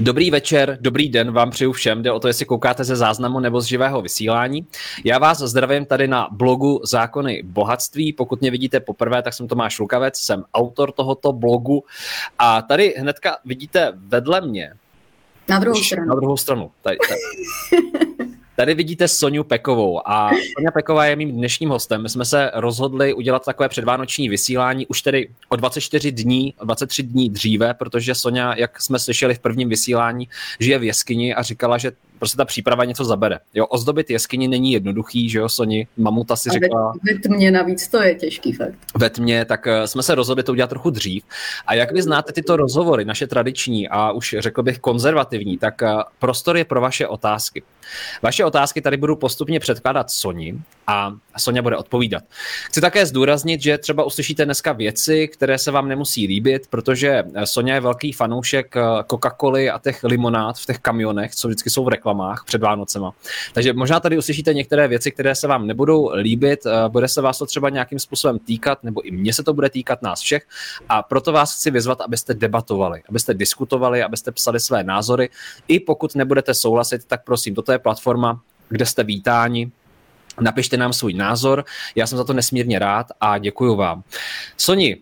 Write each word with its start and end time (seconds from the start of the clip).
Dobrý 0.00 0.30
večer, 0.30 0.78
dobrý 0.80 1.08
den 1.08 1.32
vám 1.32 1.50
přeju 1.50 1.72
všem. 1.72 2.02
Jde 2.02 2.12
o 2.12 2.20
to, 2.20 2.28
jestli 2.28 2.44
koukáte 2.44 2.84
ze 2.84 2.96
záznamu 2.96 3.40
nebo 3.40 3.60
z 3.60 3.64
živého 3.64 4.02
vysílání. 4.02 4.66
Já 5.04 5.18
vás 5.18 5.38
zdravím 5.38 5.86
tady 5.86 6.08
na 6.08 6.28
blogu 6.30 6.80
Zákony 6.84 7.42
bohatství. 7.44 8.12
Pokud 8.12 8.40
mě 8.40 8.50
vidíte 8.50 8.80
poprvé, 8.80 9.22
tak 9.22 9.34
jsem 9.34 9.48
Tomáš 9.48 9.78
Lukavec, 9.78 10.18
jsem 10.18 10.44
autor 10.54 10.92
tohoto 10.92 11.32
blogu. 11.32 11.84
A 12.38 12.62
tady 12.62 12.94
hnedka 12.98 13.36
vidíte 13.44 13.92
vedle 13.96 14.40
mě. 14.40 14.72
Na 15.48 15.58
druhou 15.58 15.82
stranu. 15.82 16.08
Na 16.08 16.14
druhou 16.14 16.36
stranu. 16.36 16.70
Tady, 16.82 16.96
tady. 17.08 17.20
Tady 18.58 18.74
vidíte 18.74 19.08
Soniu 19.08 19.44
Pekovou 19.44 20.08
a 20.08 20.30
Sonia 20.56 20.70
Peková 20.74 21.04
je 21.04 21.16
mým 21.16 21.32
dnešním 21.32 21.70
hostem. 21.70 22.02
My 22.02 22.08
jsme 22.08 22.24
se 22.24 22.50
rozhodli 22.54 23.14
udělat 23.14 23.44
takové 23.44 23.68
předvánoční 23.68 24.28
vysílání 24.28 24.86
už 24.86 25.02
tedy 25.02 25.28
o 25.48 25.56
24 25.56 26.12
dní, 26.12 26.54
o 26.58 26.64
23 26.64 27.02
dní 27.02 27.30
dříve, 27.30 27.74
protože 27.74 28.14
Sonia, 28.14 28.54
jak 28.56 28.82
jsme 28.82 28.98
slyšeli 28.98 29.34
v 29.34 29.38
prvním 29.38 29.68
vysílání, 29.68 30.28
žije 30.60 30.78
v 30.78 30.84
jeskyni 30.84 31.34
a 31.34 31.42
říkala, 31.42 31.78
že 31.78 31.92
prostě 32.18 32.36
ta 32.36 32.44
příprava 32.44 32.84
něco 32.84 33.04
zabere. 33.04 33.38
Jo, 33.54 33.66
ozdobit 33.66 34.10
jeskyni 34.10 34.48
není 34.48 34.72
jednoduchý, 34.72 35.28
že 35.28 35.38
jo, 35.38 35.48
Soni, 35.48 35.86
mamuta 35.96 36.36
si 36.36 36.50
řekla. 36.50 36.92
Ve, 37.02 37.14
ve 37.14 37.20
tmě 37.20 37.50
navíc 37.50 37.88
to 37.88 38.02
je 38.02 38.14
těžký 38.14 38.52
fakt. 38.52 38.74
Ve 38.98 39.10
tmě, 39.10 39.44
tak 39.44 39.66
uh, 39.66 39.84
jsme 39.84 40.02
se 40.02 40.14
rozhodli 40.14 40.44
to 40.44 40.52
udělat 40.52 40.70
trochu 40.70 40.90
dřív. 40.90 41.24
A 41.66 41.74
jak 41.74 41.92
vy 41.92 42.02
znáte 42.02 42.32
tyto 42.32 42.56
rozhovory, 42.56 43.04
naše 43.04 43.26
tradiční 43.26 43.88
a 43.88 44.12
už 44.12 44.36
řekl 44.38 44.62
bych 44.62 44.78
konzervativní, 44.78 45.58
tak 45.58 45.82
uh, 45.82 46.02
prostor 46.18 46.56
je 46.56 46.64
pro 46.64 46.80
vaše 46.80 47.06
otázky. 47.06 47.62
Vaše 48.22 48.44
otázky 48.44 48.80
tady 48.80 48.96
budu 48.96 49.16
postupně 49.16 49.60
předkládat 49.60 50.10
Soni 50.10 50.58
a 50.86 51.12
Sonja 51.38 51.62
bude 51.62 51.76
odpovídat. 51.76 52.22
Chci 52.66 52.80
také 52.80 53.06
zdůraznit, 53.06 53.62
že 53.62 53.78
třeba 53.78 54.04
uslyšíte 54.04 54.44
dneska 54.44 54.72
věci, 54.72 55.28
které 55.28 55.58
se 55.58 55.70
vám 55.70 55.88
nemusí 55.88 56.26
líbit, 56.26 56.66
protože 56.70 57.24
Sonja 57.44 57.74
je 57.74 57.80
velký 57.80 58.12
fanoušek 58.12 58.76
eh, 58.76 58.80
Coca-Coly 59.02 59.74
a 59.74 59.78
těch 59.78 60.04
limonád 60.04 60.58
v 60.58 60.66
těch 60.66 60.78
kamionech, 60.78 61.34
co 61.34 61.48
vždycky 61.48 61.70
jsou 61.70 61.84
v 61.84 61.88
reklamách 61.88 62.44
před 62.46 62.62
Vánocema. 62.62 63.12
Takže 63.52 63.72
možná 63.72 64.00
tady 64.00 64.18
uslyšíte 64.18 64.54
některé 64.54 64.88
věci, 64.88 65.12
které 65.12 65.34
se 65.34 65.46
vám 65.46 65.66
nebudou 65.66 66.10
líbit, 66.14 66.66
eh, 66.66 66.88
bude 66.88 67.08
se 67.08 67.22
vás 67.22 67.38
to 67.38 67.46
třeba 67.46 67.68
nějakým 67.70 67.98
způsobem 67.98 68.38
týkat, 68.38 68.84
nebo 68.84 69.00
i 69.00 69.10
mně 69.10 69.32
se 69.32 69.42
to 69.42 69.54
bude 69.54 69.70
týkat 69.70 70.02
nás 70.02 70.20
všech. 70.20 70.46
A 70.88 71.02
proto 71.02 71.32
vás 71.32 71.54
chci 71.54 71.70
vyzvat, 71.70 72.00
abyste 72.00 72.34
debatovali, 72.34 73.02
abyste 73.08 73.34
diskutovali, 73.34 74.02
abyste 74.02 74.32
psali 74.32 74.60
své 74.60 74.84
názory. 74.84 75.30
I 75.68 75.80
pokud 75.80 76.14
nebudete 76.14 76.54
souhlasit, 76.54 77.04
tak 77.04 77.24
prosím, 77.24 77.54
toto 77.54 77.72
je 77.72 77.77
platforma, 77.78 78.40
kde 78.68 78.86
jste 78.86 79.04
vítáni, 79.04 79.70
Napište 80.40 80.76
nám 80.76 80.92
svůj 80.92 81.14
názor, 81.14 81.64
já 81.94 82.06
jsem 82.06 82.18
za 82.18 82.24
to 82.24 82.32
nesmírně 82.32 82.78
rád 82.78 83.06
a 83.20 83.38
děkuji 83.38 83.76
vám. 83.76 84.02
Soni, 84.56 84.96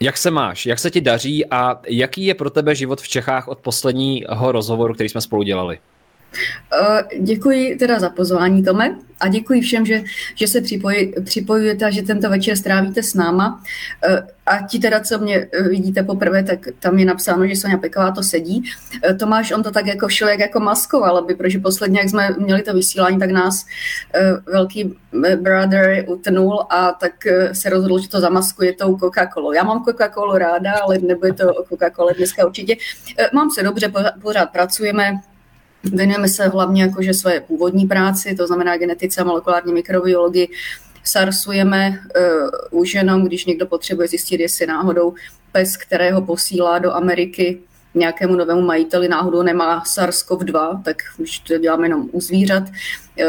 jak 0.00 0.16
se 0.16 0.30
máš, 0.30 0.66
jak 0.66 0.78
se 0.78 0.90
ti 0.90 1.00
daří 1.00 1.46
a 1.50 1.80
jaký 1.88 2.26
je 2.26 2.34
pro 2.34 2.50
tebe 2.50 2.74
život 2.74 3.00
v 3.00 3.08
Čechách 3.08 3.48
od 3.48 3.58
posledního 3.58 4.52
rozhovoru, 4.52 4.94
který 4.94 5.08
jsme 5.08 5.20
spolu 5.20 5.42
dělali? 5.42 5.78
Eh, 6.82 7.04
děkuji 7.20 7.76
teda 7.76 7.98
za 7.98 8.10
pozvání, 8.10 8.64
Tome, 8.64 8.98
a 9.20 9.28
děkuji 9.28 9.60
všem, 9.60 9.86
že, 9.86 10.02
že 10.34 10.48
se 10.48 10.60
připojí, 10.60 11.14
připojujete 11.24 11.84
a 11.84 11.90
že 11.90 12.02
tento 12.02 12.30
večer 12.30 12.56
strávíte 12.56 13.02
s 13.02 13.14
náma. 13.14 13.62
Eh, 14.08 14.22
a 14.46 14.66
ti 14.66 14.78
teda, 14.78 15.00
co 15.00 15.18
mě 15.18 15.48
eh, 15.52 15.62
vidíte 15.62 16.02
poprvé, 16.02 16.42
tak 16.42 16.58
tam 16.78 16.98
je 16.98 17.04
napsáno, 17.04 17.46
že 17.46 17.56
Sonja 17.56 17.78
Peková 17.78 18.10
to 18.10 18.22
sedí. 18.22 18.64
Tomáš, 19.18 19.52
on 19.52 19.62
to 19.62 19.70
tak 19.70 19.86
jako 19.86 20.08
všelijak 20.08 20.40
jako 20.40 20.60
maskoval, 20.60 21.16
aby, 21.16 21.34
protože 21.34 21.58
posledně, 21.58 21.98
jak 22.00 22.08
jsme 22.08 22.34
měli 22.38 22.62
to 22.62 22.74
vysílání, 22.74 23.18
tak 23.18 23.30
nás 23.30 23.66
velký 24.46 24.96
brother 25.36 26.04
utnul 26.08 26.66
a 26.70 26.92
tak 26.92 27.12
se 27.52 27.70
rozhodl, 27.70 27.98
že 27.98 28.08
to 28.08 28.20
zamaskuje 28.20 28.72
tou 28.72 28.96
Coca-Colou. 28.96 29.52
Já 29.52 29.64
mám 29.64 29.84
Coca-Colu 29.84 30.38
ráda, 30.38 30.72
ale 30.72 30.98
nebude 30.98 31.32
to 31.32 31.44
Coca-Cola 31.70 32.12
dneska 32.16 32.46
určitě. 32.46 32.76
Mám 33.32 33.50
se 33.50 33.62
dobře, 33.62 33.92
pořád 34.22 34.46
pracujeme, 34.46 35.20
Věnujeme 35.92 36.28
se 36.28 36.48
hlavně 36.48 36.82
jakože 36.82 37.14
své 37.14 37.40
původní 37.40 37.86
práci, 37.86 38.34
to 38.34 38.46
znamená 38.46 38.76
genetice 38.76 39.20
a 39.20 39.24
molekulární 39.24 39.72
mikrobiologii. 39.72 40.48
Sarsujeme 41.04 42.00
uh, 42.70 42.80
už 42.80 42.94
jenom, 42.94 43.24
když 43.24 43.44
někdo 43.44 43.66
potřebuje 43.66 44.08
zjistit, 44.08 44.40
jestli 44.40 44.66
náhodou 44.66 45.14
pes, 45.52 45.76
kterého 45.76 46.22
posílá 46.22 46.78
do 46.78 46.92
Ameriky, 46.92 47.58
nějakému 47.94 48.36
novému 48.36 48.60
majiteli 48.60 49.08
náhodou 49.08 49.42
nemá 49.42 49.82
SARS-CoV-2, 49.84 50.82
tak 50.82 50.96
už 51.18 51.38
to 51.38 51.58
děláme 51.58 51.84
jenom 51.84 52.08
u 52.12 52.20
zvířat 52.20 52.62
eh, 53.18 53.24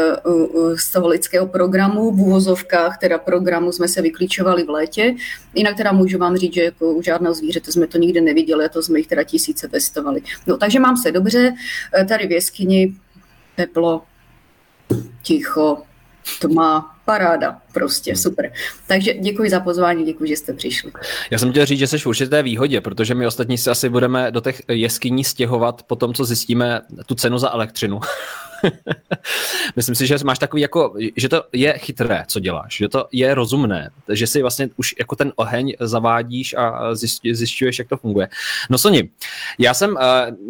z 0.76 0.92
toho 0.92 1.08
lidského 1.08 1.46
programu. 1.46 2.10
V 2.10 2.20
úvozovkách 2.20 2.98
teda 2.98 3.18
programu 3.18 3.72
jsme 3.72 3.88
se 3.88 4.02
vyklíčovali 4.02 4.64
v 4.64 4.70
létě. 4.70 5.14
Jinak 5.54 5.76
teda 5.76 5.92
můžu 5.92 6.18
vám 6.18 6.36
říct, 6.36 6.54
že 6.54 6.62
jako 6.62 6.92
u 6.92 7.02
žádného 7.02 7.34
zvířete 7.34 7.72
jsme 7.72 7.86
to 7.86 7.98
nikdy 7.98 8.20
neviděli 8.20 8.64
a 8.64 8.68
to 8.68 8.82
jsme 8.82 8.98
jich 8.98 9.06
teda 9.06 9.24
tisíce 9.24 9.68
testovali. 9.68 10.22
No 10.46 10.56
takže 10.56 10.80
mám 10.80 10.96
se 10.96 11.12
dobře, 11.12 11.54
eh, 12.00 12.04
tady 12.04 12.26
v 12.26 12.32
jeskyni 12.32 12.94
teplo, 13.56 14.02
ticho, 15.22 15.82
to 16.40 16.48
má 16.48 16.95
paráda, 17.06 17.60
prostě 17.72 18.10
hmm. 18.10 18.22
super. 18.22 18.52
Takže 18.86 19.14
děkuji 19.14 19.50
za 19.50 19.60
pozvání, 19.60 20.04
děkuji, 20.04 20.28
že 20.28 20.36
jste 20.36 20.52
přišli. 20.52 20.92
Já 21.30 21.38
jsem 21.38 21.50
chtěl 21.50 21.66
říct, 21.66 21.78
že 21.78 21.86
jsi 21.86 21.98
v 21.98 22.06
určité 22.06 22.42
výhodě, 22.42 22.80
protože 22.80 23.14
my 23.14 23.26
ostatní 23.26 23.58
se 23.58 23.70
asi 23.70 23.88
budeme 23.88 24.30
do 24.30 24.40
těch 24.40 24.62
jeskyní 24.68 25.24
stěhovat 25.24 25.82
po 25.82 25.96
tom, 25.96 26.14
co 26.14 26.24
zjistíme 26.24 26.80
tu 27.06 27.14
cenu 27.14 27.38
za 27.38 27.50
elektřinu. 27.50 28.00
Myslím 29.76 29.94
si, 29.94 30.06
že 30.06 30.16
máš 30.24 30.38
takový 30.38 30.62
jako, 30.62 30.94
že 31.16 31.28
to 31.28 31.44
je 31.52 31.78
chytré, 31.78 32.24
co 32.28 32.40
děláš, 32.40 32.76
že 32.76 32.88
to 32.88 33.08
je 33.12 33.34
rozumné, 33.34 33.90
že 34.12 34.26
si 34.26 34.42
vlastně 34.42 34.68
už 34.76 34.94
jako 34.98 35.16
ten 35.16 35.32
oheň 35.36 35.74
zavádíš 35.80 36.54
a 36.54 36.94
zjišťuješ, 37.32 37.78
jak 37.78 37.88
to 37.88 37.96
funguje. 37.96 38.28
No 38.70 38.78
Soni, 38.78 39.08
já 39.58 39.74
jsem, 39.74 39.96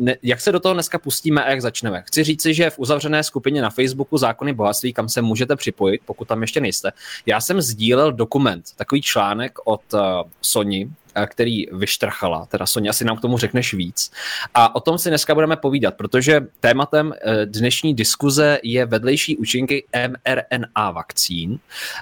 eh, 0.06 0.16
jak 0.22 0.40
se 0.40 0.52
do 0.52 0.60
toho 0.60 0.74
dneska 0.74 0.98
pustíme 0.98 1.44
a 1.44 1.50
jak 1.50 1.62
začneme? 1.62 2.02
Chci 2.06 2.24
říci, 2.24 2.54
že 2.54 2.70
v 2.70 2.78
uzavřené 2.78 3.22
skupině 3.22 3.62
na 3.62 3.70
Facebooku 3.70 4.18
Zákony 4.18 4.52
bohatství, 4.52 4.92
kam 4.92 5.08
se 5.08 5.22
můžete 5.22 5.56
připojit, 5.56 6.00
pokud 6.04 6.28
tam 6.28 6.40
ještě 6.46 6.60
nejste, 6.60 6.92
já 7.26 7.40
jsem 7.40 7.60
sdílel 7.60 8.12
dokument, 8.12 8.64
takový 8.76 9.02
článek 9.02 9.58
od 9.64 9.82
uh, 9.92 10.00
Sony, 10.40 10.90
který 11.26 11.66
vyštrchala. 11.72 12.46
Teda 12.46 12.66
Sonja, 12.66 12.90
asi 12.90 13.04
nám 13.04 13.16
k 13.16 13.20
tomu 13.20 13.38
řekneš 13.38 13.74
víc. 13.74 14.10
A 14.54 14.76
o 14.76 14.80
tom 14.80 14.98
si 14.98 15.08
dneska 15.08 15.34
budeme 15.34 15.56
povídat, 15.56 15.94
protože 15.94 16.40
tématem 16.60 17.14
eh, 17.14 17.46
dnešní 17.46 17.94
diskuze 17.94 18.58
je 18.62 18.86
vedlejší 18.86 19.36
účinky 19.36 19.84
mRNA 20.08 20.90
vakcín. 20.90 21.58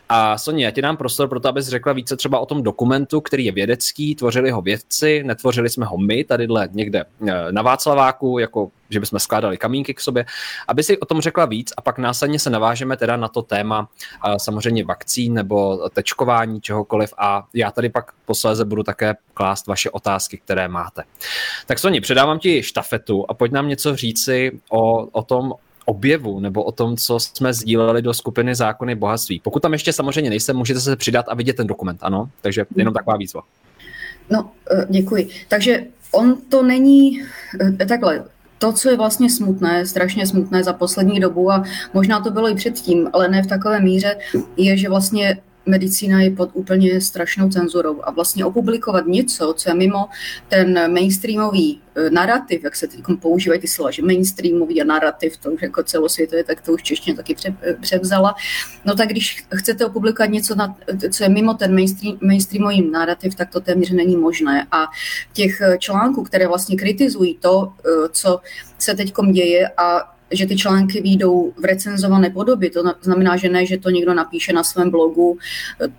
A 0.08 0.38
Sonja, 0.38 0.68
já 0.68 0.70
ti 0.70 0.82
dám 0.82 0.96
prostor 0.96 1.28
pro 1.28 1.40
to, 1.40 1.48
abys 1.48 1.68
řekla 1.68 1.92
více 1.92 2.16
třeba 2.16 2.38
o 2.38 2.46
tom 2.46 2.62
dokumentu, 2.62 3.20
který 3.20 3.44
je 3.44 3.52
vědecký, 3.52 4.14
tvořili 4.14 4.50
ho 4.50 4.62
vědci, 4.62 5.22
netvořili 5.24 5.70
jsme 5.70 5.86
ho 5.86 5.98
my, 5.98 6.24
tadyhle 6.24 6.68
někde 6.72 7.04
eh, 7.28 7.52
na 7.52 7.62
Václaváku, 7.62 8.38
jako 8.38 8.70
že 8.94 9.00
bychom 9.00 9.18
skládali 9.18 9.56
kamínky 9.56 9.94
k 9.94 10.00
sobě, 10.00 10.26
aby 10.68 10.82
si 10.82 10.98
o 10.98 11.06
tom 11.06 11.20
řekla 11.20 11.44
víc 11.44 11.72
a 11.76 11.80
pak 11.80 11.98
následně 11.98 12.38
se 12.38 12.50
navážeme 12.50 12.96
teda 12.96 13.16
na 13.16 13.28
to 13.28 13.42
téma 13.42 13.88
samozřejmě 14.36 14.84
vakcín 14.84 15.34
nebo 15.34 15.88
tečkování 15.88 16.60
čehokoliv 16.60 17.14
a 17.18 17.46
já 17.54 17.70
tady 17.70 17.88
pak 17.88 18.12
posléze 18.24 18.64
budu 18.64 18.82
také 18.82 19.14
klást 19.34 19.66
vaše 19.66 19.90
otázky, 19.90 20.38
které 20.38 20.68
máte. 20.68 21.02
Tak 21.66 21.78
Soni, 21.78 22.00
předávám 22.00 22.38
ti 22.38 22.62
štafetu 22.62 23.24
a 23.28 23.34
pojď 23.34 23.52
nám 23.52 23.68
něco 23.68 23.96
říci 23.96 24.60
o, 24.70 25.06
o 25.06 25.22
tom, 25.22 25.52
objevu 25.84 26.40
nebo 26.40 26.62
o 26.62 26.72
tom, 26.72 26.96
co 26.96 27.20
jsme 27.20 27.52
sdíleli 27.52 28.02
do 28.02 28.14
skupiny 28.14 28.54
Zákony 28.54 28.94
bohatství. 28.94 29.40
Pokud 29.40 29.60
tam 29.60 29.72
ještě 29.72 29.92
samozřejmě 29.92 30.30
nejsem, 30.30 30.56
můžete 30.56 30.80
se 30.80 30.96
přidat 30.96 31.26
a 31.28 31.34
vidět 31.34 31.56
ten 31.56 31.66
dokument, 31.66 31.98
ano? 32.02 32.30
Takže 32.40 32.66
jenom 32.76 32.94
taková 32.94 33.16
výzva. 33.16 33.42
No, 34.30 34.50
eh, 34.70 34.86
děkuji. 34.90 35.28
Takže 35.48 35.84
on 36.12 36.36
to 36.48 36.62
není 36.62 37.22
eh, 37.80 37.86
takhle 37.86 38.24
to, 38.64 38.72
co 38.72 38.90
je 38.90 38.96
vlastně 38.96 39.30
smutné, 39.30 39.86
strašně 39.86 40.26
smutné 40.26 40.64
za 40.64 40.72
poslední 40.72 41.20
dobu 41.20 41.52
a 41.52 41.64
možná 41.94 42.20
to 42.20 42.30
bylo 42.30 42.48
i 42.48 42.54
předtím, 42.54 43.08
ale 43.12 43.28
ne 43.28 43.42
v 43.42 43.46
takové 43.46 43.80
míře, 43.80 44.16
je, 44.56 44.76
že 44.76 44.88
vlastně 44.88 45.36
medicína 45.66 46.20
je 46.20 46.30
pod 46.30 46.50
úplně 46.52 47.00
strašnou 47.00 47.48
cenzurou 47.48 48.00
a 48.04 48.10
vlastně 48.10 48.44
opublikovat 48.44 49.06
něco, 49.06 49.54
co 49.56 49.70
je 49.70 49.74
mimo 49.74 50.08
ten 50.48 50.92
mainstreamový 50.92 51.80
e, 51.94 52.10
narrativ, 52.10 52.64
jak 52.64 52.76
se 52.76 52.86
teď 52.86 53.00
používají 53.20 53.60
ty 53.60 53.68
slova, 53.68 53.90
že 53.90 54.02
mainstreamový 54.02 54.82
a 54.82 54.84
narrativ, 54.84 55.36
to 55.36 55.50
už 55.50 55.62
jako 55.62 55.82
celosvětové, 55.82 56.44
tak 56.44 56.60
to 56.60 56.72
už 56.72 56.82
češtině 56.82 57.16
taky 57.16 57.36
e, 57.46 57.74
převzala. 57.74 58.34
No 58.84 58.94
tak 58.94 59.08
když 59.08 59.44
chcete 59.54 59.86
opublikovat 59.86 60.30
něco, 60.30 60.54
co 61.10 61.24
je 61.24 61.28
mimo 61.28 61.54
ten 61.54 61.74
mainstream, 61.74 62.18
mainstreamový 62.20 62.90
narrativ, 62.90 63.34
tak 63.34 63.50
to 63.50 63.60
téměř 63.60 63.90
není 63.90 64.16
možné. 64.16 64.66
A 64.70 64.86
těch 65.32 65.62
článků, 65.78 66.22
které 66.22 66.48
vlastně 66.48 66.76
kritizují 66.76 67.38
to, 67.40 67.72
e, 67.86 68.08
co 68.12 68.40
se 68.78 68.94
teď 68.94 69.12
děje 69.32 69.68
a 69.76 70.13
že 70.36 70.46
ty 70.46 70.56
články 70.56 71.00
výjdou 71.00 71.52
v 71.56 71.64
recenzované 71.64 72.30
podobě. 72.30 72.70
To 72.70 72.82
znamená, 73.00 73.36
že 73.36 73.48
ne, 73.48 73.66
že 73.66 73.78
to 73.78 73.90
někdo 73.90 74.14
napíše 74.14 74.52
na 74.52 74.64
svém 74.64 74.90
blogu, 74.90 75.38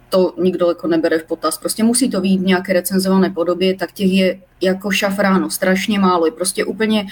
to 0.10 0.34
nikdo 0.42 0.68
jako 0.68 0.88
nebere 0.88 1.20
v 1.20 1.24
potaz. 1.24 1.58
Prostě 1.58 1.84
musí 1.84 2.10
to 2.10 2.22
být 2.22 2.38
v 2.42 2.46
nějaké 2.46 2.74
recenzované 2.74 3.30
podobě, 3.30 3.76
tak 3.76 3.92
těch 3.92 4.12
je 4.12 4.40
jako 4.62 4.92
šafráno, 4.92 5.50
strašně 5.50 6.00
málo. 6.00 6.26
Je 6.26 6.32
prostě 6.32 6.66
úplně 6.66 7.06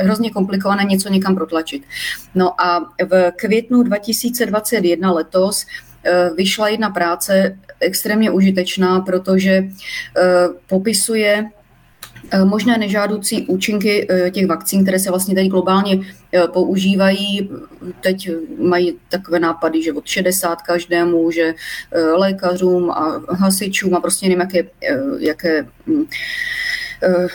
hrozně 0.00 0.30
komplikované 0.30 0.84
něco 0.84 1.08
někam 1.08 1.34
protlačit. 1.34 1.82
No 2.34 2.60
a 2.60 2.92
v 3.10 3.32
květnu 3.36 3.82
2021 3.82 5.12
letos 5.12 5.66
eh, 6.04 6.30
vyšla 6.36 6.68
jedna 6.68 6.90
práce 6.90 7.58
extrémně 7.80 8.30
užitečná, 8.30 9.00
protože 9.00 9.52
eh, 9.52 10.48
popisuje 10.66 11.50
možné 12.44 12.78
nežádoucí 12.78 13.46
účinky 13.46 14.06
eh, 14.10 14.30
těch 14.30 14.46
vakcín, 14.46 14.82
které 14.82 14.98
se 14.98 15.10
vlastně 15.10 15.34
tady 15.34 15.48
globálně 15.48 16.00
eh, 16.32 16.48
používají. 16.48 17.50
Teď 18.00 18.30
mají 18.58 18.98
takové 19.08 19.40
nápady, 19.40 19.82
že 19.82 19.92
od 19.92 20.06
60 20.06 20.62
každému, 20.62 21.30
že 21.30 21.54
lékařům 22.16 22.90
a 22.90 23.22
hasičům 23.30 23.94
a 23.94 24.00
prostě 24.00 24.26
nevím, 24.26 24.40
jaké, 24.40 24.64
jaké 25.18 25.66
hm, 25.86 26.04
Eh, 26.04 26.06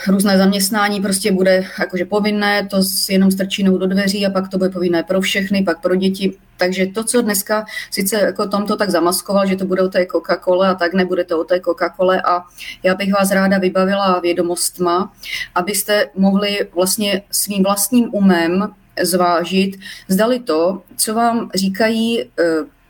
různé 0.08 0.38
zaměstnání 0.38 1.02
prostě 1.02 1.31
bude 1.31 1.63
jakože 1.80 2.06
povinné, 2.06 2.68
to 2.68 2.78
jenom 3.10 3.31
strčí 3.31 3.63
do 3.63 3.88
dveří 3.88 4.25
a 4.25 4.30
pak 4.30 4.50
to 4.50 4.58
bude 4.58 4.69
povinné 4.69 5.04
pro 5.04 5.22
všechny, 5.22 5.63
pak 5.63 5.81
pro 5.81 5.96
děti. 5.96 6.38
Takže 6.58 6.88
to, 6.88 7.04
co 7.04 7.22
dneska 7.22 7.66
sice 7.92 8.16
jako 8.16 8.48
tomto 8.48 8.75
tak 8.75 8.90
zamaskoval, 8.90 9.48
že 9.48 9.56
to 9.56 9.66
bude 9.66 9.81
o 9.81 9.90
té 9.90 10.04
Coca-Cole 10.04 10.69
a 10.69 10.74
tak 10.74 10.94
nebude 10.94 11.24
to 11.24 11.40
o 11.40 11.44
té 11.44 11.56
Coca-Cole 11.56 12.22
a 12.25 12.46
já 12.84 12.96
bych 12.96 13.13
vás 13.13 13.31
ráda 13.31 13.58
vybavila 13.58 14.19
vědomostma, 14.19 15.13
abyste 15.56 16.10
mohli 16.16 16.68
vlastně 16.75 17.22
svým 17.31 17.63
vlastním 17.63 18.10
umem 18.12 18.74
zvážit, 19.02 19.80
zdali 20.08 20.40
to, 20.40 20.81
co 20.98 21.13
vám 21.13 21.50
říkají 21.56 22.22
eh, 22.22 22.44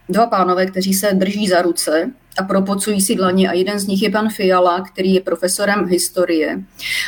dva 0.09 0.27
pánové, 0.27 0.65
kteří 0.65 0.93
se 0.93 1.13
drží 1.13 1.47
za 1.47 1.61
ruce 1.61 2.11
a 2.37 2.43
propocují 2.43 3.01
si 3.01 3.15
dlaně 3.15 3.49
a 3.49 3.53
jeden 3.53 3.79
z 3.79 3.87
nich 3.87 4.01
je 4.01 4.11
pan 4.11 4.29
Fiala, 4.29 4.81
který 4.81 5.13
je 5.13 5.21
profesorem 5.21 5.85
historie. 5.85 6.63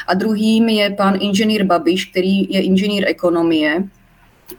A 0.08 0.14
druhým 0.14 0.70
je 0.70 0.90
pan 0.90 1.18
inženýr 1.22 1.66
Babiš, 1.66 2.06
který 2.06 2.54
je 2.54 2.62
inženýr 2.62 3.04
ekonomie 3.08 3.84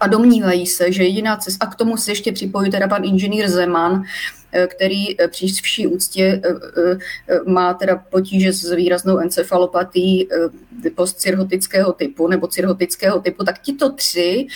a 0.00 0.06
domnívají 0.06 0.67
se, 0.67 0.93
že 0.93 1.05
jediná 1.05 1.37
cesta, 1.37 1.67
a 1.67 1.70
k 1.70 1.75
tomu 1.75 1.96
se 1.96 2.11
ještě 2.11 2.32
připojí 2.32 2.70
teda 2.70 2.88
pan 2.88 3.05
inženýr 3.05 3.49
Zeman, 3.49 4.05
Eh, 4.55 4.67
který 4.67 5.20
eh, 5.20 5.29
při 5.29 5.46
vší 5.46 5.87
úctě 5.87 6.43
eh, 6.44 6.99
má 7.46 7.75
teda 7.75 7.96
potíže 8.11 8.52
s 8.52 8.75
výraznou 8.75 9.19
encefalopatí 9.19 10.29
postcirhotického 10.94 11.93
typu 11.93 12.29
nebo 12.29 12.46
cirhotického 12.46 13.20
typu, 13.20 13.44
tak 13.44 13.58
tito 13.58 13.93
tři 13.93 14.46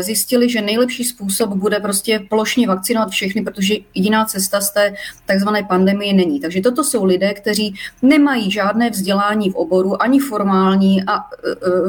zjistili, 0.00 0.50
že 0.50 0.60
nejlepší 0.60 1.04
způsob 1.04 1.50
bude 1.50 1.80
prostě 1.80 2.20
plošně 2.30 2.68
vakcinovat 2.68 3.10
všechny, 3.10 3.42
protože 3.42 3.74
jiná 3.94 4.24
cesta 4.24 4.60
z 4.60 4.70
té 4.70 4.94
takzvané 5.26 5.62
pandemie 5.62 6.12
není. 6.12 6.40
Takže 6.40 6.60
toto 6.60 6.84
jsou 6.84 7.04
lidé, 7.04 7.34
kteří 7.34 7.74
nemají 8.02 8.50
žádné 8.50 8.90
vzdělání 8.90 9.50
v 9.50 9.54
oboru, 9.54 10.02
ani 10.02 10.18
formální 10.18 11.02
a 11.06 11.18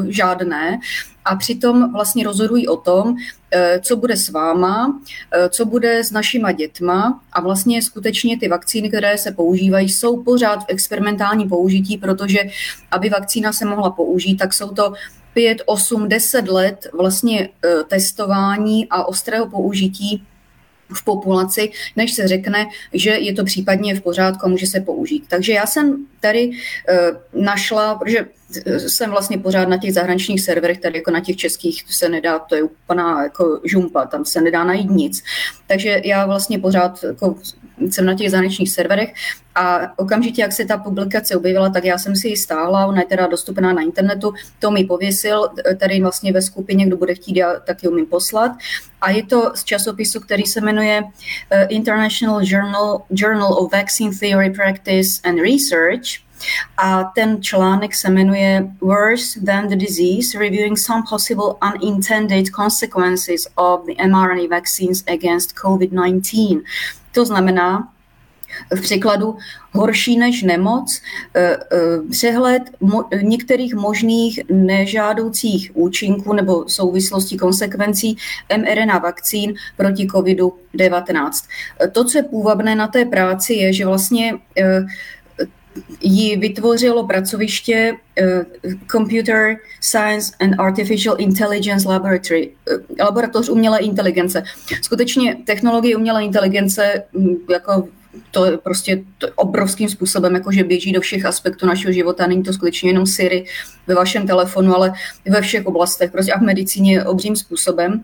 žádné, 0.08 0.78
a 1.24 1.36
přitom 1.36 1.92
vlastně 1.92 2.24
rozhodují 2.24 2.68
o 2.68 2.76
tom, 2.76 3.16
eh, 3.50 3.80
co 3.82 3.96
bude 3.96 4.16
s 4.16 4.28
váma, 4.28 5.00
eh, 5.32 5.48
co 5.48 5.64
bude 5.64 6.04
s 6.04 6.10
našima 6.10 6.52
dětma 6.52 7.20
a 7.32 7.40
vlastně 7.40 7.82
skutečně 7.82 8.38
ty 8.38 8.48
vakcíny, 8.48 8.88
které 8.88 9.18
se 9.18 9.32
používají, 9.32 9.88
jsou 9.88 10.22
pořád 10.22 10.56
v 10.60 10.66
experimentální 10.68 11.48
použití, 11.48 11.98
protože 11.98 12.38
aby 12.90 13.08
vakcína 13.08 13.52
se 13.52 13.64
mohla 13.64 13.90
použít, 13.90 14.36
tak 14.36 14.54
jsou 14.54 14.68
to 14.68 14.92
5, 15.34 15.62
8, 15.66 16.08
10 16.08 16.48
let 16.48 16.86
vlastně 16.92 17.48
eh, 17.48 17.84
testování 17.88 18.86
a 18.90 19.04
ostrého 19.04 19.46
použití 19.46 20.26
v 20.94 21.04
populaci, 21.04 21.70
než 21.96 22.14
se 22.14 22.28
řekne, 22.28 22.66
že 22.92 23.10
je 23.10 23.34
to 23.34 23.44
případně 23.44 23.94
v 23.94 24.02
pořádku 24.02 24.46
a 24.46 24.48
může 24.48 24.66
se 24.66 24.80
použít. 24.80 25.24
Takže 25.28 25.52
já 25.52 25.66
jsem 25.66 26.06
tady 26.20 26.50
našla, 27.32 27.94
protože 27.94 28.26
jsem 28.76 29.10
vlastně 29.10 29.38
pořád 29.38 29.68
na 29.68 29.76
těch 29.76 29.94
zahraničních 29.94 30.40
serverech, 30.40 30.78
tady 30.78 30.98
jako 30.98 31.10
na 31.10 31.20
těch 31.20 31.36
českých 31.36 31.84
to 31.84 31.92
se 31.92 32.08
nedá, 32.08 32.38
to 32.38 32.54
je 32.54 32.62
úplná 32.62 33.22
jako 33.22 33.60
žumpa, 33.64 34.06
tam 34.06 34.24
se 34.24 34.40
nedá 34.40 34.64
najít 34.64 34.90
nic. 34.90 35.22
Takže 35.66 36.00
já 36.04 36.26
vlastně 36.26 36.58
pořád 36.58 37.04
jako 37.04 37.36
jsem 37.90 38.06
na 38.06 38.14
těch 38.14 38.30
zahraničních 38.30 38.70
serverech 38.70 39.14
a 39.54 39.80
okamžitě, 39.98 40.42
jak 40.42 40.52
se 40.52 40.64
ta 40.64 40.76
publikace 40.76 41.36
objevila, 41.36 41.70
tak 41.70 41.84
já 41.84 41.98
jsem 41.98 42.16
si 42.16 42.28
ji 42.28 42.36
stáhla, 42.36 42.86
ona 42.86 43.00
je 43.00 43.06
teda 43.06 43.26
dostupná 43.26 43.72
na 43.72 43.82
internetu, 43.82 44.32
to 44.58 44.70
mi 44.70 44.84
pověsil 44.84 45.48
tady 45.78 46.00
vlastně 46.00 46.32
ve 46.32 46.42
skupině, 46.42 46.86
kdo 46.86 46.96
bude 46.96 47.14
chtít, 47.14 47.36
já 47.36 47.60
taky 47.60 47.88
umím 47.88 48.06
poslat. 48.06 48.52
A 49.00 49.10
je 49.10 49.26
to 49.26 49.52
z 49.54 49.64
časopisu, 49.64 50.20
který 50.20 50.42
se 50.42 50.60
jmenuje 50.60 51.02
eh, 51.50 51.64
International 51.64 52.40
Journal, 52.42 53.02
Journal 53.10 53.52
of 53.52 53.72
Vaccine 53.72 54.10
Theory 54.20 54.50
Practice 54.50 55.20
and 55.24 55.40
Research. 55.40 56.29
A 56.76 57.04
ten 57.04 57.42
článek 57.42 57.94
se 57.94 58.10
jmenuje 58.10 58.68
Worse 58.80 59.40
Than 59.40 59.68
the 59.68 59.76
Disease, 59.76 60.38
Reviewing 60.38 60.78
Some 60.78 61.02
Possible 61.10 61.54
Unintended 61.74 62.46
Consequences 62.50 63.46
of 63.54 63.80
the 63.86 64.06
mRNA 64.06 64.48
Vaccines 64.50 65.04
Against 65.08 65.54
COVID-19. 65.54 66.62
To 67.12 67.24
znamená, 67.24 67.88
v 68.74 68.80
překladu 68.80 69.36
horší 69.72 70.18
než 70.18 70.42
nemoc, 70.42 71.02
eh, 71.34 71.56
eh, 71.56 71.58
přehled 72.10 72.62
některých 73.22 73.74
možných 73.74 74.40
nežádoucích 74.50 75.70
účinků 75.74 76.32
nebo 76.32 76.68
souvislostí 76.68 77.36
konsekvencí 77.36 78.16
mRNA 78.56 78.98
vakcín 78.98 79.54
proti 79.76 80.06
COVID-19. 80.06 81.30
To, 81.92 82.04
co 82.04 82.18
je 82.18 82.22
půvabné 82.22 82.74
na 82.74 82.86
té 82.86 83.04
práci, 83.04 83.54
je, 83.54 83.72
že 83.72 83.86
vlastně 83.86 84.34
ji 86.00 86.36
vytvořilo 86.36 87.06
pracoviště 87.06 87.92
uh, 87.92 88.72
Computer 88.92 89.56
Science 89.80 90.32
and 90.40 90.60
Artificial 90.60 91.16
Intelligence 91.18 91.88
Laboratory, 91.88 92.50
uh, 92.72 93.06
laboratoř 93.06 93.48
umělé 93.48 93.78
inteligence. 93.78 94.42
Skutečně 94.82 95.36
technologie 95.46 95.96
umělé 95.96 96.24
inteligence 96.24 97.02
um, 97.12 97.36
jako 97.50 97.88
to 98.30 98.44
je 98.44 98.58
prostě 98.58 99.02
to 99.18 99.28
obrovským 99.36 99.88
způsobem, 99.88 100.34
jakože 100.34 100.64
běží 100.64 100.92
do 100.92 101.00
všech 101.00 101.24
aspektů 101.24 101.66
našeho 101.66 101.92
života. 101.92 102.26
Není 102.26 102.42
to 102.42 102.52
skutečně 102.52 102.90
jenom 102.90 103.06
Siri 103.06 103.44
ve 103.86 103.94
vašem 103.94 104.26
telefonu, 104.26 104.76
ale 104.76 104.92
ve 105.28 105.40
všech 105.40 105.66
oblastech, 105.66 106.10
prostě 106.10 106.32
a 106.32 106.38
v 106.38 106.42
medicíně 106.42 107.04
obřím 107.04 107.36
způsobem. 107.36 108.02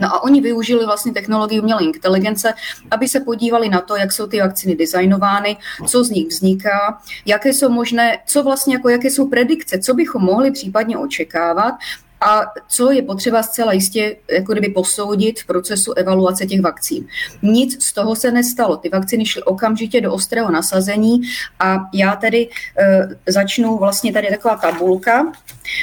No 0.00 0.14
a 0.14 0.22
oni 0.22 0.40
využili 0.40 0.86
vlastně 0.86 1.12
technologii 1.12 1.60
umělé 1.60 1.84
inteligence, 1.84 2.54
aby 2.90 3.08
se 3.08 3.20
podívali 3.20 3.68
na 3.68 3.80
to, 3.80 3.96
jak 3.96 4.12
jsou 4.12 4.26
ty 4.26 4.40
vakcíny 4.40 4.76
designovány, 4.76 5.56
co 5.86 6.04
z 6.04 6.10
nich 6.10 6.28
vzniká, 6.28 6.98
jaké 7.26 7.52
jsou 7.52 7.68
možné, 7.68 8.18
co 8.26 8.42
vlastně 8.42 8.74
jako 8.74 8.88
jaké 8.88 9.10
jsou 9.10 9.28
predikce, 9.28 9.78
co 9.78 9.94
bychom 9.94 10.22
mohli 10.22 10.50
případně 10.50 10.98
očekávat 10.98 11.74
a 12.20 12.42
co 12.68 12.92
je 12.92 13.02
potřeba 13.02 13.42
zcela 13.42 13.72
jistě 13.72 14.16
jako 14.30 14.52
kdyby 14.52 14.68
posoudit 14.68 15.40
v 15.40 15.46
procesu 15.46 15.92
evaluace 15.92 16.46
těch 16.46 16.60
vakcín. 16.60 17.06
Nic 17.42 17.84
z 17.84 17.92
toho 17.92 18.16
se 18.16 18.30
nestalo. 18.30 18.76
Ty 18.76 18.88
vakcíny 18.88 19.26
šly 19.26 19.42
okamžitě 19.42 20.00
do 20.00 20.12
ostrého 20.12 20.50
nasazení 20.50 21.20
a 21.60 21.76
já 21.94 22.16
tedy 22.16 22.48
e, 22.78 23.08
začnu 23.32 23.78
vlastně 23.78 24.12
tady 24.12 24.28
taková 24.28 24.56
tabulka. 24.56 25.32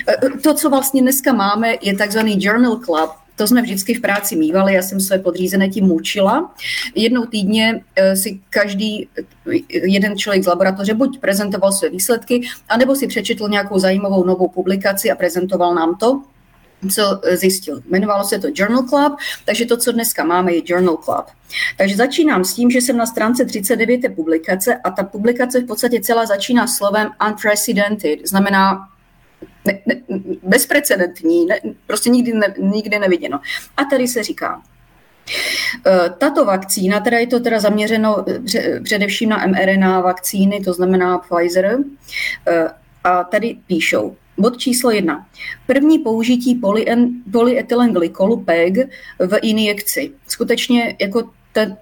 E, 0.07 0.29
to, 0.29 0.53
co 0.53 0.69
vlastně 0.69 1.01
dneska 1.01 1.33
máme, 1.33 1.75
je 1.81 1.97
takzvaný 1.97 2.37
Journal 2.39 2.75
Club, 2.75 3.11
to 3.37 3.47
jsme 3.47 3.61
vždycky 3.61 3.93
v 3.93 4.01
práci 4.01 4.35
mývali, 4.35 4.73
já 4.73 4.81
jsem 4.81 4.99
své 4.99 5.19
podřízené 5.19 5.69
tím 5.69 5.85
mučila. 5.85 6.53
Jednou 6.95 7.25
týdně 7.25 7.83
eh, 7.95 8.15
si 8.15 8.39
každý 8.49 9.09
jeden 9.69 10.17
člověk 10.17 10.43
z 10.43 10.47
laboratoře 10.47 10.93
buď 10.93 11.19
prezentoval 11.19 11.71
své 11.71 11.89
výsledky, 11.89 12.41
anebo 12.69 12.95
si 12.95 13.07
přečetl 13.07 13.49
nějakou 13.49 13.79
zajímavou 13.79 14.23
novou 14.25 14.47
publikaci 14.47 15.11
a 15.11 15.15
prezentoval 15.15 15.75
nám 15.75 15.95
to 15.95 16.21
co 16.91 17.21
zjistil. 17.33 17.81
Jmenovalo 17.89 18.23
se 18.23 18.39
to 18.39 18.47
Journal 18.55 18.83
Club, 18.83 19.19
takže 19.45 19.65
to, 19.65 19.77
co 19.77 19.91
dneska 19.91 20.23
máme, 20.23 20.53
je 20.53 20.61
Journal 20.65 20.97
Club. 20.97 21.25
Takže 21.77 21.95
začínám 21.95 22.45
s 22.45 22.53
tím, 22.53 22.71
že 22.71 22.81
jsem 22.81 22.97
na 22.97 23.05
stránce 23.05 23.45
39 23.45 24.15
publikace 24.15 24.75
a 24.75 24.91
ta 24.91 25.03
publikace 25.03 25.61
v 25.61 25.65
podstatě 25.65 26.01
celá 26.01 26.25
začíná 26.25 26.67
slovem 26.67 27.09
unprecedented, 27.27 28.27
znamená 28.27 28.87
ne, 29.65 29.79
ne, 29.85 29.95
bezprecedentní, 30.43 31.45
ne, 31.45 31.59
prostě 31.87 32.09
nikdy, 32.09 32.33
ne, 32.33 32.53
nikdy 32.57 32.99
neviděno. 32.99 33.39
A 33.77 33.83
tady 33.83 34.07
se 34.07 34.23
říká, 34.23 34.61
e, 35.87 36.09
tato 36.09 36.45
vakcína, 36.45 36.99
teda 36.99 37.19
je 37.19 37.27
to 37.27 37.39
teda 37.39 37.59
zaměřeno 37.59 38.25
především 38.83 39.29
na 39.29 39.47
mRNA 39.47 40.01
vakcíny, 40.01 40.59
to 40.59 40.73
znamená 40.73 41.17
Pfizer, 41.17 41.65
e, 41.65 41.77
a 43.03 43.23
tady 43.23 43.57
píšou, 43.67 44.15
Bod 44.39 44.57
číslo 44.57 44.91
jedna. 44.91 45.27
První 45.67 45.99
použití 45.99 46.61
polyetylenglykolu 47.31 48.43
PEG 48.43 48.77
v 49.19 49.37
injekci. 49.41 50.11
Skutečně 50.27 50.95
jako 51.01 51.29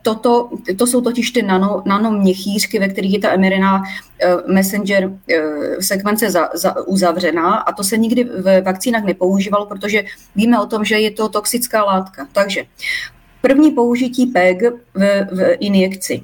toto, 0.01 0.50
to 0.77 0.88
jsou 0.88 1.01
totiž 1.01 1.32
ty 1.32 1.41
nano, 1.41 1.84
nanoměchýřky, 1.86 2.79
ve 2.79 2.89
kterých 2.89 3.13
je 3.13 3.20
ta 3.20 3.38
mRNA 3.38 3.84
messenger 4.48 5.12
sekvence 5.79 6.32
za, 6.32 6.50
za, 6.53 6.88
uzavřená 6.88 7.55
a 7.55 7.72
to 7.72 7.84
se 7.84 7.98
nikdy 7.98 8.24
v 8.24 8.62
vakcínách 8.62 9.03
nepoužívalo, 9.03 9.65
protože 9.65 10.03
víme 10.36 10.60
o 10.60 10.65
tom, 10.65 10.86
že 10.86 11.00
je 11.00 11.12
to 11.12 11.29
toxická 11.29 11.84
látka. 11.84 12.27
Takže 12.32 12.63
první 13.41 13.72
použití 13.72 14.25
PEG 14.25 14.62
v, 14.94 15.25
v 15.32 15.55
injekci. 15.60 16.24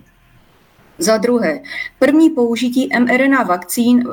Za 0.97 1.17
druhé, 1.17 1.59
první 1.99 2.29
použití 2.29 2.89
mRNA 2.99 3.43
vakcín, 3.43 4.03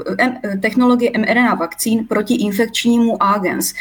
technologie 0.63 1.13
mRNA 1.19 1.55
vakcín 1.55 2.07
proti 2.07 2.35
infekčnímu 2.35 3.23
agens. 3.23 3.75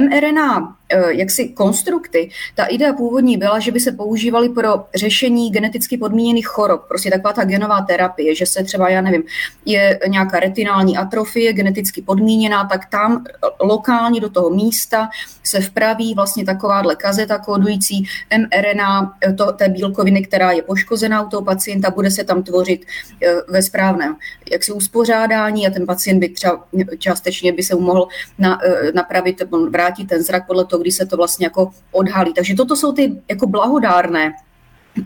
mRNA 0.00 0.58
Eh, 0.58 0.79
jaksi 1.08 1.48
konstrukty, 1.48 2.30
ta 2.54 2.64
idea 2.64 2.92
původní 2.92 3.36
byla, 3.36 3.58
že 3.58 3.72
by 3.72 3.80
se 3.80 3.92
používaly 3.92 4.48
pro 4.48 4.84
řešení 4.94 5.50
geneticky 5.50 5.98
podmíněných 5.98 6.46
chorob, 6.46 6.84
prostě 6.88 7.10
taková 7.10 7.32
ta 7.32 7.44
genová 7.44 7.82
terapie, 7.82 8.34
že 8.34 8.46
se 8.46 8.64
třeba, 8.64 8.88
já 8.88 9.00
nevím, 9.00 9.22
je 9.64 10.00
nějaká 10.08 10.40
retinální 10.40 10.96
atrofie 10.96 11.52
geneticky 11.52 12.02
podmíněná, 12.02 12.64
tak 12.64 12.86
tam 12.86 13.24
lokálně 13.60 14.20
do 14.20 14.30
toho 14.30 14.50
místa 14.50 15.08
se 15.42 15.60
vpraví 15.60 16.14
vlastně 16.14 16.44
takováhle 16.44 16.96
kazeta 16.96 17.38
kódující 17.38 18.04
mRNA 18.38 19.16
eh, 19.26 19.32
to, 19.32 19.52
té 19.52 19.68
bílkoviny, 19.68 20.22
která 20.22 20.52
je 20.52 20.62
poškozená 20.62 21.22
u 21.22 21.28
toho 21.28 21.42
pacienta, 21.42 21.90
bude 21.90 22.10
se 22.10 22.24
tam 22.24 22.42
tvořit 22.42 22.86
eh, 23.22 23.34
ve 23.48 23.62
správném 23.62 24.16
jaksi 24.52 24.72
uspořádání 24.72 25.66
a 25.66 25.70
ten 25.70 25.86
pacient 25.86 26.20
by 26.20 26.28
třeba 26.28 26.64
částečně 26.98 27.52
by 27.52 27.62
se 27.62 27.74
mohl 27.74 28.08
na, 28.38 28.58
napravit, 28.94 29.42
vrátit 29.70 30.08
ten 30.08 30.22
zrak 30.22 30.46
podle 30.46 30.64
toho, 30.64 30.79
kdy 30.80 30.92
se 30.92 31.06
to 31.06 31.16
vlastně 31.16 31.46
jako 31.46 31.70
odhalí. 31.92 32.34
Takže 32.34 32.54
toto 32.54 32.76
jsou 32.76 32.92
ty 32.92 33.22
jako 33.28 33.46
blahodárné 33.46 34.32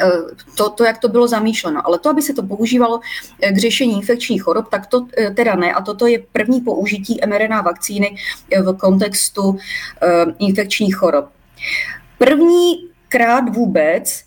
eh, 0.00 0.06
to, 0.56 0.70
to, 0.70 0.84
jak 0.84 0.98
to 0.98 1.08
bylo 1.08 1.28
zamýšleno. 1.28 1.86
Ale 1.86 1.98
to, 1.98 2.10
aby 2.10 2.22
se 2.22 2.34
to 2.34 2.42
používalo 2.42 3.00
eh, 3.42 3.52
k 3.52 3.58
řešení 3.58 3.94
infekčních 3.94 4.42
chorob, 4.42 4.68
tak 4.68 4.86
to 4.86 5.06
eh, 5.18 5.30
teda 5.30 5.54
ne. 5.54 5.72
A 5.72 5.82
toto 5.82 6.06
je 6.06 6.22
první 6.32 6.60
použití 6.60 7.20
mRNA 7.26 7.60
vakcíny 7.60 8.16
v 8.62 8.76
kontextu 8.76 9.58
infekčních 10.38 10.96
chorob. 10.96 11.28
První 12.18 12.88
krát 13.08 13.54
vůbec, 13.54 14.24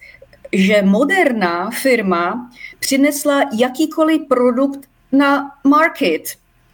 že 0.53 0.81
moderná 0.81 1.69
firma 1.71 2.51
přinesla 2.79 3.41
jakýkoliv 3.57 4.21
produkt 4.29 4.79
na 5.11 5.51
market, 5.63 6.23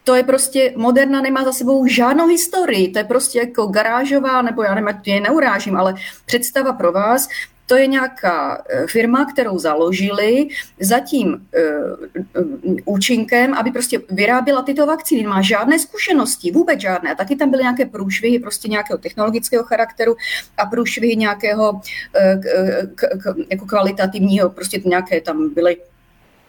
to 0.04 0.16
je 0.16 0.24
prostě, 0.24 0.74
Moderna 0.76 1.22
nemá 1.22 1.44
za 1.44 1.52
sebou 1.52 1.88
žádnou 1.88 2.28
historii, 2.28 2.92
to 2.92 3.00
je 3.00 3.04
prostě 3.04 3.40
jako 3.40 3.68
garážová, 3.68 4.42
nebo 4.42 4.64
já 4.64 4.76
nevím, 4.76 4.90
je 5.06 5.22
neurážím, 5.22 5.78
ale 5.78 5.96
představa 6.26 6.74
pro 6.74 6.92
vás, 6.92 7.28
to 7.66 7.76
je 7.76 7.88
nějaká 7.88 8.64
e, 8.70 8.88
firma, 8.88 9.26
kterou 9.26 9.60
založili 9.60 10.48
za 10.80 11.00
tím 11.00 11.28
uh, 11.34 12.76
účinkem, 12.86 13.54
aby 13.54 13.72
prostě 13.72 14.00
vyráběla 14.10 14.62
tyto 14.62 14.86
vakcíny. 14.86 15.28
Má 15.28 15.42
žádné 15.42 15.80
zkušenosti, 15.80 16.52
vůbec 16.52 16.80
žádné. 16.80 17.12
A 17.12 17.16
taky 17.16 17.36
tam 17.36 17.52
byly 17.52 17.64
nějaké 17.64 17.86
průšvihy 17.86 18.40
prostě 18.40 18.68
nějakého 18.68 18.98
technologického 18.98 19.64
charakteru 19.64 20.16
a 20.58 20.66
průšvihy 20.66 21.16
nějakého 21.16 21.72
uh, 21.72 21.82
k, 22.96 22.96
k, 22.96 23.36
jako 23.50 23.66
kvalitativního, 23.66 24.50
prostě 24.50 24.82
nějaké 24.86 25.22
tam 25.22 25.54
byly 25.54 25.78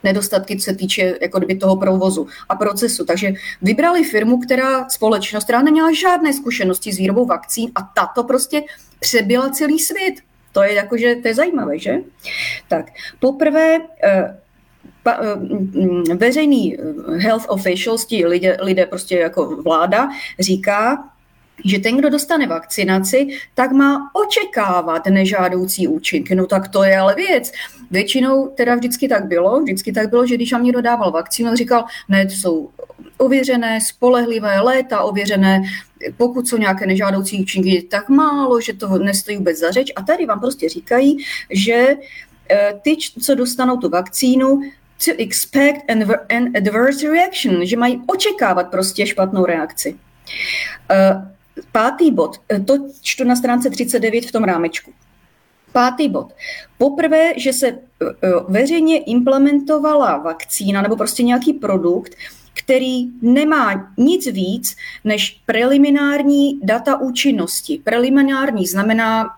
nedostatky, 0.04 0.56
co 0.56 0.64
se 0.64 0.74
týče 0.74 1.14
jako 1.22 1.38
kdyby 1.38 1.54
toho 1.54 1.76
provozu 1.76 2.26
a 2.48 2.56
procesu. 2.56 3.04
Takže 3.04 3.32
vybrali 3.62 4.04
firmu, 4.04 4.38
která 4.38 4.88
společnost, 4.88 5.44
která 5.44 5.62
neměla 5.62 5.92
žádné 5.92 6.32
zkušenosti 6.32 6.92
s 6.92 6.98
výrobou 6.98 7.26
vakcín 7.26 7.70
a 7.74 7.82
tato 7.94 8.24
prostě 8.24 8.62
přebyla 9.00 9.50
celý 9.50 9.78
svět. 9.78 10.14
To 10.52 10.62
je 10.62 10.72
jakože, 10.72 11.14
to 11.14 11.28
je 11.28 11.34
zajímavé, 11.34 11.78
že? 11.78 11.94
Tak, 12.68 12.86
poprvé 13.20 13.78
eh, 14.04 14.38
pa, 15.02 15.18
eh, 15.22 15.36
mm, 15.36 16.04
veřejný 16.16 16.76
eh, 16.76 17.18
health 17.18 17.46
officials, 17.48 18.06
ti 18.06 18.26
lidé, 18.26 18.56
lidé 18.60 18.86
prostě 18.86 19.18
jako 19.18 19.56
vláda, 19.62 20.08
říká, 20.38 21.04
že 21.64 21.78
ten, 21.78 21.96
kdo 21.96 22.10
dostane 22.10 22.46
vakcinaci, 22.46 23.28
tak 23.54 23.72
má 23.72 24.10
očekávat 24.12 25.06
nežádoucí 25.06 25.88
účinky. 25.88 26.34
No 26.34 26.46
tak 26.46 26.68
to 26.68 26.84
je 26.84 26.98
ale 26.98 27.14
věc. 27.14 27.52
Většinou 27.90 28.48
teda 28.48 28.74
vždycky 28.74 29.08
tak 29.08 29.26
bylo, 29.26 29.60
vždycky 29.60 29.92
tak 29.92 30.10
bylo, 30.10 30.26
že 30.26 30.34
když 30.34 30.52
vám 30.52 30.64
někdo 30.64 30.80
dával 30.80 31.10
vakcínu, 31.10 31.56
říkal, 31.56 31.84
ne, 32.08 32.26
to 32.26 32.32
jsou 32.32 32.70
ověřené, 33.18 33.80
spolehlivé, 33.80 34.60
léta 34.60 35.02
ověřené, 35.02 35.62
pokud 36.16 36.48
jsou 36.48 36.56
nějaké 36.56 36.86
nežádoucí 36.86 37.40
účinky, 37.40 37.86
tak 37.90 38.08
málo, 38.08 38.60
že 38.60 38.72
to 38.72 38.98
nestojí 38.98 39.36
vůbec 39.36 39.58
za 39.58 39.70
řeč. 39.70 39.92
A 39.96 40.02
tady 40.02 40.26
vám 40.26 40.40
prostě 40.40 40.68
říkají, 40.68 41.18
že 41.50 41.96
eh, 42.50 42.74
ty, 42.82 42.96
co 43.20 43.34
dostanou 43.34 43.76
tu 43.76 43.88
vakcínu, 43.88 44.60
to 45.04 45.10
expect 45.18 45.90
an 46.30 46.56
adverse 46.56 47.10
reaction, 47.10 47.66
že 47.66 47.76
mají 47.76 48.02
očekávat 48.06 48.70
prostě 48.70 49.06
špatnou 49.06 49.44
reakci. 49.44 49.96
Eh, 50.90 51.33
Pátý 51.72 52.10
bod, 52.10 52.36
eh, 52.48 52.60
to 52.60 52.74
čtu 53.00 53.24
na 53.24 53.36
stránce 53.36 53.70
39 53.70 54.26
v 54.26 54.32
tom 54.32 54.44
rámečku. 54.44 54.92
Pátý 55.72 56.08
bod. 56.08 56.32
Poprvé, 56.78 57.32
že 57.36 57.52
se 57.52 57.66
eh, 57.68 57.78
eh, 58.22 58.28
veřejně 58.48 58.98
implementovala 58.98 60.16
vakcína 60.16 60.82
nebo 60.82 60.96
prostě 60.96 61.22
nějaký 61.22 61.52
produkt, 61.52 62.14
který 62.54 63.06
nemá 63.22 63.92
nic 63.98 64.26
víc 64.26 64.76
než 65.04 65.40
preliminární 65.46 66.60
data 66.62 67.00
účinnosti. 67.00 67.80
Preliminární 67.84 68.66
znamená 68.66 69.30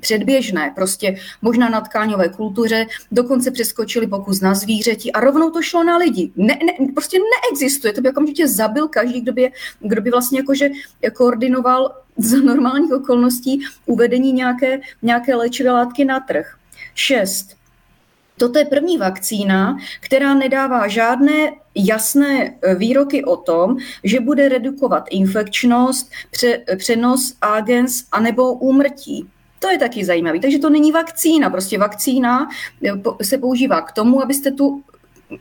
předběžné, 0.00 0.72
prostě 0.74 1.16
možná 1.42 1.68
na 1.68 1.80
tkáňové 1.80 2.28
kultuře, 2.28 2.86
dokonce 3.12 3.50
přeskočili 3.50 4.06
pokus 4.06 4.40
na 4.40 4.54
zvířeti 4.54 5.12
a 5.12 5.20
rovnou 5.20 5.50
to 5.50 5.62
šlo 5.62 5.84
na 5.84 5.96
lidi. 5.96 6.32
Ne, 6.36 6.58
ne, 6.66 6.86
prostě 6.94 7.18
neexistuje, 7.18 7.92
to 7.92 8.00
by 8.00 8.10
okamžitě 8.10 8.48
zabil 8.48 8.88
každý, 8.88 9.20
kdo 9.20 9.32
by, 9.32 9.52
kdo 9.80 10.02
by 10.02 10.10
vlastně 10.10 10.38
jakože 10.38 10.68
koordinoval 11.14 11.94
za 12.16 12.36
normálních 12.36 12.92
okolností 12.92 13.60
uvedení 13.86 14.32
nějaké, 14.32 14.80
nějaké 15.02 15.34
léčivé 15.34 15.70
látky 15.70 16.04
na 16.04 16.20
trh. 16.20 16.54
Šest. 16.94 17.58
Toto 18.36 18.58
je 18.58 18.64
první 18.64 18.98
vakcína, 18.98 19.78
která 20.00 20.34
nedává 20.34 20.88
žádné 20.88 21.52
jasné 21.74 22.54
výroky 22.76 23.24
o 23.24 23.36
tom, 23.36 23.76
že 24.04 24.20
bude 24.20 24.48
redukovat 24.48 25.04
infekčnost, 25.10 26.10
pře, 26.30 26.64
přenos 26.76 27.34
agens 27.40 28.04
anebo 28.12 28.52
úmrtí. 28.52 29.28
To 29.58 29.70
je 29.70 29.78
taky 29.78 30.04
zajímavé. 30.04 30.40
Takže 30.40 30.58
to 30.58 30.70
není 30.70 30.92
vakcína. 30.92 31.50
Prostě 31.50 31.78
vakcína 31.78 32.48
eh, 32.84 33.24
se 33.24 33.38
používá 33.38 33.80
k 33.80 33.92
tomu, 33.92 34.22
abyste 34.22 34.50
tu 34.50 34.82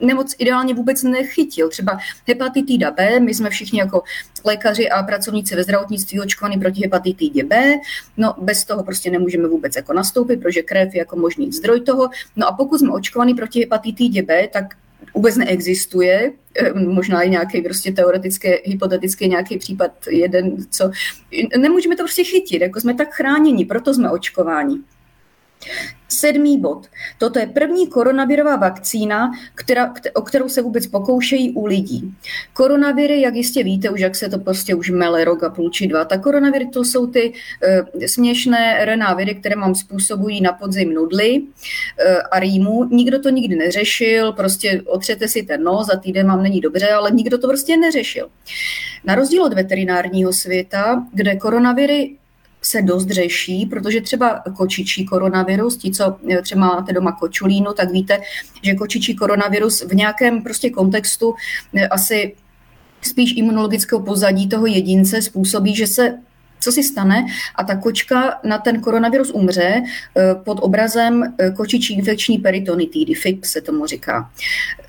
nemoc 0.02 0.36
ideálně 0.38 0.74
vůbec 0.74 1.04
nechytil. 1.04 1.70
Třeba 1.70 2.00
hepatitida 2.28 2.92
B, 2.92 3.20
my 3.20 3.34
jsme 3.34 3.50
všichni 3.50 3.80
jako 3.80 4.04
lékaři 4.46 4.90
a 4.90 5.04
pracovníci 5.04 5.56
ve 5.56 5.64
zdravotnictví 5.64 6.22
očkovaní 6.22 6.60
proti 6.60 6.82
hepatitidě 6.82 7.44
B, 7.44 7.76
no 8.18 8.36
bez 8.38 8.66
toho 8.66 8.84
prostě 8.84 9.12
nemůžeme 9.12 9.48
vůbec 9.48 9.76
jako 9.76 9.94
nastoupit, 9.94 10.38
protože 10.38 10.62
krev 10.62 10.94
je 10.94 11.00
jako 11.00 11.16
možný 11.16 11.52
zdroj 11.52 11.82
toho. 11.82 12.10
No 12.36 12.48
a 12.48 12.52
pokud 12.52 12.80
jsme 12.80 12.92
očkovaní 12.92 13.34
proti 13.34 13.60
hepatitidě 13.60 14.24
B, 14.24 14.48
tak 14.48 14.76
vůbec 15.14 15.38
neexistuje, 15.38 16.32
eh, 16.60 16.74
možná 16.74 17.22
i 17.22 17.30
nějaký 17.30 17.62
prostě 17.62 17.92
teoretické, 17.92 18.60
hypotetický 18.64 19.28
nějaký 19.28 19.58
případ 19.58 19.92
jeden, 20.10 20.56
co 20.70 20.92
nemůžeme 21.58 21.96
to 21.96 22.04
prostě 22.04 22.24
chytit, 22.24 22.62
jako 22.62 22.80
jsme 22.80 22.94
tak 22.94 23.14
chráněni, 23.14 23.66
proto 23.66 23.94
jsme 23.94 24.12
očkováni. 24.12 24.78
Sedmý 26.10 26.58
bod. 26.58 26.88
Toto 27.18 27.40
je 27.40 27.48
první 27.48 27.88
koronavirová 27.88 28.56
vakcína, 28.56 29.32
která, 29.56 29.94
o 30.14 30.22
kterou 30.22 30.50
se 30.50 30.62
vůbec 30.62 30.88
pokoušejí 30.88 31.52
u 31.52 31.66
lidí. 31.66 32.14
Koronaviry, 32.54 33.22
jak 33.22 33.36
jistě 33.36 33.64
víte, 33.64 33.90
už 33.90 34.00
jak 34.00 34.16
se 34.16 34.30
to 34.30 34.40
prostě 34.40 34.76
už 34.76 34.90
mele 34.90 35.26
rok 35.26 35.44
a 35.44 35.50
půl 35.50 35.70
či 35.70 35.88
dva, 35.88 36.06
tak 36.06 36.22
koronaviry 36.22 36.68
to 36.68 36.84
jsou 36.84 37.08
ty 37.08 37.34
e, 38.02 38.08
směšné 38.08 38.86
RNA 38.86 39.14
viry, 39.14 39.36
které 39.36 39.56
mám 39.56 39.76
způsobují 39.76 40.42
na 40.42 40.54
podzim 40.54 40.94
nudly 40.94 41.42
e, 41.98 42.22
a 42.22 42.40
rýmu. 42.40 42.84
Nikdo 42.84 43.20
to 43.20 43.30
nikdy 43.30 43.56
neřešil, 43.56 44.32
prostě 44.32 44.82
otřete 44.86 45.28
si 45.28 45.44
ten 45.44 45.64
nos, 45.64 45.88
za 45.88 45.98
týden 45.98 46.28
mám 46.28 46.44
není 46.44 46.62
dobře, 46.62 46.90
ale 46.90 47.12
nikdo 47.12 47.38
to 47.38 47.48
prostě 47.48 47.78
neřešil. 47.78 48.30
Na 49.06 49.16
rozdíl 49.16 49.44
od 49.44 49.54
veterinárního 49.54 50.34
světa, 50.34 51.06
kde 51.14 51.36
koronaviry 51.36 52.16
se 52.68 52.82
dost 52.82 53.10
řeší, 53.10 53.66
protože 53.66 54.02
třeba 54.02 54.44
kočičí 54.58 55.06
koronavirus, 55.06 55.78
ti, 55.78 55.92
co 55.92 56.18
e, 56.30 56.42
třeba 56.42 56.68
máte 56.68 56.94
doma 56.94 57.12
kočulínu, 57.12 57.74
tak 57.74 57.92
víte, 57.92 58.22
že 58.64 58.76
kočičí 58.76 59.16
koronavirus 59.16 59.82
v 59.82 59.96
nějakém 59.96 60.44
prostě 60.44 60.70
kontextu 60.70 61.34
e, 61.74 61.88
asi 61.88 62.36
spíš 63.02 63.34
imunologického 63.38 64.02
pozadí 64.02 64.50
toho 64.50 64.66
jedince 64.66 65.22
způsobí, 65.22 65.76
že 65.76 65.88
se 65.88 66.18
co 66.68 66.72
si 66.72 66.84
stane 66.84 67.26
a 67.56 67.64
ta 67.64 67.76
kočka 67.76 68.40
na 68.44 68.58
ten 68.58 68.82
koronavirus 68.82 69.32
umře 69.32 69.82
eh, 69.84 70.36
pod 70.44 70.60
obrazem 70.62 71.24
eh, 71.24 71.52
kočičí 71.52 71.94
infekční 71.94 72.38
peritonitidy, 72.38 73.14
FIP 73.14 73.46
se 73.46 73.62
tomu 73.62 73.86
říká. 73.86 74.30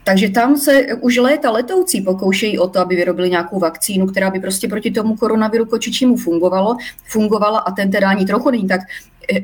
Takže 0.04 0.28
tam 0.28 0.56
se 0.56 0.86
už 1.00 1.16
léta 1.16 1.50
letoucí 1.50 2.00
pokoušejí 2.00 2.58
o 2.58 2.68
to, 2.68 2.80
aby 2.80 2.96
vyrobili 2.96 3.30
nějakou 3.30 3.58
vakcínu, 3.58 4.06
která 4.06 4.30
by 4.30 4.40
prostě 4.40 4.68
proti 4.68 4.90
tomu 4.90 5.16
koronaviru 5.16 5.66
kočičímu 5.66 6.16
fungovalo, 6.16 6.76
fungovala 7.04 7.58
a 7.58 7.70
ten 7.70 7.90
teda 7.90 8.08
ani 8.08 8.26
trochu 8.26 8.50
není 8.50 8.68
tak 8.68 8.80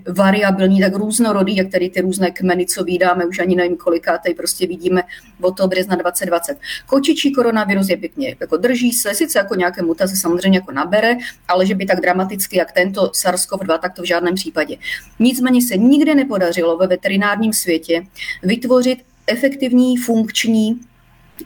variabilní, 0.09 0.81
tak 0.81 0.95
různorodý, 0.95 1.57
jak 1.57 1.71
tady 1.71 1.91
ty 1.91 2.01
různé 2.01 2.31
kmeny, 2.31 2.67
co 2.67 2.85
vydáme, 2.85 3.27
už 3.27 3.39
ani 3.39 3.57
nevím 3.57 3.77
koliká, 3.77 4.19
tady 4.19 4.35
prostě 4.35 4.67
vidíme 4.67 5.03
od 5.41 5.57
toho 5.57 5.69
března 5.69 5.97
2020. 5.97 6.59
Kočičí 6.87 7.33
koronavirus 7.33 7.89
je 7.89 7.97
pěkně, 7.97 8.37
jako 8.41 8.57
drží 8.57 8.93
se, 8.93 9.15
sice 9.15 9.39
jako 9.39 9.55
nějaké 9.55 9.83
mutace 9.83 10.17
samozřejmě 10.17 10.59
jako 10.59 10.73
nabere, 10.73 11.17
ale 11.49 11.67
že 11.67 11.75
by 11.75 11.87
tak 11.87 12.01
dramaticky, 12.01 12.59
jak 12.59 12.73
tento 12.73 13.07
SARS-CoV-2, 13.07 13.79
tak 13.79 13.95
to 13.95 14.03
v 14.03 14.07
žádném 14.07 14.35
případě. 14.35 14.77
Nicméně 15.19 15.63
se 15.63 15.77
nikdy 15.77 16.15
nepodařilo 16.15 16.77
ve 16.77 16.87
veterinárním 16.87 17.53
světě 17.53 18.07
vytvořit 18.43 18.99
efektivní, 19.27 19.97
funkční 19.97 20.81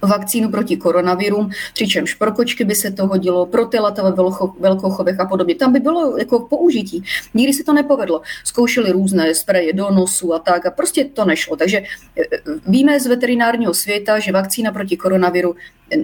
vakcínu 0.03 0.51
proti 0.51 0.77
koronavirům, 0.77 1.51
přičemž 1.75 2.15
pro 2.15 2.33
kočky 2.33 2.65
by 2.65 2.75
se 2.75 2.91
to 2.91 3.07
hodilo, 3.07 3.47
pro 3.47 3.67
ty 3.67 3.79
latové 3.79 4.13
velkochovech 4.61 5.21
a 5.21 5.27
podobně. 5.27 5.55
Tam 5.55 5.73
by 5.73 5.81
bylo 5.81 6.17
jako 6.17 6.41
použití. 6.41 7.05
Nikdy 7.35 7.53
se 7.53 7.65
to 7.65 7.73
nepovedlo. 7.73 8.23
Zkoušeli 8.45 8.93
různé 8.93 9.35
spreje 9.35 9.73
do 9.73 9.91
nosu 9.91 10.35
a 10.35 10.39
tak 10.39 10.67
a 10.67 10.71
prostě 10.71 11.05
to 11.05 11.25
nešlo. 11.25 11.57
Takže 11.57 11.79
e, 11.79 11.85
e, 12.23 12.27
víme 12.67 13.01
z 13.01 13.07
veterinárního 13.07 13.75
světa, 13.75 14.19
že 14.19 14.33
vakcína 14.33 14.73
proti 14.73 14.97
koronaviru 14.97 15.55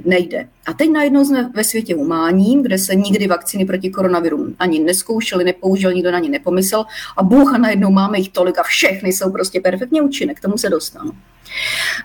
nejde. 0.05 0.49
A 0.67 0.73
teď 0.73 0.91
najednou 0.91 1.25
jsme 1.25 1.51
ve 1.55 1.65
světě 1.65 1.95
humánním, 1.95 2.63
kde 2.63 2.79
se 2.79 2.95
nikdy 2.95 3.27
vakcíny 3.27 3.65
proti 3.65 3.91
koronaviru 3.91 4.55
ani 4.59 4.79
neskoušeli, 4.79 5.45
nepoužil, 5.45 5.93
nikdo 5.93 6.11
na 6.11 6.19
ně 6.19 6.29
nepomyslel 6.29 6.85
a 7.17 7.23
bůh 7.23 7.55
a 7.55 7.59
najednou 7.59 7.91
máme 7.91 8.19
jich 8.19 8.29
tolik 8.29 8.59
a 8.59 8.63
všechny 8.63 9.13
jsou 9.13 9.31
prostě 9.31 9.61
perfektně 9.61 10.03
účinné, 10.03 10.35
k 10.35 10.41
tomu 10.41 10.59
se 10.59 10.69
dostanu. 10.69 11.13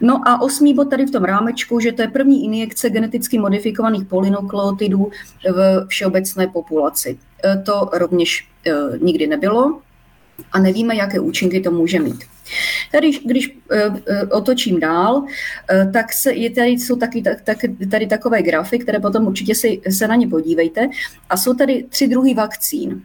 No 0.01 0.21
a 0.27 0.41
osmý 0.41 0.73
bod 0.73 0.89
tady 0.89 1.05
v 1.05 1.11
tom 1.11 1.23
rámečku, 1.23 1.79
že 1.79 1.91
to 1.91 2.01
je 2.01 2.07
první 2.07 2.45
injekce 2.45 2.89
geneticky 2.89 3.39
modifikovaných 3.39 4.05
polynukleotidů 4.05 5.11
v 5.51 5.85
všeobecné 5.87 6.47
populaci. 6.47 7.19
E, 7.45 7.57
to 7.57 7.89
rovněž 7.93 8.47
e, 8.67 8.71
nikdy 8.97 9.27
nebylo 9.27 9.79
a 10.51 10.59
nevíme, 10.59 10.95
jaké 10.95 11.19
účinky 11.19 11.59
to 11.59 11.71
může 11.71 11.99
mít. 11.99 12.23
Tady, 12.91 13.11
když 13.25 13.49
uh, 13.49 13.97
otočím 14.31 14.79
dál, 14.79 15.15
uh, 15.15 15.91
tak 15.93 16.13
se, 16.13 16.33
je 16.33 16.49
tady, 16.49 16.69
jsou 16.69 16.95
taky, 16.95 17.21
tak, 17.21 17.57
tady 17.91 18.07
takové 18.07 18.41
grafy, 18.41 18.79
které 18.79 18.99
potom 18.99 19.27
určitě 19.27 19.55
se, 19.55 19.67
se 19.89 20.07
na 20.07 20.15
ně 20.15 20.27
podívejte. 20.27 20.89
A 21.29 21.37
jsou 21.37 21.53
tady 21.53 21.85
tři 21.89 22.07
druhy 22.07 22.33
vakcín. 22.33 23.01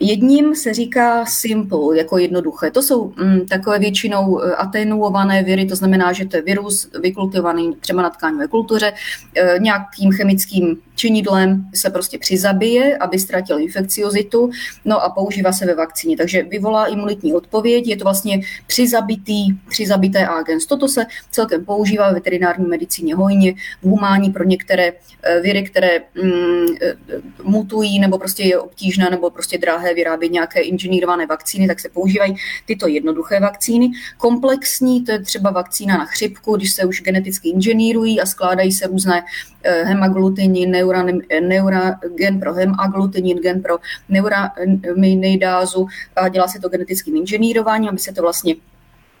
Jedním 0.00 0.54
se 0.54 0.74
říká 0.74 1.26
simple, 1.26 1.98
jako 1.98 2.18
jednoduché. 2.18 2.70
To 2.70 2.82
jsou 2.82 3.12
mm, 3.16 3.46
takové 3.46 3.78
většinou 3.78 4.40
atenuované 4.56 5.42
viry, 5.42 5.66
to 5.66 5.76
znamená, 5.76 6.12
že 6.12 6.26
to 6.26 6.36
je 6.36 6.42
virus 6.42 6.90
vykultivovaný 7.02 7.76
třeba 7.80 8.02
na 8.02 8.10
tkáňové 8.10 8.48
kultuře, 8.48 8.92
e, 9.36 9.58
nějakým 9.58 10.12
chemickým 10.12 10.76
činidlem 10.94 11.66
se 11.74 11.90
prostě 11.90 12.18
přizabije, 12.18 12.96
aby 12.96 13.18
ztratil 13.18 13.58
infekciozitu, 13.58 14.50
no 14.84 15.04
a 15.04 15.10
používá 15.10 15.52
se 15.52 15.66
ve 15.66 15.74
vakcíně. 15.74 16.16
Takže 16.16 16.42
vyvolá 16.42 16.86
imunitní 16.86 17.34
odpověď, 17.34 17.88
je 17.88 17.96
to 17.96 18.04
vlastně 18.04 18.40
přizabitý, 18.82 19.54
přizabité 19.68 20.26
agens. 20.26 20.66
Toto 20.66 20.88
se 20.88 21.06
celkem 21.30 21.64
používá 21.64 22.08
ve 22.08 22.14
veterinární 22.14 22.66
medicíně 22.66 23.14
hojně, 23.14 23.54
v 23.82 23.86
humání 23.86 24.30
pro 24.30 24.44
některé 24.44 24.92
e, 25.22 25.40
viry, 25.40 25.62
které 25.62 26.00
mm, 26.22 26.66
e, 26.82 26.94
mutují 27.42 28.00
nebo 28.00 28.18
prostě 28.18 28.42
je 28.42 28.58
obtížné 28.58 29.10
nebo 29.10 29.30
prostě 29.30 29.58
drahé 29.58 29.94
vyrábět 29.94 30.32
nějaké 30.32 30.60
inženýrované 30.60 31.26
vakcíny, 31.26 31.66
tak 31.66 31.80
se 31.80 31.88
používají 31.88 32.36
tyto 32.66 32.86
jednoduché 32.88 33.40
vakcíny. 33.40 33.90
Komplexní, 34.16 35.04
to 35.04 35.12
je 35.12 35.18
třeba 35.18 35.50
vakcína 35.50 35.98
na 35.98 36.04
chřipku, 36.04 36.56
když 36.56 36.72
se 36.72 36.84
už 36.84 37.02
geneticky 37.02 37.48
inženýrují 37.48 38.20
a 38.20 38.26
skládají 38.26 38.72
se 38.72 38.86
různé 38.86 39.24
eh, 39.62 39.84
hemaglutinin, 39.84 40.70
neura, 40.70 41.06
neura, 41.40 41.98
gen 42.14 42.40
pro 42.40 42.54
hemaglutinin, 42.54 43.38
gen 43.38 43.62
pro 43.62 43.78
neuraminidázu 44.08 45.86
a 46.16 46.28
dělá 46.28 46.48
se 46.48 46.60
to 46.60 46.68
genetickým 46.68 47.16
inženýrováním, 47.16 47.88
aby 47.88 47.98
se 47.98 48.12
to 48.12 48.22
vlastně 48.22 48.54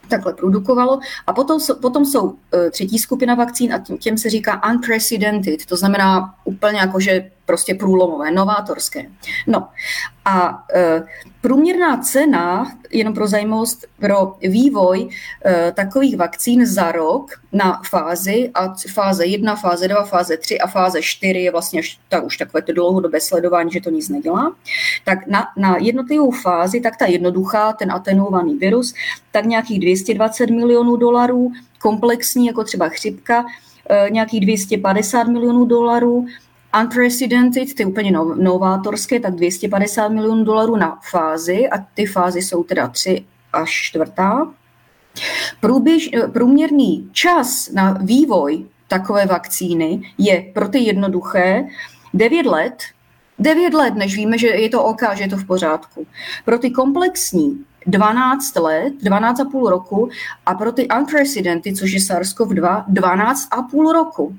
takhle 0.08 0.32
produkovalo. 0.32 1.00
A 1.26 1.32
potom, 1.32 1.60
potom 1.80 2.04
jsou 2.04 2.34
e, 2.54 2.70
třetí 2.70 2.98
skupina 2.98 3.34
vakcín 3.34 3.74
a 3.74 3.78
tím, 3.78 3.98
těm 3.98 4.18
se 4.18 4.30
říká 4.30 4.62
unprecedented, 4.70 5.66
to 5.66 5.76
znamená 5.76 6.34
úplně 6.44 6.78
jako, 6.78 7.00
že 7.00 7.30
prostě 7.52 7.74
průlomové, 7.74 8.30
novátorské. 8.30 9.06
No 9.46 9.68
a 10.24 10.64
e, 10.74 11.02
průměrná 11.40 11.96
cena, 11.96 12.72
jenom 12.90 13.14
pro 13.14 13.26
zajímavost, 13.26 13.86
pro 14.00 14.34
vývoj 14.40 15.08
e, 15.44 15.72
takových 15.72 16.16
vakcín 16.16 16.66
za 16.66 16.92
rok 16.92 17.30
na 17.52 17.80
fázi, 17.88 18.50
a 18.54 18.74
fáze 18.92 19.26
1, 19.26 19.56
fáze 19.56 19.88
2, 19.88 20.04
fáze 20.04 20.36
3 20.36 20.58
a 20.58 20.66
fáze 20.66 21.02
4 21.02 21.38
je 21.38 21.50
vlastně 21.50 21.82
tak, 22.08 22.24
už 22.24 22.36
takové 22.36 22.62
to 22.62 22.72
dlouhodobé 22.72 23.20
sledování, 23.20 23.70
že 23.70 23.80
to 23.80 23.90
nic 23.90 24.08
nedělá, 24.08 24.54
tak 25.04 25.26
na, 25.26 25.48
na 25.56 25.76
jednotlivou 25.76 26.30
fázi, 26.30 26.80
tak 26.80 26.96
ta 26.96 27.06
jednoduchá, 27.06 27.72
ten 27.72 27.92
atenuovaný 27.92 28.56
virus, 28.56 28.94
tak 29.32 29.44
nějakých 29.44 29.80
220 29.80 30.50
milionů 30.50 30.96
dolarů, 30.96 31.52
komplexní, 31.82 32.46
jako 32.46 32.64
třeba 32.64 32.88
chřipka, 32.88 33.44
e, 33.90 34.10
nějakých 34.10 34.40
250 34.40 35.28
milionů 35.28 35.64
dolarů, 35.64 36.26
unprecedented, 36.80 37.74
ty 37.74 37.84
úplně 37.84 38.12
novátorské, 38.34 39.20
tak 39.20 39.34
250 39.34 40.08
milionů 40.08 40.44
dolarů 40.44 40.76
na 40.76 40.98
fázi 41.10 41.68
a 41.68 41.78
ty 41.94 42.06
fázy 42.06 42.42
jsou 42.42 42.64
teda 42.64 42.88
tři 42.88 43.24
až 43.52 43.70
čtvrtá. 43.70 44.48
Průběž, 45.60 46.10
průměrný 46.32 47.10
čas 47.12 47.70
na 47.72 47.92
vývoj 47.92 48.64
takové 48.88 49.26
vakcíny 49.26 50.12
je 50.18 50.42
pro 50.54 50.68
ty 50.68 50.78
jednoduché 50.78 51.64
9 52.14 52.46
let, 52.46 52.82
9 53.38 53.74
let, 53.74 53.94
než 53.94 54.16
víme, 54.16 54.38
že 54.38 54.46
je 54.48 54.68
to 54.68 54.84
OK, 54.84 55.00
že 55.14 55.24
je 55.24 55.28
to 55.28 55.36
v 55.36 55.46
pořádku. 55.46 56.06
Pro 56.44 56.58
ty 56.58 56.70
komplexní 56.70 57.64
12 57.86 58.56
let, 58.56 58.92
12,5 59.02 59.68
roku 59.68 60.10
a 60.46 60.54
pro 60.54 60.72
ty 60.72 60.88
unprecedented, 60.88 61.76
což 61.76 61.92
je 61.92 62.00
SARS-CoV-2, 62.00 62.84
12,5 62.92 63.92
roku. 63.92 64.36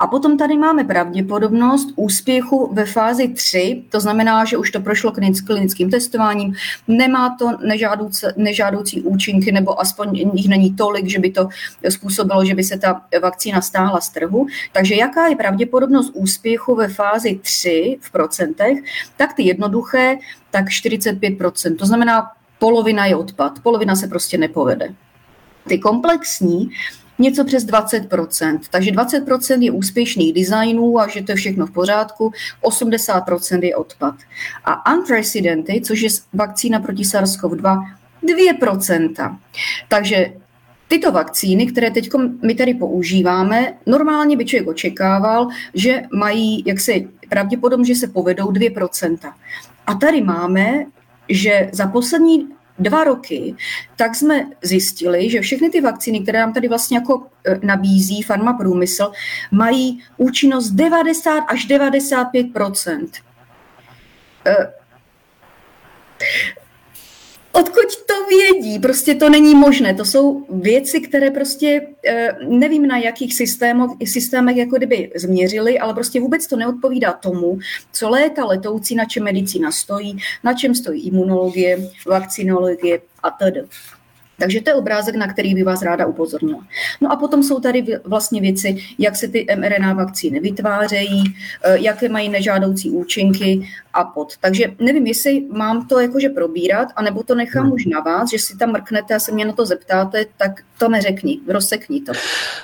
A 0.00 0.06
potom 0.06 0.38
tady 0.38 0.56
máme 0.58 0.84
pravděpodobnost 0.84 1.88
úspěchu 1.96 2.74
ve 2.74 2.84
fázi 2.84 3.28
3, 3.28 3.84
to 3.90 4.00
znamená, 4.00 4.44
že 4.44 4.56
už 4.56 4.70
to 4.70 4.80
prošlo 4.80 5.12
klinickým 5.46 5.90
testováním, 5.90 6.54
nemá 6.88 7.36
to 7.38 7.56
nežádoucí, 7.66 8.26
nežádoucí 8.36 9.02
účinky, 9.02 9.52
nebo 9.52 9.80
aspoň 9.80 10.16
jich 10.34 10.48
není 10.48 10.74
tolik, 10.74 11.06
že 11.06 11.18
by 11.18 11.30
to 11.30 11.48
způsobilo, 11.88 12.44
že 12.44 12.54
by 12.54 12.64
se 12.64 12.78
ta 12.78 13.02
vakcína 13.22 13.60
stáhla 13.60 14.00
z 14.00 14.10
trhu. 14.10 14.46
Takže 14.72 14.94
jaká 14.94 15.26
je 15.26 15.36
pravděpodobnost 15.36 16.10
úspěchu 16.14 16.74
ve 16.74 16.88
fázi 16.88 17.40
3 17.42 17.98
v 18.00 18.10
procentech, 18.10 18.78
tak 19.16 19.34
ty 19.34 19.42
jednoduché, 19.42 20.16
tak 20.50 20.64
45%. 20.64 21.76
To 21.76 21.86
znamená, 21.86 22.30
polovina 22.58 23.06
je 23.06 23.16
odpad, 23.16 23.60
polovina 23.62 23.96
se 23.96 24.08
prostě 24.08 24.38
nepovede. 24.38 24.94
Ty 25.68 25.78
komplexní, 25.78 26.70
něco 27.22 27.44
přes 27.44 27.66
20%. 27.66 28.58
Takže 28.70 28.90
20% 28.90 29.62
je 29.62 29.70
úspěšných 29.70 30.32
designů 30.32 31.00
a 31.00 31.08
že 31.08 31.22
to 31.22 31.32
je 31.32 31.36
všechno 31.36 31.66
v 31.66 31.70
pořádku, 31.70 32.32
80% 32.62 33.62
je 33.62 33.76
odpad. 33.76 34.14
A 34.64 34.94
unprecedented, 34.94 35.86
což 35.86 36.00
je 36.00 36.08
vakcína 36.32 36.80
proti 36.80 37.02
SARS-CoV-2, 37.02 37.82
2%. 38.22 39.38
Takže 39.88 40.32
tyto 40.88 41.12
vakcíny, 41.12 41.66
které 41.66 41.90
teď 41.90 42.10
my 42.42 42.54
tady 42.54 42.74
používáme, 42.74 43.74
normálně 43.86 44.36
by 44.36 44.44
člověk 44.44 44.68
očekával, 44.68 45.48
že 45.74 46.02
mají 46.12 46.62
jaksi 46.66 47.08
pravděpodobně, 47.28 47.84
že 47.84 47.94
se 47.94 48.08
povedou 48.08 48.52
2%. 48.52 49.32
A 49.86 49.94
tady 49.94 50.20
máme, 50.20 50.84
že 51.28 51.70
za 51.72 51.86
poslední 51.86 52.48
dva 52.78 53.04
roky, 53.04 53.54
tak 53.96 54.14
jsme 54.14 54.46
zjistili, 54.62 55.30
že 55.30 55.40
všechny 55.40 55.70
ty 55.70 55.80
vakcíny, 55.80 56.20
které 56.20 56.40
nám 56.40 56.52
tady 56.52 56.68
vlastně 56.68 56.96
jako 56.96 57.26
e, 57.46 57.58
nabízí 57.62 58.22
farmaprůmysl, 58.22 59.12
mají 59.50 60.02
účinnost 60.16 60.70
90 60.70 61.38
až 61.48 61.64
95 61.64 62.46
Odkud 67.52 67.96
to 68.06 68.26
vědí? 68.28 68.78
Prostě 68.78 69.14
to 69.14 69.30
není 69.30 69.54
možné. 69.54 69.94
To 69.94 70.04
jsou 70.04 70.46
věci, 70.48 71.00
které 71.00 71.30
prostě 71.30 71.86
eh, 72.06 72.28
nevím 72.48 72.86
na 72.86 72.98
jakých 72.98 73.34
systémech, 73.34 73.90
systémech 74.04 74.56
jako 74.56 74.76
kdyby 74.76 75.12
změřili, 75.14 75.78
ale 75.78 75.94
prostě 75.94 76.20
vůbec 76.20 76.46
to 76.46 76.56
neodpovídá 76.56 77.12
tomu, 77.12 77.58
co 77.92 78.08
léta 78.08 78.44
letoucí, 78.44 78.94
na 78.94 79.04
čem 79.04 79.24
medicína 79.24 79.72
stojí, 79.72 80.18
na 80.44 80.54
čem 80.54 80.74
stojí 80.74 81.06
imunologie, 81.06 81.90
vakcinologie 82.06 83.00
a 83.22 83.30
tedy. 83.30 83.62
Takže 84.38 84.60
to 84.60 84.70
je 84.70 84.74
obrázek, 84.74 85.14
na 85.14 85.26
který 85.32 85.54
by 85.54 85.62
vás 85.62 85.82
ráda 85.82 86.06
upozornila. 86.06 86.66
No 87.00 87.12
a 87.12 87.16
potom 87.16 87.42
jsou 87.42 87.60
tady 87.60 87.84
vlastně 88.04 88.40
věci, 88.40 88.76
jak 88.98 89.16
se 89.16 89.28
ty 89.28 89.46
mRNA 89.56 89.92
vakcíny 89.92 90.40
vytvářejí, 90.40 91.24
eh, 91.62 91.78
jaké 91.78 92.08
mají 92.08 92.28
nežádoucí 92.28 92.90
účinky 92.90 93.68
a 93.92 94.04
pod. 94.04 94.36
Takže 94.40 94.64
nevím, 94.78 95.06
jestli 95.06 95.40
mám 95.40 95.88
to 95.88 96.00
jakože 96.00 96.28
probírat, 96.28 96.88
anebo 96.96 97.22
to 97.22 97.34
nechám 97.34 97.64
hmm. 97.64 97.72
už 97.72 97.86
na 97.86 98.00
vás, 98.00 98.30
že 98.30 98.38
si 98.38 98.56
tam 98.56 98.72
mrknete 98.72 99.14
a 99.14 99.18
se 99.18 99.32
mě 99.32 99.44
na 99.44 99.52
to 99.52 99.66
zeptáte, 99.66 100.26
tak 100.36 100.64
to 100.78 100.88
neřekni, 100.88 101.40
rozsekni 101.48 102.00
to. 102.00 102.12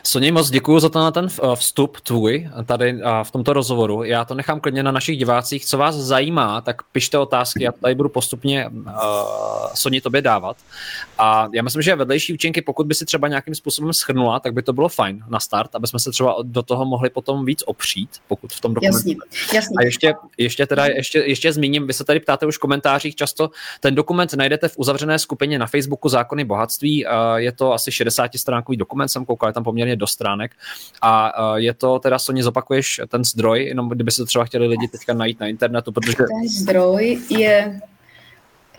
Soně, 0.02 0.32
moc 0.32 0.50
děkuji 0.50 0.80
za 0.80 0.88
ten, 0.88 1.12
ten 1.12 1.28
eh, 1.42 1.56
vstup 1.56 2.00
tvůj 2.00 2.48
tady 2.66 3.00
v 3.22 3.30
tomto 3.30 3.52
rozhovoru. 3.52 4.04
Já 4.04 4.24
to 4.24 4.34
nechám 4.34 4.60
klidně 4.60 4.82
na 4.82 4.92
našich 4.92 5.18
divácích. 5.18 5.66
Co 5.66 5.78
vás 5.78 5.94
zajímá, 5.94 6.60
tak 6.60 6.82
pište 6.82 7.18
otázky, 7.18 7.64
já 7.64 7.72
tady 7.72 7.94
budu 7.94 8.08
postupně 8.08 8.68
uh, 8.68 8.92
Soni 9.74 10.00
tobě 10.00 10.22
dávat. 10.22 10.56
A 11.18 11.48
já 11.54 11.62
myslím, 11.62 11.82
že 11.82 11.96
vedlejší 11.96 12.34
účinky, 12.34 12.62
pokud 12.62 12.86
by 12.86 12.94
si 12.94 13.04
třeba 13.04 13.28
nějakým 13.28 13.54
způsobem 13.54 13.92
schrnula, 13.92 14.40
tak 14.40 14.52
by 14.52 14.62
to 14.62 14.72
bylo 14.72 14.88
fajn 14.88 15.24
na 15.28 15.40
start, 15.40 15.74
aby 15.74 15.86
jsme 15.86 15.98
se 15.98 16.10
třeba 16.10 16.36
do 16.42 16.62
toho 16.62 16.84
mohli 16.84 17.10
potom 17.10 17.44
víc 17.44 17.62
opřít, 17.66 18.10
pokud 18.28 18.52
v 18.52 18.60
tom 18.60 18.74
dokumentu. 18.74 18.96
Jasně, 18.96 19.16
jasně. 19.54 19.74
A 19.78 19.82
ještě, 19.82 20.14
ještě 20.38 20.66
teda, 20.66 20.86
ještě, 20.86 21.17
ještě 21.24 21.52
zmíním, 21.52 21.86
vy 21.86 21.92
se 21.92 22.04
tady 22.04 22.20
ptáte 22.20 22.46
už 22.46 22.56
v 22.56 22.60
komentářích 22.60 23.14
často, 23.14 23.50
ten 23.80 23.94
dokument 23.94 24.34
najdete 24.34 24.68
v 24.68 24.78
uzavřené 24.78 25.18
skupině 25.18 25.58
na 25.58 25.66
Facebooku 25.66 26.08
Zákony 26.08 26.44
bohatství, 26.44 27.06
je 27.36 27.52
to 27.52 27.72
asi 27.72 27.92
60 27.92 28.30
stránkový 28.36 28.76
dokument, 28.76 29.08
jsem 29.08 29.24
koukal, 29.24 29.48
je 29.48 29.52
tam 29.52 29.64
poměrně 29.64 29.96
do 29.96 30.06
stránek. 30.06 30.52
A 31.02 31.32
je 31.56 31.74
to 31.74 31.98
teda, 31.98 32.18
Soně, 32.18 32.42
zopakuješ 32.42 33.00
ten 33.08 33.24
zdroj, 33.24 33.64
jenom 33.64 33.88
kdyby 33.88 34.10
se 34.10 34.16
to 34.16 34.26
třeba 34.26 34.44
chtěli 34.44 34.66
lidi 34.66 34.88
teďka 34.88 35.14
najít 35.14 35.40
na 35.40 35.46
internetu, 35.46 35.92
protože... 35.92 36.16
Ten 36.16 36.48
zdroj 36.48 37.18
je 37.30 37.80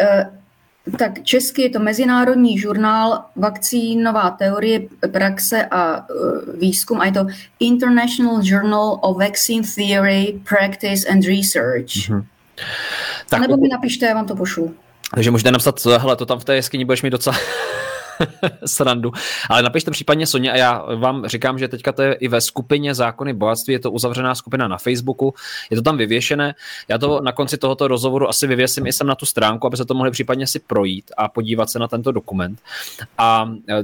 uh 0.01 0.38
tak 0.97 1.23
česky 1.23 1.61
je 1.61 1.69
to 1.69 1.79
Mezinárodní 1.79 2.59
žurnál 2.59 3.25
Vakcínová 3.35 4.29
teorie, 4.29 4.81
praxe 5.11 5.65
a 5.65 5.97
uh, 5.97 6.59
výzkum 6.59 7.01
a 7.01 7.05
je 7.05 7.11
to 7.11 7.25
International 7.59 8.39
Journal 8.43 8.99
of 9.01 9.17
Vaccine 9.17 9.63
Theory, 9.75 10.39
Practice 10.49 11.09
and 11.09 11.25
Research. 11.25 12.09
Mm-hmm. 12.09 12.25
Tak, 13.29 13.41
nebo 13.41 13.57
mi 13.57 13.67
napište, 13.67 14.05
já 14.05 14.13
vám 14.13 14.27
to 14.27 14.35
pošlu. 14.35 14.75
Takže 15.15 15.31
můžete 15.31 15.51
napsat, 15.51 15.85
hele, 15.85 16.15
to 16.15 16.25
tam 16.25 16.39
v 16.39 16.45
té 16.45 16.55
jeskyni 16.55 16.85
budeš 16.85 17.01
mít 17.01 17.09
docela 17.09 17.37
srandu. 18.65 19.11
Ale 19.49 19.63
napište 19.63 19.91
případně 19.91 20.27
Soně 20.27 20.51
a 20.51 20.57
já 20.57 20.95
vám 20.95 21.27
říkám, 21.27 21.59
že 21.59 21.67
teďka 21.67 21.91
to 21.91 22.01
je 22.01 22.13
i 22.13 22.27
ve 22.27 22.41
skupině 22.41 22.95
Zákony 22.95 23.33
bohatství, 23.33 23.73
je 23.73 23.79
to 23.79 23.91
uzavřená 23.91 24.35
skupina 24.35 24.67
na 24.67 24.77
Facebooku, 24.77 25.33
je 25.69 25.77
to 25.77 25.83
tam 25.83 25.97
vyvěšené. 25.97 26.55
Já 26.87 26.97
to 26.97 27.21
na 27.21 27.31
konci 27.31 27.57
tohoto 27.57 27.87
rozhovoru 27.87 28.29
asi 28.29 28.47
vyvěsím 28.47 28.87
i 28.87 28.93
sem 28.93 29.07
na 29.07 29.15
tu 29.15 29.25
stránku, 29.25 29.67
aby 29.67 29.77
se 29.77 29.85
to 29.85 29.93
mohli 29.93 30.11
případně 30.11 30.47
si 30.47 30.59
projít 30.59 31.11
a 31.17 31.27
podívat 31.27 31.69
se 31.69 31.79
na 31.79 31.87
tento 31.87 32.11
dokument. 32.11 32.59
A 33.17 33.51
e, 33.69 33.83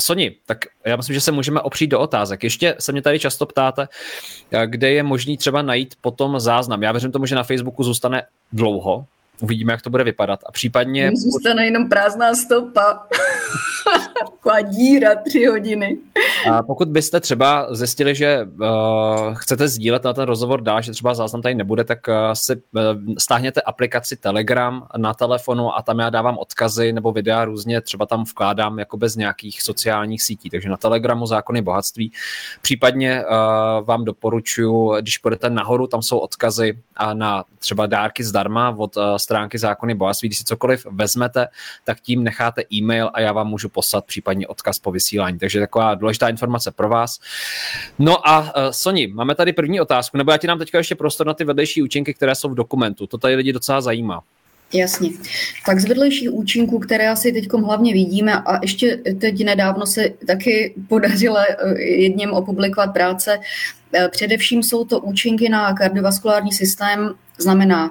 Soni, 0.00 0.34
tak 0.46 0.58
já 0.84 0.96
myslím, 0.96 1.14
že 1.14 1.20
se 1.20 1.32
můžeme 1.32 1.60
opřít 1.60 1.86
do 1.86 2.00
otázek. 2.00 2.44
Ještě 2.44 2.74
se 2.78 2.92
mě 2.92 3.02
tady 3.02 3.18
často 3.18 3.46
ptáte, 3.46 3.88
e, 4.50 4.66
kde 4.66 4.90
je 4.90 5.02
možný 5.02 5.36
třeba 5.36 5.62
najít 5.62 5.94
potom 6.00 6.40
záznam. 6.40 6.82
Já 6.82 6.92
věřím 6.92 7.12
tomu, 7.12 7.26
že 7.26 7.34
na 7.34 7.42
Facebooku 7.42 7.84
zůstane 7.84 8.22
dlouho, 8.52 9.06
Uvidíme, 9.40 9.72
jak 9.72 9.82
to 9.82 9.90
bude 9.90 10.04
vypadat. 10.04 10.40
A 10.46 10.52
případně... 10.52 11.10
Zůstane 11.14 11.64
jenom 11.64 11.88
prázdná 11.88 12.34
stopa. 12.34 13.06
Taková 14.24 14.60
díra 14.60 15.14
tři 15.14 15.44
hodiny. 15.46 15.98
A 16.52 16.62
pokud 16.62 16.88
byste 16.88 17.20
třeba 17.20 17.66
zjistili, 17.74 18.14
že 18.14 18.48
uh, 18.60 19.34
chcete 19.34 19.68
sdílet 19.68 20.04
na 20.04 20.12
ten 20.12 20.24
rozhovor 20.24 20.60
dál, 20.60 20.82
že 20.82 20.92
třeba 20.92 21.14
záznam 21.14 21.42
tady 21.42 21.54
nebude, 21.54 21.84
tak 21.84 21.98
uh, 22.08 22.14
si 22.32 22.56
uh, 22.56 22.82
stáhněte 23.18 23.60
aplikaci 23.60 24.16
Telegram 24.16 24.86
na 24.96 25.14
telefonu 25.14 25.76
a 25.76 25.82
tam 25.82 25.98
já 25.98 26.10
dávám 26.10 26.38
odkazy 26.38 26.92
nebo 26.92 27.12
videa 27.12 27.44
různě, 27.44 27.80
třeba 27.80 28.06
tam 28.06 28.24
vkládám 28.24 28.78
jako 28.78 28.96
bez 28.96 29.16
nějakých 29.16 29.62
sociálních 29.62 30.22
sítí. 30.22 30.50
Takže 30.50 30.68
na 30.68 30.76
Telegramu 30.76 31.26
zákony 31.26 31.62
bohatství. 31.62 32.12
Případně 32.62 33.24
uh, 33.24 33.86
vám 33.86 34.04
doporučuji, 34.04 34.94
když 35.00 35.18
půjdete 35.18 35.50
nahoru, 35.50 35.86
tam 35.86 36.02
jsou 36.02 36.18
odkazy 36.18 36.78
na 37.12 37.44
třeba 37.58 37.86
dárky 37.86 38.24
zdarma 38.24 38.74
od 38.78 38.96
uh, 38.96 39.02
stránky 39.16 39.58
zákony 39.58 39.94
bohatství. 39.94 40.28
Když 40.28 40.38
si 40.38 40.44
cokoliv 40.44 40.86
vezmete, 40.90 41.48
tak 41.84 42.00
tím 42.00 42.24
necháte 42.24 42.62
e-mail 42.72 43.10
a 43.14 43.20
já 43.20 43.32
vám 43.32 43.46
můžu 43.46 43.68
poslat 43.68 44.04
případně 44.04 44.46
odkaz 44.46 44.78
po 44.78 44.92
vysílání. 44.92 45.38
Takže 45.38 45.60
taková 45.60 45.94
důležitá 46.08 46.28
informace 46.28 46.70
pro 46.70 46.88
vás. 46.88 47.20
No 47.98 48.28
a 48.28 48.40
uh, 48.40 48.70
Soni, 48.70 49.06
máme 49.06 49.34
tady 49.34 49.52
první 49.52 49.80
otázku, 49.80 50.16
nebo 50.16 50.32
já 50.32 50.38
ti 50.38 50.46
nám 50.46 50.58
teďka 50.58 50.78
ještě 50.78 50.94
prostor 50.94 51.26
na 51.26 51.34
ty 51.34 51.44
vedlejší 51.44 51.82
účinky, 51.82 52.14
které 52.14 52.34
jsou 52.34 52.48
v 52.48 52.54
dokumentu. 52.54 53.06
To 53.06 53.18
tady 53.18 53.34
lidi 53.34 53.52
docela 53.52 53.80
zajímá. 53.80 54.22
Jasně. 54.72 55.10
Tak 55.66 55.80
z 55.80 55.88
vedlejších 55.88 56.32
účinků, 56.32 56.78
které 56.78 57.08
asi 57.08 57.32
teď 57.32 57.48
hlavně 57.64 57.92
vidíme, 57.92 58.32
a 58.34 58.58
ještě 58.62 58.96
teď 58.96 59.44
nedávno 59.44 59.86
se 59.86 60.10
taky 60.26 60.74
podařilo 60.88 61.36
eh, 61.38 61.80
jedním 61.80 62.30
opublikovat 62.30 62.92
práce, 62.92 63.40
eh, 63.92 64.08
především 64.08 64.62
jsou 64.62 64.84
to 64.84 65.00
účinky 65.00 65.48
na 65.48 65.72
kardiovaskulární 65.74 66.52
systém, 66.52 67.14
znamená 67.38 67.90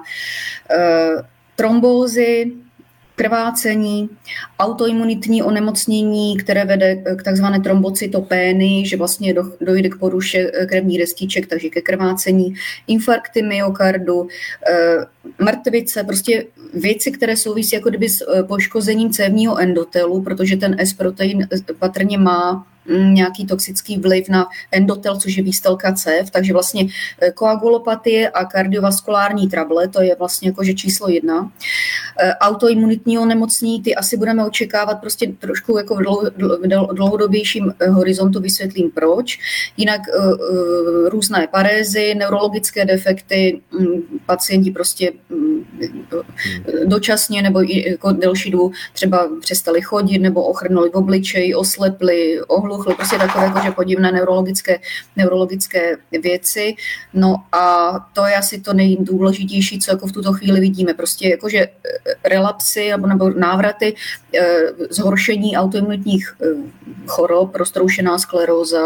trombózy, 1.56 2.52
krvácení, 3.18 4.08
autoimunitní 4.58 5.42
onemocnění, 5.42 6.38
které 6.38 6.64
vede 6.64 6.96
k 7.16 7.22
takzvané 7.22 7.60
trombocytopény, 7.60 8.86
že 8.86 8.96
vlastně 8.96 9.34
dojde 9.60 9.88
k 9.88 9.98
poruše 9.98 10.50
eh, 10.54 10.66
krevních 10.66 10.98
destiček, 10.98 11.46
takže 11.46 11.68
ke 11.68 11.80
krvácení, 11.80 12.54
infarkty 12.86 13.42
myokardu, 13.42 14.28
eh, 14.70 14.96
mrtvice, 15.38 16.04
prostě 16.04 16.44
věci, 16.74 17.10
které 17.10 17.36
souvisí 17.36 17.76
jako 17.76 17.88
kdyby 17.88 18.08
s 18.08 18.22
eh, 18.22 18.42
poškozením 18.42 19.10
cévního 19.10 19.58
endotelu, 19.58 20.22
protože 20.22 20.56
ten 20.56 20.76
S-protein 20.78 21.48
patrně 21.78 22.18
má 22.18 22.66
nějaký 22.88 23.46
toxický 23.46 23.98
vliv 23.98 24.28
na 24.28 24.46
endotel, 24.72 25.16
což 25.16 25.36
je 25.36 25.42
výstelka 25.42 25.92
cév, 25.92 26.30
takže 26.30 26.52
vlastně 26.52 26.86
e, 27.22 27.30
koagulopatie 27.30 28.30
a 28.30 28.44
kardiovaskulární 28.44 29.48
trable, 29.48 29.88
to 29.88 30.02
je 30.02 30.16
vlastně 30.18 30.48
jakože 30.48 30.74
číslo 30.74 31.08
jedna. 31.08 31.52
E, 32.20 32.34
autoimunitní 32.34 33.18
onemocnění, 33.18 33.82
ty 33.82 33.94
asi 33.94 34.16
budeme 34.16 34.44
očekávat 34.44 34.94
prostě 34.94 35.26
trošku 35.38 35.78
jako 35.78 35.96
v 35.96 36.02
dlouhodobějším 36.92 37.74
e, 37.80 37.88
horizontu, 37.88 38.40
vysvětlím 38.40 38.90
proč. 38.90 39.38
Jinak 39.76 40.00
různé 41.08 41.48
parézy, 41.50 42.14
neurologické 42.14 42.84
defekty, 42.84 43.60
mm, 43.72 44.20
pacienti 44.26 44.70
prostě 44.70 45.12
mm, 45.28 45.64
dočasně 46.84 47.42
nebo 47.42 47.60
jako 47.60 48.12
delší 48.12 48.50
dobu 48.50 48.72
třeba 48.92 49.28
přestali 49.40 49.82
chodit 49.82 50.18
nebo 50.18 50.44
ochrnuli 50.44 50.90
v 50.90 50.94
obličeji, 50.94 51.54
oslepli, 51.54 52.40
ohlu 52.42 52.77
hluchl, 52.78 52.94
prostě 52.94 53.18
takové 53.18 53.44
jakože 53.44 53.70
podivné 53.70 54.12
neurologické, 54.12 54.80
neurologické 55.16 55.96
věci. 56.22 56.74
No 57.14 57.36
a 57.52 57.92
to 58.12 58.26
je 58.26 58.36
asi 58.36 58.60
to 58.60 58.72
nejdůležitější, 58.72 59.78
co 59.78 59.90
jako 59.90 60.06
v 60.06 60.12
tuto 60.12 60.32
chvíli 60.32 60.60
vidíme. 60.60 60.94
Prostě 60.94 61.28
jakože 61.28 61.58
eh, 61.58 61.68
relapsy 62.24 62.90
nebo, 62.90 63.06
nebo 63.06 63.30
návraty 63.30 63.94
eh, 64.34 64.44
zhoršení 64.90 65.56
autoimunitních 65.56 66.36
eh, 66.42 66.46
chorob, 67.06 67.56
roztroušená 67.56 68.18
skleróza 68.18 68.82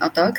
a 0.00 0.08
tak. 0.08 0.34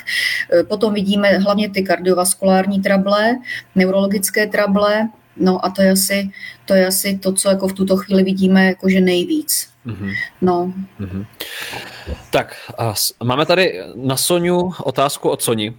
Potom 0.68 0.94
vidíme 0.94 1.28
hlavně 1.28 1.70
ty 1.70 1.82
kardiovaskulární 1.82 2.80
trable, 2.80 3.36
neurologické 3.74 4.46
trable, 4.46 5.08
No 5.40 5.64
a 5.64 5.70
to 5.70 5.82
je 5.82 5.90
asi 5.90 6.30
to, 6.64 6.74
je 6.74 6.86
asi 6.86 7.18
to 7.18 7.32
co 7.32 7.48
jako 7.48 7.68
v 7.68 7.72
tuto 7.72 7.96
chvíli 7.96 8.22
vidíme 8.22 8.66
jakože 8.66 9.00
nejvíc. 9.00 9.68
Mm-hmm. 9.88 10.12
No. 10.40 10.72
Mm-hmm. 11.00 11.26
Tak, 12.30 12.56
a 12.78 12.94
máme 13.24 13.46
tady 13.46 13.80
na 13.94 14.16
Soniu 14.16 14.72
otázku 14.84 15.28
od 15.30 15.42
Soni. 15.42 15.74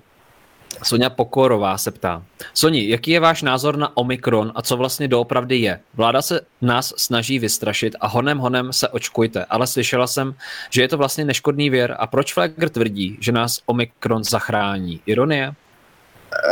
Sonja 0.83 1.09
Pokorová 1.09 1.77
se 1.77 1.91
ptá. 1.91 2.23
Soni, 2.53 2.89
jaký 2.89 3.11
je 3.11 3.19
váš 3.19 3.41
názor 3.41 3.77
na 3.77 3.97
Omikron 3.97 4.51
a 4.55 4.61
co 4.61 4.77
vlastně 4.77 5.07
doopravdy 5.07 5.57
je? 5.57 5.79
Vláda 5.93 6.21
se 6.21 6.41
nás 6.61 6.93
snaží 6.97 7.39
vystrašit 7.39 7.95
a 7.99 8.07
honem 8.07 8.37
honem 8.37 8.73
se 8.73 8.89
očkujte, 8.89 9.45
ale 9.45 9.67
slyšela 9.67 10.07
jsem, 10.07 10.35
že 10.69 10.81
je 10.81 10.87
to 10.87 10.97
vlastně 10.97 11.25
neškodný 11.25 11.69
věr 11.69 11.95
a 11.99 12.07
proč 12.07 12.33
Flegr 12.33 12.69
tvrdí, 12.69 13.17
že 13.19 13.31
nás 13.31 13.61
Omikron 13.65 14.23
zachrání? 14.23 15.01
Ironie? 15.05 15.53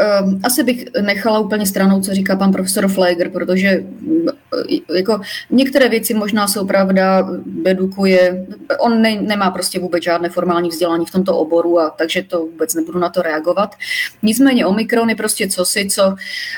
Ehm, 0.02 0.40
asi 0.44 0.63
bych 0.63 0.86
nechala 1.02 1.40
úplně 1.40 1.66
stranou, 1.66 2.02
co 2.02 2.13
říká 2.13 2.36
pan 2.36 2.52
profesor 2.52 2.88
Fleger, 2.88 3.30
protože 3.30 3.68
eh, 3.68 4.96
jako 4.98 5.22
některé 5.50 5.90
věci 5.90 6.13
možná 6.13 6.48
jsou 6.48 6.68
pravda, 6.68 7.30
dedukuje, 7.46 8.46
on 8.80 9.02
ne, 9.02 9.22
nemá 9.22 9.52
prostě 9.52 9.80
vůbec 9.80 10.04
žádné 10.04 10.30
formální 10.30 10.70
vzdělání 10.70 11.06
v 11.06 11.12
tomto 11.12 11.38
oboru, 11.38 11.80
a 11.80 11.90
takže 11.90 12.24
to 12.24 12.40
vůbec 12.40 12.74
nebudu 12.74 13.00
na 13.00 13.10
to 13.10 13.22
reagovat. 13.22 13.76
Nicméně 14.24 14.66
Omikron 14.66 15.10
je 15.10 15.16
prostě 15.16 15.48
cosi, 15.48 15.88
co 15.90 16.16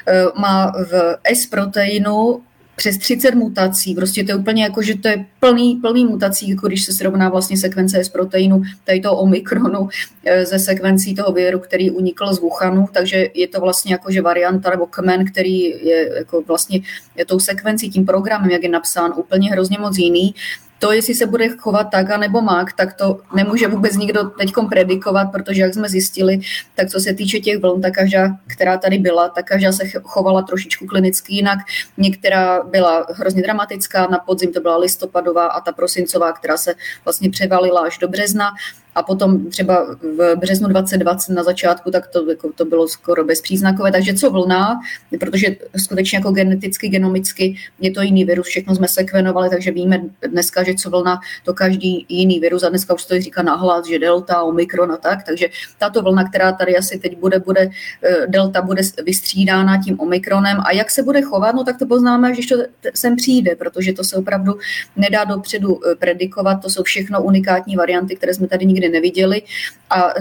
eh, 0.08 0.25
má 0.36 0.71
v 0.91 1.17
S-proteinu 1.23 2.41
přes 2.79 2.97
30 2.97 3.35
mutací, 3.35 3.95
prostě 3.95 4.23
to 4.23 4.31
je 4.31 4.35
úplně 4.35 4.63
jako, 4.63 4.81
že 4.81 4.97
to 4.97 5.07
je 5.07 5.25
plný, 5.39 5.75
plný 5.75 6.05
mutací, 6.05 6.49
jako 6.49 6.67
když 6.67 6.85
se 6.85 6.93
srovná 6.93 7.29
vlastně 7.29 7.57
sekvence 7.57 8.03
z 8.03 8.09
proteinu 8.09 8.63
tady 8.83 8.99
toho 8.99 9.17
omikronu 9.17 9.89
eh, 10.25 10.45
ze 10.45 10.59
sekvencí 10.59 11.15
toho 11.15 11.31
viru, 11.31 11.59
který 11.59 11.91
unikl 11.91 12.33
z 12.33 12.39
Wuhanu, 12.39 12.87
takže 12.91 13.27
je 13.33 13.47
to 13.47 13.59
vlastně 13.59 13.93
jako, 13.93 14.11
že 14.11 14.21
varianta 14.21 14.69
nebo 14.69 14.85
kmen, 14.85 15.25
který 15.25 15.59
je 15.61 16.09
jako 16.17 16.41
vlastně 16.41 16.79
je 17.15 17.25
tou 17.25 17.39
sekvencí, 17.39 17.89
tím 17.89 18.05
programem, 18.05 18.51
jak 18.51 18.63
je 18.63 18.69
napsán, 18.69 19.13
úplně 19.15 19.51
hrozně 19.51 19.77
moc 19.79 19.97
jiný 19.97 20.35
To, 20.79 20.91
jestli 20.91 21.15
se 21.15 21.25
bude 21.25 21.49
chovat 21.49 21.83
tak, 21.83 22.09
anebo 22.09 22.41
mák, 22.41 22.73
tak 22.73 22.93
to 22.93 23.19
nemůže 23.35 23.67
vůbec 23.67 23.97
nikdo 23.97 24.23
teď 24.23 24.53
predikovat, 24.69 25.25
protože 25.31 25.61
jak 25.61 25.73
jsme 25.73 25.89
zjistili, 25.89 26.39
tak 26.75 26.89
co 26.89 26.99
se 26.99 27.13
týče 27.13 27.39
těch 27.39 27.59
vln, 27.61 27.81
tak 27.81 27.93
každá, 27.93 28.27
která 28.47 28.77
tady 28.77 28.97
byla, 28.97 29.29
tak 29.29 29.45
každá 29.45 29.71
se 29.71 29.83
chovala 30.03 30.41
trošičku 30.41 30.85
klinicky 30.85 31.35
jinak. 31.35 31.59
Některá 31.97 32.63
byla 32.63 33.07
hrozně 33.09 33.41
dramatická, 33.41 34.07
na 34.07 34.17
podzim 34.17 34.53
to 34.53 34.61
byla 34.61 34.77
listopadová 34.77 35.47
a 35.47 35.61
ta 35.61 35.71
prosincová, 35.71 36.31
která 36.31 36.57
se 36.57 36.73
vlastně 37.05 37.29
převalila 37.29 37.81
až 37.81 37.97
do 37.97 38.07
března 38.07 38.51
a 38.99 39.03
potom 39.03 39.49
třeba 39.49 39.95
v 40.01 40.35
březnu 40.35 40.67
2020 40.67 41.33
na 41.33 41.43
začátku, 41.43 41.91
tak 41.91 42.07
to, 42.07 42.29
jako, 42.29 42.51
to 42.55 42.65
bylo 42.65 42.88
skoro 42.88 43.23
bezpříznakové. 43.23 43.91
Takže 43.91 44.13
co 44.13 44.31
vlna, 44.31 44.79
protože 45.19 45.55
skutečně 45.77 46.17
jako 46.17 46.31
geneticky, 46.31 46.89
genomicky 46.89 47.55
je 47.79 47.91
to 47.91 48.01
jiný 48.01 48.25
virus, 48.25 48.47
všechno 48.47 48.75
jsme 48.75 48.88
sekvenovali, 48.88 49.49
takže 49.49 49.71
víme 49.71 50.01
dneska, 50.27 50.63
že 50.63 50.73
co 50.73 50.89
vlna, 50.89 51.19
to 51.45 51.53
každý 51.53 52.05
jiný 52.09 52.39
virus. 52.39 52.63
A 52.63 52.69
dneska 52.69 52.93
už 52.93 53.05
to 53.05 53.21
říká 53.21 53.41
nahlas, 53.41 53.88
že 53.88 53.99
delta, 53.99 54.43
omikron 54.43 54.91
a 54.91 54.97
tak, 54.97 55.23
takže 55.23 55.47
tato 55.77 56.01
vlna, 56.01 56.29
která 56.29 56.51
tady 56.51 56.77
asi 56.77 56.99
teď 56.99 57.17
bude, 57.17 57.39
bude 57.39 57.69
eh, 58.03 58.27
delta 58.27 58.62
bude 58.62 58.81
vystřídána 59.05 59.81
tím 59.83 59.99
omikronem. 59.99 60.57
A 60.65 60.71
jak 60.71 60.91
se 60.91 61.03
bude 61.03 61.21
chovat, 61.21 61.55
no 61.55 61.63
tak 61.63 61.79
to 61.79 61.85
poznáme, 61.85 62.31
když 62.31 62.47
to 62.47 62.55
sem 62.93 63.15
přijde, 63.15 63.55
protože 63.55 63.93
to 63.93 64.03
se 64.03 64.15
opravdu 64.15 64.53
nedá 64.95 65.23
dopředu 65.23 65.79
eh, 65.79 65.95
predikovat, 65.95 66.62
to 66.62 66.69
jsou 66.69 66.83
všechno 66.83 67.23
unikátní 67.23 67.75
varianty, 67.75 68.15
které 68.15 68.33
jsme 68.33 68.47
tady 68.47 68.65
nikdy 68.65 68.88
neviděli. 68.89 69.41
A 69.89 70.13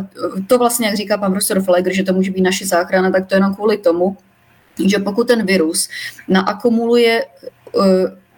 to 0.46 0.58
vlastně, 0.58 0.86
jak 0.86 0.96
říká 0.96 1.18
pan 1.18 1.32
profesor 1.32 1.62
Flegr, 1.62 1.92
že 1.92 2.02
to 2.02 2.12
může 2.12 2.30
být 2.30 2.40
naše 2.40 2.66
záchrana, 2.66 3.10
tak 3.10 3.26
to 3.26 3.34
jenom 3.34 3.54
kvůli 3.54 3.78
tomu, 3.78 4.16
že 4.86 4.98
pokud 4.98 5.26
ten 5.26 5.46
virus 5.46 5.88
naakumuluje 6.28 7.24
uh, 7.72 7.84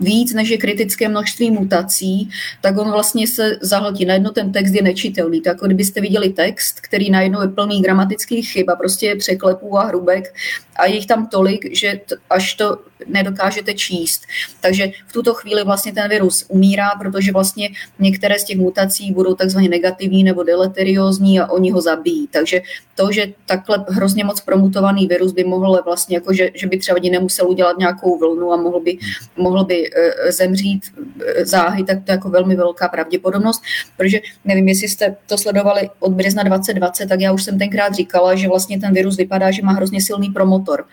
víc 0.01 0.35
než 0.35 0.49
je 0.49 0.59
kritické 0.59 1.09
množství 1.09 1.51
mutací, 1.51 2.31
tak 2.61 2.79
on 2.79 2.91
vlastně 2.91 3.27
se 3.27 3.59
zahltí. 3.61 4.05
Najednou 4.05 4.31
ten 4.31 4.53
text 4.53 4.75
je 4.75 4.83
nečitelný. 4.83 5.41
Tak 5.41 5.51
jako 5.51 5.67
kdybyste 5.67 6.01
viděli 6.01 6.29
text, 6.29 6.81
který 6.81 7.11
najednou 7.11 7.43
je 7.43 7.49
plný 7.49 7.83
gramatických 7.83 8.53
chyb 8.53 8.71
a 8.71 8.77
prostě 8.77 9.07
je 9.07 9.17
překlepů 9.17 9.79
a 9.79 9.85
hrubek 9.85 10.35
a 10.77 10.87
je 10.87 10.95
jich 10.95 11.07
tam 11.07 11.27
tolik, 11.27 11.77
že 11.77 12.01
až 12.31 12.55
to 12.55 12.79
nedokážete 13.07 13.75
číst. 13.75 14.23
Takže 14.61 14.91
v 15.07 15.13
tuto 15.13 15.35
chvíli 15.35 15.65
vlastně 15.65 15.93
ten 15.93 16.09
virus 16.09 16.45
umírá, 16.49 16.91
protože 16.99 17.33
vlastně 17.33 17.69
některé 17.99 18.39
z 18.39 18.45
těch 18.45 18.59
mutací 18.59 19.13
budou 19.13 19.35
takzvaně 19.35 19.69
negativní 19.69 20.25
nebo 20.25 20.43
deleteriózní 20.43 21.41
a 21.41 21.51
oni 21.51 21.71
ho 21.71 21.81
zabijí. 21.81 22.29
Takže 22.29 22.63
to, 22.95 23.13
že 23.13 23.33
takhle 23.47 23.85
hrozně 23.89 24.25
moc 24.25 24.41
promutovaný 24.41 25.07
virus 25.07 25.33
by 25.33 25.45
mohl 25.45 25.83
vlastně, 25.85 26.17
jako 26.17 26.35
že, 26.35 26.51
že 26.55 26.67
by 26.67 26.79
třeba 26.79 26.99
nemusel 27.11 27.49
udělat 27.49 27.79
nějakou 27.79 28.19
vlnu 28.19 28.53
a 28.53 28.57
mohl 28.57 28.81
by, 28.81 28.99
mohl 29.37 29.65
by 29.65 29.91
e, 29.91 30.33
zemřít 30.33 30.85
e, 30.87 31.47
záhy, 31.47 31.85
tak 31.85 32.05
to 32.05 32.13
je 32.13 32.15
jako 32.15 32.29
velmi 32.31 32.57
velká 32.57 32.89
pravděpodobnost, 32.89 33.63
protože 33.97 34.21
nevím, 34.45 34.69
jestli 34.69 34.89
jste 34.89 35.17
to 35.27 35.39
sledovali 35.39 35.91
od 36.01 36.13
března 36.13 36.43
2020, 36.43 37.07
tak 37.07 37.21
já 37.21 37.33
už 37.33 37.43
jsem 37.45 37.59
tenkrát 37.59 37.95
říkala, 37.95 38.35
že 38.35 38.49
vlastně 38.49 38.81
ten 38.81 38.95
virus 38.95 39.17
vypadá, 39.17 39.51
že 39.51 39.63
má 39.63 39.73
hrozně 39.73 40.01
silný 40.01 40.31
promotor. 40.31 40.85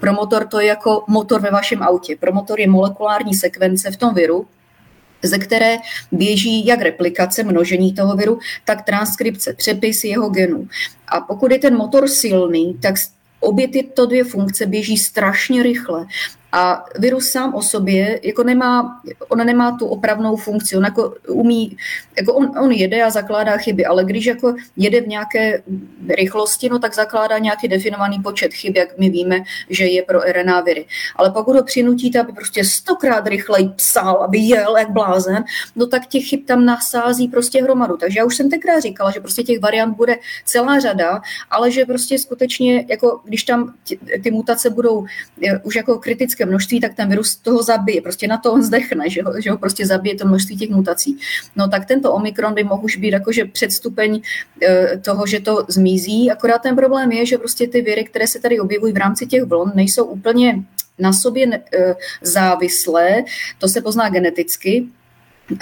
Promotor 0.00 0.46
to 0.46 0.60
je 0.60 0.66
jako 0.66 1.04
motor 1.08 1.40
ve 1.40 1.50
vašem 1.52 1.82
autě. 1.82 2.16
Promotor 2.16 2.60
je 2.60 2.68
molekulární 2.68 3.34
sekvence 3.34 3.90
v 3.90 3.96
tom 3.96 4.14
viru, 4.14 4.46
ze 5.22 5.38
které 5.38 5.76
běží 6.12 6.66
jak 6.66 6.80
replikace, 6.80 7.42
množení 7.42 7.94
toho 7.94 8.16
viru, 8.16 8.38
tak 8.64 8.82
transkripce, 8.82 9.54
přepis 9.54 10.04
jeho 10.04 10.28
genů. 10.28 10.68
A 11.08 11.20
pokud 11.20 11.52
je 11.52 11.58
ten 11.58 11.76
motor 11.76 12.08
silný, 12.08 12.74
tak 12.82 12.94
obě 13.40 13.68
tyto 13.68 14.06
dvě 14.06 14.24
funkce 14.24 14.66
běží 14.66 14.96
strašně 14.96 15.62
rychle 15.62 16.06
a 16.52 16.84
virus 16.98 17.28
sám 17.28 17.54
o 17.54 17.62
sobě 17.62 18.20
jako 18.22 18.42
nemá, 18.42 19.00
on 19.28 19.38
nemá 19.38 19.76
tu 19.78 19.86
opravnou 19.86 20.36
funkci, 20.36 20.76
on 20.76 20.84
jako 20.84 21.14
umí, 21.28 21.76
jako 22.16 22.34
on, 22.34 22.58
on 22.58 22.72
jede 22.72 23.02
a 23.02 23.10
zakládá 23.10 23.56
chyby, 23.56 23.84
ale 23.84 24.04
když 24.04 24.26
jako 24.26 24.54
jede 24.76 25.00
v 25.00 25.08
nějaké 25.08 25.62
rychlosti, 26.08 26.68
no 26.68 26.78
tak 26.78 26.94
zakládá 26.94 27.38
nějaký 27.38 27.68
definovaný 27.68 28.22
počet 28.22 28.54
chyb, 28.54 28.76
jak 28.76 28.98
my 28.98 29.10
víme, 29.10 29.40
že 29.70 29.84
je 29.86 30.02
pro 30.02 30.20
RNA 30.20 30.60
viry. 30.60 30.86
Ale 31.16 31.30
pokud 31.30 31.56
ho 31.56 31.62
přinutíte, 31.62 32.20
aby 32.20 32.32
prostě 32.32 32.64
stokrát 32.64 33.26
rychleji 33.26 33.68
psal, 33.68 34.16
aby 34.16 34.38
jel 34.38 34.76
jak 34.76 34.90
blázen, 34.90 35.44
no 35.76 35.86
tak 35.86 36.06
těch 36.06 36.24
chyb 36.24 36.40
tam 36.46 36.64
nasází 36.64 37.28
prostě 37.28 37.62
hromadu. 37.62 37.96
Takže 37.96 38.18
já 38.18 38.24
už 38.24 38.36
jsem 38.36 38.50
tenkrát 38.50 38.80
říkala, 38.80 39.10
že 39.10 39.20
prostě 39.20 39.42
těch 39.42 39.60
variant 39.60 39.96
bude 39.96 40.16
celá 40.44 40.80
řada, 40.80 41.20
ale 41.50 41.70
že 41.70 41.84
prostě 41.84 42.18
skutečně, 42.18 42.86
jako 42.88 43.20
když 43.24 43.42
tam 43.42 43.74
ty, 43.88 43.98
ty 44.22 44.30
mutace 44.30 44.70
budou 44.70 45.06
eh, 45.46 45.58
už 45.58 45.76
jako 45.76 45.98
kritické 45.98 46.41
obrovské 46.42 46.46
množství, 46.46 46.80
tak 46.80 46.94
ten 46.94 47.08
virus 47.08 47.36
toho 47.36 47.62
zabije. 47.62 48.02
Prostě 48.02 48.28
na 48.28 48.38
to 48.38 48.52
on 48.52 48.62
zdechne, 48.62 49.10
že 49.10 49.22
ho, 49.22 49.40
že 49.40 49.50
ho 49.50 49.58
prostě 49.58 49.86
zabije 49.86 50.14
to 50.14 50.26
množství 50.26 50.56
těch 50.56 50.70
mutací. 50.70 51.18
No 51.56 51.68
tak 51.68 51.86
tento 51.86 52.12
omikron 52.12 52.54
by 52.54 52.64
mohl 52.64 52.84
už 52.84 52.96
být 52.96 53.12
jakože 53.12 53.44
předstupeň 53.44 54.20
e, 54.62 54.98
toho, 54.98 55.26
že 55.26 55.40
to 55.40 55.64
zmizí. 55.68 56.30
Akorát 56.30 56.62
ten 56.62 56.76
problém 56.76 57.12
je, 57.12 57.26
že 57.26 57.38
prostě 57.38 57.68
ty 57.68 57.82
viry, 57.82 58.04
které 58.04 58.26
se 58.26 58.40
tady 58.40 58.60
objevují 58.60 58.92
v 58.92 58.96
rámci 58.96 59.26
těch 59.26 59.44
vln, 59.44 59.72
nejsou 59.74 60.04
úplně 60.04 60.62
na 60.98 61.12
sobě 61.12 61.46
e, 61.46 61.94
závislé. 62.22 63.24
To 63.58 63.68
se 63.68 63.80
pozná 63.80 64.08
geneticky 64.08 64.86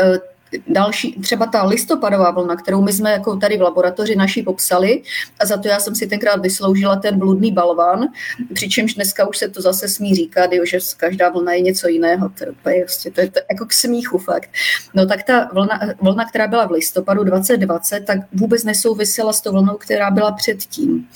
e, 0.01 0.21
další, 0.69 1.13
třeba 1.13 1.47
ta 1.47 1.65
listopadová 1.65 2.31
vlna, 2.31 2.57
kterou 2.57 2.83
my 2.83 2.93
jsme 2.93 3.11
jako 3.11 3.37
tady 3.37 3.59
v 3.59 3.63
laboratoři 3.63 4.17
naší 4.17 4.43
popsali 4.43 5.03
a 5.41 5.47
za 5.47 5.57
to 5.57 5.69
já 5.69 5.81
jsem 5.81 5.95
si 5.95 6.07
tenkrát 6.07 6.41
vysloužila 6.41 6.97
ten 6.97 7.19
bludný 7.19 7.53
balván, 7.53 8.09
přičemž 8.55 8.95
dneska 8.95 9.29
už 9.29 9.39
se 9.39 9.49
to 9.49 9.63
zase 9.63 9.89
smí 9.89 10.15
říkat, 10.15 10.53
jo, 10.53 10.65
že 10.65 10.79
každá 10.97 11.29
vlna 11.29 11.53
je 11.53 11.61
něco 11.61 11.89
jiného, 11.89 12.29
to 12.63 12.71
je, 12.71 12.85
prostě, 12.85 13.11
to 13.11 13.21
je 13.21 13.31
to 13.31 13.41
jako 13.51 13.67
k 13.67 13.73
smíchu 13.73 14.19
fakt. 14.19 14.51
No 14.95 15.07
tak 15.07 15.23
ta 15.23 15.49
vlna, 15.53 15.81
vlna, 16.01 16.25
která 16.25 16.49
byla 16.49 16.67
v 16.67 16.71
listopadu 16.71 17.25
2020, 17.25 18.01
tak 18.01 18.19
vůbec 18.33 18.65
nesouvisela 18.65 19.33
s 19.33 19.41
tou 19.41 19.53
vlnou, 19.53 19.77
která 19.77 20.11
byla 20.11 20.33
předtím. 20.33 21.09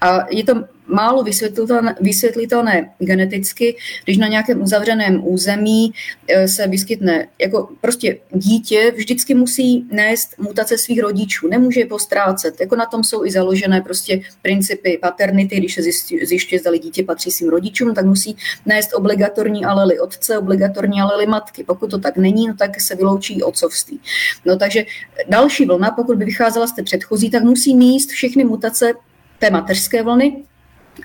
A 0.00 0.26
je 0.30 0.44
to 0.44 0.75
málo 0.86 1.22
vysvětlitelné, 1.22 1.94
vysvětlitelné 2.00 2.90
geneticky, 2.98 3.76
když 4.04 4.18
na 4.18 4.28
nějakém 4.28 4.62
uzavřeném 4.62 5.26
území 5.26 5.92
eh, 6.28 6.48
se 6.48 6.68
vyskytne, 6.68 7.28
jako 7.40 7.68
prostě 7.80 8.18
dítě 8.32 8.92
vždycky 8.96 9.34
musí 9.34 9.86
nést 9.90 10.38
mutace 10.38 10.78
svých 10.78 11.00
rodičů, 11.00 11.48
nemůže 11.48 11.80
je 11.80 11.86
postrácet. 11.86 12.60
Jako 12.60 12.76
na 12.76 12.86
tom 12.86 13.04
jsou 13.04 13.24
i 13.24 13.30
založené 13.30 13.80
prostě 13.80 14.20
principy 14.42 14.98
paternity, 15.02 15.56
když 15.56 15.74
se 15.74 15.82
zjišťuje, 16.26 16.60
zda 16.60 16.76
dítě 16.76 17.04
patří 17.04 17.30
svým 17.30 17.50
rodičům, 17.50 17.94
tak 17.94 18.06
musí 18.06 18.36
nést 18.66 18.94
obligatorní 18.94 19.64
alely 19.64 20.00
otce, 20.00 20.38
obligatorní 20.38 21.00
alely 21.00 21.26
matky. 21.26 21.64
Pokud 21.64 21.90
to 21.90 21.98
tak 21.98 22.16
není, 22.16 22.48
no 22.48 22.54
tak 22.54 22.80
se 22.80 22.94
vyloučí 22.94 23.42
otcovství. 23.42 24.00
No 24.44 24.56
takže 24.56 24.84
další 25.28 25.64
vlna, 25.66 25.90
pokud 25.90 26.18
by 26.18 26.24
vycházela 26.24 26.66
z 26.66 26.72
té 26.72 26.82
předchozí, 26.82 27.30
tak 27.30 27.42
musí 27.42 27.76
míst 27.76 28.10
všechny 28.10 28.44
mutace 28.44 28.92
té 29.38 29.50
mateřské 29.50 30.02
vlny, 30.02 30.42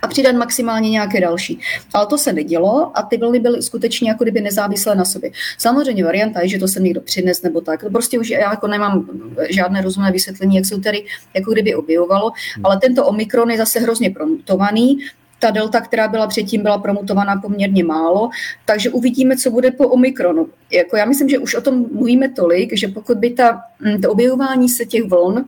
a 0.01 0.08
přidat 0.08 0.36
maximálně 0.36 0.89
nějaké 0.89 1.21
další. 1.21 1.60
Ale 1.93 2.08
to 2.08 2.17
se 2.17 2.34
nedělo 2.34 2.91
a 2.95 3.01
ty 3.04 3.17
vlny 3.17 3.39
byly 3.39 3.62
skutečně 3.62 4.10
jako 4.10 4.23
kdyby 4.23 4.41
nezávislé 4.41 4.95
na 4.95 5.06
sobě. 5.06 5.32
Samozřejmě 5.58 6.04
varianta 6.04 6.41
je, 6.41 6.47
že 6.47 6.60
to 6.60 6.67
se 6.67 6.80
někdo 6.80 7.01
přines 7.01 7.41
nebo 7.41 7.62
tak. 7.62 7.86
Prostě 7.91 8.19
už 8.19 8.30
já 8.30 8.51
jako 8.51 8.67
nemám 8.67 9.10
žádné 9.49 9.82
rozumné 9.82 10.12
vysvětlení, 10.12 10.56
jak 10.56 10.65
se 10.65 10.75
to 10.75 10.82
tady 10.82 11.06
jako 11.34 11.51
kdyby 11.51 11.75
objevovalo, 11.75 12.32
hmm. 12.56 12.65
ale 12.65 12.80
tento 12.80 13.06
omikron 13.06 13.51
je 13.51 13.58
zase 13.58 13.80
hrozně 13.80 14.10
promutovaný, 14.10 14.97
ta 15.41 15.51
delta, 15.51 15.82
která 15.82 16.08
byla 16.08 16.27
předtím, 16.27 16.62
byla 16.62 16.77
promutovaná 16.77 17.41
poměrně 17.41 17.84
málo, 17.84 18.30
takže 18.65 18.89
uvidíme, 18.89 19.38
co 19.38 19.51
bude 19.51 19.71
po 19.71 19.88
omikronu. 19.88 20.47
Jako 20.71 20.97
já 20.97 21.06
myslím, 21.06 21.30
že 21.30 21.39
už 21.39 21.56
o 21.56 21.62
tom 21.62 21.86
mluvíme 21.93 22.30
tolik, 22.30 22.77
že 22.77 22.88
pokud 22.88 23.17
by 23.17 23.30
ta, 23.30 23.62
hm, 23.80 24.01
to 24.01 24.12
objevování 24.12 24.69
se 24.69 24.86
těch 24.86 25.04
vln 25.04 25.45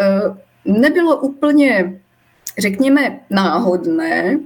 eh, 0.00 0.20
nebylo 0.64 1.16
úplně 1.16 2.00
řekněme, 2.58 3.20
náhodné, 3.30 4.38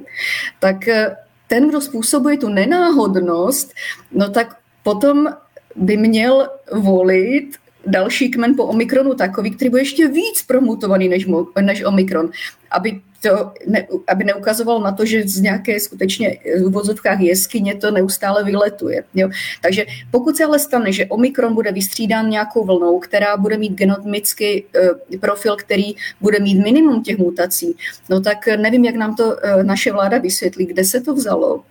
tak 0.61 0.88
eh, 0.88 1.16
ten, 1.46 1.68
kdo 1.68 1.81
způsobuje 1.81 2.37
tu 2.37 2.48
nenáhodnost, 2.48 3.72
no 4.12 4.31
tak 4.31 4.57
potom 4.83 5.29
by 5.77 5.96
měl 5.96 6.48
volit 6.72 7.57
další 7.87 8.31
kmen 8.31 8.57
po 8.57 8.64
Omikronu 8.64 9.14
takový, 9.14 9.51
který 9.51 9.70
bude 9.70 9.83
ještě 9.83 10.09
víc 10.09 10.42
promutovaný 10.42 11.09
než, 11.09 11.27
než 11.61 11.85
Omikron, 11.85 12.31
aby 12.70 13.01
to 13.22 13.52
ne, 13.66 13.87
aby 14.08 14.24
neukazoval 14.24 14.80
na 14.80 14.92
to, 14.92 15.06
že 15.06 15.22
z 15.28 15.40
nějaké 15.40 15.80
skutečně 15.80 16.38
v 16.58 16.70
vozovkách 16.70 17.20
jeskyně 17.20 17.74
to 17.74 17.90
neustále 17.90 18.44
vyletuje. 18.44 19.04
Jo. 19.14 19.30
Takže 19.62 19.87
pokud 20.11 20.37
se 20.37 20.44
ale 20.44 20.58
stane, 20.58 20.92
že 20.92 21.06
Omikron 21.06 21.54
bude 21.54 21.72
vystřídán 21.72 22.30
nějakou 22.30 22.64
vlnou, 22.64 22.98
která 22.98 23.37
bude 23.37 23.58
mít 23.58 23.72
genomický 23.72 24.62
uh, 24.62 25.18
profil, 25.20 25.56
který 25.56 25.94
bude 26.20 26.40
mít 26.40 26.62
minimum 26.62 27.02
těch 27.02 27.18
mutací, 27.18 27.76
no 28.11 28.20
tak 28.20 28.46
nevím, 28.46 28.85
jak 28.85 28.94
nám 28.94 29.16
to 29.16 29.37
naše 29.62 29.92
vláda 29.92 30.18
vysvětlí, 30.18 30.66
kde 30.66 30.85
se 30.85 31.00
to 31.00 31.14
vzalo. 31.14 31.62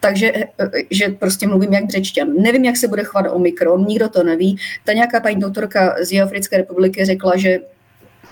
Takže 0.00 0.32
že 0.90 1.08
prostě 1.08 1.46
mluvím 1.46 1.72
jak 1.72 1.84
břečťan. 1.84 2.34
Nevím, 2.34 2.64
jak 2.64 2.76
se 2.76 2.88
bude 2.88 3.04
chovat 3.04 3.26
Omikron, 3.30 3.86
nikdo 3.86 4.08
to 4.08 4.22
neví. 4.22 4.56
Ta 4.84 4.92
nějaká 4.92 5.20
paní 5.20 5.40
doktorka 5.40 5.96
z 6.02 6.12
Jihoafrické 6.12 6.56
republiky 6.56 7.04
řekla, 7.04 7.36
že 7.36 7.58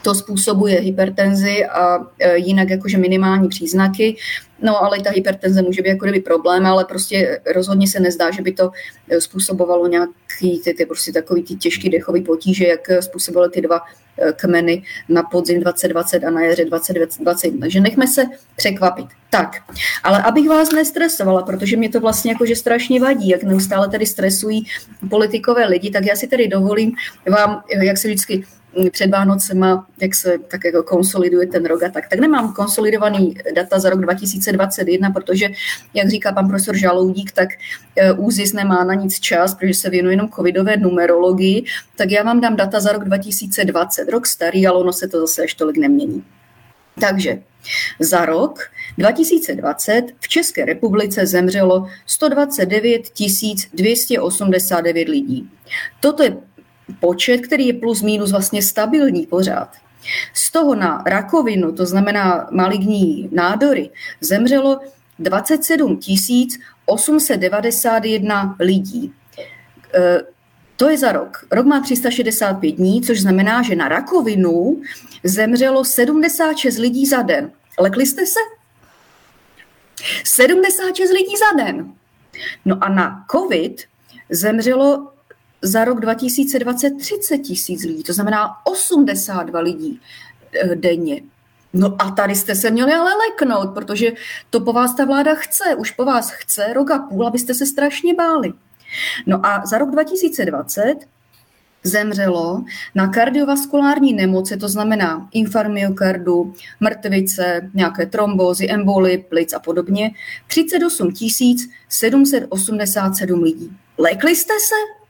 to 0.03 0.15
způsobuje 0.15 0.81
hypertenzi 0.81 1.67
a 1.67 1.99
e, 2.19 2.37
jinak 2.39 2.71
jakože 2.71 2.99
minimální 2.99 3.49
příznaky. 3.49 4.17
No 4.63 4.85
ale 4.85 5.01
ta 5.01 5.11
hypertenze 5.11 5.63
může 5.63 5.83
být 5.83 5.89
jako 5.89 6.05
kdyby 6.05 6.21
problém, 6.21 6.67
ale 6.67 6.85
prostě 6.85 7.41
rozhodně 7.55 7.89
se 7.89 8.01
nezdá, 8.01 8.31
že 8.31 8.43
by 8.43 8.53
to 8.53 8.71
e, 9.09 9.21
způsobovalo 9.21 9.87
nějaký 9.87 10.61
ty, 10.65 10.75
ty 10.75 10.87
prostě 10.87 11.13
takový 11.13 11.43
ty 11.43 11.55
těžký 11.55 11.89
dechový 11.89 12.23
potíže, 12.23 12.67
jak 12.67 12.81
způsobovaly 13.01 13.51
ty 13.51 13.61
dva 13.61 13.81
e, 14.19 14.33
kmeny 14.33 14.83
na 15.09 15.23
podzim 15.23 15.61
2020 15.61 16.25
a 16.25 16.31
na 16.31 16.41
jaře 16.41 16.65
2021. 16.65 17.61
Takže 17.61 17.81
nechme 17.81 18.07
se 18.07 18.25
překvapit. 18.57 19.07
Tak, 19.31 19.57
ale 20.05 20.23
abych 20.23 20.49
vás 20.49 20.73
nestresovala, 20.73 21.43
protože 21.43 21.77
mě 21.77 21.89
to 21.89 22.01
vlastně 22.01 22.33
jakože 22.33 22.57
strašně 22.57 23.01
vadí, 23.01 23.29
jak 23.29 23.43
neustále 23.43 23.89
tady 23.89 24.07
stresují 24.07 24.67
politikové 25.11 25.67
lidi, 25.67 25.91
tak 25.91 26.07
já 26.07 26.17
si 26.17 26.27
tady 26.27 26.49
dovolím 26.49 26.93
vám, 27.31 27.63
jak 27.83 27.99
se 27.99 28.09
vždycky 28.09 28.45
před 28.91 29.11
Vánocema, 29.11 29.87
jak 30.01 30.15
se 30.15 30.39
tak 30.39 30.65
jako 30.65 30.83
konsoliduje 30.83 31.47
ten 31.47 31.65
rok 31.65 31.83
a 31.83 31.89
tak, 31.89 32.09
tak 32.09 32.19
nemám 32.19 32.53
konsolidovaný 32.53 33.35
data 33.55 33.79
za 33.79 33.91
rok 33.91 34.01
2021, 34.01 35.11
protože, 35.11 35.49
jak 35.95 36.09
říká 36.09 36.33
pan 36.33 36.49
profesor 36.49 36.77
Žaloudík, 36.77 37.33
tak 37.33 37.49
eh, 37.97 38.13
ÚZIS 38.13 38.53
nemá 38.53 38.85
na 38.85 38.95
nic 38.95 39.21
čas, 39.21 39.55
protože 39.55 39.75
se 39.75 39.91
věnuje 39.91 40.13
jenom 40.13 40.29
covidové 40.29 40.77
numerologii, 40.77 41.65
tak 41.97 42.11
já 42.11 42.23
vám 42.23 42.41
dám 42.41 42.57
data 42.57 42.81
za 42.81 42.93
rok 42.93 43.05
2020, 43.05 44.09
rok 44.09 44.27
starý, 44.27 44.67
ale 44.67 44.79
ono 44.79 44.93
se 44.93 45.09
to 45.09 45.21
zase 45.21 45.43
až 45.43 45.55
tolik 45.55 45.77
nemění. 45.77 46.25
Takže 47.01 47.43
za 48.01 48.27
rok 48.27 48.59
2020 48.99 50.03
v 50.21 50.29
České 50.29 50.65
republice 50.65 51.27
zemřelo 51.27 51.89
129 52.07 53.03
289 53.75 55.09
lidí. 55.09 55.51
Toto 56.01 56.23
je 56.23 56.37
počet, 57.01 57.39
který 57.39 57.67
je 57.67 57.73
plus 57.73 58.03
minus 58.03 58.31
vlastně 58.31 58.63
stabilní 58.63 59.27
pořád. 59.27 59.69
Z 60.35 60.53
toho 60.53 60.75
na 60.75 61.03
rakovinu, 61.07 61.73
to 61.73 61.87
znamená 61.87 62.49
maligní 62.51 63.29
nádory, 63.33 63.91
zemřelo 64.21 64.81
27 65.19 66.01
891 66.87 68.57
lidí. 68.61 69.13
E, 69.95 70.21
to 70.77 70.89
je 70.89 70.99
za 70.99 71.13
rok. 71.13 71.47
Rok 71.51 71.67
má 71.67 71.81
365 71.81 72.73
dní, 72.73 73.03
což 73.03 73.21
znamená, 73.21 73.63
že 73.63 73.77
na 73.77 73.89
rakovinu 73.89 74.83
zemřelo 75.25 75.85
76 75.85 76.79
lidí 76.79 77.07
za 77.07 77.23
den. 77.23 77.53
Lekli 77.79 78.07
jste 78.07 78.27
se? 78.27 78.41
76 80.25 81.11
lidí 81.11 81.35
za 81.37 81.65
den. 81.65 81.93
No 82.65 82.79
a 82.81 82.89
na 82.89 83.25
COVID 83.31 83.83
zemřelo 84.31 85.12
za 85.63 85.85
rok 85.85 86.01
2020 86.01 86.91
30 86.91 87.39
tisíc 87.39 87.85
lidí, 87.85 88.03
to 88.03 88.13
znamená 88.13 88.51
82 88.65 89.61
lidí 89.61 90.01
eh, 90.63 90.77
denně. 90.77 91.21
No 91.73 91.97
a 91.99 92.11
tady 92.11 92.35
jste 92.35 92.55
se 92.55 92.71
měli 92.71 92.93
ale 92.93 93.11
leknout, 93.15 93.75
protože 93.75 94.13
to 94.51 94.61
po 94.61 94.73
vás 94.73 94.95
ta 94.95 95.05
vláda 95.05 95.35
chce, 95.35 95.75
už 95.75 95.91
po 95.91 96.05
vás 96.05 96.31
chce 96.31 96.73
rok 96.73 96.91
a 96.91 96.99
půl, 96.99 97.27
abyste 97.27 97.55
se 97.55 97.67
strašně 97.67 98.15
báli. 98.15 98.53
No 99.27 99.47
a 99.47 99.67
za 99.67 99.79
rok 99.79 99.91
2020 99.91 100.97
zemřelo 101.85 102.65
na 102.95 103.09
kardiovaskulární 103.09 104.13
nemoce, 104.13 104.57
to 104.57 104.69
znamená 104.69 105.29
infarkt 105.33 105.71
myokardu, 105.71 106.55
mrtvice, 106.81 107.71
nějaké 107.75 108.07
trombózy, 108.07 108.71
emboly, 108.71 109.19
plic 109.19 109.53
a 109.53 109.59
podobně, 109.59 110.11
38 110.47 111.13
787 111.89 113.43
lidí. 113.43 113.77
Lekli 113.99 114.37
jste 114.37 114.55
se? 114.61 115.02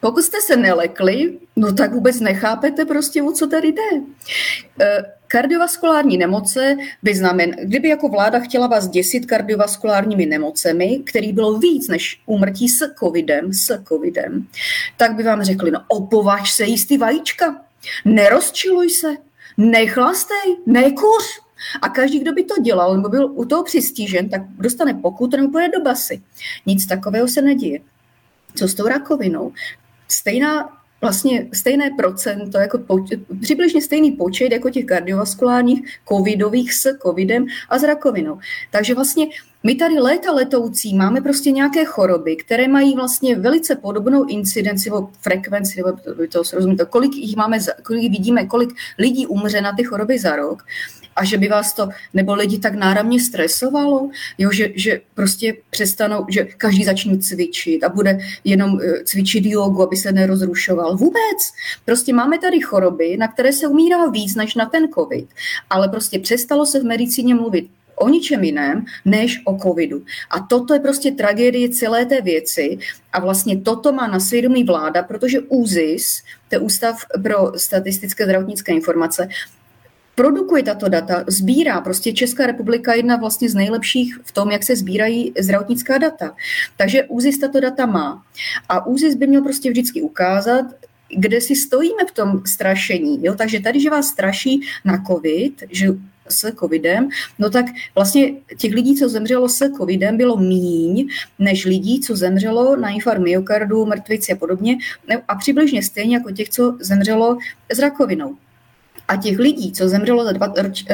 Pokud 0.00 0.22
jste 0.22 0.40
se 0.40 0.56
nelekli, 0.56 1.38
no 1.56 1.72
tak 1.72 1.92
vůbec 1.92 2.20
nechápete 2.20 2.84
prostě, 2.84 3.22
o 3.22 3.32
co 3.32 3.46
tady 3.46 3.68
jde. 3.68 3.82
E, 4.80 5.02
kardiovaskulární 5.28 6.18
nemoce 6.18 6.76
by 7.02 7.14
znamen, 7.14 7.56
kdyby 7.62 7.88
jako 7.88 8.08
vláda 8.08 8.40
chtěla 8.40 8.66
vás 8.66 8.88
děsit 8.88 9.26
kardiovaskulárními 9.26 10.26
nemocemi, 10.26 11.02
který 11.06 11.32
bylo 11.32 11.58
víc 11.58 11.88
než 11.88 12.20
úmrtí 12.26 12.68
s 12.68 12.94
covidem, 12.98 13.52
s 13.52 13.82
covidem, 13.88 14.46
tak 14.96 15.14
by 15.14 15.22
vám 15.22 15.42
řekli, 15.42 15.70
no 15.70 15.80
opovaž 15.88 16.52
se 16.52 16.64
jíst 16.64 16.86
ty 16.86 16.98
vajíčka, 16.98 17.64
nerozčiluj 18.04 18.90
se, 18.90 19.16
nechlastej, 19.56 20.56
nekuř. 20.66 21.40
A 21.82 21.88
každý, 21.88 22.20
kdo 22.20 22.32
by 22.32 22.44
to 22.44 22.62
dělal, 22.62 22.96
nebo 22.96 23.08
byl 23.08 23.30
u 23.34 23.44
toho 23.44 23.64
přistížen, 23.64 24.28
tak 24.28 24.42
dostane 24.58 24.94
pokud 24.94 25.32
nebo 25.32 25.48
půjde 25.48 25.68
do 25.68 25.80
basy. 25.80 26.22
Nic 26.66 26.86
takového 26.86 27.28
se 27.28 27.42
neděje. 27.42 27.80
Co 28.54 28.68
s 28.68 28.74
tou 28.74 28.86
rakovinou? 28.86 29.52
Stejná 30.12 30.80
vlastně 31.00 31.48
stejné 31.54 31.90
procento, 31.90 32.58
jako 32.58 32.78
počet, 32.78 33.20
přibližně 33.40 33.82
stejný 33.82 34.12
počet 34.12 34.52
jako 34.52 34.70
těch 34.70 34.84
kardiovaskulárních 34.84 35.98
covidových 36.08 36.74
s 36.74 36.98
covidem 37.02 37.46
a 37.68 37.78
s 37.78 37.82
rakovinou. 37.82 38.38
Takže 38.70 38.94
vlastně 38.94 39.26
my 39.62 39.74
tady 39.74 39.98
léta 39.98 40.32
letoucí 40.32 40.94
máme 40.94 41.20
prostě 41.20 41.50
nějaké 41.50 41.84
choroby, 41.84 42.36
které 42.36 42.68
mají 42.68 42.94
vlastně 42.94 43.36
velice 43.36 43.76
podobnou 43.76 44.24
incidenci 44.24 44.90
nebo 44.90 45.10
frekvenci, 45.20 45.76
nebo 45.76 45.92
to, 45.92 46.42
to 46.42 46.76
to, 46.76 46.86
kolik 46.86 47.14
jich 47.14 47.36
máme, 47.36 47.58
kolik 47.82 48.10
vidíme, 48.10 48.46
kolik 48.46 48.70
lidí 48.98 49.26
umře 49.26 49.60
na 49.60 49.72
ty 49.72 49.84
choroby 49.84 50.18
za 50.18 50.36
rok 50.36 50.62
a 51.16 51.24
že 51.24 51.38
by 51.38 51.48
vás 51.48 51.72
to 51.72 51.88
nebo 52.14 52.34
lidi 52.34 52.58
tak 52.58 52.74
náramně 52.74 53.20
stresovalo, 53.20 54.10
jo, 54.38 54.50
že, 54.52 54.68
že 54.74 55.00
prostě 55.14 55.56
přestanou, 55.70 56.26
že 56.28 56.44
každý 56.44 56.84
začne 56.84 57.18
cvičit 57.18 57.84
a 57.84 57.88
bude 57.88 58.18
jenom 58.44 58.80
eh, 58.80 59.04
cvičit 59.04 59.46
jogu, 59.46 59.82
aby 59.82 59.96
se 59.96 60.12
nerozrušoval. 60.12 60.96
Vůbec. 60.96 61.38
Prostě 61.84 62.12
máme 62.14 62.38
tady 62.38 62.60
choroby, 62.60 63.16
na 63.16 63.28
které 63.28 63.52
se 63.52 63.66
umírá 63.66 64.06
víc 64.10 64.34
než 64.34 64.54
na 64.54 64.66
ten 64.66 64.88
covid, 64.88 65.28
ale 65.70 65.88
prostě 65.88 66.18
přestalo 66.18 66.66
se 66.66 66.80
v 66.80 66.84
medicíně 66.84 67.34
mluvit 67.34 67.68
o 68.00 68.08
ničem 68.08 68.44
jiném 68.44 68.84
než 69.04 69.42
o 69.44 69.58
covidu. 69.58 70.02
A 70.30 70.40
toto 70.40 70.74
je 70.74 70.80
prostě 70.80 71.10
tragédie 71.10 71.68
celé 71.68 72.06
té 72.06 72.20
věci 72.20 72.78
a 73.12 73.20
vlastně 73.20 73.60
toto 73.60 73.92
má 73.92 74.06
na 74.06 74.20
svědomí 74.20 74.64
vláda, 74.64 75.02
protože 75.02 75.40
ÚZIS, 75.40 76.22
to 76.48 76.54
je 76.54 76.58
Ústav 76.58 76.96
pro 77.22 77.52
statistické 77.56 78.24
zdravotnické 78.24 78.72
informace, 78.72 79.28
produkuje 80.14 80.62
tato 80.62 80.88
data, 80.88 81.24
sbírá. 81.26 81.80
Prostě 81.80 82.12
Česká 82.12 82.46
republika 82.46 82.92
je 82.92 82.98
jedna 82.98 83.16
vlastně 83.16 83.48
z 83.48 83.54
nejlepších 83.54 84.20
v 84.24 84.32
tom, 84.32 84.50
jak 84.50 84.62
se 84.62 84.76
sbírají 84.76 85.32
zdravotnická 85.38 85.98
data. 85.98 86.36
Takže 86.76 87.04
ÚZIS 87.04 87.38
tato 87.38 87.60
data 87.60 87.86
má. 87.86 88.22
A 88.68 88.86
ÚZIS 88.86 89.14
by 89.14 89.26
měl 89.26 89.42
prostě 89.42 89.70
vždycky 89.70 90.02
ukázat, 90.02 90.66
kde 91.16 91.40
si 91.40 91.56
stojíme 91.56 92.04
v 92.08 92.12
tom 92.12 92.42
strašení. 92.46 93.18
Jo? 93.22 93.34
Takže 93.34 93.60
tady, 93.60 93.80
že 93.80 93.90
vás 93.90 94.06
straší 94.06 94.60
na 94.84 95.04
COVID, 95.06 95.62
že 95.70 95.88
s 96.30 96.52
covidem, 96.52 97.08
no 97.38 97.50
tak 97.50 97.66
vlastně 97.94 98.32
těch 98.56 98.72
lidí, 98.72 98.96
co 98.96 99.08
zemřelo 99.08 99.48
s 99.48 99.70
covidem, 99.76 100.16
bylo 100.16 100.36
míň 100.36 101.08
než 101.38 101.64
lidí, 101.64 102.00
co 102.00 102.16
zemřelo 102.16 102.76
na 102.76 102.88
infarkt 102.88 103.22
myokardu, 103.22 103.86
mrtvici 103.86 104.32
a 104.32 104.36
podobně, 104.36 104.78
a 105.28 105.34
přibližně 105.34 105.82
stejně 105.82 106.16
jako 106.16 106.30
těch, 106.30 106.48
co 106.48 106.76
zemřelo 106.80 107.38
s 107.72 107.78
rakovinou. 107.78 108.36
A 109.08 109.16
těch 109.16 109.38
lidí, 109.38 109.72
co 109.72 109.88
zemřelo 109.88 110.24
za 110.24 110.32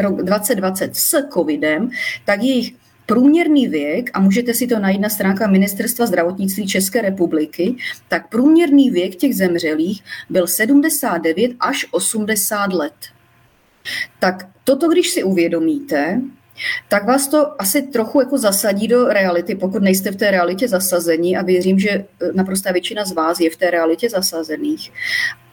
rok 0.01 0.22
2020 0.22 0.96
s 0.96 1.29
covidem, 1.33 1.90
tak 2.25 2.42
jejich 2.42 2.75
průměrný 3.07 3.68
věk, 3.68 4.11
a 4.14 4.20
můžete 4.20 4.55
si 4.55 4.66
to 4.66 4.79
najít 4.79 5.01
na 5.01 5.09
stránkách 5.09 5.51
Ministerstva 5.51 6.07
zdravotnictví 6.07 6.66
České 6.66 7.03
republiky, 7.03 7.77
tak 8.09 8.29
průměrný 8.29 8.90
věk 8.90 9.16
těch 9.16 9.37
zemřelých 9.37 10.03
byl 10.31 10.46
79 10.46 11.53
až 11.61 11.87
80 11.90 12.72
let. 12.72 13.15
Tak 14.18 14.49
toto, 14.64 14.88
když 14.88 15.11
si 15.11 15.22
uvědomíte, 15.22 16.20
tak 16.88 17.07
vás 17.07 17.29
to 17.29 17.62
asi 17.62 17.83
trochu 17.83 18.20
jako 18.20 18.38
zasadí 18.38 18.88
do 18.88 19.09
reality, 19.09 19.55
pokud 19.55 19.83
nejste 19.83 20.11
v 20.11 20.16
té 20.16 20.31
realitě 20.31 20.68
zasazení 20.68 21.37
a 21.37 21.42
věřím, 21.42 21.79
že 21.79 22.05
naprostá 22.35 22.72
většina 22.72 23.05
z 23.05 23.12
vás 23.12 23.40
je 23.40 23.51
v 23.51 23.57
té 23.57 23.70
realitě 23.70 24.11
zasazených. 24.11 24.92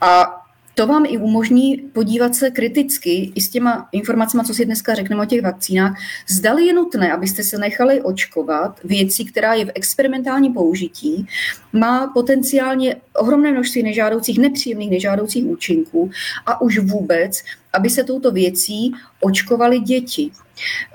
A 0.00 0.40
to 0.74 0.86
vám 0.86 1.06
i 1.08 1.18
umožní 1.18 1.76
podívat 1.76 2.34
se 2.34 2.50
kriticky 2.50 3.32
i 3.34 3.40
s 3.40 3.48
těma 3.48 3.88
informacemi, 3.92 4.42
co 4.46 4.54
si 4.54 4.64
dneska 4.64 4.94
řekneme 4.94 5.22
o 5.22 5.26
těch 5.26 5.42
vakcínách. 5.42 5.98
Zdali 6.28 6.66
je 6.66 6.72
nutné, 6.72 7.12
abyste 7.12 7.42
se 7.42 7.58
nechali 7.58 8.02
očkovat 8.02 8.80
věcí, 8.84 9.24
která 9.24 9.54
je 9.54 9.64
v 9.64 9.72
experimentálním 9.74 10.54
použití, 10.54 11.26
má 11.72 12.06
potenciálně 12.06 12.96
ohromné 13.16 13.52
množství 13.52 13.82
nežádoucích, 13.82 14.38
nepříjemných 14.38 14.90
nežádoucích 14.90 15.46
účinků 15.46 16.10
a 16.46 16.60
už 16.60 16.78
vůbec, 16.78 17.42
aby 17.74 17.90
se 17.90 18.04
touto 18.04 18.30
věcí 18.30 18.92
očkovali 19.20 19.80
děti. 19.80 20.30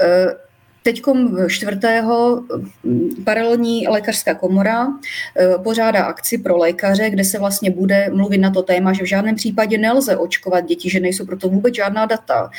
Eh, 0.01 0.49
Teď 0.83 1.01
čtvrtého 1.47 2.43
paralelní 3.23 3.87
lékařská 3.87 4.33
komora 4.33 4.87
eh, 4.87 5.57
pořádá 5.63 6.03
akci 6.03 6.37
pro 6.37 6.57
lékaře, 6.57 7.09
kde 7.09 7.23
se 7.23 7.39
vlastně 7.39 7.71
bude 7.71 8.09
mluvit 8.13 8.37
na 8.37 8.49
to 8.49 8.61
téma, 8.61 8.93
že 8.93 9.03
v 9.03 9.07
žádném 9.07 9.35
případě 9.35 9.77
nelze 9.77 10.17
očkovat 10.17 10.65
děti, 10.65 10.89
že 10.89 10.99
nejsou 10.99 11.25
proto 11.25 11.49
vůbec 11.49 11.75
žádná 11.75 12.05
data. 12.05 12.49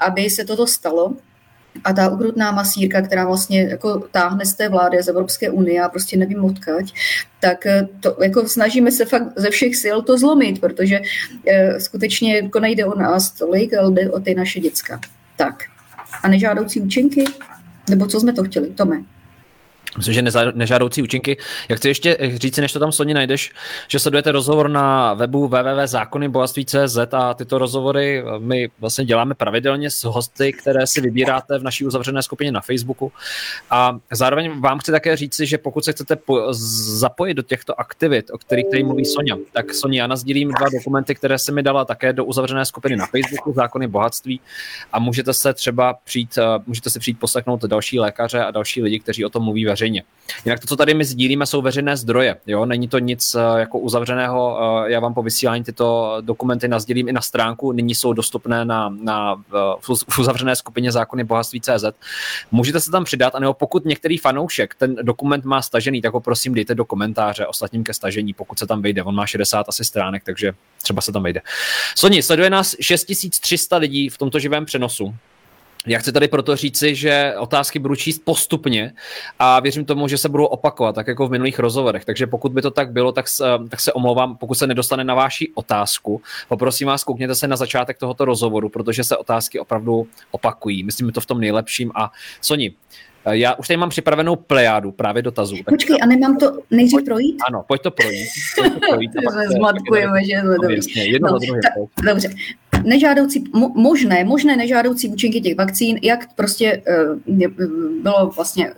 Aby 0.00 0.30
se 0.30 0.44
toto 0.44 0.66
stalo, 0.66 1.14
a 1.84 1.92
ta 1.92 2.08
ukrutná 2.08 2.52
masírka, 2.52 3.02
která 3.02 3.24
vlastně 3.26 3.62
jako 3.62 3.98
táhne 4.10 4.46
z 4.46 4.54
té 4.54 4.68
vlády 4.68 5.02
z 5.02 5.08
Evropské 5.08 5.50
unie 5.50 5.82
a 5.82 5.88
prostě 5.88 6.16
nevím 6.16 6.44
odkaď, 6.44 6.92
tak 7.40 7.66
eh, 7.66 7.88
to, 8.00 8.16
jako 8.22 8.48
snažíme 8.48 8.92
se 8.92 9.04
fakt 9.04 9.32
ze 9.36 9.50
všech 9.50 9.76
sil 9.82 9.96
to 10.02 10.18
zlomit, 10.18 10.60
protože 10.60 11.00
e, 11.46 11.80
skutečně 11.80 12.36
jako 12.36 12.60
nejde 12.60 12.84
o 12.84 12.98
nás 12.98 13.30
tolik, 13.30 13.74
ale 13.74 13.92
jde 13.92 14.10
o 14.10 14.20
ty 14.20 14.34
naše 14.34 14.60
děcka. 14.60 15.00
Tak. 15.36 15.64
A 16.22 16.28
nežádoucí 16.28 16.80
účinky? 16.80 17.24
Nebo 17.90 18.06
co 18.06 18.20
jsme 18.20 18.32
to 18.32 18.44
chtěli? 18.44 18.70
Tome. 18.70 19.02
Myslím, 19.96 20.14
že 20.14 20.22
nežádoucí 20.54 21.02
účinky. 21.02 21.36
Jak 21.68 21.78
chci 21.78 21.88
ještě 21.88 22.18
říct, 22.34 22.56
než 22.56 22.72
to 22.72 22.78
tam 22.78 22.92
Soni 22.92 23.14
najdeš, 23.14 23.52
že 23.88 23.98
sledujete 23.98 24.32
rozhovor 24.32 24.68
na 24.70 25.14
webu 25.14 25.48
www.zákonybohatství.cz 25.48 26.98
a 27.12 27.34
tyto 27.34 27.58
rozhovory 27.58 28.24
my 28.38 28.68
vlastně 28.80 29.04
děláme 29.04 29.34
pravidelně 29.34 29.90
s 29.90 30.04
hosty, 30.04 30.52
které 30.52 30.86
si 30.86 31.00
vybíráte 31.00 31.58
v 31.58 31.62
naší 31.62 31.86
uzavřené 31.86 32.22
skupině 32.22 32.52
na 32.52 32.60
Facebooku. 32.60 33.12
A 33.70 33.98
zároveň 34.12 34.60
vám 34.60 34.78
chci 34.78 34.92
také 34.92 35.16
říci, 35.16 35.46
že 35.46 35.58
pokud 35.58 35.84
se 35.84 35.92
chcete 35.92 36.16
zapojit 36.98 37.34
do 37.34 37.42
těchto 37.42 37.80
aktivit, 37.80 38.30
o 38.30 38.38
kterých 38.38 38.66
tady 38.70 38.82
mluví 38.82 39.04
Sonja, 39.04 39.36
tak 39.52 39.74
Sonja, 39.74 40.02
já 40.02 40.06
nazdílím 40.06 40.48
dva 40.48 40.66
dokumenty, 40.72 41.14
které 41.14 41.38
se 41.38 41.52
mi 41.52 41.62
dala 41.62 41.84
také 41.84 42.12
do 42.12 42.24
uzavřené 42.24 42.64
skupiny 42.64 42.96
na 42.96 43.06
Facebooku, 43.06 43.52
Zákony 43.52 43.88
bohatství 43.88 44.40
a 44.92 44.98
můžete 44.98 45.34
se 45.34 45.54
třeba 45.54 45.94
přijít, 46.04 46.38
můžete 46.66 46.90
si 46.90 46.98
přijít 46.98 47.20
poslechnout 47.20 47.64
další 47.64 48.00
lékaře 48.00 48.44
a 48.44 48.50
další 48.50 48.82
lidi, 48.82 49.00
kteří 49.00 49.24
o 49.24 49.28
tom 49.28 49.44
mluví 49.44 49.64
veřejně. 49.64 49.80
Jinak 50.44 50.60
to, 50.60 50.66
co 50.66 50.76
tady 50.76 50.94
my 50.94 51.04
sdílíme, 51.04 51.46
jsou 51.46 51.62
veřejné 51.62 51.96
zdroje. 51.96 52.36
Jo? 52.46 52.66
Není 52.66 52.88
to 52.88 52.98
nic 52.98 53.34
eh, 53.34 53.60
jako 53.60 53.78
uzavřeného. 53.78 54.58
Eh, 54.86 54.90
já 54.92 55.00
vám 55.00 55.14
po 55.14 55.22
vysílání 55.22 55.64
tyto 55.64 56.16
dokumenty 56.20 56.68
nazdílím 56.68 57.08
i 57.08 57.12
na 57.12 57.20
stránku. 57.20 57.72
Nyní 57.72 57.94
jsou 57.94 58.12
dostupné 58.12 58.64
na, 58.64 58.88
na 58.88 59.42
v 59.80 60.18
uzavřené 60.18 60.56
skupině 60.56 60.92
zákony 60.92 61.24
bohatství 61.24 61.60
CZ. 61.60 61.84
Můžete 62.50 62.80
se 62.80 62.90
tam 62.90 63.04
přidat, 63.04 63.34
anebo 63.34 63.54
pokud 63.54 63.84
některý 63.84 64.18
fanoušek 64.18 64.74
ten 64.74 64.94
dokument 65.02 65.44
má 65.44 65.62
stažený, 65.62 66.02
tak 66.02 66.12
ho 66.12 66.20
prosím 66.20 66.54
dejte 66.54 66.74
do 66.74 66.84
komentáře 66.84 67.46
ostatním 67.46 67.84
ke 67.84 67.94
stažení, 67.94 68.32
pokud 68.32 68.58
se 68.58 68.66
tam 68.66 68.82
vejde. 68.82 69.02
On 69.02 69.14
má 69.14 69.26
60 69.26 69.68
asi 69.68 69.84
stránek, 69.84 70.24
takže 70.24 70.52
třeba 70.82 71.02
se 71.02 71.12
tam 71.12 71.22
vejde. 71.22 71.40
Soni, 71.96 72.22
sleduje 72.22 72.50
nás 72.50 72.76
6300 72.80 73.76
lidí 73.76 74.08
v 74.08 74.18
tomto 74.18 74.38
živém 74.38 74.64
přenosu. 74.64 75.14
Já 75.86 75.98
chci 75.98 76.12
tady 76.12 76.28
proto 76.28 76.56
říci, 76.56 76.94
že 76.94 77.34
otázky 77.38 77.78
budu 77.78 77.94
číst 77.96 78.18
postupně 78.24 78.92
a 79.38 79.60
věřím 79.60 79.84
tomu, 79.84 80.08
že 80.08 80.18
se 80.18 80.28
budou 80.28 80.44
opakovat, 80.44 80.94
tak 80.94 81.06
jako 81.06 81.28
v 81.28 81.30
minulých 81.30 81.58
rozhovorech. 81.58 82.04
Takže 82.04 82.26
pokud 82.26 82.52
by 82.52 82.62
to 82.62 82.70
tak 82.70 82.92
bylo, 82.92 83.12
tak, 83.12 83.26
tak 83.68 83.80
se 83.80 83.92
omlouvám, 83.92 84.36
pokud 84.36 84.54
se 84.54 84.66
nedostane 84.66 85.04
na 85.04 85.14
vaši 85.14 85.50
otázku. 85.54 86.22
Poprosím 86.48 86.86
vás, 86.86 87.04
koukněte 87.04 87.34
se 87.34 87.48
na 87.48 87.56
začátek 87.56 87.98
tohoto 87.98 88.24
rozhovoru, 88.24 88.68
protože 88.68 89.04
se 89.04 89.16
otázky 89.16 89.58
opravdu 89.60 90.06
opakují. 90.30 90.82
Myslím 90.84 91.12
to 91.12 91.20
v 91.20 91.26
tom 91.26 91.40
nejlepším. 91.40 91.92
A 91.94 92.10
Soni, 92.40 92.72
já 93.30 93.54
už 93.54 93.68
tady 93.68 93.76
mám 93.76 93.90
připravenou 93.90 94.36
plejádu 94.36 94.92
právě 94.92 95.22
dotazů. 95.22 95.56
Počkej, 95.68 95.96
a 96.02 96.06
nemám 96.06 96.36
to 96.36 96.52
nejdřív 96.70 97.04
projít? 97.04 97.36
Ano, 97.48 97.64
pojď 97.68 97.82
to 97.82 97.90
projít. 97.90 98.28
Pojď 98.58 98.72
to 98.72 98.80
projít 98.90 99.10
Zmatkujeme, 99.56 100.24
že 100.24 100.42
dobrý. 100.42 100.76
Jasně, 100.76 101.04
jedno 101.04 101.28
no, 101.32 101.38
druhé. 101.38 101.60
Dobře 102.04 102.28
nežádoucí, 102.84 103.44
možné, 103.74 104.24
možné 104.24 104.56
nežádoucí 104.56 105.08
účinky 105.08 105.40
těch 105.40 105.56
vakcín, 105.56 105.98
jak 106.02 106.34
prostě 106.34 106.82
eh, 106.86 107.48
bylo 108.02 108.30
vlastně 108.36 108.72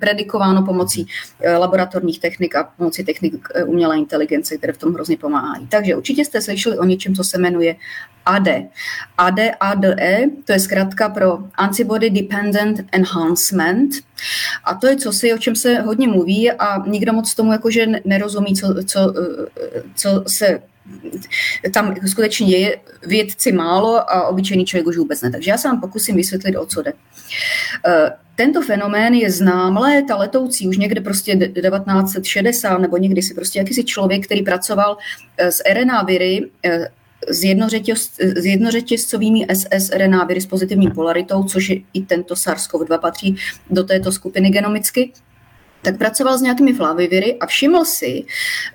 predikováno 0.00 0.62
pomocí 0.62 1.06
eh, 1.40 1.56
laboratorních 1.56 2.20
technik 2.20 2.56
a 2.56 2.72
pomocí 2.76 3.04
technik 3.04 3.48
eh, 3.54 3.64
umělé 3.64 3.98
inteligence, 3.98 4.56
které 4.56 4.72
v 4.72 4.78
tom 4.78 4.94
hrozně 4.94 5.16
pomáhají. 5.16 5.66
Takže 5.66 5.96
určitě 5.96 6.24
jste 6.24 6.40
slyšeli 6.40 6.78
o 6.78 6.84
něčem, 6.84 7.14
co 7.14 7.24
se 7.24 7.38
jmenuje 7.38 7.76
AD. 8.26 8.48
AD, 9.18 9.38
ADE, 9.60 10.24
to 10.44 10.52
je 10.52 10.60
zkrátka 10.60 11.08
pro 11.08 11.38
Antibody 11.54 12.10
Dependent 12.10 12.80
Enhancement. 12.92 13.90
A 14.64 14.74
to 14.74 14.86
je 14.86 14.96
cosi, 14.96 15.34
o 15.34 15.38
čem 15.38 15.56
se 15.56 15.80
hodně 15.80 16.08
mluví 16.08 16.50
a 16.50 16.86
nikdo 16.86 17.12
moc 17.12 17.34
tomu 17.34 17.52
jakože 17.52 17.86
nerozumí, 18.04 18.54
co, 18.56 18.74
co, 18.84 19.14
co 19.94 20.24
se 20.26 20.62
tam 21.72 21.94
skutečně 22.06 22.58
je 22.58 22.78
vědci 23.06 23.52
málo 23.52 24.10
a 24.10 24.26
obyčejný 24.28 24.64
člověk 24.64 24.86
už 24.86 24.96
vůbec 24.96 25.22
ne. 25.22 25.30
Takže 25.30 25.50
já 25.50 25.58
se 25.58 25.68
vám 25.68 25.80
pokusím 25.80 26.16
vysvětlit, 26.16 26.56
o 26.56 26.66
co 26.66 26.82
jde. 26.82 26.92
Eh, 27.86 28.10
tento 28.36 28.62
fenomén 28.62 29.14
je 29.14 29.30
znám 29.30 29.76
léta 29.76 30.16
letoucí, 30.16 30.68
už 30.68 30.78
někde 30.78 31.00
prostě 31.00 31.36
1960 31.36 32.78
nebo 32.78 32.96
někdy 32.96 33.22
si 33.22 33.34
prostě 33.34 33.58
jakýsi 33.58 33.84
člověk, 33.84 34.26
který 34.26 34.42
pracoval 34.42 34.96
eh, 35.38 35.52
s 35.52 35.62
RNA 35.72 36.02
viry, 36.02 36.50
eh, 36.64 36.88
s, 37.28 37.44
s 38.18 38.44
jednořetězcovými 38.44 39.46
SS 39.54 39.90
RNA 39.90 40.24
viry 40.24 40.40
s 40.40 40.46
pozitivní 40.46 40.90
polaritou, 40.90 41.44
což 41.44 41.68
je 41.68 41.76
i 41.92 42.02
tento 42.02 42.34
SARS-CoV-2 42.34 42.98
patří 42.98 43.36
do 43.70 43.84
této 43.84 44.12
skupiny 44.12 44.50
genomicky, 44.50 45.12
tak 45.82 45.98
pracoval 45.98 46.38
s 46.38 46.42
nějakými 46.42 46.72
flaviviry 46.72 47.38
a 47.38 47.46
všiml 47.46 47.84
si, 47.84 48.24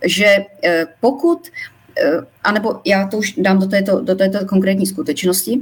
že 0.05 0.37
pokud 0.99 1.47
anebo 2.43 2.81
já 2.85 3.07
to 3.07 3.17
už 3.17 3.33
dám 3.37 3.59
do 3.59 3.67
této, 3.67 4.01
do 4.01 4.15
této 4.15 4.45
konkrétní 4.45 4.85
skutečnosti, 4.85 5.59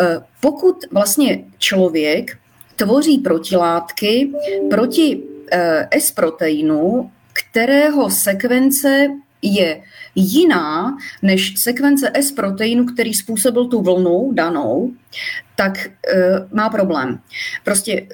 eh, 0.00 0.20
pokud 0.40 0.76
vlastně 0.90 1.44
člověk 1.58 2.38
tvoří 2.76 3.18
protilátky 3.18 4.32
proti 4.70 5.22
eh, 5.52 5.88
S-proteinu, 5.90 7.10
kterého 7.32 8.10
sekvence 8.10 9.08
je 9.42 9.82
jiná 10.14 10.96
než 11.22 11.54
sekvence 11.60 12.10
S-proteinu, 12.14 12.84
který 12.84 13.14
způsobil 13.14 13.66
tu 13.66 13.82
vlnu 13.82 14.30
danou, 14.32 14.92
tak 15.56 15.90
má 16.52 16.68
problém. 16.68 17.20
Prostě 17.64 18.06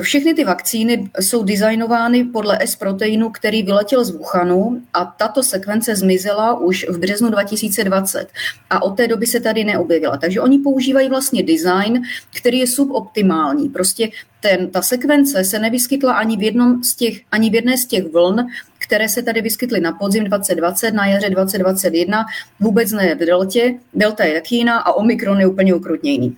všechny 0.00 0.34
ty 0.34 0.44
vakcíny 0.44 1.10
jsou 1.20 1.42
designovány 1.42 2.24
podle 2.24 2.58
S-proteinu, 2.62 3.30
který 3.30 3.62
vyletěl 3.62 4.04
z 4.04 4.10
Wuhanu 4.10 4.82
a 4.94 5.04
tato 5.04 5.42
sekvence 5.42 5.96
zmizela 5.96 6.60
už 6.60 6.86
v 6.88 6.98
březnu 6.98 7.30
2020 7.30 8.28
a 8.70 8.82
od 8.82 8.96
té 8.96 9.08
doby 9.08 9.26
se 9.26 9.40
tady 9.40 9.64
neobjevila. 9.64 10.16
Takže 10.16 10.40
oni 10.40 10.58
používají 10.58 11.08
vlastně 11.08 11.42
design, 11.42 12.02
který 12.36 12.58
je 12.58 12.66
suboptimální. 12.66 13.68
Prostě 13.68 14.08
ten, 14.40 14.70
ta 14.70 14.82
sekvence 14.82 15.44
se 15.44 15.58
nevyskytla 15.58 16.12
ani 16.12 16.36
v, 16.36 16.42
jednom 16.42 16.82
z 16.82 16.94
těch, 16.94 17.20
ani 17.32 17.50
v 17.50 17.54
jedné 17.54 17.78
z 17.78 17.86
těch 17.86 18.04
vln, 18.12 18.46
které 18.78 19.08
se 19.08 19.22
tady 19.22 19.42
vyskytly 19.42 19.80
na 19.80 19.92
podzim 19.92 20.24
2020, 20.24 20.90
na 20.90 21.06
jaře 21.06 21.30
2021, 21.30 22.24
vůbec 22.60 22.92
ne 22.92 23.14
v 23.14 23.18
deltě. 23.18 23.74
Delta 23.94 24.24
je 24.24 24.34
jak 24.34 24.52
jiná 24.52 24.78
a 24.78 24.92
Omikron 24.92 25.40
je 25.40 25.46
úplně 25.46 25.74
ukrutně. 25.74 26.30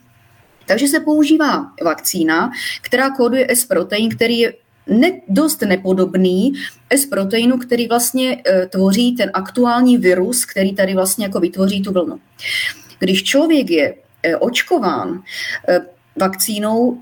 Takže 0.66 0.88
se 0.88 1.00
používá 1.00 1.72
vakcína, 1.84 2.50
která 2.82 3.10
kóduje 3.10 3.46
S-protein, 3.50 4.10
který 4.10 4.38
je 4.38 4.54
ne, 4.86 5.20
dost 5.28 5.62
nepodobný 5.62 6.52
S-proteinu, 6.90 7.58
který 7.58 7.88
vlastně 7.88 8.42
e, 8.46 8.66
tvoří 8.66 9.16
ten 9.16 9.30
aktuální 9.34 9.98
virus, 9.98 10.44
který 10.44 10.74
tady 10.74 10.94
vlastně 10.94 11.24
jako 11.24 11.40
vytvoří 11.40 11.82
tu 11.82 11.92
vlnu. 11.92 12.20
Když 12.98 13.24
člověk 13.24 13.70
je 13.70 13.94
e, 14.22 14.36
očkován 14.36 15.22
e, 15.68 15.80
vakcínou 16.16 16.98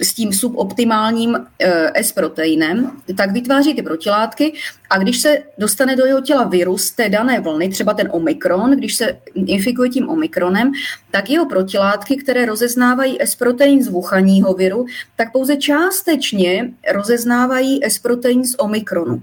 s 0.00 0.14
tím 0.14 0.32
suboptimálním 0.32 1.46
eh, 1.58 2.04
S-proteinem, 2.04 2.90
tak 3.16 3.32
vytváří 3.32 3.74
ty 3.74 3.82
protilátky 3.82 4.52
a 4.90 4.98
když 4.98 5.20
se 5.20 5.38
dostane 5.58 5.96
do 5.96 6.06
jeho 6.06 6.20
těla 6.20 6.44
virus 6.44 6.90
té 6.90 7.08
dané 7.08 7.40
vlny, 7.40 7.68
třeba 7.68 7.94
ten 7.94 8.08
omikron, 8.12 8.70
když 8.70 8.94
se 8.94 9.18
infikuje 9.34 9.90
tím 9.90 10.08
omikronem, 10.08 10.72
tak 11.10 11.30
jeho 11.30 11.46
protilátky, 11.46 12.16
které 12.16 12.46
rozeznávají 12.46 13.22
S-protein 13.22 13.82
z 13.82 13.88
vuchaního 13.88 14.54
viru, 14.54 14.86
tak 15.16 15.32
pouze 15.32 15.56
částečně 15.56 16.70
rozeznávají 16.92 17.84
S-protein 17.84 18.44
z 18.44 18.54
omikronu. 18.58 19.22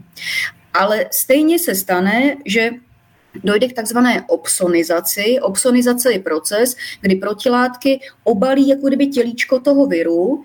Ale 0.73 1.05
stejně 1.11 1.59
se 1.59 1.75
stane, 1.75 2.35
že 2.45 2.71
dojde 3.43 3.67
k 3.67 3.73
takzvané 3.73 4.23
opsonizaci. 4.27 5.39
Opsonizace 5.41 6.11
je 6.11 6.19
proces, 6.19 6.75
kdy 7.01 7.15
protilátky 7.15 7.99
obalí 8.23 8.67
jako 8.67 8.87
kdyby 8.87 9.07
tělíčko 9.07 9.59
toho 9.59 9.87
viru 9.87 10.43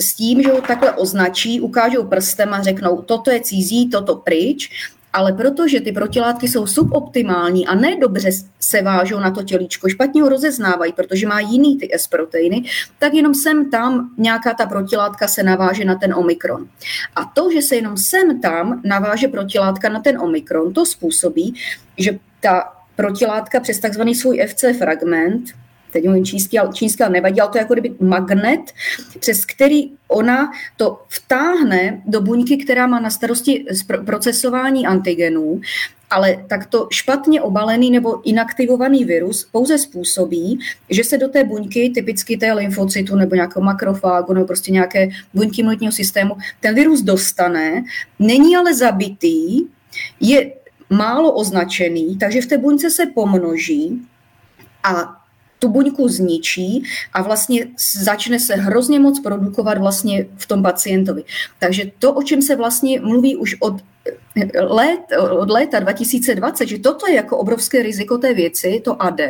s 0.00 0.14
tím, 0.14 0.42
že 0.42 0.52
ho 0.52 0.60
takhle 0.60 0.92
označí, 0.92 1.60
ukážou 1.60 2.04
prstem 2.04 2.54
a 2.54 2.62
řeknou, 2.62 3.02
toto 3.02 3.30
je 3.30 3.40
cizí, 3.40 3.90
toto 3.90 4.16
pryč, 4.16 4.70
ale 5.12 5.32
protože 5.32 5.80
ty 5.80 5.92
protilátky 5.92 6.48
jsou 6.48 6.66
suboptimální 6.66 7.66
a 7.66 7.74
ne 7.74 7.96
dobře 7.96 8.30
se 8.60 8.82
vážou 8.82 9.18
na 9.18 9.30
to 9.30 9.42
tělíčko, 9.42 9.88
špatně 9.88 10.22
ho 10.22 10.28
rozeznávají, 10.28 10.92
protože 10.92 11.26
má 11.26 11.40
jiný 11.40 11.78
ty 11.78 11.94
S-proteiny, 11.94 12.64
tak 12.98 13.14
jenom 13.14 13.34
sem 13.34 13.70
tam 13.70 14.10
nějaká 14.18 14.54
ta 14.54 14.66
protilátka 14.66 15.28
se 15.28 15.42
naváže 15.42 15.84
na 15.84 15.94
ten 15.94 16.14
omikron. 16.14 16.68
A 17.16 17.24
to, 17.24 17.50
že 17.50 17.62
se 17.62 17.76
jenom 17.76 17.96
sem 17.96 18.40
tam 18.40 18.82
naváže 18.84 19.28
protilátka 19.28 19.88
na 19.88 20.00
ten 20.00 20.20
omikron, 20.20 20.72
to 20.72 20.86
způsobí, 20.86 21.54
že 21.98 22.18
ta 22.40 22.72
protilátka 22.96 23.60
přes 23.60 23.78
takzvaný 23.78 24.14
svůj 24.14 24.46
FC 24.46 24.64
fragment 24.78 25.44
teď 25.92 26.04
mluvím 26.04 26.24
čínsky, 26.24 26.58
ale 26.58 26.72
čínsky 26.72 27.02
ale 27.02 27.12
nevadí, 27.12 27.40
ale 27.40 27.50
to 27.50 27.58
je 27.58 27.62
jako 27.62 27.74
kdyby 27.74 27.94
magnet, 28.00 28.60
přes 29.18 29.44
který 29.44 29.92
ona 30.08 30.52
to 30.76 31.02
vtáhne 31.08 32.02
do 32.06 32.20
buňky, 32.20 32.56
která 32.56 32.86
má 32.86 33.00
na 33.00 33.10
starosti 33.10 33.64
procesování 34.04 34.86
antigenů 34.86 35.60
ale 36.10 36.44
takto 36.46 36.88
špatně 36.90 37.42
obalený 37.42 37.90
nebo 37.90 38.28
inaktivovaný 38.28 39.04
virus 39.04 39.48
pouze 39.52 39.78
způsobí, 39.78 40.58
že 40.90 41.04
se 41.04 41.18
do 41.18 41.28
té 41.28 41.44
buňky, 41.44 41.90
typicky 41.94 42.36
té 42.36 42.52
lymfocytu 42.52 43.16
nebo 43.16 43.34
nějakého 43.34 43.64
makrofágu 43.64 44.32
nebo 44.32 44.46
prostě 44.46 44.72
nějaké 44.72 45.08
buňky 45.34 45.60
imunitního 45.60 45.92
systému, 45.92 46.36
ten 46.60 46.74
virus 46.74 47.02
dostane, 47.02 47.84
není 48.18 48.56
ale 48.56 48.74
zabitý, 48.74 49.60
je 50.20 50.52
málo 50.90 51.32
označený, 51.32 52.18
takže 52.18 52.40
v 52.40 52.46
té 52.46 52.58
buňce 52.58 52.90
se 52.90 53.06
pomnoží 53.06 54.02
a 54.84 55.18
tu 55.58 55.68
buňku 55.68 56.08
zničí 56.08 56.82
a 57.12 57.22
vlastně 57.22 57.66
začne 58.02 58.40
se 58.40 58.54
hrozně 58.54 58.98
moc 58.98 59.20
produkovat 59.20 59.78
vlastně 59.78 60.26
v 60.36 60.46
tom 60.46 60.62
pacientovi. 60.62 61.24
Takže 61.58 61.90
to, 61.98 62.12
o 62.12 62.22
čem 62.22 62.42
se 62.42 62.56
vlastně 62.56 63.00
mluví 63.00 63.36
už 63.36 63.56
od 63.60 63.82
let, 64.68 65.00
od 65.30 65.50
léta 65.50 65.78
2020, 65.80 66.68
že 66.68 66.78
toto 66.78 67.06
je 67.08 67.14
jako 67.14 67.38
obrovské 67.38 67.82
riziko 67.82 68.18
té 68.18 68.34
věci, 68.34 68.82
to 68.84 69.02
AD, 69.02 69.20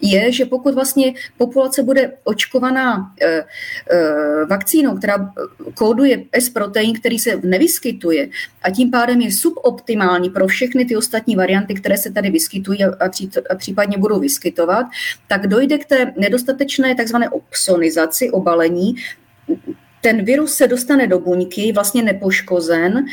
je, 0.00 0.32
že 0.32 0.44
pokud 0.44 0.74
vlastně 0.74 1.14
populace 1.38 1.82
bude 1.82 2.12
očkovaná 2.24 3.14
e, 3.20 3.26
e, 3.26 3.44
vakcínou, 4.44 4.96
která 4.96 5.32
kóduje 5.74 6.24
S-protein, 6.32 7.00
který 7.00 7.18
se 7.18 7.40
nevyskytuje 7.42 8.28
a 8.62 8.70
tím 8.70 8.90
pádem 8.90 9.20
je 9.20 9.32
suboptimální 9.32 10.30
pro 10.30 10.46
všechny 10.46 10.84
ty 10.84 10.96
ostatní 10.96 11.36
varianty, 11.36 11.74
které 11.74 11.96
se 11.96 12.10
tady 12.10 12.30
vyskytují 12.30 12.84
a, 12.84 13.08
pří, 13.08 13.30
a 13.50 13.54
případně 13.54 13.98
budou 13.98 14.20
vyskytovat, 14.20 14.86
tak 15.28 15.46
dojde 15.46 15.78
k 15.78 15.84
té 15.84 16.12
nedostatečné 16.16 16.94
takzvané 16.94 17.30
opsonizaci, 17.30 18.30
obalení, 18.30 18.94
ten 20.00 20.24
virus 20.24 20.54
se 20.54 20.66
dostane 20.66 21.06
do 21.06 21.18
buňky, 21.18 21.72
vlastně 21.72 22.02
nepoškozen 22.02 23.04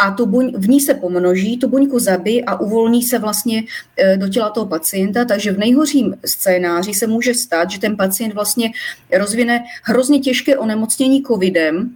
a 0.00 0.10
tu 0.10 0.26
buň, 0.26 0.52
v 0.56 0.68
ní 0.68 0.80
se 0.80 0.94
pomnoží, 0.94 1.58
tu 1.58 1.68
buňku 1.68 1.98
zabí 1.98 2.44
a 2.44 2.60
uvolní 2.60 3.02
se 3.02 3.18
vlastně 3.18 3.62
e, 3.96 4.16
do 4.16 4.28
těla 4.28 4.50
toho 4.50 4.66
pacienta, 4.66 5.24
takže 5.24 5.52
v 5.52 5.58
nejhorším 5.58 6.14
scénáři 6.24 6.94
se 6.94 7.06
může 7.06 7.34
stát, 7.34 7.70
že 7.70 7.80
ten 7.80 7.96
pacient 7.96 8.34
vlastně 8.34 8.70
rozvine 9.18 9.64
hrozně 9.82 10.18
těžké 10.20 10.58
onemocnění 10.58 11.22
covidem, 11.22 11.90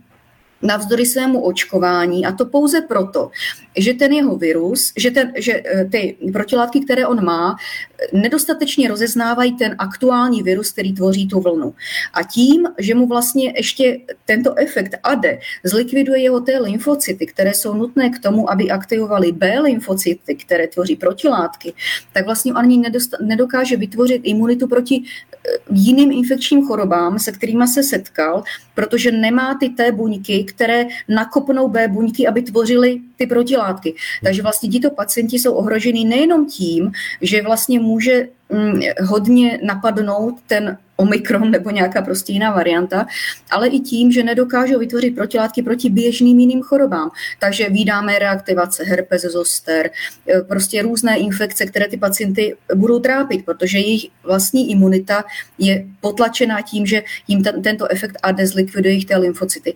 navzdory 0.62 1.06
svému 1.06 1.40
očkování 1.40 2.26
a 2.26 2.32
to 2.32 2.46
pouze 2.46 2.80
proto, 2.80 3.30
že 3.76 3.94
ten 3.94 4.12
jeho 4.12 4.36
virus, 4.36 4.92
že, 4.96 5.10
ten, 5.10 5.32
že 5.36 5.62
eh, 5.64 5.84
ty 5.84 6.16
protilátky, 6.32 6.80
které 6.80 7.06
on 7.06 7.24
má, 7.24 7.56
nedostatečně 8.12 8.88
rozeznávají 8.88 9.56
ten 9.56 9.74
aktuální 9.78 10.42
virus, 10.42 10.72
který 10.72 10.92
tvoří 10.92 11.28
tu 11.28 11.40
vlnu. 11.40 11.74
A 12.14 12.22
tím, 12.22 12.66
že 12.78 12.94
mu 12.94 13.06
vlastně 13.06 13.52
ještě 13.56 14.00
tento 14.24 14.58
efekt 14.58 14.94
ADE 15.02 15.38
zlikviduje 15.64 16.20
jeho 16.20 16.40
té 16.40 16.58
lymfocyty, 16.58 17.26
které 17.26 17.54
jsou 17.54 17.74
nutné 17.74 18.10
k 18.10 18.18
tomu, 18.18 18.50
aby 18.50 18.70
aktivovaly 18.70 19.32
B 19.32 19.60
lymfocyty, 19.60 20.34
které 20.34 20.68
tvoří 20.68 20.96
protilátky, 20.96 21.72
tak 22.12 22.24
vlastně 22.24 22.52
on 22.52 22.58
ani 22.58 22.82
nedokáže 23.20 23.76
vytvořit 23.76 24.20
imunitu 24.24 24.68
proti 24.68 25.02
eh, 25.02 25.50
jiným 25.70 26.12
infekčním 26.12 26.66
chorobám, 26.66 27.18
se 27.18 27.32
kterými 27.32 27.68
se 27.68 27.82
setkal, 27.82 28.42
protože 28.74 29.12
nemá 29.12 29.54
ty 29.60 29.68
T 29.68 29.92
buňky, 29.92 30.44
které 30.54 30.86
nakopnou 31.08 31.68
B 31.68 31.88
buňky, 31.88 32.26
aby 32.26 32.42
tvořily 32.42 33.00
ty 33.16 33.26
protilátky. 33.26 33.94
Takže 34.24 34.42
vlastně 34.42 34.68
tito 34.68 34.90
pacienti 34.90 35.38
jsou 35.38 35.52
ohroženi 35.52 36.04
nejenom 36.04 36.46
tím, 36.46 36.92
že 37.20 37.42
vlastně 37.42 37.80
může 37.80 38.28
mm, 38.50 38.80
hodně 39.02 39.58
napadnout 39.62 40.34
ten 40.46 40.78
omikron 40.96 41.50
nebo 41.50 41.70
nějaká 41.70 42.02
prostě 42.02 42.32
jiná 42.32 42.52
varianta, 42.52 43.06
ale 43.50 43.68
i 43.68 43.80
tím, 43.80 44.12
že 44.12 44.22
nedokážou 44.22 44.78
vytvořit 44.78 45.14
protilátky 45.14 45.62
proti 45.62 45.90
běžným 45.90 46.38
jiným 46.38 46.62
chorobám. 46.62 47.10
Takže 47.40 47.68
vydáme 47.68 48.18
reaktivace 48.18 48.84
herpes 48.84 49.22
zoster, 49.22 49.90
e, 50.28 50.40
prostě 50.40 50.82
různé 50.82 51.18
infekce, 51.18 51.66
které 51.66 51.88
ty 51.88 51.96
pacienty 51.96 52.56
budou 52.74 52.98
trápit, 52.98 53.44
protože 53.44 53.78
jejich 53.78 54.06
vlastní 54.22 54.70
imunita 54.70 55.24
je 55.58 55.84
potlačená 56.00 56.60
tím, 56.60 56.86
že 56.86 57.02
jim 57.28 57.42
ten, 57.42 57.62
tento 57.62 57.92
efekt 57.92 58.16
AD 58.22 58.40
zlikviduje 58.40 58.92
jejich 58.92 59.06
té 59.06 59.16
lymfocyty. 59.16 59.74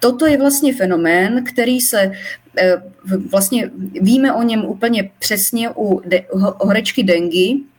Toto 0.00 0.26
je 0.26 0.38
vlastně 0.38 0.74
fenomén, 0.74 1.44
který 1.44 1.80
se 1.80 2.12
e, 2.58 2.82
vlastně 3.30 3.70
víme 4.00 4.32
o 4.32 4.42
něm 4.42 4.64
úplně 4.64 5.10
přesně 5.18 5.70
u 5.76 6.00
de, 6.04 6.24
horečky 6.32 7.02
dengy, 7.02 7.71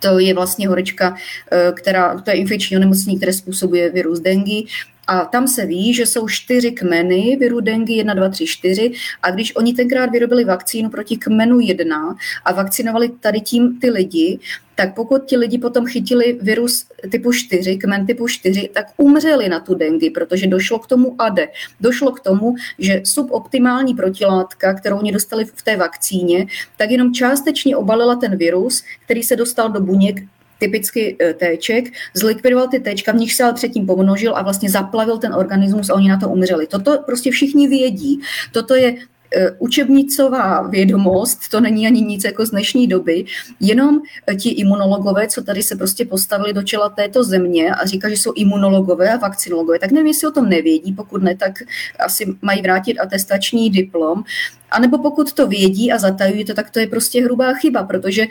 to 0.00 0.18
je 0.18 0.34
vlastně 0.34 0.68
horečka, 0.68 1.16
e, 1.52 1.72
která, 1.72 2.20
to 2.20 2.30
je 2.30 2.36
infekční 2.36 2.76
onemocnění, 2.76 3.16
které 3.16 3.32
způsobuje 3.32 3.90
virus 3.90 4.20
dengy. 4.20 4.66
A 5.06 5.24
tam 5.24 5.48
se 5.48 5.66
ví, 5.66 5.94
že 5.94 6.06
jsou 6.06 6.28
čtyři 6.28 6.72
kmeny 6.72 7.36
viru 7.40 7.60
dengy, 7.60 7.94
1, 7.94 8.14
2, 8.14 8.28
3, 8.28 8.46
4. 8.46 8.92
A 9.22 9.30
když 9.30 9.56
oni 9.56 9.74
tenkrát 9.74 10.10
vyrobili 10.10 10.44
vakcínu 10.44 10.90
proti 10.90 11.16
kmenu 11.16 11.60
1 11.60 12.16
a 12.44 12.52
vakcinovali 12.52 13.08
tady 13.20 13.40
tím 13.40 13.80
ty 13.80 13.90
lidi, 13.90 14.38
tak 14.74 14.94
pokud 14.94 15.24
ti 15.24 15.36
lidi 15.36 15.58
potom 15.58 15.86
chytili 15.86 16.38
virus 16.42 16.86
typu 17.10 17.32
4, 17.32 17.76
kmen 17.76 18.06
typu 18.06 18.28
4, 18.28 18.70
tak 18.74 18.86
umřeli 18.96 19.48
na 19.48 19.60
tu 19.60 19.74
dengy, 19.74 20.10
protože 20.10 20.46
došlo 20.46 20.78
k 20.78 20.86
tomu 20.86 21.14
ADE. 21.18 21.48
Došlo 21.80 22.12
k 22.12 22.20
tomu, 22.20 22.54
že 22.78 23.00
suboptimální 23.04 23.94
protilátka, 23.94 24.74
kterou 24.74 24.98
oni 24.98 25.12
dostali 25.12 25.44
v 25.44 25.62
té 25.62 25.76
vakcíně, 25.76 26.46
tak 26.76 26.90
jenom 26.90 27.14
částečně 27.14 27.76
obalila 27.76 28.16
ten 28.16 28.36
virus, 28.36 28.84
který 29.04 29.22
se 29.22 29.36
dostal 29.36 29.72
do 29.72 29.80
buněk 29.80 30.22
typicky 30.58 31.16
eh, 31.20 31.34
téček, 31.34 31.84
zlikvidoval 32.14 32.68
ty 32.68 32.80
téčka, 32.80 33.12
v 33.12 33.16
nich 33.16 33.34
se 33.34 33.44
ale 33.44 33.52
předtím 33.52 33.86
pomnožil 33.86 34.36
a 34.36 34.42
vlastně 34.42 34.70
zaplavil 34.70 35.18
ten 35.18 35.34
organismus 35.34 35.90
a 35.90 35.94
oni 35.94 36.08
na 36.08 36.18
to 36.18 36.28
umřeli. 36.28 36.66
Toto 36.66 36.98
prostě 37.06 37.30
všichni 37.30 37.68
vědí. 37.68 38.20
Toto 38.52 38.74
je 38.74 38.94
eh, 39.36 39.50
učebnicová 39.58 40.62
vědomost, 40.62 41.48
to 41.48 41.60
není 41.60 41.86
ani 41.86 42.00
nic 42.00 42.24
jako 42.24 42.46
z 42.46 42.50
dnešní 42.50 42.86
doby, 42.86 43.24
jenom 43.60 44.00
eh, 44.26 44.34
ti 44.34 44.48
imunologové, 44.48 45.28
co 45.28 45.42
tady 45.42 45.62
se 45.62 45.76
prostě 45.76 46.04
postavili 46.04 46.52
do 46.52 46.62
čela 46.62 46.88
této 46.88 47.24
země 47.24 47.74
a 47.74 47.86
říká, 47.86 48.08
že 48.08 48.16
jsou 48.16 48.32
imunologové 48.36 49.12
a 49.12 49.16
vakcinologové, 49.16 49.78
tak 49.78 49.90
nevím, 49.90 50.06
jestli 50.06 50.28
o 50.28 50.32
tom 50.32 50.48
nevědí, 50.48 50.92
pokud 50.92 51.22
ne, 51.22 51.36
tak 51.36 51.52
asi 51.98 52.34
mají 52.42 52.62
vrátit 52.62 52.98
atestační 52.98 53.70
diplom, 53.70 54.24
a 54.70 54.78
nebo 54.78 54.98
pokud 54.98 55.32
to 55.32 55.46
vědí 55.46 55.92
a 55.92 55.98
zatajují 55.98 56.44
to, 56.44 56.54
tak 56.54 56.70
to 56.70 56.78
je 56.78 56.86
prostě 56.86 57.24
hrubá 57.24 57.54
chyba, 57.54 57.82
protože, 57.82 58.26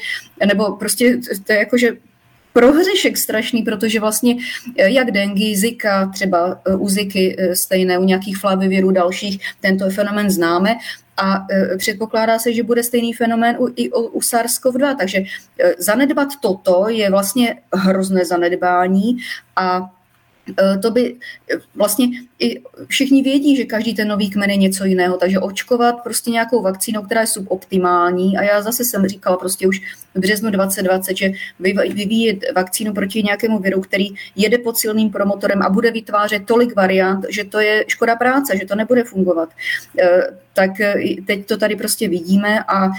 nebo 0.45 0.75
prostě 0.75 1.19
to 1.47 1.53
je 1.53 1.59
jako, 1.59 1.77
že 1.77 1.91
prohřešek 2.53 3.17
strašný, 3.17 3.63
protože 3.63 3.99
vlastně 3.99 4.35
eh, 4.77 4.89
jak 4.89 5.11
dengy, 5.11 5.55
zika, 5.55 6.11
třeba 6.13 6.61
eh, 6.65 6.75
u 6.75 6.89
ziky 6.89 7.35
eh, 7.39 7.55
stejné, 7.55 7.97
u 7.97 8.03
nějakých 8.03 8.37
flavivirů 8.37 8.91
dalších, 8.91 9.39
tento 9.61 9.89
fenomen 9.89 10.29
známe 10.29 10.75
a 11.17 11.45
předpokládá 11.77 12.39
se, 12.39 12.53
že 12.53 12.63
bude 12.63 12.83
stejný 12.83 13.13
fenomén 13.13 13.55
u, 13.59 13.69
i 13.75 13.91
u, 13.91 14.01
u 14.01 14.19
SARS-CoV-2. 14.19 14.95
Takže 14.97 15.19
zanedbat 15.77 16.29
toto 16.41 16.89
je 16.89 17.09
vlastně 17.09 17.55
hrozné 17.73 18.25
zanedbání 18.25 19.17
a 19.55 19.89
to 20.81 20.91
by 20.91 21.15
eh, 21.53 21.57
vlastně 21.75 22.07
i 22.39 22.61
všichni 22.87 23.23
vědí, 23.23 23.57
že 23.57 23.63
každý 23.63 23.93
ten 23.93 24.07
nový 24.07 24.29
kmen 24.29 24.49
je 24.49 24.57
něco 24.57 24.85
jiného, 24.85 25.17
takže 25.17 25.39
očkovat 25.39 26.03
prostě 26.03 26.31
nějakou 26.31 26.61
vakcínou, 26.61 27.01
která 27.01 27.21
je 27.21 27.27
suboptimální 27.27 28.37
a 28.37 28.43
já 28.43 28.61
zase 28.61 28.83
jsem 28.83 29.07
říkala 29.07 29.37
prostě 29.37 29.67
už 29.67 29.81
v 30.15 30.19
březnu 30.19 30.51
2020, 30.51 31.17
že 31.17 31.31
vyvíjet 31.93 32.39
vakcínu 32.55 32.93
proti 32.93 33.23
nějakému 33.23 33.59
viru, 33.59 33.81
který 33.81 34.07
jede 34.35 34.57
pod 34.57 34.77
silným 34.77 35.09
promotorem 35.09 35.61
a 35.61 35.69
bude 35.69 35.91
vytvářet 35.91 36.45
tolik 36.45 36.75
variant, 36.75 37.25
že 37.29 37.43
to 37.43 37.59
je 37.59 37.85
škoda 37.87 38.15
práce, 38.15 38.57
že 38.57 38.65
to 38.65 38.75
nebude 38.75 39.03
fungovat. 39.03 39.49
Tak 40.55 40.71
teď 41.27 41.45
to 41.45 41.57
tady 41.57 41.75
prostě 41.75 42.09
vidíme 42.09 42.63
a 42.63 42.89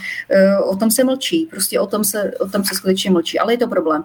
o 0.65 0.77
tom 0.77 0.91
se 0.91 1.05
mlčí, 1.05 1.47
prostě 1.51 1.81
o 1.81 1.87
tom 1.87 2.05
se, 2.05 2.33
o 2.41 2.49
tom 2.49 2.65
se 2.65 2.75
skutečně 2.75 3.11
mlčí, 3.11 3.39
ale 3.39 3.53
je 3.53 3.59
to 3.59 3.69
problém. 3.69 4.05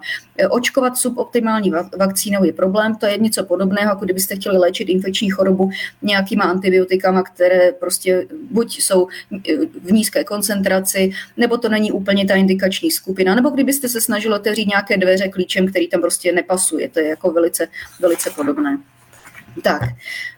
Očkovat 0.50 0.96
suboptimální 0.96 1.72
vakcínou 1.98 2.44
je 2.44 2.52
problém, 2.52 2.96
to 2.96 3.06
je 3.06 3.18
něco 3.18 3.44
podobného, 3.44 3.88
jako 3.88 4.04
kdybyste 4.04 4.36
chtěli 4.36 4.58
léčit 4.58 4.88
infekční 4.88 5.30
chorobu 5.30 5.70
nějakýma 6.02 6.44
antibiotikama, 6.44 7.22
které 7.22 7.72
prostě 7.72 8.26
buď 8.50 8.80
jsou 8.80 9.08
v 9.82 9.92
nízké 9.92 10.24
koncentraci, 10.24 11.10
nebo 11.36 11.56
to 11.56 11.68
není 11.68 11.92
úplně 11.92 12.26
ta 12.26 12.34
indikační 12.34 12.90
skupina, 12.90 13.34
nebo 13.34 13.50
kdybyste 13.50 13.88
se 13.88 14.00
snažili 14.00 14.34
otevřít 14.34 14.68
nějaké 14.68 14.96
dveře 14.96 15.28
klíčem, 15.28 15.68
který 15.68 15.88
tam 15.88 16.00
prostě 16.00 16.32
nepasuje. 16.32 16.88
To 16.88 17.00
je 17.00 17.08
jako 17.08 17.30
velice, 17.30 17.68
velice 18.00 18.30
podobné. 18.30 18.78
Tak, 19.62 19.82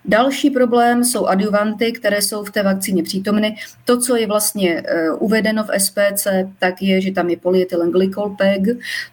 další 0.05 0.51
problém 0.51 1.05
jsou 1.05 1.27
adjuvanty, 1.27 1.93
které 1.93 2.23
jsou 2.23 2.45
v 2.45 2.51
té 2.51 2.63
vakcíně 2.63 3.03
přítomny. 3.03 3.57
To, 3.85 4.01
co 4.01 4.17
je 4.17 4.27
vlastně 4.27 4.83
uh, 4.83 5.23
uvedeno 5.23 5.65
v 5.65 5.81
SPC, 5.81 6.27
tak 6.59 6.83
je, 6.83 7.01
že 7.01 7.13
tam 7.13 7.31
je 7.31 7.37
polyethylenglykol 7.37 8.31
PEG, 8.39 8.63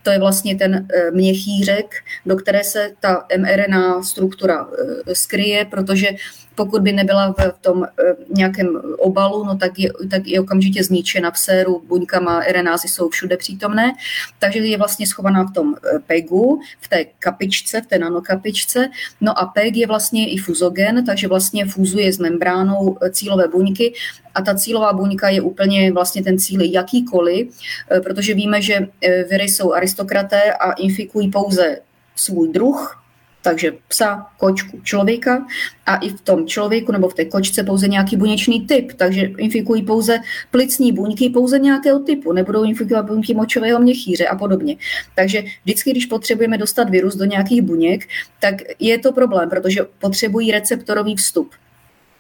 to 0.04 0.12
je 0.12 0.20
vlastně 0.20 0.56
ten 0.56 0.74
uh, 0.76 1.16
měchýřek, 1.16 1.96
do 2.26 2.36
které 2.36 2.64
se 2.64 2.92
ta 3.00 3.26
mRNA 3.38 4.04
struktura 4.04 4.66
uh, 4.66 4.74
skryje, 5.14 5.66
protože 5.66 6.10
pokud 6.56 6.82
by 6.82 6.92
nebyla 6.92 7.36
v 7.38 7.62
tom 7.62 7.84
eh, 7.84 8.16
nějakém 8.30 8.82
obalu, 8.98 9.44
no 9.44 9.58
tak 9.58 9.80
je, 9.80 9.92
tak 10.12 10.28
je 10.28 10.40
okamžitě 10.40 10.84
zničena 10.84 11.32
v 11.32 11.38
séru, 11.38 11.82
buňkama, 11.88 12.40
RNázy 12.40 12.88
jsou 12.88 13.10
všude 13.10 13.38
přítomné, 13.38 13.94
takže 14.40 14.60
je 14.60 14.78
vlastně 14.78 15.08
schovaná 15.08 15.44
v 15.44 15.54
tom 15.54 15.76
eh, 15.76 16.00
PEGu, 16.00 16.62
v 16.80 16.88
té 16.88 17.06
kapičce, 17.06 17.82
v 17.82 17.86
té 17.86 18.00
nanokapičce, 18.00 18.90
no 19.22 19.40
a 19.40 19.46
PEG 19.46 19.78
je 19.78 19.88
vlastně 19.88 20.32
i 20.32 20.38
fuzogen, 20.38 21.06
takže 21.06 21.28
vlastně 21.28 21.66
fúzuje 21.66 22.14
s 22.14 22.18
membránou 22.18 22.98
eh, 23.02 23.10
cílové 23.10 23.48
buňky. 23.48 23.94
A 24.36 24.42
ta 24.42 24.56
cílová 24.56 24.94
buňka 24.94 25.30
je 25.30 25.42
úplně 25.42 25.92
vlastně 25.92 26.24
ten 26.24 26.40
cíl 26.40 26.62
jakýkoliv, 26.62 27.58
protože 28.04 28.34
víme, 28.34 28.62
že 28.62 28.88
viry 29.30 29.44
jsou 29.44 29.74
aristokraté 29.74 30.54
a 30.54 30.72
infikují 30.72 31.32
pouze 31.32 31.78
svůj 32.16 32.52
druh, 32.52 32.99
takže 33.42 33.72
psa, 33.88 34.28
kočku, 34.38 34.82
člověka 34.84 35.46
a 35.86 35.96
i 35.96 36.10
v 36.10 36.22
tom 36.22 36.48
člověku 36.48 36.92
nebo 36.92 37.10
v 37.10 37.14
té 37.14 37.26
kočce 37.26 37.64
pouze 37.64 37.88
nějaký 37.88 38.18
buněčný 38.18 38.68
typ, 38.68 38.94
takže 38.94 39.22
infikují 39.22 39.84
pouze 39.84 40.20
plicní 40.52 40.92
buňky 40.92 41.30
pouze 41.30 41.60
nějakého 41.60 42.00
typu, 42.00 42.34
nebudou 42.34 42.64
infikovat 42.64 43.06
buňky 43.06 43.34
močového 43.34 43.80
měchýře 43.80 44.28
a 44.28 44.36
podobně. 44.36 44.76
Takže 45.16 45.44
vždycky, 45.64 45.92
když 45.92 46.06
potřebujeme 46.06 46.58
dostat 46.58 46.90
virus 46.90 47.16
do 47.16 47.26
nějakých 47.26 47.62
buněk, 47.62 48.08
tak 48.40 48.56
je 48.80 49.00
to 49.00 49.12
problém, 49.12 49.50
protože 49.50 49.82
potřebují 50.00 50.52
receptorový 50.52 51.16
vstup. 51.16 51.52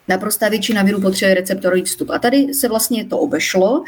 Naprostá 0.07 0.49
většina 0.49 0.83
virů 0.83 1.01
potřebuje 1.01 1.35
receptorový 1.35 1.83
vstup. 1.83 2.09
A 2.09 2.19
tady 2.19 2.53
se 2.53 2.69
vlastně 2.69 3.05
to 3.05 3.17
obešlo, 3.17 3.83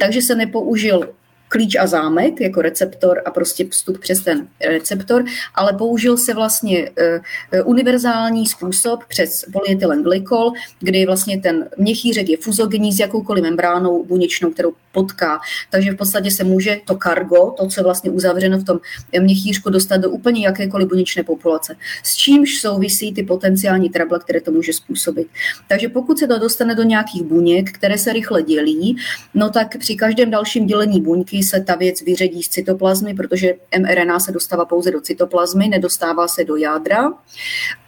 takže 0.00 0.22
se 0.22 0.34
nepoužil 0.34 1.08
klíč 1.54 1.76
a 1.76 1.86
zámek 1.86 2.40
jako 2.40 2.62
receptor 2.62 3.22
a 3.24 3.30
prostě 3.30 3.66
vstup 3.70 3.98
přes 3.98 4.20
ten 4.20 4.48
receptor, 4.68 5.24
ale 5.54 5.72
použil 5.72 6.16
se 6.16 6.34
vlastně 6.34 6.90
uh, 6.90 7.68
univerzální 7.68 8.46
způsob 8.46 9.04
přes 9.08 9.44
polyetylenglykol, 9.52 10.52
kdy 10.80 11.06
vlastně 11.06 11.40
ten 11.40 11.68
měchýřek 11.78 12.28
je 12.28 12.36
fuzogenní 12.36 12.92
s 12.92 12.98
jakoukoliv 12.98 13.42
membránou 13.44 14.04
buněčnou, 14.04 14.50
kterou 14.50 14.72
potká. 14.92 15.40
Takže 15.70 15.92
v 15.92 15.96
podstatě 15.96 16.30
se 16.30 16.44
může 16.44 16.80
to 16.84 16.96
kargo, 16.96 17.54
to, 17.58 17.66
co 17.66 17.80
je 17.80 17.84
vlastně 17.84 18.10
uzavřeno 18.10 18.58
v 18.58 18.64
tom 18.64 18.80
měchýřku, 19.20 19.70
dostat 19.70 19.96
do 19.96 20.10
úplně 20.10 20.46
jakékoliv 20.46 20.88
buněčné 20.88 21.22
populace. 21.22 21.76
S 22.02 22.16
čímž 22.16 22.60
souvisí 22.60 23.14
ty 23.14 23.22
potenciální 23.22 23.90
trable, 23.90 24.18
které 24.18 24.40
to 24.40 24.50
může 24.50 24.72
způsobit. 24.72 25.26
Takže 25.68 25.88
pokud 25.88 26.18
se 26.18 26.26
to 26.26 26.38
dostane 26.38 26.74
do 26.74 26.82
nějakých 26.82 27.22
buněk, 27.22 27.72
které 27.72 27.98
se 27.98 28.12
rychle 28.12 28.42
dělí, 28.42 28.96
no 29.34 29.50
tak 29.50 29.78
při 29.78 29.96
každém 29.96 30.30
dalším 30.30 30.66
dělení 30.66 31.00
buňky 31.00 31.42
se 31.44 31.60
ta 31.60 31.74
věc 31.74 32.02
vyředí 32.02 32.42
z 32.42 32.48
cytoplazmy, 32.48 33.14
protože 33.14 33.54
mRNA 33.78 34.20
se 34.20 34.32
dostává 34.32 34.64
pouze 34.64 34.90
do 34.90 35.00
cytoplazmy, 35.00 35.68
nedostává 35.68 36.28
se 36.28 36.44
do 36.44 36.56
jádra 36.56 37.12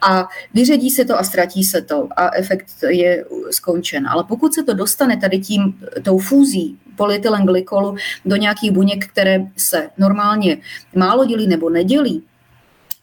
a 0.01 0.27
vyředí 0.53 0.89
se 0.89 1.05
to 1.05 1.19
a 1.19 1.23
ztratí 1.23 1.63
se 1.63 1.81
to 1.81 2.07
a 2.15 2.35
efekt 2.35 2.65
je 2.89 3.25
skončen. 3.51 4.07
Ale 4.07 4.23
pokud 4.23 4.53
se 4.53 4.63
to 4.63 4.73
dostane 4.73 5.17
tady 5.17 5.39
tím, 5.39 5.79
tou 6.03 6.17
fúzí 6.17 6.77
polyetylenglykolu 6.95 7.95
do 8.25 8.35
nějakých 8.35 8.71
buněk, 8.71 9.07
které 9.07 9.47
se 9.57 9.89
normálně 9.97 10.57
málo 10.95 11.25
dělí 11.25 11.47
nebo 11.47 11.69
nedělí, 11.69 12.23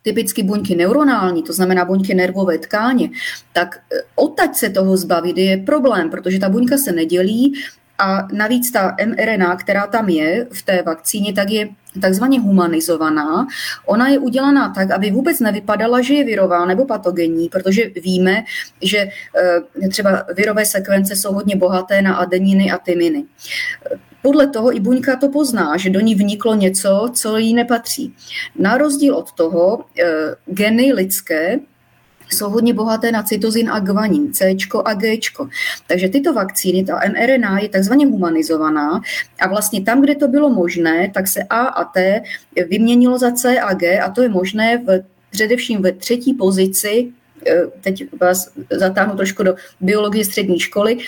typicky 0.03 0.43
buňky 0.43 0.75
neuronální, 0.77 1.43
to 1.43 1.53
znamená 1.53 1.85
buňky 1.85 2.15
nervové 2.15 2.59
tkáně, 2.59 3.11
tak 3.53 3.81
odtaď 4.15 4.55
se 4.55 4.71
toho 4.71 4.97
zbavit 4.97 5.39
je 5.39 5.57
problém, 5.57 6.11
protože 6.11 6.39
ta 6.39 6.49
buňka 6.49 6.77
se 6.79 6.93
nedělí 6.93 7.55
a 7.99 8.29
navíc 8.33 8.73
ta 8.73 8.97
mRNA, 9.07 9.57
která 9.57 9.87
tam 9.87 10.09
je 10.09 10.47
v 10.53 10.63
té 10.63 10.83
vakcíně, 10.83 11.33
tak 11.33 11.51
je 11.51 11.69
takzvaně 12.01 12.41
humanizovaná. 12.41 13.47
Ona 13.87 14.09
je 14.09 14.19
udělaná 14.19 14.69
tak, 14.69 14.91
aby 14.91 15.11
vůbec 15.11 15.41
nevypadala, 15.41 16.01
že 16.01 16.15
je 16.15 16.25
virová 16.25 16.65
nebo 16.65 16.87
patogenní, 16.87 17.49
protože 17.49 17.91
víme, 18.03 18.45
že 18.83 18.99
eh, 19.83 19.89
třeba 19.89 20.25
virové 20.37 20.67
sekvence 20.67 21.17
jsou 21.17 21.33
hodně 21.33 21.57
bohaté 21.57 22.03
na 22.03 22.15
adeniny 22.15 22.71
a 22.71 22.79
tyminy. 22.79 23.25
Podle 24.23 24.47
toho 24.47 24.77
i 24.77 24.81
buňka 24.81 25.17
to 25.17 25.29
pozná, 25.29 25.77
že 25.77 25.91
do 25.91 26.01
ní 26.01 26.15
vniklo 26.15 26.55
něco, 26.55 27.11
co 27.15 27.37
jí 27.37 27.55
nepatří. 27.55 28.15
Na 28.59 28.79
rozdíl 28.79 29.15
od 29.15 29.33
toho, 29.33 29.85
eh, 30.01 30.35
geny 30.47 30.93
lidské 30.93 31.59
jsou 32.33 32.51
hodně 32.51 32.75
bohaté 32.75 33.13
na 33.13 33.23
cytozin 33.23 33.71
a 33.71 33.81
guanin, 33.81 34.33
C 34.33 34.57
a 34.85 34.95
G. 34.95 35.19
Takže 35.87 36.09
tyto 36.09 36.33
vakcíny, 36.33 36.85
ta 36.85 37.01
mRNA 37.09 37.59
je 37.59 37.69
takzvaně 37.69 38.07
humanizovaná 38.07 39.01
a 39.41 39.49
vlastně 39.49 39.83
tam, 39.83 40.01
kde 40.01 40.15
to 40.15 40.29
bylo 40.29 40.51
možné, 40.51 41.11
tak 41.15 41.29
se 41.29 41.43
A 41.43 41.61
a 41.61 41.85
T 41.85 42.23
vyměnilo 42.69 43.19
za 43.19 43.31
C 43.31 43.61
a 43.61 43.75
G 43.75 44.01
a 44.01 44.11
to 44.11 44.23
je 44.23 44.29
možné 44.29 44.79
v, 44.79 45.03
především 45.31 45.83
ve 45.83 45.93
třetí 45.93 46.35
pozici 46.35 47.13
eh, 47.47 47.63
teď 47.81 48.05
vás 48.21 48.51
zatáhnu 48.71 49.17
trošku 49.17 49.43
do 49.43 49.55
biologie 49.81 50.25
střední 50.25 50.61
školy, 50.61 50.99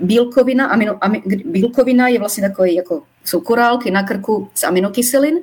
bílkovina, 0.00 0.66
amino, 0.66 0.98
ami, 1.00 1.22
bílkovina 1.44 2.08
je 2.08 2.18
vlastně 2.18 2.48
takový 2.48 2.74
jako 2.74 3.02
jsou 3.24 3.40
korálky 3.40 3.90
na 3.90 4.02
krku 4.02 4.48
z 4.54 4.64
aminokyselin 4.64 5.34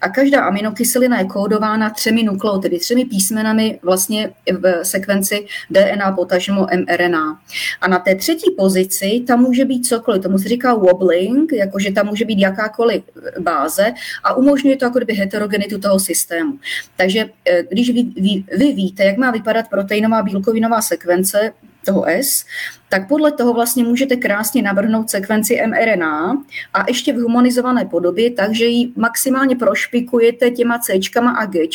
a 0.00 0.08
každá 0.08 0.40
aminokyselina 0.40 1.18
je 1.18 1.24
kódována 1.24 1.90
třemi 1.90 2.22
nukleotedy, 2.22 2.68
tedy 2.68 2.80
třemi 2.80 3.04
písmenami 3.04 3.80
vlastně 3.82 4.30
v 4.52 4.84
sekvenci 4.84 5.46
DNA 5.70 6.12
potažmo 6.12 6.66
mRNA. 6.76 7.40
A 7.80 7.88
na 7.88 7.98
té 7.98 8.14
třetí 8.14 8.50
pozici 8.50 9.24
tam 9.26 9.40
může 9.40 9.64
být 9.64 9.86
cokoliv, 9.86 10.22
tomu 10.22 10.38
se 10.38 10.48
říká 10.48 10.74
wobbling, 10.74 11.52
jakože 11.52 11.92
tam 11.92 12.06
může 12.06 12.24
být 12.24 12.38
jakákoliv 12.38 13.02
báze 13.40 13.94
a 14.24 14.34
umožňuje 14.34 14.76
to 14.76 14.84
jako 14.84 14.98
kdyby 14.98 15.14
heterogenitu 15.14 15.78
toho 15.78 16.00
systému. 16.00 16.58
Takže 16.96 17.24
eh, 17.50 17.62
když 17.70 17.90
vy, 17.90 18.02
vy, 18.02 18.44
vy 18.56 18.72
víte, 18.72 19.04
jak 19.04 19.16
má 19.16 19.30
vypadat 19.30 19.68
proteinová 19.70 20.22
bílkovinová 20.22 20.82
sekvence 20.82 21.52
toho 21.84 22.08
S, 22.08 22.44
tak 22.88 23.08
podle 23.08 23.32
toho 23.32 23.54
vlastně 23.54 23.84
můžete 23.84 24.16
krásně 24.16 24.62
navrhnout 24.62 25.10
sekvenci 25.10 25.60
mRNA 25.66 26.42
a 26.74 26.84
ještě 26.88 27.12
v 27.12 27.16
humanizované 27.16 27.84
podobě, 27.84 28.30
takže 28.30 28.64
ji 28.64 28.92
maximálně 28.96 29.56
prošpikujete 29.56 30.50
těma 30.50 30.78
C 30.78 30.92
a 31.38 31.46
G, 31.46 31.68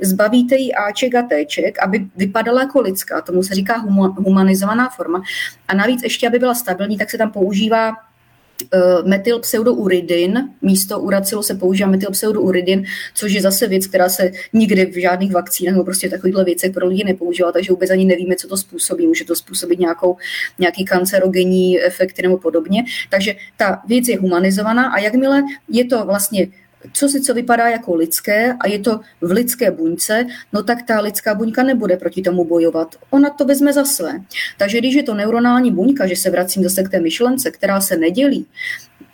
zbavíte 0.00 0.56
jí 0.56 0.74
Aček 0.74 1.14
a 1.14 1.22
Tček, 1.22 1.78
aby 1.82 2.06
vypadala 2.16 2.60
jako 2.60 2.80
lidská, 2.80 3.20
tomu 3.20 3.42
se 3.42 3.54
říká 3.54 3.84
humanizovaná 4.16 4.88
forma. 4.88 5.22
A 5.68 5.74
navíc 5.74 6.02
ještě, 6.02 6.28
aby 6.28 6.38
byla 6.38 6.54
stabilní, 6.54 6.98
tak 6.98 7.10
se 7.10 7.18
tam 7.18 7.30
používá 7.30 7.92
metylpseudouridin, 9.04 10.48
místo 10.62 11.00
uracilu 11.00 11.42
se 11.42 11.54
používá 11.54 11.90
metylpseudouridin, 11.90 12.84
což 13.14 13.32
je 13.32 13.42
zase 13.42 13.66
věc, 13.66 13.86
která 13.86 14.08
se 14.08 14.30
nikdy 14.52 14.86
v 14.86 15.00
žádných 15.00 15.32
vakcínách 15.32 15.72
nebo 15.72 15.84
prostě 15.84 16.08
takovýchhle 16.08 16.44
věcech 16.44 16.72
pro 16.72 16.86
lidi 16.86 17.04
nepoužívá, 17.04 17.52
takže 17.52 17.72
vůbec 17.72 17.90
ani 17.90 18.04
nevíme, 18.04 18.36
co 18.36 18.48
to 18.48 18.56
způsobí. 18.56 19.06
Může 19.06 19.24
to 19.24 19.36
způsobit 19.36 19.78
nějakou, 19.78 20.16
nějaký 20.58 20.84
kancerogenní 20.84 21.82
efekt 21.82 22.22
nebo 22.22 22.38
podobně. 22.38 22.84
Takže 23.10 23.34
ta 23.56 23.82
věc 23.88 24.08
je 24.08 24.18
humanizovaná 24.18 24.92
a 24.92 24.98
jakmile 24.98 25.42
je 25.68 25.84
to 25.84 26.04
vlastně 26.04 26.46
co 26.92 27.08
si 27.08 27.20
co 27.20 27.34
vypadá 27.34 27.68
jako 27.68 27.94
lidské 27.94 28.52
a 28.60 28.68
je 28.68 28.78
to 28.78 29.00
v 29.20 29.30
lidské 29.30 29.70
buňce, 29.70 30.26
no 30.52 30.62
tak 30.62 30.78
ta 30.82 31.00
lidská 31.00 31.34
buňka 31.34 31.62
nebude 31.62 31.96
proti 31.96 32.22
tomu 32.22 32.44
bojovat. 32.44 32.96
Ona 33.10 33.30
to 33.30 33.44
vezme 33.44 33.72
za 33.72 33.84
své. 33.84 34.20
Takže 34.58 34.78
když 34.78 34.94
je 34.94 35.02
to 35.02 35.14
neuronální 35.14 35.70
buňka, 35.72 36.06
že 36.06 36.16
se 36.16 36.30
vracím 36.30 36.62
zase 36.62 36.82
k 36.82 36.88
té 36.88 37.00
myšlence, 37.00 37.50
která 37.50 37.80
se 37.80 37.96
nedělí, 37.96 38.46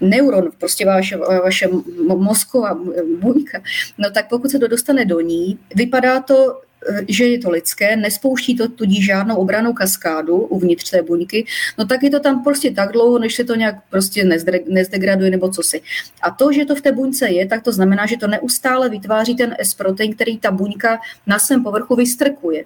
neuron, 0.01 0.51
prostě 0.59 0.87
vaše, 0.87 1.17
vaše 1.17 1.69
mozková 2.17 2.79
buňka, 3.21 3.63
no 3.99 4.11
tak 4.11 4.29
pokud 4.29 4.51
se 4.51 4.59
to 4.59 4.69
dostane 4.69 5.05
do 5.05 5.21
ní, 5.21 5.59
vypadá 5.75 6.21
to 6.21 6.61
že 7.09 7.25
je 7.25 7.39
to 7.39 7.51
lidské, 7.51 7.97
nespouští 7.97 8.57
to 8.57 8.69
tudíž 8.69 9.07
žádnou 9.07 9.37
obranou 9.37 9.73
kaskádu 9.73 10.37
uvnitř 10.37 10.91
té 10.91 11.03
buňky, 11.03 11.47
no 11.79 11.87
tak 11.87 12.03
je 12.03 12.11
to 12.11 12.21
tam 12.21 12.45
prostě 12.45 12.71
tak 12.71 12.93
dlouho, 12.93 13.19
než 13.19 13.35
se 13.35 13.45
to 13.45 13.55
nějak 13.55 13.77
prostě 13.91 14.25
nezdegraduje 14.67 15.31
nebo 15.31 15.49
co 15.49 15.63
si. 15.63 15.81
A 16.23 16.31
to, 16.31 16.53
že 16.53 16.65
to 16.65 16.75
v 16.75 16.81
té 16.81 16.93
buňce 16.93 17.29
je, 17.29 17.47
tak 17.47 17.63
to 17.63 17.73
znamená, 17.73 18.07
že 18.07 18.17
to 18.17 18.27
neustále 18.27 18.89
vytváří 18.89 19.37
ten 19.37 19.57
S-protein, 19.59 20.15
který 20.15 20.39
ta 20.39 20.51
buňka 20.51 20.99
na 21.27 21.39
svém 21.39 21.63
povrchu 21.63 21.97
vystrkuje. 21.97 22.65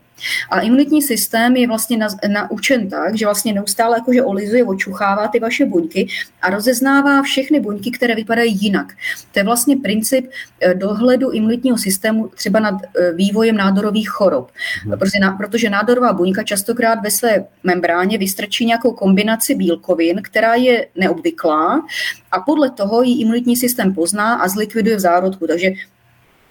A 0.50 0.60
imunitní 0.60 1.02
systém 1.02 1.56
je 1.56 1.68
vlastně 1.68 1.98
naučen 2.28 2.88
tak, 2.88 3.16
že 3.16 3.26
vlastně 3.26 3.52
neustále 3.52 3.96
jakože 3.96 4.22
olizuje, 4.22 4.64
očuchává 4.64 5.28
ty 5.28 5.40
vaše 5.40 5.64
buňky 5.66 6.08
a 6.42 6.50
rozeznává 6.50 7.22
všechny 7.22 7.60
buňky, 7.60 7.90
které 7.90 8.14
vypadají 8.14 8.58
jinak. 8.60 8.92
To 9.32 9.38
je 9.38 9.44
vlastně 9.44 9.76
princip 9.76 10.30
eh, 10.60 10.74
dohledu 10.74 11.30
imunitního 11.30 11.78
systému 11.78 12.28
třeba 12.28 12.60
nad 12.60 12.74
eh, 12.74 13.12
vývojem 13.12 13.56
nádorových 13.56 14.07
chorob. 14.08 14.50
Hmm. 14.82 14.98
Protože, 14.98 15.18
protože 15.38 15.70
nádorová 15.70 16.12
buňka 16.12 16.42
častokrát 16.42 16.98
ve 17.02 17.10
své 17.10 17.44
membráně 17.64 18.18
vystrčí 18.18 18.66
nějakou 18.66 18.92
kombinaci 18.92 19.54
bílkovin, 19.54 20.20
která 20.22 20.54
je 20.54 20.86
neobvyklá 20.96 21.86
a 22.32 22.40
podle 22.40 22.70
toho 22.70 23.02
ji 23.02 23.20
imunitní 23.20 23.56
systém 23.56 23.94
pozná 23.94 24.34
a 24.34 24.48
zlikviduje 24.48 24.96
v 24.96 25.00
zárodku. 25.00 25.46
Takže 25.46 25.70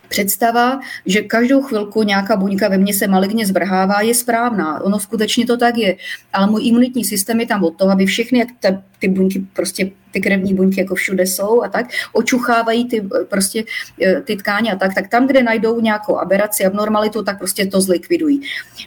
představa, 0.09 0.79
že 1.05 1.21
každou 1.21 1.61
chvilku 1.61 2.03
nějaká 2.03 2.35
buňka 2.35 2.69
ve 2.69 2.77
mně 2.77 2.93
se 2.93 3.07
maligně 3.07 3.45
zvrhává, 3.45 4.01
je 4.01 4.15
správná. 4.15 4.81
Ono 4.81 4.99
skutečně 4.99 5.45
to 5.45 5.57
tak 5.57 5.77
je. 5.77 5.95
Ale 6.33 6.47
můj 6.47 6.67
imunitní 6.67 7.05
systém 7.05 7.39
je 7.39 7.45
tam 7.45 7.63
od 7.63 7.77
toho, 7.77 7.91
aby 7.91 8.05
všechny 8.05 8.47
ty 8.99 9.07
buňky, 9.07 9.45
prostě 9.53 9.91
ty 10.17 10.21
krevní 10.21 10.53
buňky 10.53 10.79
jako 10.79 10.95
všude 10.95 11.25
jsou 11.25 11.63
a 11.63 11.69
tak, 11.69 11.85
očuchávají 12.13 12.89
ty, 12.89 13.07
prostě, 13.29 13.63
eh, 14.01 14.21
ty 14.21 14.35
tkáně 14.35 14.71
a 14.71 14.75
tak, 14.75 14.93
tak 14.95 15.07
tam, 15.07 15.27
kde 15.27 15.43
najdou 15.43 15.81
nějakou 15.81 16.17
aberaci, 16.17 16.65
abnormalitu, 16.65 17.23
tak 17.23 17.37
prostě 17.37 17.65
to 17.65 17.81
zlikvidují. 17.81 18.41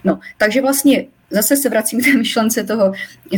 No, 0.05 0.19
takže 0.39 0.61
vlastně 0.61 1.07
zase 1.31 1.57
se 1.57 1.69
vracím 1.69 2.01
k 2.01 2.05
té 2.05 2.13
myšlence 2.13 2.65
toho, 2.65 2.93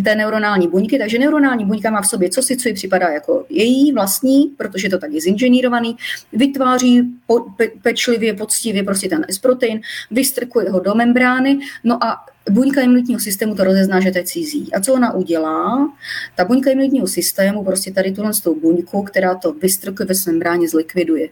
té 0.05 0.15
neuronální 0.15 0.69
buňky, 0.69 0.99
takže 0.99 1.19
neuronální 1.19 1.65
buňka 1.65 1.91
má 1.91 2.01
v 2.01 2.09
sobě 2.09 2.31
co 2.31 2.43
si, 2.43 2.57
co 2.57 2.69
jí 2.69 2.75
připadá 2.75 3.09
jako 3.09 3.45
její 3.49 3.93
vlastní, 3.93 4.49
protože 4.57 4.89
to 4.89 4.99
tak 4.99 5.13
je 5.13 5.21
zinženýrovaný, 5.21 5.97
vytváří 6.33 7.03
po, 7.27 7.41
pe, 7.41 7.69
pečlivě, 7.83 8.35
poctivě 8.35 8.83
prostě 8.83 9.09
ten 9.09 9.27
S-protein, 9.29 9.81
vystrkuje 10.11 10.71
ho 10.71 10.81
do 10.81 10.95
membrány, 10.95 11.59
no 11.85 12.05
a 12.05 12.17
buňka 12.51 12.81
imunitního 12.81 13.21
systému 13.21 13.55
to 13.55 13.65
rozezná, 13.65 14.01
že 14.01 14.11
to 14.11 14.19
je 14.19 14.25
cizí. 14.25 14.75
A 14.75 14.81
co 14.81 14.95
ona 14.95 15.15
udělá? 15.15 15.93
Ta 16.37 16.45
buňka 16.45 16.71
imunitního 16.71 17.07
systému 17.07 17.65
prostě 17.65 17.93
tady 17.93 18.13
tuhle 18.13 18.31
tou 18.45 18.61
buňku, 18.61 19.03
která 19.03 19.35
to 19.35 19.53
vystrkuje 19.53 20.07
ve 20.07 20.15
membráně, 20.27 20.69
zlikviduje. 20.69 21.29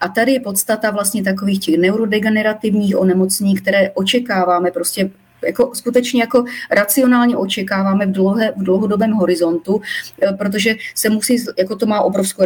A 0.00 0.08
tady 0.08 0.32
je 0.32 0.40
podstata 0.40 0.90
vlastně 0.90 1.22
takových 1.22 1.60
těch 1.60 1.78
neurodegenerativních 1.78 2.96
onemocnění, 2.96 3.56
které 3.56 3.90
očekáváme 3.90 4.70
prostě 4.70 5.10
jako 5.46 5.70
skutečně 5.74 6.20
jako 6.20 6.44
racionálně 6.70 7.36
očekáváme 7.36 8.06
v, 8.06 8.12
dlouhé, 8.12 8.52
v 8.56 8.62
dlouhodobém 8.62 9.12
horizontu, 9.12 9.80
eh, 10.22 10.32
protože 10.32 10.74
se 10.94 11.08
musí, 11.10 11.44
jako 11.58 11.76
to 11.76 11.86
má 11.86 12.00
obrovskou 12.00 12.44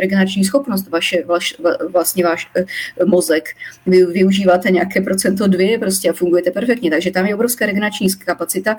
regenerační, 0.00 0.44
schopnost, 0.44 0.88
vaše, 0.88 1.24
vaš, 1.26 1.54
vlastně 1.92 2.24
váš 2.24 2.50
eh, 2.56 2.64
mozek. 3.04 3.48
Vy 3.86 4.06
využíváte 4.06 4.70
nějaké 4.70 5.00
procento 5.00 5.46
dvě 5.46 5.78
prostě 5.78 6.10
a 6.10 6.12
fungujete 6.12 6.50
perfektně, 6.50 6.90
takže 6.90 7.10
tam 7.10 7.26
je 7.26 7.34
obrovská 7.34 7.66
regenerační 7.66 8.08
kapacita, 8.24 8.76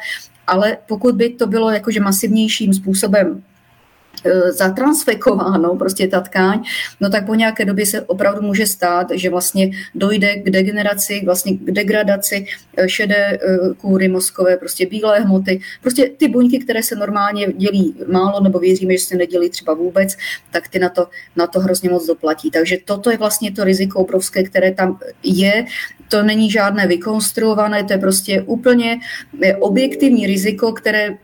ale 0.47 0.77
pokud 0.87 1.15
by 1.15 1.29
to 1.29 1.47
bylo 1.47 1.71
jakože 1.71 1.99
masivnějším 1.99 2.73
způsobem 2.73 3.43
zatransfekováno, 4.49 5.75
prostě 5.75 6.07
ta 6.07 6.21
tkáň, 6.21 6.63
no 7.01 7.09
tak 7.09 7.25
po 7.25 7.35
nějaké 7.35 7.65
době 7.65 7.85
se 7.85 8.01
opravdu 8.01 8.41
může 8.41 8.67
stát, 8.67 9.07
že 9.13 9.29
vlastně 9.29 9.71
dojde 9.95 10.35
k 10.35 10.49
degeneraci, 10.49 11.21
vlastně 11.25 11.57
k 11.57 11.71
degradaci 11.71 12.45
e, 12.77 12.89
šedé 12.89 13.15
e, 13.15 13.39
kůry 13.77 14.07
mozkové, 14.07 14.57
prostě 14.57 14.85
bílé 14.85 15.19
hmoty, 15.19 15.61
prostě 15.81 16.09
ty 16.17 16.27
buňky, 16.27 16.59
které 16.59 16.83
se 16.83 16.95
normálně 16.95 17.47
dělí 17.53 17.95
málo, 18.07 18.39
nebo 18.39 18.59
věříme, 18.59 18.93
že 18.93 19.03
se 19.03 19.15
nedělí 19.15 19.49
třeba 19.49 19.73
vůbec, 19.73 20.17
tak 20.51 20.67
ty 20.67 20.79
na 20.79 20.89
to, 20.89 21.07
na 21.35 21.47
to 21.47 21.59
hrozně 21.59 21.89
moc 21.89 22.05
doplatí. 22.05 22.51
Takže 22.51 22.77
toto 22.85 23.11
je 23.11 23.17
vlastně 23.17 23.51
to 23.51 23.63
riziko 23.63 23.99
obrovské, 23.99 24.43
které 24.43 24.73
tam 24.73 24.99
je. 25.23 25.65
To 26.09 26.23
není 26.23 26.51
žádné 26.51 26.87
vykonstruované, 26.87 27.83
to 27.83 27.93
je 27.93 27.99
prostě 27.99 28.41
úplně 28.41 28.99
objektivní 29.59 30.27
riziko, 30.27 30.71
které 30.71 31.17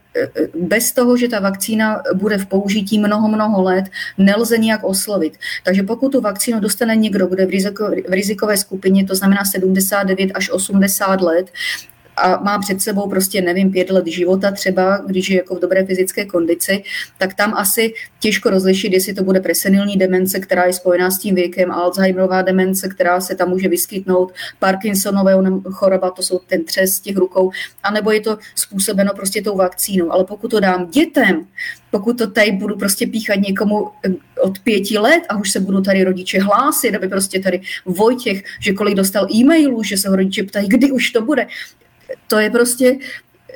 bez 0.55 0.91
toho, 0.91 1.17
že 1.17 1.27
ta 1.27 1.39
vakcína 1.39 2.01
bude 2.13 2.37
v 2.37 2.45
použití 2.45 2.99
mnoho, 2.99 3.27
mnoho 3.27 3.63
let, 3.63 3.85
nelze 4.17 4.57
nijak 4.57 4.83
oslovit. 4.83 5.37
Takže 5.63 5.83
pokud 5.83 6.11
tu 6.11 6.21
vakcínu 6.21 6.59
dostane 6.59 6.95
někdo, 6.95 7.27
kdo 7.27 7.41
je 7.41 7.47
v, 7.47 7.49
riziko, 7.49 7.85
v 8.07 8.13
rizikové 8.13 8.57
skupině, 8.57 9.05
to 9.05 9.15
znamená 9.15 9.45
79 9.45 10.31
až 10.33 10.49
80 10.49 11.21
let, 11.21 11.51
a 12.17 12.43
má 12.43 12.59
před 12.59 12.81
sebou 12.81 13.09
prostě, 13.09 13.41
nevím, 13.41 13.71
pět 13.71 13.89
let 13.89 14.07
života 14.07 14.51
třeba, 14.51 14.97
když 15.07 15.29
je 15.29 15.37
jako 15.37 15.55
v 15.55 15.59
dobré 15.59 15.85
fyzické 15.85 16.25
kondici, 16.25 16.83
tak 17.17 17.33
tam 17.33 17.53
asi 17.53 17.93
těžko 18.19 18.49
rozlišit, 18.49 18.93
jestli 18.93 19.13
to 19.13 19.23
bude 19.23 19.39
presenilní 19.39 19.97
demence, 19.97 20.39
která 20.39 20.65
je 20.65 20.73
spojená 20.73 21.11
s 21.11 21.19
tím 21.19 21.35
věkem, 21.35 21.71
Alzheimerová 21.71 22.41
demence, 22.41 22.89
která 22.89 23.21
se 23.21 23.35
tam 23.35 23.49
může 23.49 23.67
vyskytnout, 23.67 24.33
Parkinsonové 24.59 25.33
choroba, 25.71 26.11
to 26.11 26.23
jsou 26.23 26.39
ten 26.47 26.65
třes 26.65 26.99
těch 26.99 27.17
rukou, 27.17 27.51
anebo 27.83 28.11
je 28.11 28.21
to 28.21 28.37
způsobeno 28.55 29.11
prostě 29.15 29.41
tou 29.41 29.57
vakcínou. 29.57 30.11
Ale 30.11 30.23
pokud 30.23 30.51
to 30.51 30.59
dám 30.59 30.89
dětem, 30.89 31.45
pokud 31.91 32.17
to 32.17 32.27
tady 32.31 32.51
budu 32.51 32.75
prostě 32.75 33.07
píchat 33.07 33.39
někomu 33.39 33.89
eh, 34.05 34.13
od 34.41 34.59
pěti 34.59 34.97
let 34.97 35.23
a 35.29 35.37
už 35.37 35.51
se 35.51 35.59
budu 35.59 35.81
tady 35.81 36.03
rodiče 36.03 36.39
hlásit, 36.39 36.95
aby 36.95 37.07
prostě 37.07 37.39
tady 37.39 37.61
Vojtěch, 37.85 38.43
že 38.59 38.73
kolik 38.73 38.95
dostal 38.95 39.27
e-mailů, 39.35 39.83
že 39.83 39.97
se 39.97 40.09
ho 40.09 40.15
rodiče 40.15 40.43
ptají, 40.43 40.67
kdy 40.69 40.91
už 40.91 41.11
to 41.11 41.21
bude, 41.21 41.47
to 42.27 42.39
je 42.39 42.49
prostě, 42.49 42.97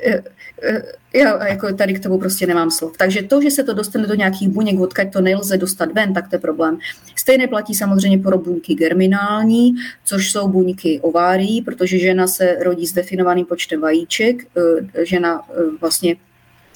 eh, 0.06 0.22
eh, 0.62 0.82
já 1.14 1.46
jako 1.46 1.72
tady 1.72 1.94
k 1.94 2.02
tomu 2.02 2.18
prostě 2.18 2.46
nemám 2.46 2.70
slov. 2.70 2.96
Takže 2.96 3.22
to, 3.22 3.42
že 3.42 3.50
se 3.50 3.64
to 3.64 3.74
dostane 3.74 4.06
do 4.06 4.14
nějakých 4.14 4.48
buněk, 4.48 4.80
odkud 4.80 5.12
to 5.12 5.20
nelze 5.20 5.56
dostat 5.56 5.92
ven, 5.92 6.14
tak 6.14 6.28
to 6.28 6.34
je 6.34 6.40
problém. 6.40 6.78
Stejné 7.16 7.46
platí 7.46 7.74
samozřejmě 7.74 8.18
pro 8.18 8.38
buňky 8.38 8.74
germinální, 8.74 9.74
což 10.04 10.32
jsou 10.32 10.48
buňky 10.48 11.00
ovárií, 11.00 11.62
protože 11.62 11.98
žena 11.98 12.26
se 12.26 12.56
rodí 12.60 12.86
s 12.86 12.92
definovaným 12.92 13.46
počtem 13.46 13.80
vajíček. 13.80 14.46
Eh, 14.56 15.04
žena 15.04 15.42
vlastně 15.80 16.16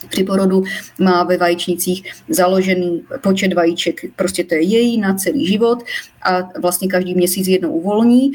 při 0.08 0.24
porodu 0.24 0.62
má 0.98 1.24
ve 1.24 1.36
vajíčnicích 1.36 2.12
založený 2.28 3.02
počet 3.20 3.52
vajíček, 3.52 4.00
prostě 4.16 4.44
to 4.44 4.54
je 4.54 4.62
její 4.62 4.98
na 4.98 5.14
celý 5.14 5.46
život 5.46 5.78
a 6.22 6.48
vlastně 6.60 6.88
každý 6.88 7.14
měsíc 7.14 7.48
jednou 7.48 7.72
uvolní. 7.72 8.32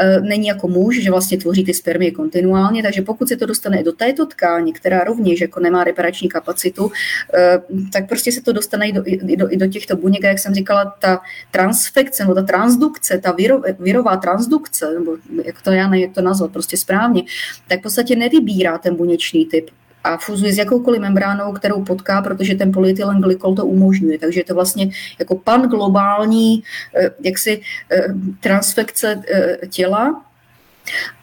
E, 0.00 0.20
není 0.20 0.46
jako 0.46 0.68
muž, 0.68 1.02
že 1.02 1.10
vlastně 1.10 1.38
tvoří 1.38 1.64
ty 1.64 1.74
spermie 1.74 2.10
kontinuálně, 2.10 2.82
takže 2.82 3.02
pokud 3.02 3.28
se 3.28 3.36
to 3.36 3.46
dostane 3.46 3.82
do 3.82 3.92
této 3.92 4.26
tkáně, 4.26 4.72
která 4.72 5.04
rovněž 5.04 5.40
jako 5.40 5.60
nemá 5.60 5.84
reparační 5.84 6.28
kapacitu, 6.28 6.90
e, 7.34 7.58
tak 7.92 8.08
prostě 8.08 8.32
se 8.32 8.42
to 8.42 8.52
dostane 8.52 8.88
i 8.88 8.92
do, 8.92 9.02
i 9.04 9.36
do, 9.36 9.52
i 9.52 9.56
do 9.56 9.66
těchto 9.66 9.96
buněk. 9.96 10.22
Jak 10.22 10.38
jsem 10.38 10.54
říkala, 10.54 10.96
ta 10.98 11.20
transfekce, 11.50 12.22
nebo 12.22 12.34
ta 12.34 12.42
transdukce, 12.42 13.18
ta 13.18 13.32
viro, 13.32 13.60
virová 13.78 14.16
transdukce, 14.16 14.94
nebo 14.94 15.16
jak 15.44 15.62
to 15.62 15.70
já 15.70 15.88
nevím, 15.88 16.06
jak 16.06 16.14
to 16.14 16.22
nazvat, 16.22 16.52
prostě 16.52 16.76
správně, 16.76 17.22
tak 17.68 17.80
v 17.80 17.82
podstatě 17.82 18.16
nevybírá 18.16 18.78
ten 18.78 18.96
buněčný 18.96 19.46
typ 19.46 19.70
a 20.04 20.16
fuzuje 20.16 20.52
s 20.52 20.58
jakoukoliv 20.58 21.00
membránou, 21.00 21.52
kterou 21.52 21.84
potká, 21.84 22.22
protože 22.22 22.54
ten 22.54 22.72
polyetylen 22.72 23.20
glykol 23.20 23.54
to 23.54 23.66
umožňuje. 23.66 24.18
Takže 24.18 24.40
je 24.40 24.44
to 24.44 24.54
vlastně 24.54 24.90
jako 25.18 25.36
pan 25.36 25.62
globální 25.62 26.62
eh, 26.96 27.10
jaksi 27.20 27.60
eh, 27.92 28.04
transfekce 28.40 29.22
eh, 29.28 29.66
těla, 29.66 30.22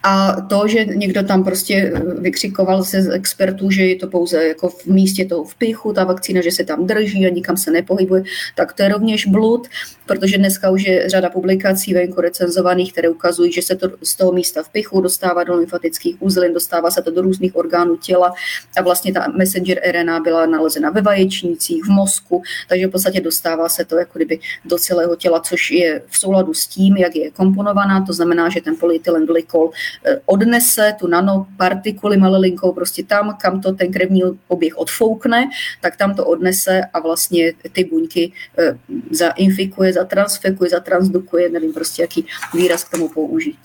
a 0.10 0.42
to, 0.42 0.68
že 0.68 0.86
někdo 0.86 1.24
tam 1.24 1.44
prostě 1.44 1.92
vykřikoval 2.20 2.84
se 2.84 3.02
z 3.02 3.10
expertů, 3.10 3.72
že 3.72 3.86
je 3.86 3.96
to 3.96 4.08
pouze 4.08 4.48
jako 4.48 4.70
v 4.70 4.86
místě 4.86 5.26
toho 5.26 5.44
vpichu, 5.44 5.94
ta 5.94 6.04
vakcína, 6.04 6.42
že 6.42 6.52
se 6.52 6.64
tam 6.64 6.88
drží 6.88 7.28
a 7.28 7.30
nikam 7.30 7.58
se 7.58 7.72
nepohybuje, 7.72 8.24
tak 8.56 8.74
to 8.74 8.84
je 8.84 8.90
rovněž 8.90 9.26
blud, 9.26 9.68
protože 10.06 10.38
dneska 10.38 10.70
už 10.70 10.84
je 10.84 11.10
řada 11.10 11.30
publikací 11.30 11.94
venku 11.94 12.22
recenzovaných, 12.22 12.92
které 12.92 13.10
ukazují, 13.10 13.52
že 13.52 13.62
se 13.62 13.76
to 13.76 13.90
z 14.04 14.16
toho 14.16 14.32
místa 14.32 14.64
vpichu 14.64 15.02
dostává 15.02 15.44
do 15.44 15.56
lymfatických 15.56 16.16
uzlin, 16.20 16.54
dostává 16.54 16.92
se 16.92 17.02
to 17.02 17.12
do 17.12 17.22
různých 17.22 17.56
orgánů 17.56 17.98
těla 17.98 18.34
a 18.78 18.82
vlastně 18.82 19.14
ta 19.14 19.28
messenger 19.38 19.82
RNA 19.92 20.20
byla 20.20 20.46
nalezena 20.46 20.90
ve 20.90 21.02
vaječnících, 21.02 21.84
v 21.86 21.90
mozku, 21.90 22.42
takže 22.70 22.88
v 22.88 22.92
podstatě 22.92 23.22
dostává 23.22 23.70
se 23.70 23.86
to 23.86 23.98
jako 23.98 24.12
kdyby 24.16 24.40
do 24.66 24.78
celého 24.78 25.16
těla, 25.16 25.40
což 25.40 25.72
je 25.72 26.02
v 26.08 26.18
souladu 26.18 26.54
s 26.54 26.68
tím, 26.68 26.98
jak 26.98 27.16
je 27.16 27.32
komponovaná, 27.32 28.06
to 28.06 28.14
znamená, 28.14 28.50
že 28.50 28.62
ten 28.62 28.76
polyetylen 28.76 29.26
glykol 29.26 29.72
Eh, 29.97 29.97
odnese 30.26 30.96
tu 31.00 31.08
nanopartikuly 31.08 32.18
malilinkou 32.18 32.74
prostě 32.74 33.04
tam, 33.04 33.38
kam 33.42 33.62
to 33.62 33.72
ten 33.72 33.94
krevní 33.94 34.22
oběh 34.48 34.78
odfoukne, 34.78 35.50
tak 35.82 35.96
tam 35.96 36.16
to 36.16 36.26
odnese 36.26 36.82
a 36.94 37.00
vlastně 37.00 37.54
ty 37.72 37.84
buňky 37.84 38.32
eh, 38.60 38.78
zainfikuje, 39.12 39.94
zatransfekuje, 39.94 40.70
zatransdukuje, 40.70 41.50
nevím 41.50 41.74
prostě, 41.74 42.02
jaký 42.02 42.26
výraz 42.54 42.84
k 42.84 42.92
tomu 42.92 43.10
použít. 43.10 43.60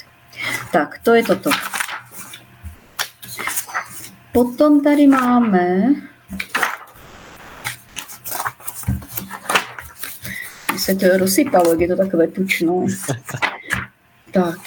Tak, 0.73 0.99
to 1.03 1.15
je 1.15 1.23
toto. 1.23 1.51
Potom 4.33 4.81
tady 4.81 5.07
máme 5.07 5.95
se 10.77 10.95
to 10.95 11.17
rozsypalo, 11.17 11.71
jak 11.71 11.81
je 11.81 11.89
to 11.89 11.97
takové 11.97 12.27
tučno. 12.29 12.87
Tak. 14.33 14.59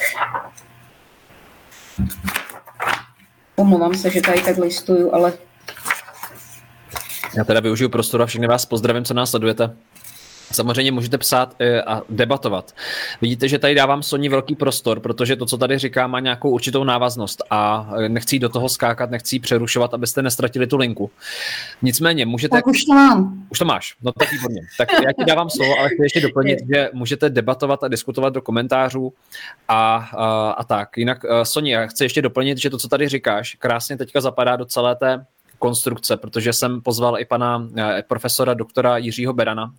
Omlouvám 3.56 3.93
se, 3.93 4.10
že 4.10 4.22
tady 4.22 4.41
tak 4.41 4.58
listuju, 4.58 5.14
ale... 5.14 5.34
Já 7.38 7.43
teda 7.43 7.60
využiju 7.60 7.89
prostoru 7.89 8.24
a 8.24 8.26
všechny 8.26 8.48
vás 8.48 8.66
pozdravím, 8.66 9.06
co 9.06 9.14
nás 9.14 9.30
sledujete. 9.30 9.76
Samozřejmě 10.56 10.91
můžete 10.91 11.18
psát 11.18 11.56
eh, 11.60 11.82
a 11.82 12.01
debatovat. 12.10 12.72
Vidíte, 13.22 13.47
že 13.47 13.60
tady 13.60 13.76
dávám 13.76 14.03
Soni 14.03 14.30
velký 14.30 14.56
prostor, 14.56 14.99
protože 14.99 15.36
to, 15.36 15.45
co 15.45 15.58
tady 15.58 15.78
říká, 15.78 16.08
má 16.08 16.20
nějakou 16.20 16.49
určitou 16.49 16.84
návaznost 16.84 17.43
a 17.49 17.89
eh, 17.97 18.10
nechci 18.10 18.39
do 18.39 18.49
toho 18.49 18.70
skákat, 18.70 19.12
nechci 19.12 19.39
přerušovat, 19.39 19.93
abyste 19.93 20.22
nestratili 20.22 20.68
tu 20.68 20.78
linku. 20.78 21.12
Nicméně 21.82 22.26
můžete... 22.26 22.58
Tak 22.58 22.68
už 22.68 22.86
to 22.86 22.93
mám. 22.93 23.45
Už 23.49 23.60
to 23.60 23.66
máš, 23.66 23.95
no 24.01 24.12
tak 24.12 24.32
výborně. 24.32 24.62
Tak 24.78 24.91
já 24.91 25.12
ti 25.20 25.26
dávám 25.26 25.49
slovo, 25.49 25.80
ale 25.80 25.89
chci 25.89 26.03
ještě 26.03 26.22
doplnit, 26.22 26.60
že 26.74 26.89
můžete 26.93 27.30
debatovat 27.30 27.84
a 27.84 27.88
diskutovat 27.88 28.34
do 28.34 28.41
komentářů 28.41 29.14
a, 29.68 29.95
a, 29.95 30.51
a 30.51 30.64
tak. 30.64 30.97
Jinak, 30.97 31.26
eh, 31.26 31.45
Soni, 31.45 31.72
já 31.72 31.88
chci 31.88 32.03
ještě 32.03 32.22
doplnit, 32.22 32.58
že 32.58 32.70
to, 32.70 32.78
co 32.78 32.88
tady 32.88 33.08
říkáš, 33.08 33.56
krásně 33.60 33.97
teďka 33.97 34.22
zapadá 34.22 34.56
do 34.56 34.66
celé 34.66 34.95
té 34.95 35.26
konstrukce, 35.60 36.18
protože 36.18 36.53
jsem 36.53 36.82
pozval 36.82 37.20
i 37.20 37.26
pana 37.26 37.68
profesora 38.08 38.53
doktora 38.53 38.97
Jiřího 38.97 39.34
Berana, 39.34 39.72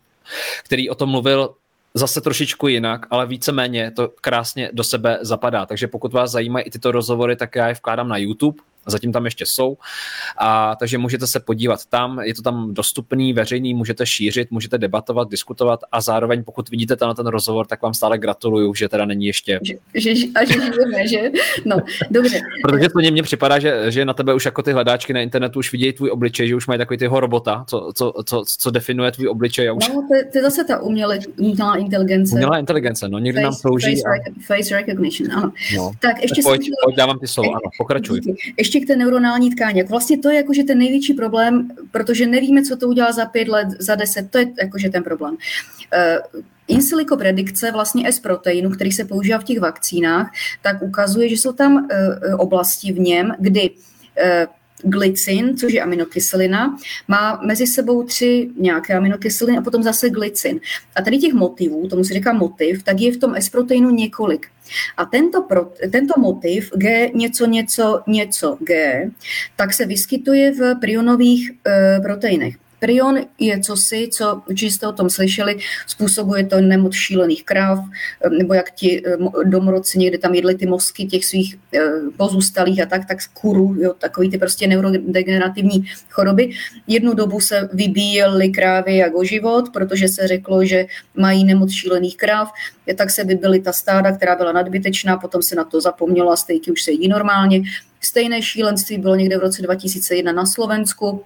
který 0.65 0.91
o 0.91 0.95
tom 0.95 1.11
mluvil 1.11 1.55
zase 1.95 2.21
trošičku 2.21 2.69
jinak, 2.69 3.07
ale 3.11 3.27
víceméně 3.27 3.91
to 3.91 4.09
krásně 4.21 4.71
do 4.73 4.85
sebe 4.85 5.19
zapadá. 5.21 5.67
Takže 5.67 5.89
pokud 5.89 6.13
vás 6.13 6.31
zajímají 6.31 6.65
i 6.65 6.71
tyto 6.71 6.93
rozhovory, 6.93 7.37
tak 7.37 7.57
já 7.57 7.69
je 7.69 7.75
vkládám 7.75 8.09
na 8.09 8.17
YouTube, 8.17 8.63
zatím 8.87 9.13
tam 9.13 9.25
ještě 9.25 9.47
jsou. 9.47 9.77
A, 10.39 10.77
takže 10.77 10.99
můžete 10.99 11.27
se 11.27 11.41
podívat 11.41 11.87
tam, 11.87 12.21
je 12.21 12.35
to 12.35 12.43
tam 12.43 12.75
dostupný, 12.75 13.33
veřejný, 13.33 13.75
můžete 13.75 14.07
šířit, 14.07 14.51
můžete 14.51 14.79
debatovat, 14.79 15.31
diskutovat 15.31 15.81
a 15.93 16.01
zároveň 16.01 16.45
pokud 16.45 16.71
vidíte 16.71 16.97
tam 16.97 17.15
ten 17.15 17.27
rozhovor, 17.27 17.67
tak 17.67 17.83
vám 17.83 17.95
stále 17.95 18.19
gratuluju, 18.19 18.75
že 18.75 18.89
teda 18.89 19.05
není 19.05 19.27
ještě... 19.27 19.61
Že, 19.63 19.75
že, 19.95 20.27
a 20.35 20.45
že 20.45 20.53
žijeme, 20.53 21.09
že? 21.09 21.31
No, 21.65 21.77
dobře. 22.11 22.41
Protože 22.63 22.89
to 22.89 22.99
mně 23.11 23.23
připadá, 23.23 23.59
že, 23.59 23.91
že 23.91 24.05
na 24.05 24.15
tebe 24.15 24.35
už 24.35 24.45
jako 24.45 24.63
ty 24.63 24.73
hledáčky 24.73 25.13
na 25.13 25.21
internetu 25.21 25.59
už 25.59 25.73
vidějí 25.73 25.93
tvůj 25.93 26.11
obličej, 26.11 26.49
že 26.49 26.57
už 26.57 26.67
mají 26.67 26.79
takový 26.79 26.99
tyho 26.99 27.21
robota, 27.21 27.65
co, 27.69 27.91
co, 27.95 28.13
co, 28.25 28.45
co 28.59 28.71
definuje 28.71 29.13
tvůj 29.13 29.29
obličej. 29.29 29.69
A 29.69 29.73
už... 29.73 29.89
No, 29.89 29.95
to, 29.95 30.31
to 30.33 30.39
je 30.39 30.43
zase 30.43 30.65
ta 30.65 30.83
umělé, 30.83 31.19
umělá 31.39 31.77
inteligence. 31.77 32.35
Umělá 32.35 32.59
inteligence, 32.59 33.09
no 33.09 33.19
někdy 33.19 33.39
face, 33.39 33.45
nám 33.45 33.53
slouží. 33.53 33.87
Face, 33.87 34.03
a... 34.07 34.47
face 34.47 34.75
recognition, 34.75 35.33
ano. 35.33 35.53
No. 35.77 35.93
Tak 36.01 36.23
ještě 36.23 36.43
tak 36.43 36.45
pojď, 36.45 36.71
pojď, 36.85 36.97
dávám 36.97 37.19
ty 37.19 37.27
slovo, 37.27 37.51
ano, 37.51 37.71
pokračuj. 37.79 38.21
Ještě 38.59 38.76
ještě 38.77 38.85
k 38.85 38.89
té 38.89 38.97
neuronální 38.97 39.51
tkáně. 39.51 39.85
Vlastně 39.85 40.19
to 40.19 40.31
je 40.31 40.37
jakože 40.37 40.65
ten 40.65 40.79
největší 40.79 41.15
problém, 41.15 41.69
protože 41.91 42.27
nevíme, 42.27 42.63
co 42.63 42.77
to 42.77 42.89
udělá 42.89 43.13
za 43.13 43.27
pět 43.27 43.49
let, 43.49 43.69
za 43.79 43.95
deset, 43.95 44.31
to 44.31 44.39
je 44.39 44.47
jakože 44.63 44.91
ten 44.91 45.03
problém. 45.03 45.35
Uh, 45.35 46.43
in 46.69 46.83
silico 46.83 47.17
predikce 47.17 47.73
vlastně 47.73 48.09
S-proteinu, 48.09 48.71
který 48.71 48.93
se 48.93 49.05
používá 49.05 49.39
v 49.39 49.45
těch 49.45 49.61
vakcínách, 49.61 50.33
tak 50.63 50.83
ukazuje, 50.83 51.29
že 51.29 51.35
jsou 51.35 51.53
tam 51.53 51.75
uh, 51.75 52.41
oblasti 52.41 52.93
v 52.93 52.99
něm, 52.99 53.35
kdy 53.39 53.71
glycin, 54.85 55.57
což 55.57 55.73
je 55.73 55.83
aminokyselina, 55.83 56.79
má 57.09 57.41
mezi 57.47 57.67
sebou 57.67 58.03
tři 58.03 58.51
nějaké 58.57 58.95
aminokyseliny 58.95 59.59
a 59.59 59.63
potom 59.63 59.83
zase 59.83 60.11
glycin. 60.11 60.61
A 60.97 61.03
tady 61.03 61.19
těch 61.19 61.33
motivů, 61.33 61.89
tomu 61.89 62.05
se 62.05 62.15
říká 62.15 62.33
motiv, 62.33 62.83
tak 62.83 63.01
je 63.01 63.13
v 63.13 63.17
tom 63.17 63.35
S-proteinu 63.35 63.91
několik. 63.91 64.47
A 64.97 65.05
tento, 65.05 65.43
pro, 65.43 65.73
tento 65.93 66.21
motiv 66.21 66.71
G 66.77 67.11
něco, 67.15 67.47
něco, 67.47 68.03
něco 68.07 68.57
G, 68.61 69.11
tak 69.57 69.75
se 69.75 69.87
vyskytuje 69.87 70.53
v 70.53 70.75
prionových 70.81 71.51
e, 71.67 72.01
proteinech. 72.01 72.66
Prion 72.79 73.19
je 73.39 73.61
cosi, 73.61 74.09
co 74.13 74.43
určitě 74.49 74.73
jste 74.73 74.87
o 74.87 74.93
tom 74.93 75.11
slyšeli, 75.11 75.59
způsobuje 75.87 76.47
to 76.47 76.61
nemoc 76.61 76.95
šílených 76.95 77.45
kráv, 77.45 77.79
eh, 78.25 78.31
nebo 78.31 78.55
jak 78.55 78.71
ti 78.71 79.03
eh, 79.07 79.17
domorodci 79.45 79.99
někde 79.99 80.19
tam 80.19 80.35
jedli 80.35 80.55
ty 80.55 80.67
mozky 80.67 81.07
těch 81.07 81.25
svých 81.25 81.59
eh, 81.75 81.81
pozůstalých 82.17 82.83
a 82.83 82.87
tak, 82.87 83.09
tak 83.09 83.23
z 83.23 83.27
kuru, 83.27 83.75
jo, 83.79 83.95
takový 83.99 84.31
ty 84.31 84.39
prostě 84.39 84.67
neurodegenerativní 84.67 85.85
choroby. 86.11 86.51
Jednu 86.87 87.15
dobu 87.15 87.41
se 87.41 87.69
vybíjeli 87.73 88.49
krávy 88.49 88.97
jako 88.97 89.25
život, 89.25 89.65
protože 89.73 90.09
se 90.09 90.29
řeklo, 90.29 90.65
že 90.65 90.87
mají 91.15 91.45
nemoc 91.45 91.71
šílených 91.71 92.17
kráv, 92.17 92.53
tak 92.95 93.11
se 93.11 93.25
vybily 93.25 93.61
ta 93.61 93.73
stáda, 93.73 94.13
která 94.13 94.37
byla 94.37 94.53
nadbytečná, 94.53 95.17
potom 95.17 95.43
se 95.43 95.55
na 95.55 95.65
to 95.65 95.81
zapomnělo 95.81 96.33
a 96.33 96.37
stejky 96.37 96.73
už 96.73 96.83
se 96.83 96.91
jedí 96.91 97.09
normálně. 97.09 97.63
Stejné 98.01 98.43
šílenství 98.43 98.99
bylo 98.99 99.15
někde 99.15 99.39
v 99.39 99.41
roce 99.41 99.63
2001 99.63 100.33
na 100.33 100.47
Slovensku, 100.47 101.25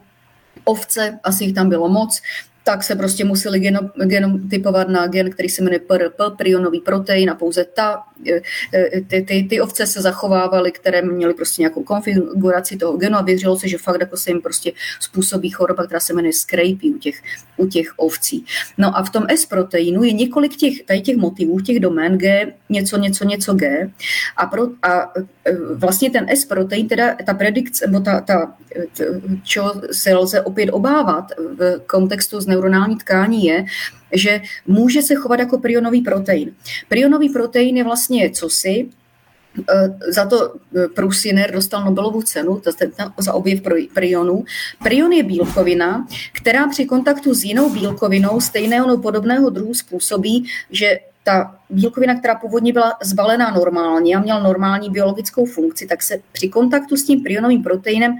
ovce, 0.71 1.19
asi 1.23 1.45
jich 1.45 1.55
tam 1.55 1.69
bylo 1.69 1.89
moc, 1.89 2.23
tak 2.65 2.83
se 2.83 2.97
prostě 2.97 3.25
museli 3.25 3.61
genom, 3.61 3.91
genotypovat 4.05 4.89
na 4.89 5.07
gen, 5.07 5.31
který 5.31 5.49
se 5.49 5.63
jmenuje 5.63 5.81
PRP, 5.81 6.19
prionový 6.39 6.81
protein 6.81 7.31
a 7.31 7.35
pouze 7.35 7.65
ta, 7.65 8.03
e, 8.29 8.41
e, 8.75 9.01
ty, 9.01 9.23
ty, 9.23 9.47
ty 9.51 9.61
ovce 9.61 9.87
se 9.87 10.03
zachovávaly, 10.03 10.73
které 10.73 11.03
měly 11.03 11.35
prostě 11.35 11.63
nějakou 11.63 11.83
konfiguraci 11.83 12.77
toho 12.77 12.97
genu 12.97 13.17
a 13.17 13.23
věřilo 13.23 13.59
se, 13.59 13.69
že 13.69 13.79
fakt 13.79 14.01
jako 14.01 14.17
se 14.17 14.31
jim 14.31 14.41
prostě 14.41 14.73
způsobí 15.01 15.51
choroba, 15.51 15.87
která 15.87 16.01
se 16.01 16.13
jmenuje 16.13 16.33
scrapey 16.33 16.91
u 16.95 16.99
těch, 16.99 17.23
u 17.57 17.67
těch 17.67 17.93
ovcí. 17.97 18.45
No 18.79 18.97
a 18.99 19.03
v 19.03 19.11
tom 19.11 19.25
S-proteinu 19.29 20.03
je 20.03 20.13
několik 20.13 20.57
těch, 20.57 20.83
tady 20.83 21.01
těch 21.01 21.17
motivů, 21.17 21.61
těch 21.61 21.81
domén 21.81 22.19
G, 22.19 22.53
něco, 22.69 22.97
něco, 22.97 23.25
něco 23.25 23.55
G 23.55 23.91
a, 24.37 24.47
pro, 24.47 24.63
a 24.83 25.13
e, 25.45 25.57
vlastně 25.75 26.11
ten 26.11 26.27
S-protein, 26.29 26.89
teda 26.89 27.17
ta 27.27 27.35
predikce, 27.35 27.87
nebo 27.87 28.01
ta, 28.01 28.21
ta, 28.21 28.55
čo 29.43 29.73
se 29.93 30.15
lze 30.15 30.41
opět 30.41 30.71
obávat 30.71 31.33
v 31.59 31.81
kontextu 31.87 32.41
neuronální 32.51 32.97
tkání 32.97 33.45
je, 33.45 33.65
že 34.13 34.43
může 34.67 35.03
se 35.03 35.15
chovat 35.15 35.41
jako 35.41 35.59
prionový 35.59 36.03
protein. 36.03 36.53
Prionový 36.89 37.29
protein 37.29 37.77
je 37.77 37.85
vlastně 37.85 38.31
cosi, 38.31 38.89
eh, 39.71 40.13
za 40.13 40.27
to 40.27 40.55
eh, 40.77 40.89
Prusiner 40.89 41.53
dostal 41.53 41.85
Nobelovu 41.85 42.23
cenu 42.23 42.63
za 43.19 43.33
objev 43.33 43.61
prionů. 43.95 44.45
Prion 44.83 45.13
je 45.13 45.23
bílkovina, 45.23 46.07
která 46.33 46.69
při 46.69 46.85
kontaktu 46.85 47.35
s 47.35 47.45
jinou 47.45 47.71
bílkovinou 47.71 48.41
stejného 48.41 48.87
nebo 48.87 49.03
podobného 49.03 49.51
druhu 49.51 49.75
způsobí, 49.75 50.47
že 50.71 50.99
ta 51.25 51.57
bílkovina, 51.71 52.19
která 52.19 52.35
původně 52.35 52.73
byla 52.73 52.93
zbalená 53.03 53.51
normálně 53.51 54.17
a 54.17 54.21
měla 54.21 54.43
normální 54.43 54.91
biologickou 54.91 55.47
funkci, 55.47 55.87
tak 55.87 56.03
se 56.03 56.21
při 56.33 56.49
kontaktu 56.49 56.97
s 56.97 57.05
tím 57.05 57.23
prionovým 57.23 57.63
proteinem 57.63 58.17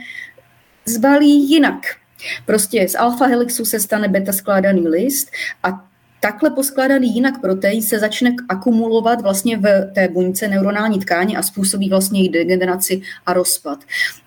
zbalí 0.87 1.51
jinak. 1.51 2.00
Prostě 2.47 2.89
z 2.89 2.95
alfa 2.95 3.27
helixu 3.27 3.65
se 3.65 3.81
stane 3.81 4.09
beta 4.09 4.33
skládaný 4.33 4.89
list 4.89 5.31
a 5.63 5.85
takhle 6.21 6.51
poskládaný 6.51 7.15
jinak 7.15 7.41
protein 7.41 7.83
se 7.83 7.99
začne 7.99 8.35
akumulovat 8.49 9.21
vlastně 9.21 9.57
v 9.59 9.93
té 9.95 10.09
buňce 10.09 10.49
neuronální 10.49 10.99
tkáně 10.99 11.37
a 11.37 11.43
způsobí 11.43 11.91
vlastně 11.91 12.21
její 12.21 12.29
degeneraci 12.29 13.03
a 13.27 13.33
rozpad. 13.33 13.79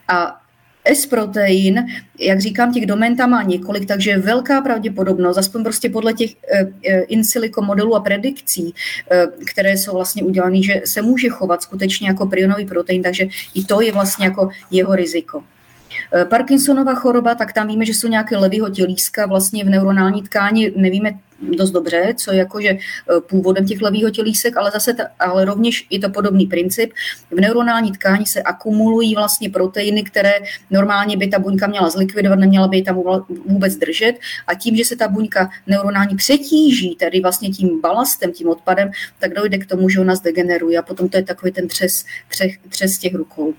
A 0.07 0.39
S-protein, 0.85 1.85
jak 2.19 2.39
říkám, 2.39 2.73
těch 2.73 2.85
domén 2.85 3.15
tam 3.17 3.29
má 3.29 3.43
několik, 3.43 3.85
takže 3.85 4.11
je 4.11 4.19
velká 4.19 4.61
pravděpodobnost, 4.61 5.37
aspoň 5.37 5.63
prostě 5.63 5.89
podle 5.89 6.13
těch 6.13 6.31
eh, 6.53 6.67
eh, 6.85 7.01
in 7.01 7.23
silico 7.23 7.61
modelů 7.61 7.95
a 7.95 7.99
predikcí, 7.99 8.73
eh, 9.11 9.27
které 9.51 9.77
jsou 9.77 9.93
vlastně 9.93 10.23
udělané, 10.23 10.61
že 10.61 10.81
se 10.85 11.01
může 11.01 11.29
chovat 11.29 11.63
skutečně 11.63 12.07
jako 12.07 12.25
prionový 12.25 12.65
protein, 12.65 13.03
takže 13.03 13.27
i 13.53 13.63
to 13.63 13.81
je 13.81 13.91
vlastně 13.91 14.25
jako 14.25 14.49
jeho 14.71 14.95
riziko. 14.95 15.43
Eh, 16.13 16.25
Parkinsonova 16.25 16.95
choroba, 16.95 17.35
tak 17.35 17.53
tam 17.53 17.67
víme, 17.67 17.85
že 17.85 17.93
jsou 17.93 18.07
nějaké 18.07 18.37
levýho 18.37 18.69
tělíska 18.69 19.25
vlastně 19.25 19.63
v 19.63 19.69
neuronální 19.69 20.23
tkáni, 20.23 20.73
nevíme 20.75 21.11
dost 21.57 21.71
dobře, 21.71 22.13
co 22.17 22.31
je 22.31 22.37
jakože 22.37 22.69
eh, 22.69 22.79
původem 23.21 23.65
těch 23.65 23.81
levýho 23.81 24.09
tělísek, 24.09 24.57
ale 24.57 24.71
zase 24.71 24.93
ta, 24.93 25.03
ale 25.19 25.45
rovněž 25.45 25.87
je 25.89 25.99
to 25.99 26.09
podobný 26.09 26.45
princip. 26.45 26.93
V 27.31 27.39
neuronální 27.39 27.91
tkáni 27.91 28.25
se 28.25 28.41
akumulují 28.41 29.15
vlastně 29.15 29.49
proteiny, 29.49 30.03
které 30.03 30.33
normálně 30.71 31.17
by 31.17 31.27
ta 31.27 31.39
buňka 31.39 31.67
měla 31.67 31.89
zlikvidovat, 31.89 32.39
neměla 32.39 32.67
by 32.67 32.77
je 32.77 32.83
tam 32.83 33.03
vůbec 33.45 33.75
držet 33.75 34.15
a 34.47 34.55
tím, 34.55 34.75
že 34.75 34.85
se 34.85 34.95
ta 34.95 35.07
buňka 35.07 35.49
neuronální 35.67 36.15
přetíží, 36.15 36.95
tedy 36.95 37.21
vlastně 37.21 37.49
tím 37.49 37.81
balastem, 37.81 38.31
tím 38.31 38.49
odpadem, 38.49 38.91
tak 39.19 39.33
dojde 39.33 39.57
k 39.57 39.65
tomu, 39.65 39.89
že 39.89 39.99
ona 39.99 40.15
zdegeneruje 40.15 40.77
a 40.77 40.81
potom 40.81 41.09
to 41.09 41.17
je 41.17 41.23
takový 41.23 41.51
ten 41.51 41.67
třes, 41.67 42.05
třes, 42.27 42.51
třes 42.69 42.97
těch 42.97 43.15
rukou. 43.15 43.53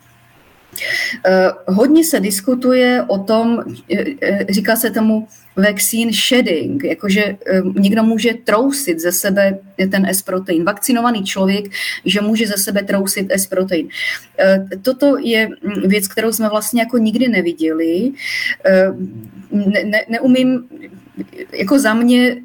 Eh, 1.26 1.50
hodně 1.66 2.04
se 2.04 2.20
diskutuje 2.20 3.02
o 3.08 3.18
tom, 3.18 3.60
eh, 3.92 4.04
eh, 4.22 4.46
říká 4.48 4.76
se 4.76 4.90
tomu 4.90 5.28
vaccine 5.56 6.12
shedding, 6.12 6.84
jakože 6.84 7.36
někdo 7.78 8.02
může 8.02 8.34
trousit 8.34 9.00
ze 9.00 9.12
sebe 9.12 9.58
ten 9.90 10.06
S-protein. 10.06 10.64
Vakcinovaný 10.64 11.24
člověk, 11.24 11.64
že 12.04 12.20
může 12.20 12.46
ze 12.46 12.58
sebe 12.58 12.82
trousit 12.82 13.30
S-protein. 13.30 13.88
Toto 14.82 15.18
je 15.18 15.48
mm, 15.48 15.88
věc, 15.88 16.08
kterou 16.08 16.32
jsme 16.32 16.48
vlastně 16.48 16.80
jako 16.80 16.98
nikdy 16.98 17.28
neviděli. 17.28 18.12
Ne, 19.50 19.84
ne, 19.84 20.00
neumím 20.08 20.68
jako 21.52 21.78
za 21.78 21.94
mě 21.94 22.36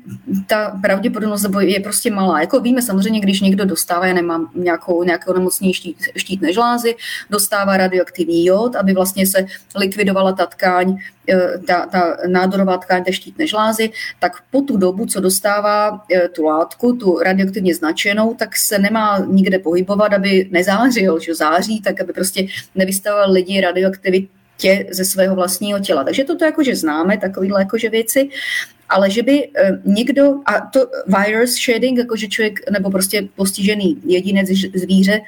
ta 0.48 0.80
pravděpodobnost 0.82 1.46
je 1.60 1.80
prostě 1.80 2.12
malá. 2.12 2.42
Jako 2.42 2.60
víme 2.60 2.82
samozřejmě, 2.82 3.20
když 3.20 3.42
někdo 3.42 3.66
dostává, 3.66 4.06
já 4.06 4.14
nemám 4.14 4.52
nějakou, 4.56 5.04
nějakou 5.04 5.34
nemocní 5.34 5.74
štít, 5.74 5.98
štítné 6.18 6.54
žlázy, 6.54 6.96
dostává 7.30 7.78
radioaktivní 7.78 8.46
jod, 8.46 8.76
aby 8.76 8.94
vlastně 8.94 9.28
se 9.28 9.46
likvidovala 9.76 10.32
ta 10.32 10.46
tkáň, 10.46 10.98
e, 11.30 11.58
ta, 11.68 11.86
ta 11.86 12.18
nádorová 12.28 12.78
tkáň 12.78 13.04
té 13.04 13.14
štítné 13.14 13.48
žlázy, 13.48 13.92
tak 14.20 14.32
po 14.52 14.62
tu 14.62 14.78
dobu, 14.78 15.06
co 15.06 15.20
dostává 15.20 16.06
e, 16.12 16.28
tu 16.28 16.44
látku, 16.44 16.94
tu 16.94 17.20
radioaktivně 17.20 17.76
značenou, 17.76 18.34
tak 18.34 18.58
se 18.58 18.80
nemá 18.80 19.20
nikde 19.28 19.60
pohybovat, 19.60 20.14
aby 20.14 20.50
nezářil, 20.52 21.20
že 21.20 21.36
září, 21.36 21.82
tak 21.82 22.02
aby 22.02 22.14
prostě 22.14 22.48
nevystavoval 22.76 23.32
lidi 23.32 23.62
radioaktivit 23.62 24.30
tě 24.60 24.86
ze 24.92 25.06
svého 25.06 25.36
vlastního 25.36 25.80
těla. 25.80 26.04
Takže 26.04 26.24
toto 26.24 26.46
jakože 26.46 26.76
známe, 26.76 27.18
takovýhle 27.18 27.62
jakože 27.62 27.90
věci, 27.90 28.30
ale 28.90 29.10
že 29.10 29.24
by 29.24 29.50
eh, 29.56 29.80
někdo, 29.86 30.34
a 30.46 30.62
to 30.62 30.80
virus 31.08 31.56
shedding, 31.56 31.98
jakože 31.98 32.28
člověk 32.28 32.72
nebo 32.72 32.92
prostě 32.92 33.28
postižený 33.36 34.02
jedinec 34.06 34.48
zvíře, 34.76 35.22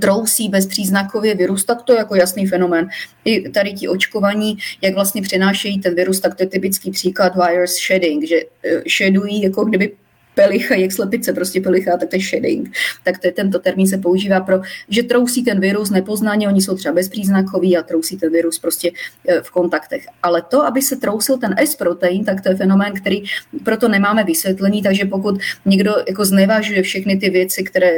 trousí 0.00 0.48
bezpříznakově 0.48 1.34
virus, 1.34 1.64
tak 1.64 1.82
to 1.82 1.92
je 1.92 1.98
jako 1.98 2.14
jasný 2.14 2.46
fenomén. 2.46 2.88
I 3.24 3.48
tady 3.48 3.72
ti 3.72 3.88
očkovaní, 3.88 4.58
jak 4.82 4.94
vlastně 4.94 5.22
přenášejí 5.22 5.80
ten 5.80 5.94
virus, 5.94 6.20
tak 6.20 6.34
to 6.34 6.42
je 6.42 6.46
typický 6.46 6.90
příklad 6.90 7.32
virus 7.36 7.74
shedding, 7.74 8.26
že 8.26 8.40
šedují, 8.86 9.42
eh, 9.42 9.46
jako 9.46 9.64
kdyby 9.64 9.92
pelicha, 10.38 10.74
jak 10.74 10.92
slepice 10.92 11.32
prostě 11.32 11.60
pelichá, 11.60 11.96
tak 11.96 12.08
to 12.08 12.16
je 12.16 12.22
shedding. 12.22 12.70
Tak 13.04 13.18
to 13.18 13.26
je, 13.26 13.32
tento 13.32 13.58
termín 13.58 13.86
se 13.86 13.98
používá 13.98 14.40
pro, 14.40 14.60
že 14.88 15.02
trousí 15.02 15.44
ten 15.44 15.60
virus 15.60 15.90
nepoznaně, 15.90 16.48
oni 16.48 16.62
jsou 16.62 16.74
třeba 16.74 16.94
bezpříznakoví 16.94 17.76
a 17.76 17.82
trousí 17.82 18.16
ten 18.16 18.32
virus 18.32 18.58
prostě 18.58 18.90
e, 19.28 19.40
v 19.42 19.50
kontaktech. 19.50 20.06
Ale 20.22 20.42
to, 20.42 20.62
aby 20.62 20.82
se 20.82 20.96
trousil 20.96 21.38
ten 21.38 21.54
S-protein, 21.58 22.24
tak 22.24 22.40
to 22.40 22.48
je 22.48 22.56
fenomén, 22.56 22.92
který 22.92 23.22
proto 23.64 23.88
nemáme 23.88 24.24
vysvětlení, 24.24 24.82
takže 24.82 25.04
pokud 25.04 25.38
někdo 25.66 25.94
jako 26.08 26.24
znevažuje 26.24 26.82
všechny 26.82 27.16
ty 27.16 27.30
věci, 27.30 27.64
které 27.64 27.90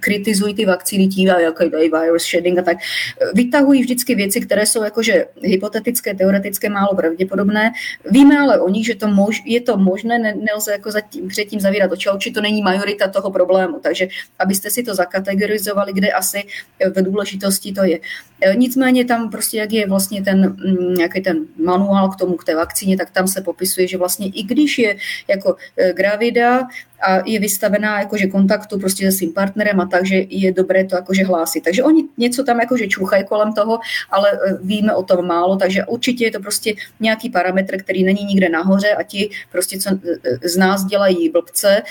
kritizují 0.00 0.54
ty 0.54 0.64
vakcíny 0.64 1.08
tím, 1.08 1.28
jako 1.28 1.68
dají 1.68 1.90
virus 1.90 2.22
shedding 2.22 2.58
a 2.58 2.62
tak, 2.62 2.76
vytahují 3.34 3.82
vždycky 3.82 4.14
věci, 4.14 4.40
které 4.40 4.66
jsou 4.66 4.82
jakože 4.82 5.26
hypotetické, 5.42 6.14
teoretické, 6.14 6.68
málo 6.68 6.96
pravděpodobné. 6.96 7.72
Víme 8.10 8.38
ale 8.38 8.60
o 8.60 8.68
nich, 8.68 8.86
že 8.86 8.94
to 8.94 9.08
mož, 9.08 9.42
je 9.44 9.60
to 9.60 9.76
možné, 9.76 10.18
ne, 10.18 10.34
nelze 10.34 10.72
jako 10.72 10.90
zatím, 10.90 11.28
předtím 11.28 11.60
zavírat 11.60 11.81
oči, 11.88 12.08
oči 12.08 12.30
to 12.30 12.40
není 12.40 12.62
majorita 12.62 13.08
toho 13.08 13.30
problému, 13.30 13.78
takže 13.80 14.08
abyste 14.38 14.70
si 14.70 14.82
to 14.82 14.94
zakategorizovali, 14.94 15.92
kde 15.92 16.12
asi 16.12 16.44
v 16.94 17.02
důležitosti 17.02 17.72
to 17.72 17.84
je. 17.84 17.98
E, 18.40 18.56
nicméně 18.56 19.04
tam 19.04 19.30
prostě, 19.30 19.58
jak 19.58 19.72
je 19.72 19.86
vlastně 19.88 20.22
ten, 20.22 20.56
mm, 20.56 21.00
jaký 21.00 21.20
ten 21.20 21.46
manuál 21.64 22.08
k 22.08 22.16
tomu, 22.16 22.36
k 22.36 22.44
té 22.44 22.56
vakcíně, 22.56 22.96
tak 22.96 23.10
tam 23.10 23.28
se 23.28 23.40
popisuje, 23.40 23.88
že 23.88 23.98
vlastně 23.98 24.26
i 24.26 24.42
když 24.42 24.78
je 24.78 24.96
jako 25.28 25.56
e, 25.76 25.92
gravida 25.92 26.68
a 27.02 27.22
je 27.26 27.40
vystavená 27.40 28.00
jakože 28.00 28.26
kontaktu 28.26 28.78
prostě 28.78 29.10
se 29.10 29.18
svým 29.18 29.32
partnerem 29.32 29.80
a 29.80 29.86
takže 29.86 30.16
je 30.28 30.52
dobré 30.52 30.84
to 30.84 30.96
jakože 30.96 31.24
hlásit. 31.24 31.64
Takže 31.64 31.84
oni 31.84 32.04
něco 32.18 32.44
tam 32.44 32.60
jakože 32.60 32.88
čuchají 32.88 33.24
kolem 33.24 33.52
toho, 33.52 33.78
ale 34.10 34.32
e, 34.32 34.36
víme 34.62 34.94
o 34.94 35.02
tom 35.02 35.26
málo, 35.26 35.56
takže 35.56 35.84
určitě 35.84 36.24
je 36.24 36.30
to 36.30 36.40
prostě 36.40 36.74
nějaký 37.00 37.30
parametr, 37.30 37.82
který 37.82 38.04
není 38.04 38.24
nikde 38.24 38.48
nahoře 38.48 38.94
a 38.94 39.02
ti 39.02 39.30
prostě, 39.52 39.78
co 39.78 39.90
z 40.44 40.56
nás 40.56 40.84
dělají 40.84 41.30
blbce, 41.30 41.82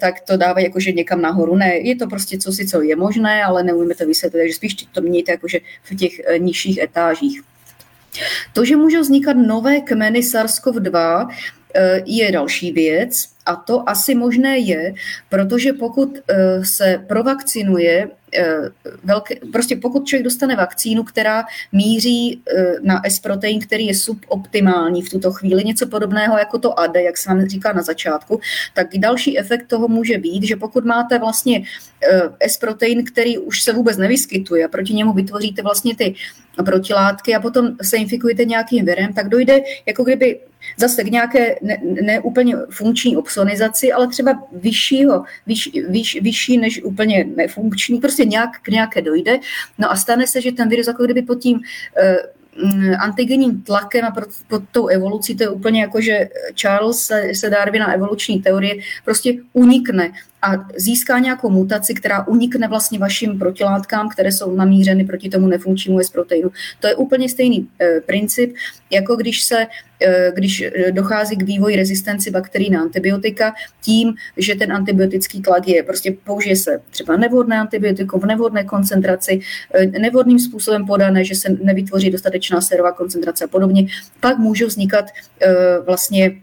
tak 0.00 0.20
to 0.20 0.36
dávají 0.36 0.66
jakože 0.66 0.92
někam 0.92 1.22
nahoru. 1.22 1.56
Ne, 1.56 1.76
je 1.76 1.96
to 1.96 2.06
prostě 2.06 2.38
co 2.38 2.52
si, 2.52 2.66
co 2.66 2.82
je 2.82 2.96
možné, 2.96 3.44
ale 3.44 3.62
neumíme 3.62 3.94
to 3.94 4.06
vysvětlit, 4.06 4.40
takže 4.40 4.54
spíš 4.54 4.74
to 4.74 5.00
mějte 5.00 5.32
jakože 5.32 5.58
v 5.82 5.96
těch 5.96 6.12
nižších 6.38 6.78
etážích. 6.78 7.42
To, 8.52 8.64
že 8.64 8.76
můžou 8.76 9.00
vznikat 9.00 9.32
nové 9.32 9.80
kmeny 9.80 10.20
SARS-CoV-2, 10.20 11.28
eh, 11.74 12.02
je 12.06 12.32
další 12.32 12.72
věc 12.72 13.24
a 13.48 13.56
to 13.56 13.88
asi 13.88 14.14
možné 14.14 14.58
je, 14.58 14.94
protože 15.28 15.72
pokud 15.72 16.18
eh, 16.18 16.64
se 16.64 17.04
provakcinuje 17.08 18.08
Eh, 18.34 18.70
velké, 19.04 19.34
prostě 19.52 19.76
pokud 19.76 20.06
člověk 20.06 20.24
dostane 20.24 20.56
vakcínu, 20.56 21.04
která 21.04 21.44
míří 21.72 22.42
eh, 22.56 22.74
na 22.82 23.00
S-protein, 23.04 23.60
který 23.60 23.86
je 23.86 23.94
suboptimální 23.94 25.02
v 25.02 25.10
tuto 25.10 25.32
chvíli, 25.32 25.64
něco 25.64 25.86
podobného 25.86 26.38
jako 26.38 26.58
to 26.58 26.80
AD, 26.80 26.96
jak 26.96 27.16
jsem 27.16 27.36
vám 27.36 27.46
říkal 27.46 27.74
na 27.74 27.82
začátku, 27.82 28.40
tak 28.74 28.86
další 28.96 29.38
efekt 29.38 29.66
toho 29.66 29.88
může 29.88 30.18
být, 30.18 30.42
že 30.42 30.56
pokud 30.56 30.84
máte 30.84 31.18
vlastně 31.18 31.62
S-protein, 32.40 33.04
který 33.04 33.38
už 33.38 33.62
se 33.62 33.72
vůbec 33.72 33.96
nevyskytuje 33.96 34.64
a 34.64 34.68
proti 34.68 34.94
němu 34.94 35.12
vytvoříte 35.12 35.62
vlastně 35.62 35.96
ty 35.96 36.14
protilátky 36.64 37.34
a 37.34 37.40
potom 37.40 37.76
se 37.82 37.96
infikujete 37.96 38.44
nějakým 38.44 38.84
virem, 38.84 39.12
tak 39.12 39.28
dojde 39.28 39.60
jako 39.86 40.04
kdyby 40.04 40.40
zase 40.76 41.04
k 41.04 41.10
nějaké 41.10 41.56
neúplně 42.02 42.56
ne, 42.56 42.62
funkční 42.70 43.16
obsonizaci, 43.16 43.92
ale 43.92 44.08
třeba 44.08 44.42
vyššího, 44.52 45.24
vyš, 45.46 45.70
vyš, 45.88 46.20
vyšší 46.20 46.58
než 46.58 46.82
úplně 46.82 47.24
nefunkční, 47.36 48.00
prostě 48.00 48.24
nějak 48.24 48.50
k 48.62 48.68
nějaké 48.68 49.02
dojde. 49.02 49.38
No 49.78 49.92
a 49.92 49.96
stane 49.96 50.26
se, 50.26 50.40
že 50.40 50.52
ten 50.52 50.68
virus 50.68 50.86
jako 50.86 51.04
kdyby 51.04 51.22
pod 51.22 51.34
tím 51.34 51.60
eh, 51.96 52.16
mm, 52.64 52.94
antigenním 52.98 53.62
tlakem 53.62 54.04
a 54.04 54.10
pod, 54.10 54.24
pod 54.48 54.62
tou 54.72 54.86
evolucí, 54.86 55.36
to 55.36 55.42
je 55.42 55.48
úplně 55.48 55.80
jako, 55.80 56.00
že 56.00 56.28
Charles 56.54 57.00
se, 57.00 57.34
se 57.34 57.50
Darwina 57.50 57.92
evoluční 57.92 58.42
teorie 58.42 58.74
prostě 59.04 59.34
unikne 59.52 60.12
a 60.42 60.66
získá 60.76 61.18
nějakou 61.18 61.50
mutaci, 61.50 61.94
která 61.94 62.26
unikne 62.26 62.68
vlastně 62.68 62.98
vašim 62.98 63.38
protilátkám, 63.38 64.08
které 64.08 64.32
jsou 64.32 64.56
namířeny 64.56 65.04
proti 65.04 65.28
tomu 65.28 65.46
nefunkčnímu 65.46 66.00
S-proteinu. 66.00 66.50
To 66.80 66.86
je 66.86 66.94
úplně 66.94 67.28
stejný 67.28 67.68
e, 67.80 68.00
princip, 68.00 68.54
jako 68.90 69.16
když 69.16 69.42
se 69.42 69.66
e, 70.00 70.32
když 70.34 70.60
e, 70.60 70.92
dochází 70.92 71.36
k 71.36 71.42
vývoji 71.42 71.76
rezistenci 71.76 72.30
bakterií 72.30 72.70
na 72.70 72.80
antibiotika 72.80 73.54
tím, 73.82 74.14
že 74.36 74.54
ten 74.54 74.72
antibiotický 74.72 75.42
tlak 75.42 75.68
je, 75.68 75.82
prostě 75.82 76.16
použije 76.24 76.56
se 76.56 76.80
třeba 76.90 77.16
nevhodné 77.16 77.60
antibiotikum 77.60 78.20
v 78.20 78.26
nevhodné 78.26 78.64
koncentraci, 78.64 79.40
e, 79.74 79.86
nevhodným 79.86 80.38
způsobem 80.38 80.86
podané, 80.86 81.24
že 81.24 81.34
se 81.34 81.48
nevytvoří 81.62 82.10
dostatečná 82.10 82.60
sérová 82.60 82.92
koncentrace 82.92 83.44
a 83.44 83.48
podobně, 83.48 83.86
pak 84.20 84.38
můžou 84.38 84.66
vznikat 84.66 85.04
e, 85.40 85.54
vlastně 85.86 86.42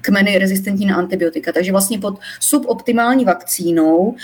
kmeny 0.00 0.38
rezistentní 0.38 0.86
na 0.86 0.96
antibiotika. 0.96 1.52
Takže 1.52 1.72
vlastně 1.72 1.98
pod 1.98 2.18
suboptimální 2.40 3.24
vakcínou 3.24 4.16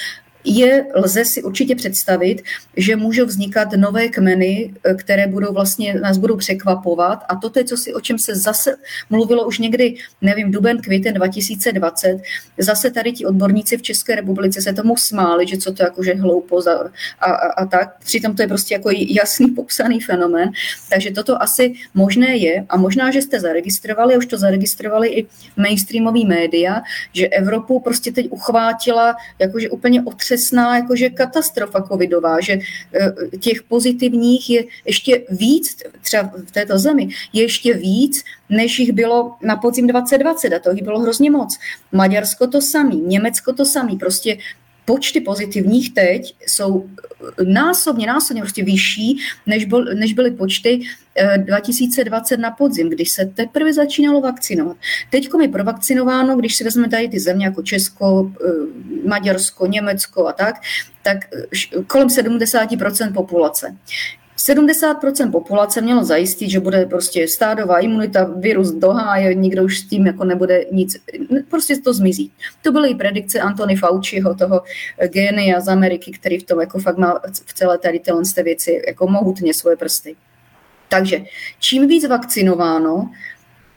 je, 0.44 0.86
lze 0.94 1.24
si 1.24 1.42
určitě 1.42 1.74
představit, 1.74 2.42
že 2.76 2.96
můžou 2.96 3.26
vznikat 3.26 3.68
nové 3.76 4.08
kmeny, 4.08 4.74
eh, 4.84 4.94
které 4.94 5.26
budou 5.26 5.52
vlastně, 5.52 5.94
nás 5.94 6.18
budou 6.18 6.36
překvapovat. 6.36 7.24
A 7.28 7.36
to 7.36 7.58
je, 7.58 7.64
co 7.64 7.76
si, 7.76 7.94
o 7.94 8.00
čem 8.00 8.18
se 8.18 8.34
zase 8.34 8.76
mluvilo 9.10 9.46
už 9.46 9.58
někdy, 9.58 9.94
nevím, 10.22 10.50
duben, 10.50 10.80
květen 10.80 11.14
2020, 11.14 12.22
zase 12.58 12.90
tady 12.90 13.12
ti 13.12 13.26
odborníci 13.26 13.76
v 13.76 13.82
České 13.82 14.14
republice 14.14 14.62
se 14.62 14.72
tomu 14.72 14.96
smáli, 14.96 15.48
že 15.48 15.56
co 15.56 15.72
to 15.72 15.82
jakože 15.82 16.14
hloupo 16.14 16.62
a, 16.68 16.90
a, 17.20 17.32
a 17.32 17.66
tak, 17.66 17.98
přitom 18.04 18.36
to 18.36 18.42
je 18.42 18.48
prostě 18.48 18.74
jako 18.74 18.90
jasný 18.92 19.46
popsaný 19.56 20.00
fenomén, 20.00 20.50
takže 20.90 21.10
toto 21.10 21.42
asi 21.42 21.74
možné 21.94 22.36
je. 22.36 22.66
A 22.68 22.76
možná, 22.76 23.10
že 23.10 23.22
jste 23.22 23.40
zaregistrovali, 23.40 24.16
už 24.16 24.26
to 24.26 24.38
zaregistrovali 24.38 25.08
i 25.08 25.26
mainstreamový 25.56 26.26
média, 26.26 26.82
že 27.12 27.28
Evropu 27.28 27.80
prostě 27.80 28.12
teď 28.12 28.26
uchvátila 28.30 29.16
jakože 29.38 29.70
úplně 29.70 30.02
otřes 30.02 30.27
přesná 30.28 30.76
jakože 30.76 31.10
katastrofa 31.10 31.82
covidová, 31.82 32.40
že 32.40 32.52
eh, 32.52 33.38
těch 33.40 33.62
pozitivních 33.62 34.50
je 34.50 34.64
ještě 34.84 35.24
víc, 35.30 35.82
třeba 36.02 36.32
v 36.46 36.50
této 36.52 36.78
zemi, 36.78 37.08
je 37.32 37.42
ještě 37.42 37.74
víc, 37.74 38.24
než 38.48 38.78
jich 38.78 38.92
bylo 38.92 39.34
na 39.42 39.56
podzim 39.56 39.86
2020 39.86 40.52
a 40.52 40.58
to 40.58 40.70
jich 40.70 40.84
bylo 40.84 41.00
hrozně 41.00 41.30
moc. 41.30 41.58
Maďarsko 41.92 42.46
to 42.46 42.60
samý, 42.60 43.00
Německo 43.00 43.52
to 43.52 43.64
samý, 43.64 43.96
prostě 43.96 44.36
počty 44.88 45.20
pozitivních 45.20 45.94
teď 45.94 46.34
jsou 46.46 46.90
násobně, 47.44 48.06
násobně 48.06 48.42
prostě 48.42 48.64
vyšší, 48.64 49.18
než, 49.46 49.64
byl, 49.64 49.84
než 49.84 50.12
byly 50.12 50.30
počty 50.30 50.80
2020 51.36 52.34
eh, 52.34 52.38
na 52.38 52.50
podzim, 52.50 52.90
když 52.90 53.10
se 53.10 53.26
teprve 53.34 53.72
začínalo 53.72 54.20
vakcinovat. 54.20 54.76
Teď 55.10 55.28
je 55.42 55.48
provakcinováno, 55.48 56.36
když 56.36 56.56
si 56.56 56.64
vezmeme 56.64 56.88
tady 56.88 57.08
ty 57.08 57.20
země 57.20 57.44
jako 57.46 57.62
Česko, 57.62 58.32
eh, 58.32 59.08
Maďarsko, 59.08 59.66
Německo 59.66 60.26
a 60.26 60.32
tak, 60.32 60.54
tak 61.02 61.18
eh, 61.34 61.82
kolem 61.86 62.08
70% 62.08 63.12
populace. 63.12 63.76
70% 64.38 65.30
populace 65.30 65.80
mělo 65.80 66.04
zajistit, 66.04 66.50
že 66.50 66.60
bude 66.60 66.86
prostě 66.86 67.28
stádová 67.28 67.78
imunita, 67.78 68.24
virus 68.24 68.70
doháje, 68.70 69.34
nikdo 69.34 69.64
už 69.64 69.78
s 69.78 69.88
tím 69.88 70.06
jako 70.06 70.24
nebude 70.24 70.64
nic, 70.72 70.96
prostě 71.50 71.76
to 71.76 71.92
zmizí. 71.92 72.32
To 72.62 72.72
byly 72.72 72.90
i 72.90 72.94
predikce 72.94 73.40
Antony 73.40 73.76
Fauciho, 73.76 74.34
toho 74.34 74.62
génia 75.06 75.60
z 75.60 75.68
Ameriky, 75.68 76.12
který 76.12 76.38
v 76.38 76.44
tom 76.44 76.60
jako 76.60 76.78
fakt 76.78 76.98
má 76.98 77.20
v 77.46 77.54
celé 77.54 77.78
tady 77.78 77.98
tyhle 77.98 78.22
věci 78.42 78.82
jako 78.86 79.06
mohutně 79.06 79.54
svoje 79.54 79.76
prsty. 79.76 80.16
Takže 80.88 81.20
čím 81.58 81.88
víc 81.88 82.08
vakcinováno, 82.08 83.10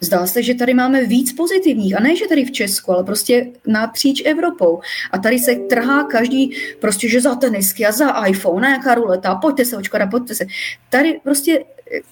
Zdá 0.04 0.26
se, 0.26 0.44
že 0.44 0.54
tady 0.54 0.74
máme 0.74 1.06
víc 1.06 1.34
pozitivních, 1.34 1.98
a 1.98 2.00
ne, 2.00 2.16
že 2.16 2.28
tady 2.28 2.46
v 2.46 2.52
Česku, 2.52 2.92
ale 2.92 3.04
prostě 3.04 3.48
napříč 3.68 4.22
Evropou. 4.26 4.82
A 5.12 5.18
tady 5.18 5.40
se 5.40 5.56
trhá 5.56 6.04
každý, 6.04 6.58
prostě, 6.80 7.10
že 7.10 7.22
za 7.22 7.36
tenisky 7.36 7.86
a 7.86 7.92
za 7.92 8.26
iPhone, 8.26 8.68
nějaká 8.68 8.96
ruleta, 8.96 9.36
pojďte 9.36 9.66
se 9.66 9.78
očkovat, 9.78 10.10
pojďte 10.10 10.36
se. 10.36 10.46
Tady 10.90 11.20
prostě 11.24 11.64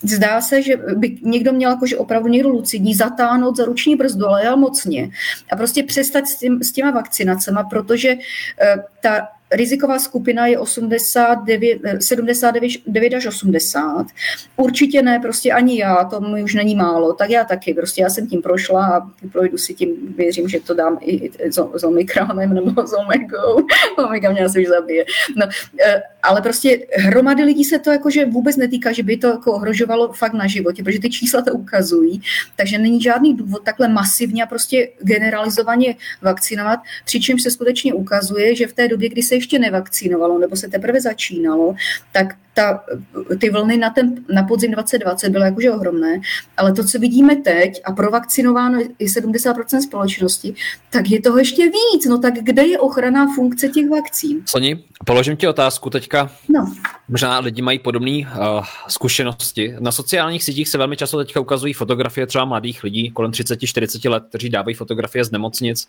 zdá 0.04 0.42
se, 0.42 0.62
že 0.62 0.78
by 0.78 1.18
někdo 1.22 1.54
měl 1.54 1.72
jakože 1.72 1.98
opravdu 1.98 2.30
někdo 2.30 2.50
lucidní 2.50 2.96
zatáhnout 2.96 3.58
za 3.58 3.66
ruční 3.66 3.96
brzdu, 3.96 4.28
ale 4.28 4.56
mocně. 4.56 5.12
A 5.52 5.56
prostě 5.56 5.84
přestat 5.84 6.28
s, 6.28 6.36
tím, 6.36 6.64
s 6.64 6.72
těma 6.72 6.92
vakcinacemi, 6.92 7.60
protože 7.70 8.14
uh, 8.14 8.22
ta 9.02 9.28
riziková 9.52 10.00
skupina 10.00 10.48
je 10.48 10.60
89, 10.60 11.82
79 12.00 13.14
až 13.14 13.26
80. 13.26 14.06
Určitě 14.56 15.02
ne, 15.02 15.20
prostě 15.20 15.52
ani 15.52 15.80
já, 15.80 16.04
to 16.04 16.22
mi 16.22 16.44
už 16.44 16.54
není 16.54 16.76
málo, 16.76 17.14
tak 17.14 17.30
já 17.30 17.44
taky, 17.44 17.74
prostě 17.74 18.02
já 18.02 18.10
jsem 18.10 18.28
tím 18.28 18.42
prošla 18.42 18.86
a 18.86 19.10
projdu 19.32 19.58
si 19.58 19.74
tím, 19.74 20.16
věřím, 20.18 20.50
že 20.50 20.60
to 20.60 20.74
dám 20.74 20.98
i 21.02 21.32
s 21.76 21.84
Omikronem 21.84 22.54
nebo 22.54 22.88
s 22.88 22.94
Omegou. 22.94 23.66
Omega 24.06 24.32
mě 24.32 24.46
asi 24.46 24.62
už 24.62 24.68
zabije. 24.68 25.06
No, 25.36 25.46
eh, 25.86 26.02
ale 26.24 26.42
prostě 26.42 26.88
hromady 26.96 27.44
lidí 27.44 27.64
se 27.64 27.80
to 27.80 27.92
jakože 27.92 28.26
vůbec 28.26 28.58
netýká, 28.58 28.92
že 28.92 29.04
by 29.04 29.18
to 29.18 29.28
jako 29.28 29.54
ohrožovalo 29.54 30.14
fakt 30.14 30.34
na 30.34 30.48
životě, 30.48 30.84
protože 30.84 31.00
ty 31.00 31.10
čísla 31.10 31.42
to 31.42 31.54
ukazují, 31.54 32.22
takže 32.56 32.78
není 32.78 33.02
žádný 33.02 33.34
důvod 33.34 33.64
takhle 33.64 33.88
masivně 33.88 34.44
a 34.44 34.48
prostě 34.48 34.90
generalizovaně 35.02 35.96
vakcinovat, 36.22 36.80
přičemž 37.06 37.44
se 37.44 37.52
skutečně 37.52 37.94
ukazuje, 37.94 38.56
že 38.56 38.68
v 38.68 38.74
té 38.74 38.88
době, 38.88 39.10
kdy 39.10 39.22
se 39.22 39.39
ještě 39.40 39.60
nevakcinovalo 39.60 40.40
nebo 40.40 40.56
se 40.56 40.68
teprve 40.68 41.02
začínalo, 41.02 41.76
tak 42.12 42.36
ta, 42.54 42.84
ty 43.40 43.50
vlny 43.50 43.78
na, 43.78 43.90
ten, 43.90 44.16
na 44.34 44.44
podzim 44.44 44.72
2020 44.72 45.30
byly 45.30 45.46
jakože 45.46 45.72
ohromné, 45.72 46.22
ale 46.58 46.74
to, 46.74 46.84
co 46.84 47.00
vidíme 47.00 47.36
teď 47.36 47.82
a 47.84 47.92
provakcinováno 47.92 48.80
je 48.80 49.08
70% 49.08 49.82
společnosti, 49.82 50.56
tak 50.90 51.10
je 51.10 51.22
toho 51.22 51.38
ještě 51.38 51.64
víc. 51.64 52.06
No 52.10 52.18
tak 52.18 52.34
kde 52.34 52.68
je 52.68 52.80
ochranná 52.80 53.28
funkce 53.36 53.68
těch 53.68 53.90
vakcín? 53.90 54.42
Soni, 54.46 54.84
položím 55.06 55.38
ti 55.38 55.48
otázku 55.48 55.90
teďka. 55.90 56.32
No. 56.50 56.74
Možná 57.08 57.40
lidi 57.40 57.62
mají 57.62 57.80
podobné 57.80 58.20
uh, 58.20 58.66
zkušenosti. 58.88 59.76
Na 59.80 59.92
sociálních 59.92 60.44
sítích 60.44 60.70
se 60.70 60.78
velmi 60.78 60.98
často 60.98 61.18
teďka 61.18 61.40
ukazují 61.40 61.74
fotografie 61.74 62.28
třeba 62.28 62.46
mladých 62.46 62.84
lidí 62.84 63.12
kolem 63.12 63.32
30-40 63.32 64.10
let, 64.10 64.24
kteří 64.30 64.50
dávají 64.50 64.76
fotografie 64.76 65.26
z 65.26 65.32
nemocnic, 65.32 65.88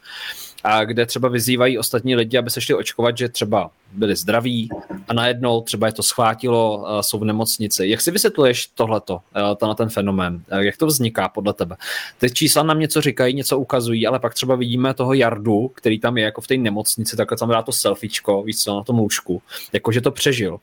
a 0.64 0.84
kde 0.84 1.06
třeba 1.06 1.28
vyzývají 1.28 1.78
ostatní 1.78 2.16
lidi, 2.16 2.38
aby 2.38 2.50
se 2.50 2.60
šli 2.60 2.74
očkovat, 2.74 3.18
že 3.18 3.28
třeba 3.28 3.70
byli 3.92 4.16
zdraví 4.16 4.68
a 5.08 5.14
najednou 5.14 5.60
třeba 5.60 5.86
je 5.86 5.92
to 5.92 6.02
schvátilo, 6.02 6.86
jsou 7.00 7.18
v 7.18 7.24
nemocnici. 7.24 7.86
Jak 7.88 8.00
si 8.00 8.10
vysvětluješ 8.10 8.66
tohleto, 8.66 9.14
uh, 9.14 9.68
na 9.68 9.74
ten 9.74 9.88
fenomén? 9.88 10.34
Uh, 10.52 10.58
jak 10.58 10.76
to 10.76 10.86
vzniká 10.86 11.28
podle 11.28 11.52
tebe? 11.52 11.76
Ty 12.18 12.30
čísla 12.30 12.62
nám 12.62 12.78
něco 12.78 13.00
říkají, 13.00 13.34
něco 13.34 13.58
ukazují, 13.58 14.06
ale 14.06 14.18
pak 14.18 14.34
třeba 14.34 14.54
vidíme 14.54 14.94
toho 14.94 15.14
Jardu, 15.14 15.68
který 15.68 16.00
tam 16.00 16.18
je 16.18 16.24
jako 16.24 16.40
v 16.40 16.46
té 16.46 16.56
nemocnici, 16.56 17.16
takhle 17.16 17.38
tam 17.38 17.48
dá 17.48 17.62
to 17.62 17.72
selfiečko, 17.72 18.42
víc 18.42 18.62
co 18.62 18.76
na 18.76 18.84
tom 18.84 18.98
lůžku, 18.98 19.42
jakože 19.72 20.00
to 20.00 20.10
přežil. 20.10 20.58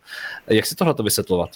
Jak 0.48 0.66
si 0.66 0.76
tohle 0.76 0.94
to 0.94 1.04
vysvětlovat? 1.04 1.50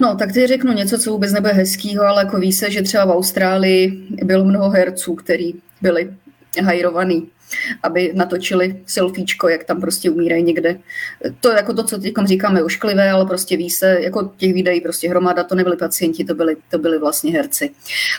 No, 0.00 0.16
tak 0.16 0.32
ty 0.32 0.46
řeknu 0.46 0.72
něco, 0.72 0.98
co 0.98 1.10
vůbec 1.10 1.32
nebude 1.32 1.52
hezkýho, 1.52 2.04
ale 2.04 2.22
jako 2.22 2.38
ví 2.38 2.52
se, 2.52 2.70
že 2.70 2.82
třeba 2.82 3.04
v 3.04 3.10
Austrálii 3.10 4.08
bylo 4.24 4.44
mnoho 4.44 4.70
herců, 4.70 5.14
který 5.14 5.52
byli 5.82 6.10
hajrovaný 6.62 7.28
aby 7.82 8.12
natočili 8.14 8.82
selfiečko, 8.86 9.48
jak 9.48 9.64
tam 9.64 9.80
prostě 9.80 10.10
umírají 10.10 10.42
někde. 10.42 10.78
To 11.40 11.50
je 11.50 11.56
jako 11.56 11.74
to, 11.74 11.84
co 11.84 11.98
teď 11.98 12.14
říkáme 12.24 12.62
ošklivé, 12.62 13.10
ale 13.10 13.26
prostě 13.26 13.56
ví 13.56 13.70
se, 13.70 14.00
jako 14.00 14.32
těch 14.36 14.54
videí 14.54 14.80
prostě 14.80 15.08
hromada, 15.08 15.44
to 15.44 15.54
nebyli 15.54 15.76
pacienti, 15.76 16.24
to 16.24 16.34
byli, 16.34 16.56
to 16.70 16.78
byli 16.78 16.98
vlastně 16.98 17.32
herci. 17.32 17.70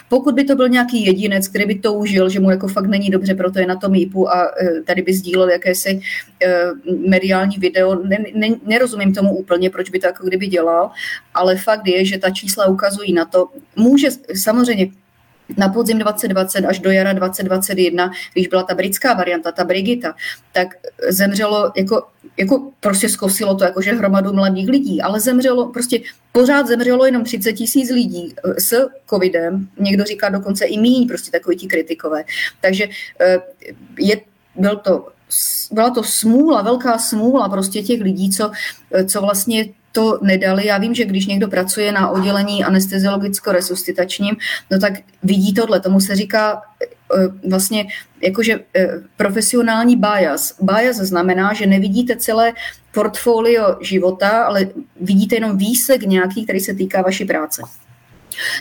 Pokud 0.10 0.36
by 0.36 0.44
to 0.44 0.56
byl 0.56 0.70
nějaký 0.70 1.06
jedinec, 1.06 1.48
který 1.48 1.66
by 1.66 1.76
to 1.76 1.94
užil, 1.94 2.30
že 2.30 2.40
mu 2.40 2.50
jako 2.50 2.68
fakt 2.68 2.86
není 2.86 3.10
dobře, 3.10 3.36
proto 3.36 3.60
je 3.60 3.68
na 3.68 3.76
tom 3.76 3.96
jípu 3.96 4.30
a 4.30 4.52
e, 4.62 4.82
tady 4.82 5.02
by 5.02 5.14
sdílel 5.14 5.50
jakési 5.50 6.02
e, 6.44 6.66
mediální 7.08 7.58
video, 7.58 7.96
ne, 7.96 8.18
ne, 8.34 8.48
nerozumím 8.66 9.14
tomu 9.14 9.38
úplně, 9.38 9.70
proč 9.70 9.90
by 9.90 10.00
to 10.00 10.08
jako 10.08 10.28
kdyby 10.28 10.48
dělal, 10.48 10.92
ale 11.34 11.58
fakt 11.58 11.88
je, 11.88 12.06
že 12.06 12.18
ta 12.18 12.30
čísla 12.30 12.66
ukazují 12.66 13.14
na 13.14 13.26
to, 13.26 13.50
může 13.76 14.08
samozřejmě 14.36 14.88
na 15.58 15.70
podzim 15.70 16.00
2020 16.00 16.66
až 16.66 16.80
do 16.80 16.92
jara 16.92 17.14
2021, 17.14 18.12
když 18.34 18.48
byla 18.48 18.64
ta 18.64 18.76
britská 18.76 19.14
varianta, 19.14 19.52
ta 19.52 19.64
Brigita, 19.64 20.16
tak 20.52 20.68
zemřelo 21.10 21.72
jako, 21.76 22.08
jako 22.38 22.72
prostě 22.80 23.10
zkosilo 23.10 23.56
to 23.56 23.64
jakože 23.64 23.92
hromadu 23.92 24.34
mladých 24.34 24.70
lidí, 24.70 25.02
ale 25.02 25.20
zemřelo, 25.20 25.72
prostě 25.72 26.00
pořád 26.32 26.68
zemřelo 26.68 27.06
jenom 27.06 27.24
30 27.24 27.54
tisíc 27.54 27.90
lidí 27.90 28.36
eh, 28.38 28.62
s 28.62 28.90
covidem, 29.10 29.68
někdo 29.80 30.04
říká 30.04 30.30
dokonce 30.30 30.66
i 30.66 30.80
míň, 30.80 31.08
prostě 31.08 31.32
takový 31.32 31.58
ti 31.58 31.68
kritikové. 31.68 32.24
Takže 32.62 32.88
eh, 33.22 33.38
je, 34.00 34.22
byl 34.56 34.76
to 34.76 35.08
byla 35.72 35.90
to 35.90 36.04
smůla, 36.04 36.62
velká 36.62 36.98
smůla 36.98 37.50
prostě 37.50 37.82
těch 37.82 38.02
lidí, 38.02 38.30
co, 38.32 38.52
eh, 38.92 39.06
co 39.06 39.22
vlastně 39.22 39.66
to 39.96 40.20
nedali. 40.22 40.68
Já 40.68 40.78
vím, 40.78 40.96
že 40.96 41.06
když 41.06 41.26
někdo 41.26 41.48
pracuje 41.48 41.92
na 41.92 42.10
oddělení 42.10 42.66
anesteziologicko-resuscitačním, 42.66 44.36
no 44.72 44.80
tak 44.80 44.94
vidí 45.24 45.54
tohle. 45.54 45.80
Tomu 45.80 46.00
se 46.00 46.16
říká 46.16 46.62
eh, 46.62 47.50
vlastně 47.50 47.88
jakože 48.22 48.60
eh, 48.76 48.88
profesionální 49.18 49.96
bias. 49.96 50.56
Bias 50.62 50.96
znamená, 50.98 51.54
že 51.54 51.66
nevidíte 51.66 52.16
celé 52.16 52.54
portfolio 52.94 53.78
života, 53.82 54.44
ale 54.44 54.68
vidíte 55.02 55.36
jenom 55.36 55.58
výsek 55.58 56.02
nějaký, 56.02 56.44
který 56.44 56.60
se 56.60 56.74
týká 56.74 57.02
vaší 57.02 57.26
práce. 57.26 57.62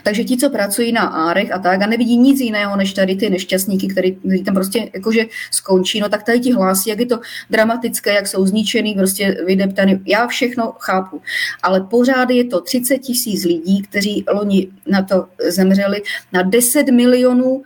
Takže 0.03 0.25
ti, 0.25 0.37
co 0.37 0.51
pracují 0.51 0.93
na 0.93 1.03
árech 1.03 1.53
a 1.53 1.59
tak 1.59 1.83
a 1.83 1.87
nevidí 1.87 2.17
nic 2.17 2.41
jiného, 2.41 2.77
než 2.77 2.93
tady 2.93 3.17
ty 3.17 3.31
nešťastníky, 3.31 3.89
který, 3.89 4.13
který 4.13 4.45
tam 4.45 4.55
prostě 4.55 4.91
jakože 4.95 5.25
skončí, 5.51 6.01
no 6.01 6.09
tak 6.09 6.23
tady 6.23 6.41
ti 6.41 6.53
hlásí, 6.53 6.91
jak 6.91 7.01
je 7.01 7.07
to 7.07 7.21
dramatické, 7.51 8.15
jak 8.15 8.27
jsou 8.27 8.47
zničený, 8.47 8.95
prostě 8.95 9.37
vydeptaný. 9.47 10.01
Já 10.07 10.27
všechno 10.27 10.73
chápu, 10.79 11.23
ale 11.63 11.81
pořád 11.81 12.31
je 12.31 12.45
to 12.45 12.61
30 12.61 12.99
tisíc 12.99 13.45
lidí, 13.45 13.83
kteří 13.83 14.25
loni 14.33 14.69
na 14.87 15.03
to 15.03 15.27
zemřeli, 15.49 16.03
na 16.33 16.43
10 16.43 16.91
milionů 16.91 17.63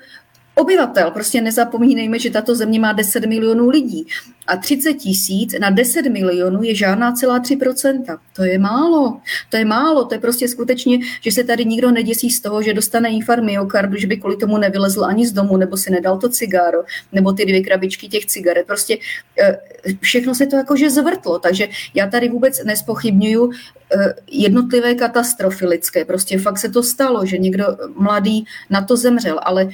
obyvatel. 0.59 1.11
Prostě 1.11 1.41
nezapomínejme, 1.41 2.19
že 2.19 2.31
tato 2.31 2.55
země 2.55 2.81
má 2.81 2.93
10 2.93 3.27
milionů 3.27 3.69
lidí 3.69 4.07
a 4.47 4.57
30 4.57 4.95
tisíc 4.95 5.55
na 5.61 5.71
10 5.71 6.03
milionů 6.03 6.63
je 6.63 6.75
žádná 6.75 7.13
celá 7.13 7.41
3%. 7.41 8.19
To 8.37 8.45
je 8.45 8.59
málo. 8.59 9.21
To 9.51 9.57
je 9.57 9.65
málo. 9.65 10.05
To 10.05 10.15
je 10.15 10.21
prostě 10.21 10.49
skutečně, 10.49 10.99
že 11.21 11.33
se 11.33 11.45
tady 11.45 11.65
nikdo 11.65 11.91
neděsí 11.91 12.31
z 12.31 12.41
toho, 12.41 12.63
že 12.63 12.75
dostane 12.75 13.09
infarkt 13.09 13.45
myokardu, 13.45 13.97
že 13.97 14.07
by 14.07 14.17
kvůli 14.17 14.37
tomu 14.37 14.59
nevylezl 14.59 15.05
ani 15.05 15.27
z 15.27 15.33
domu, 15.33 15.57
nebo 15.57 15.77
si 15.77 15.91
nedal 15.91 16.19
to 16.19 16.29
cigáro, 16.29 16.83
nebo 17.13 17.33
ty 17.33 17.47
dvě 17.47 17.63
krabičky 17.63 18.09
těch 18.09 18.27
cigaret. 18.27 18.67
Prostě 18.67 18.99
eh, 19.43 19.59
všechno 20.01 20.35
se 20.35 20.47
to 20.47 20.57
jakože 20.57 20.91
zvrtlo. 20.91 21.39
Takže 21.39 21.69
já 21.95 22.07
tady 22.07 22.29
vůbec 22.29 22.65
nespochybnuju 22.65 23.51
eh, 23.53 24.15
jednotlivé 24.31 24.95
katastrofy 24.95 25.67
lidské. 25.67 26.05
Prostě 26.05 26.39
fakt 26.39 26.59
se 26.59 26.69
to 26.69 26.83
stalo, 26.83 27.27
že 27.27 27.39
někdo 27.39 27.65
mladý 27.97 28.45
na 28.71 28.85
to 28.85 28.97
zemřel, 28.97 29.41
ale 29.43 29.69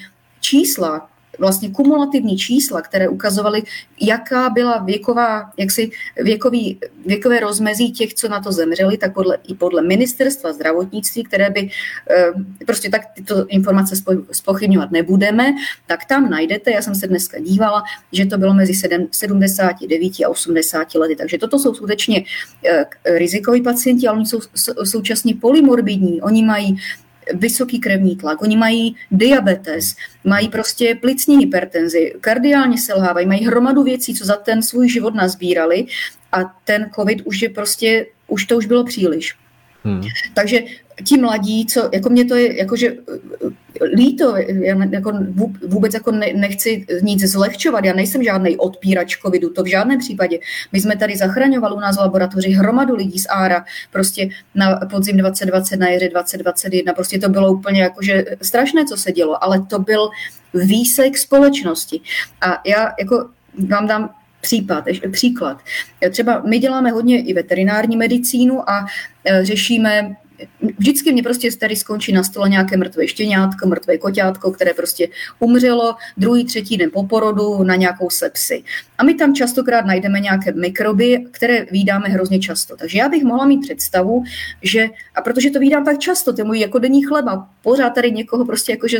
čísla, 0.45 1.09
vlastně 1.39 1.71
kumulativní 1.71 2.37
čísla, 2.37 2.83
které 2.83 3.09
ukazovaly, 3.09 3.63
jaká 4.01 4.51
byla 4.51 4.79
věková, 4.79 5.51
jaksi 5.57 5.91
věkový, 6.17 6.79
věkové 7.07 7.41
rozmezí 7.41 7.93
těch, 7.93 8.15
co 8.15 8.29
na 8.29 8.41
to 8.41 8.53
zemřeli, 8.53 8.99
tak 8.99 9.15
podle, 9.15 9.39
i 9.49 9.55
podle 9.55 9.83
ministerstva 9.83 10.53
zdravotnictví, 10.53 11.25
které 11.25 11.51
by 11.51 11.71
eh, 12.11 12.27
prostě 12.67 12.91
tak 12.91 13.01
tyto 13.15 13.47
informace 13.47 13.97
spochybňovat 14.33 14.91
nebudeme, 14.91 15.55
tak 15.87 16.05
tam 16.05 16.31
najdete, 16.31 16.71
já 16.71 16.83
jsem 16.83 16.95
se 16.95 17.07
dneska 17.07 17.41
dívala, 17.41 17.83
že 18.13 18.27
to 18.27 18.39
bylo 18.39 18.55
mezi 18.55 18.75
79 19.11 20.13
a 20.27 20.29
80 20.29 20.95
lety. 20.95 21.17
Takže 21.17 21.39
toto 21.39 21.59
jsou 21.59 21.75
skutečně 21.75 22.25
eh, 22.65 22.85
rizikoví 23.19 23.63
pacienti, 23.63 24.07
ale 24.07 24.17
oni 24.19 24.27
jsou 24.27 24.41
současně 24.85 25.35
polymorbidní. 25.35 26.23
Oni 26.23 26.45
mají 26.45 26.77
vysoký 27.35 27.81
krevní 27.81 28.17
tlak, 28.17 28.43
oni 28.43 28.57
mají 28.57 28.97
diabetes, 29.11 29.97
mají 30.25 30.49
prostě 30.49 30.95
plicní 30.95 31.39
hypertenzi, 31.39 32.15
kardiálně 32.21 32.79
selhávají, 32.79 33.27
mají 33.27 33.47
hromadu 33.47 33.83
věcí, 33.83 34.15
co 34.15 34.25
za 34.25 34.37
ten 34.37 34.63
svůj 34.63 34.89
život 34.89 35.15
nazbírali 35.15 35.87
a 36.33 36.45
ten 36.65 36.91
covid 36.95 37.23
už 37.25 37.43
je 37.43 37.49
prostě, 37.49 38.07
už 38.29 38.45
to 38.45 38.57
už 38.57 38.67
bylo 38.67 38.85
příliš. 38.85 39.35
Hmm. 39.85 40.03
Takže 40.35 40.61
ti 41.05 41.17
mladí, 41.17 41.67
co, 41.67 41.91
jako 41.93 42.11
mě 42.11 42.25
to 42.25 42.35
je, 42.35 42.59
jakože 42.59 42.87
eh, 42.89 43.85
líto, 43.85 44.37
já 44.37 44.85
jako 44.91 45.13
vůbec 45.69 45.95
jako 45.95 46.13
ne, 46.13 46.33
nechci 46.35 46.87
nic 47.03 47.25
zlehčovat, 47.25 47.85
já 47.85 47.93
nejsem 47.93 48.23
žádný 48.23 48.57
odpírač 48.57 49.17
covidu, 49.17 49.51
to 49.51 49.63
v 49.63 49.67
žádném 49.67 49.99
případě. 49.99 50.39
My 50.73 50.81
jsme 50.81 50.97
tady 50.97 51.17
zachraňovali 51.17 51.75
u 51.75 51.81
nás 51.81 51.97
v 51.97 52.01
laboratoři 52.01 52.51
hromadu 52.51 52.95
lidí 52.95 53.19
z 53.19 53.27
Ára, 53.31 53.65
prostě 53.93 54.29
na 54.55 54.81
podzim 54.91 55.17
2020, 55.17 55.77
na 55.77 55.89
jaře 55.89 56.09
2021, 56.09 56.93
prostě 56.93 57.19
to 57.19 57.29
bylo 57.29 57.53
úplně 57.53 57.83
jakože 57.83 58.25
strašné, 58.43 58.85
co 58.85 58.97
se 58.97 59.13
dělo, 59.13 59.45
ale 59.45 59.67
to 59.67 59.79
byl 59.79 60.11
výsek 60.55 61.19
společnosti. 61.19 62.01
A 62.41 62.61
já 62.67 62.95
jako 62.99 63.29
vám 63.69 63.87
dám 63.87 64.11
případ, 64.41 64.85
příklad. 65.13 65.59
Třeba 66.11 66.43
my 66.47 66.59
děláme 66.59 66.91
hodně 66.91 67.23
i 67.23 67.35
veterinární 67.35 67.97
medicínu 67.97 68.71
a 68.71 68.87
e, 69.25 69.45
řešíme 69.45 70.17
vždycky 70.79 71.13
mě 71.13 71.23
prostě 71.23 71.57
tady 71.57 71.77
skončí 71.77 72.13
na 72.13 72.23
stole 72.23 72.49
nějaké 72.49 72.77
mrtvé 72.77 73.09
štěňátko, 73.09 73.69
mrtvé 73.69 73.99
koťátko, 73.99 74.51
které 74.51 74.75
prostě 74.75 75.09
umřelo 75.39 75.95
druhý, 76.17 76.45
třetí 76.45 76.77
den 76.77 76.91
po 76.93 77.07
porodu 77.07 77.65
na 77.65 77.77
nějakou 77.77 78.11
sepsi. 78.11 78.63
A 78.99 79.05
my 79.05 79.15
tam 79.15 79.35
častokrát 79.35 79.87
najdeme 79.87 80.21
nějaké 80.21 80.53
mikroby, 80.53 81.27
které 81.31 81.67
vydáme 81.71 82.09
hrozně 82.09 82.39
často. 82.39 82.77
Takže 82.77 82.99
já 82.99 83.09
bych 83.09 83.25
mohla 83.25 83.47
mít 83.47 83.61
představu, 83.61 84.25
že, 84.63 84.89
a 85.15 85.23
protože 85.23 85.51
to 85.51 85.59
vydám 85.59 85.85
tak 85.85 85.99
často, 85.99 86.33
to 86.33 86.41
je 86.41 86.45
můj 86.45 86.61
jako 86.61 86.79
denní 86.79 87.05
chleba, 87.05 87.49
pořád 87.63 87.91
tady 87.91 88.11
někoho 88.13 88.45
prostě 88.45 88.73
jako, 88.73 88.89
že 88.89 88.99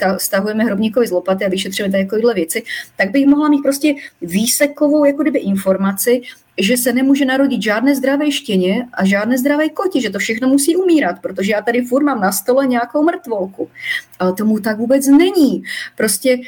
e, 0.00 0.18
stahujeme 0.18 0.64
hrobníkovi 0.64 1.06
z 1.06 1.10
lopaty 1.10 1.44
a 1.44 1.48
vyšetřujeme 1.48 1.98
takovéhle 1.98 2.34
věci, 2.34 2.62
tak 2.96 3.10
bych 3.10 3.26
mohla 3.26 3.48
mít 3.48 3.62
prostě 3.62 3.94
výsekovou 4.22 5.04
jako 5.04 5.22
kdyby 5.22 5.38
informaci, 5.38 6.22
že 6.60 6.76
se 6.76 6.92
nemůže 6.92 7.24
narodit 7.24 7.62
žádné 7.62 7.96
zdravé 7.96 8.32
štěně 8.32 8.88
a 8.92 9.04
žádné 9.04 9.38
zdravé 9.38 9.68
koti, 9.68 10.02
že 10.02 10.10
to 10.10 10.18
všechno 10.18 10.48
musí 10.48 10.76
umírat, 10.76 11.18
protože 11.22 11.52
já 11.52 11.62
tady 11.62 11.84
furt 11.84 12.04
mám 12.04 12.20
na 12.20 12.32
stole 12.32 12.66
nějakou 12.66 13.02
mrtvolku. 13.04 13.70
Ale 14.18 14.32
tomu 14.32 14.60
tak 14.60 14.78
vůbec 14.78 15.06
není. 15.06 15.62
Prostě 15.96 16.38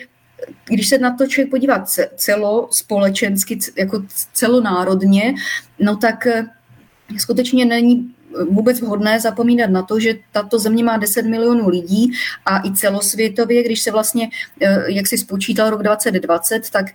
když 0.65 0.89
se 0.89 0.99
na 0.99 1.17
to 1.17 1.27
člověk 1.27 1.51
podívá 1.51 1.85
celospolečensky, 2.17 3.59
jako 3.79 4.03
celonárodně, 4.33 5.35
no 5.79 5.97
tak 5.97 6.27
eh, 6.27 6.47
skutečně 7.19 7.65
není 7.65 8.15
vůbec 8.51 8.81
vhodné 8.81 9.21
zapomínat 9.21 9.71
na 9.71 9.83
to, 9.83 10.01
že 10.01 10.15
tato 10.33 10.59
země 10.59 10.85
má 10.85 10.97
10 10.97 11.23
milionů 11.23 11.69
lidí 11.69 12.13
a 12.47 12.59
i 12.67 12.75
celosvětově, 12.75 13.63
když 13.63 13.81
se 13.81 13.91
vlastně, 13.91 14.29
jak 14.87 15.07
si 15.07 15.19
spočítal 15.19 15.71
rok 15.71 15.83
2020, 15.83 16.71
tak 16.71 16.87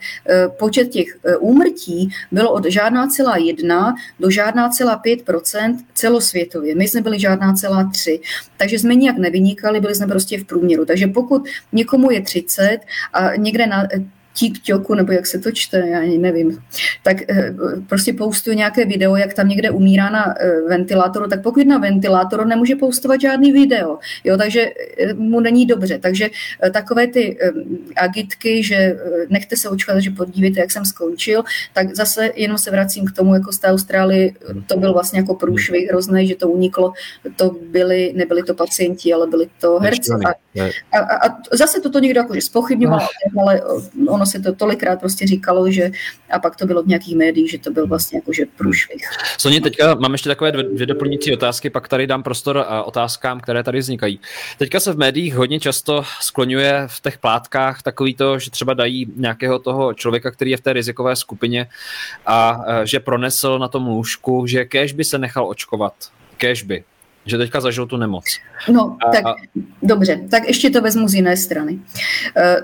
počet 0.60 0.90
těch 0.90 1.18
úmrtí 1.40 2.10
bylo 2.32 2.52
od 2.52 2.66
žádná 2.66 3.08
celá 3.08 3.38
jedna 3.38 3.96
do 4.20 4.30
žádná 4.30 4.70
celá 4.70 5.02
5% 5.06 5.78
celosvětově. 5.94 6.76
My 6.76 6.88
jsme 6.88 7.02
byli 7.02 7.20
žádná 7.20 7.54
celá 7.54 7.90
tři. 7.94 8.20
Takže 8.58 8.80
jsme 8.80 8.96
nijak 8.96 9.18
nevynikali, 9.18 9.82
byli 9.82 9.96
jsme 9.96 10.08
prostě 10.08 10.40
v 10.40 10.46
průměru. 10.46 10.86
Takže 10.86 11.08
pokud 11.08 11.48
někomu 11.72 12.12
je 12.12 12.22
30 12.22 12.80
a 13.14 13.36
někde 13.36 13.68
na 13.68 13.88
TikToku, 14.34 14.94
nebo 14.94 15.12
jak 15.12 15.26
se 15.26 15.40
to 15.40 15.52
čte, 15.52 15.88
já 15.88 16.00
ani 16.00 16.18
nevím, 16.18 16.64
tak 17.04 17.18
eh, 17.30 17.56
prostě 17.90 18.14
poustuje 18.14 18.56
nějaké 18.56 18.86
video, 18.86 19.16
jak 19.16 19.34
tam 19.34 19.48
někde 19.48 19.70
umírá 19.70 20.10
na 20.10 20.34
eh, 20.40 20.62
ventilátoru, 20.70 21.28
tak 21.28 21.42
pokud 21.42 21.68
na 21.68 21.78
ventilátoru 21.78 22.46
nemůže 22.46 22.76
poustovat 22.76 23.22
žádný 23.22 23.52
video, 23.52 23.98
jo, 24.24 24.38
takže 24.38 24.72
eh, 24.98 25.14
mu 25.14 25.40
není 25.40 25.66
dobře. 25.66 26.00
Takže 26.00 26.30
takové 26.74 27.08
ty 27.08 27.38
agitky, 27.96 28.64
že 28.64 28.98
nechte 29.30 29.58
se 29.58 29.70
očkat, 29.70 30.00
že 30.00 30.12
podívejte, 30.12 30.60
jak 30.60 30.72
jsem 30.72 30.86
skončil, 30.86 31.44
tak 31.74 31.96
zase 31.96 32.32
jenom 32.36 32.58
se 32.58 32.72
vracím 32.72 33.06
k 33.06 33.12
tomu, 33.12 33.34
jako 33.34 33.52
z 33.52 33.60
té 33.60 33.68
Austrálii, 33.68 34.34
to 34.68 34.78
byl 34.78 34.94
vlastně 34.94 35.20
jako 35.20 35.36
průšvih 35.36 35.90
hrozný, 35.90 36.28
že 36.28 36.36
to 36.36 36.50
uniklo, 36.50 36.94
to 37.36 37.56
byli, 37.72 38.14
nebyli 38.16 38.44
to 38.44 38.54
pacienti, 38.54 39.14
ale 39.14 39.28
byli 39.28 39.48
to 39.60 39.80
herci. 39.80 40.12
A, 40.28 40.43
a, 40.62 40.98
a 41.28 41.38
zase 41.52 41.82
toto 41.82 42.00
někdo 42.00 42.20
jakože 42.20 42.42
spochybňoval, 42.42 43.08
ale 43.42 43.62
ono 44.08 44.24
ono 44.24 44.32
se 44.32 44.40
to 44.40 44.56
tolikrát 44.56 45.00
prostě 45.00 45.28
říkalo, 45.28 45.72
že 45.72 45.92
a 46.32 46.40
pak 46.40 46.56
to 46.56 46.66
bylo 46.66 46.84
v 46.84 46.88
nějakých 46.88 47.16
médiích, 47.16 47.52
že 47.52 47.58
to 47.58 47.72
byl 47.72 47.88
vlastně 47.88 48.18
jakože 48.18 48.46
průšvih. 48.58 49.10
Soně, 49.38 49.62
teďka 49.62 49.96
mám 49.96 50.12
ještě 50.12 50.30
takové 50.30 50.52
dvě, 50.52 50.64
dvě 50.64 50.86
doplňující 50.86 51.34
otázky, 51.34 51.70
pak 51.70 51.88
tady 51.88 52.08
dám 52.08 52.24
prostor 52.24 52.66
otázkám, 52.84 53.40
které 53.40 53.64
tady 53.64 53.80
vznikají. 53.80 54.20
Teďka 54.58 54.80
se 54.80 54.94
v 54.94 54.98
médiích 54.98 55.36
hodně 55.36 55.60
často 55.60 56.04
skloňuje 56.22 56.84
v 56.88 57.02
těch 57.02 57.18
plátkách 57.18 57.82
takový 57.82 58.16
to, 58.16 58.40
že 58.40 58.52
třeba 58.52 58.74
dají 58.74 59.08
nějakého 59.16 59.60
toho 59.60 59.94
člověka, 59.94 60.32
který 60.32 60.52
je 60.52 60.58
v 60.58 60.62
té 60.62 60.74
rizikové 60.74 61.16
skupině 61.16 61.68
a 62.26 62.66
že 62.84 63.00
pronesl 63.00 63.60
na 63.60 63.68
tom 63.68 63.88
lůžku, 63.88 64.48
že 64.48 64.66
kež 64.66 64.94
by 64.94 65.04
se 65.04 65.18
nechal 65.18 65.48
očkovat. 65.48 65.94
Kež 66.38 66.64
by 66.64 66.84
že 67.26 67.38
teďka 67.38 67.62
zažil 67.62 67.86
tu 67.86 67.98
nemoc. 67.98 68.26
No, 68.70 68.98
a, 69.08 69.12
tak 69.12 69.26
a... 69.26 69.36
dobře, 69.82 70.20
tak 70.32 70.48
ještě 70.48 70.70
to 70.70 70.82
vezmu 70.82 71.08
z 71.08 71.14
jiné 71.14 71.38
strany. 71.38 71.80
E, 72.38 72.62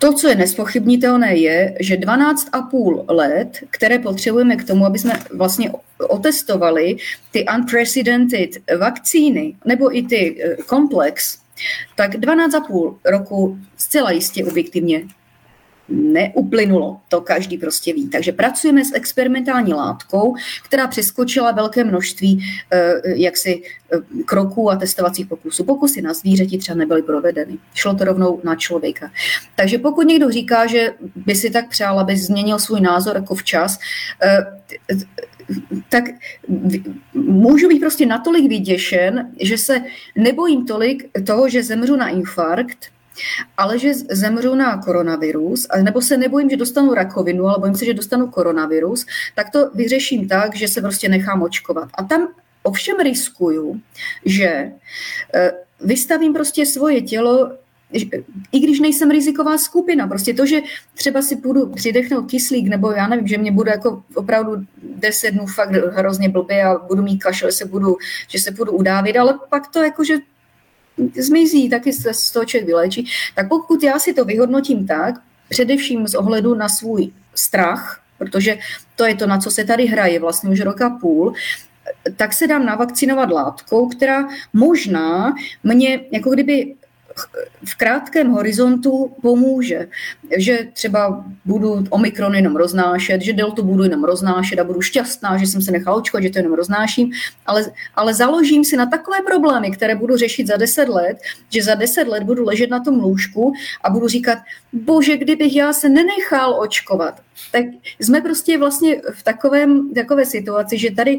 to, 0.00 0.12
co 0.12 0.28
je 0.28 0.34
nespochybnitelné, 0.34 1.36
je, 1.36 1.76
že 1.80 1.96
12,5 1.96 3.04
let, 3.14 3.58
které 3.70 3.98
potřebujeme 3.98 4.56
k 4.56 4.66
tomu, 4.66 4.86
aby 4.86 4.98
jsme 4.98 5.12
vlastně 5.36 5.72
otestovali 6.08 6.96
ty 7.30 7.44
unprecedented 7.56 8.50
vakcíny, 8.78 9.54
nebo 9.64 9.96
i 9.96 10.02
ty 10.02 10.42
eh, 10.44 10.56
komplex, 10.56 11.38
tak 11.96 12.14
12,5 12.14 12.96
roku 13.04 13.58
zcela 13.76 14.10
jistě 14.10 14.44
objektivně 14.44 15.02
neuplynulo, 15.90 17.00
to 17.08 17.20
každý 17.20 17.58
prostě 17.58 17.92
ví. 17.92 18.08
Takže 18.08 18.32
pracujeme 18.32 18.84
s 18.84 18.94
experimentální 18.94 19.74
látkou, 19.74 20.34
která 20.64 20.86
přeskočila 20.86 21.52
velké 21.52 21.84
množství 21.84 22.44
eh, 22.70 22.94
jaksi 23.04 23.62
eh, 23.92 23.98
kroků 24.24 24.70
a 24.70 24.76
testovacích 24.76 25.26
pokusů. 25.26 25.64
Pokusy 25.64 26.02
na 26.02 26.14
zvířeti 26.14 26.58
třeba 26.58 26.78
nebyly 26.78 27.02
provedeny. 27.02 27.58
Šlo 27.74 27.94
to 27.94 28.04
rovnou 28.04 28.40
na 28.44 28.56
člověka. 28.56 29.10
Takže 29.56 29.78
pokud 29.78 30.02
někdo 30.02 30.30
říká, 30.30 30.66
že 30.66 30.92
by 31.16 31.34
si 31.34 31.50
tak 31.50 31.68
přál, 31.68 32.00
aby 32.00 32.16
změnil 32.16 32.58
svůj 32.58 32.80
názor 32.80 33.16
jako 33.16 33.34
včas, 33.34 33.78
eh, 34.22 34.38
tak 35.88 36.04
můžu 37.14 37.68
být 37.68 37.80
prostě 37.80 38.06
natolik 38.06 38.48
vyděšen, 38.48 39.32
že 39.40 39.58
se 39.58 39.82
nebojím 40.16 40.66
tolik 40.66 41.10
toho, 41.26 41.48
že 41.48 41.62
zemřu 41.62 41.96
na 41.96 42.08
infarkt, 42.08 42.78
ale 43.56 43.78
že 43.78 43.94
zemřu 43.94 44.54
na 44.54 44.78
koronavirus, 44.78 45.66
nebo 45.82 46.02
se 46.02 46.16
nebojím, 46.16 46.50
že 46.50 46.56
dostanu 46.56 46.94
rakovinu, 46.94 47.46
ale 47.46 47.58
bojím 47.58 47.74
se, 47.74 47.84
že 47.84 47.94
dostanu 47.94 48.26
koronavirus, 48.26 49.06
tak 49.34 49.50
to 49.50 49.70
vyřeším 49.74 50.28
tak, 50.28 50.56
že 50.56 50.68
se 50.68 50.80
prostě 50.80 51.08
nechám 51.08 51.42
očkovat. 51.42 51.88
A 51.94 52.04
tam 52.04 52.28
ovšem 52.62 52.96
riskuju, 53.00 53.80
že 54.24 54.72
eh, 55.34 55.52
vystavím 55.80 56.32
prostě 56.32 56.66
svoje 56.66 57.02
tělo 57.02 57.50
i 58.52 58.60
když 58.60 58.80
nejsem 58.80 59.10
riziková 59.10 59.58
skupina, 59.58 60.06
prostě 60.06 60.34
to, 60.34 60.46
že 60.46 60.60
třeba 60.94 61.22
si 61.22 61.36
půjdu 61.36 61.66
přidechnout 61.66 62.30
kyslík, 62.30 62.68
nebo 62.68 62.90
já 62.90 63.08
nevím, 63.08 63.26
že 63.26 63.38
mě 63.38 63.52
bude 63.52 63.70
jako 63.70 64.02
opravdu 64.14 64.52
10 64.82 65.30
dnů 65.30 65.46
fakt 65.46 65.70
hrozně 65.70 66.28
blbě 66.28 66.64
a 66.64 66.78
budu 66.78 67.02
mít 67.02 67.18
kašel, 67.18 67.52
se 67.52 67.64
budu, 67.64 67.96
že 68.28 68.38
se 68.38 68.50
budu 68.50 68.72
udávit, 68.72 69.16
ale 69.16 69.38
pak 69.50 69.68
to 69.68 69.82
jako, 69.82 70.04
že 70.04 70.14
zmizí, 71.18 71.68
taky 71.68 71.92
se 71.92 72.14
z 72.14 72.30
toho 72.30 72.44
člověk 72.44 72.66
vylečí. 72.66 73.06
Tak 73.34 73.48
pokud 73.48 73.82
já 73.82 73.98
si 73.98 74.14
to 74.14 74.24
vyhodnotím 74.24 74.86
tak, 74.86 75.14
především 75.48 76.08
z 76.08 76.14
ohledu 76.14 76.54
na 76.54 76.68
svůj 76.68 77.12
strach, 77.34 78.02
protože 78.18 78.58
to 78.96 79.04
je 79.04 79.14
to, 79.14 79.26
na 79.26 79.38
co 79.38 79.50
se 79.50 79.64
tady 79.64 79.86
hraje 79.86 80.20
vlastně 80.20 80.50
už 80.50 80.60
roka 80.60 80.90
půl, 80.90 81.34
tak 82.16 82.32
se 82.32 82.46
dám 82.46 82.66
navakcinovat 82.66 83.30
látkou, 83.30 83.88
která 83.88 84.28
možná 84.52 85.34
mě 85.64 86.00
jako 86.12 86.30
kdyby 86.30 86.74
v 87.64 87.74
krátkém 87.74 88.30
horizontu 88.30 89.12
pomůže, 89.22 89.88
že 90.36 90.58
třeba 90.72 91.24
budu 91.44 91.84
omikron 91.90 92.34
jenom 92.34 92.56
roznášet, 92.56 93.22
že 93.22 93.32
deltu 93.32 93.62
budu 93.62 93.82
jenom 93.82 94.04
roznášet 94.04 94.58
a 94.58 94.64
budu 94.64 94.80
šťastná, 94.80 95.36
že 95.36 95.46
jsem 95.46 95.62
se 95.62 95.72
nechala 95.72 95.96
očkovat, 95.96 96.22
že 96.22 96.30
to 96.30 96.38
jenom 96.38 96.52
roznáším, 96.52 97.10
ale, 97.46 97.72
ale 97.94 98.14
založím 98.14 98.64
si 98.64 98.76
na 98.76 98.86
takové 98.86 99.22
problémy, 99.26 99.70
které 99.70 99.94
budu 99.94 100.16
řešit 100.16 100.46
za 100.46 100.56
deset 100.56 100.88
let, 100.88 101.16
že 101.48 101.62
za 101.62 101.74
deset 101.74 102.08
let 102.08 102.22
budu 102.22 102.44
ležet 102.44 102.70
na 102.70 102.80
tom 102.80 103.00
lůžku 103.00 103.52
a 103.84 103.90
budu 103.90 104.08
říkat, 104.08 104.38
bože, 104.72 105.16
kdybych 105.16 105.56
já 105.56 105.72
se 105.72 105.88
nenechal 105.88 106.60
očkovat, 106.60 107.20
tak 107.52 107.64
jsme 107.98 108.20
prostě 108.20 108.58
vlastně 108.58 109.00
v 109.14 109.22
takovém, 109.22 109.94
takové 109.94 110.24
situaci, 110.24 110.78
že 110.78 110.90
tady 110.90 111.18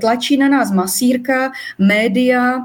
tlačí 0.00 0.36
na 0.36 0.48
nás 0.48 0.70
masírka, 0.70 1.52
média, 1.78 2.60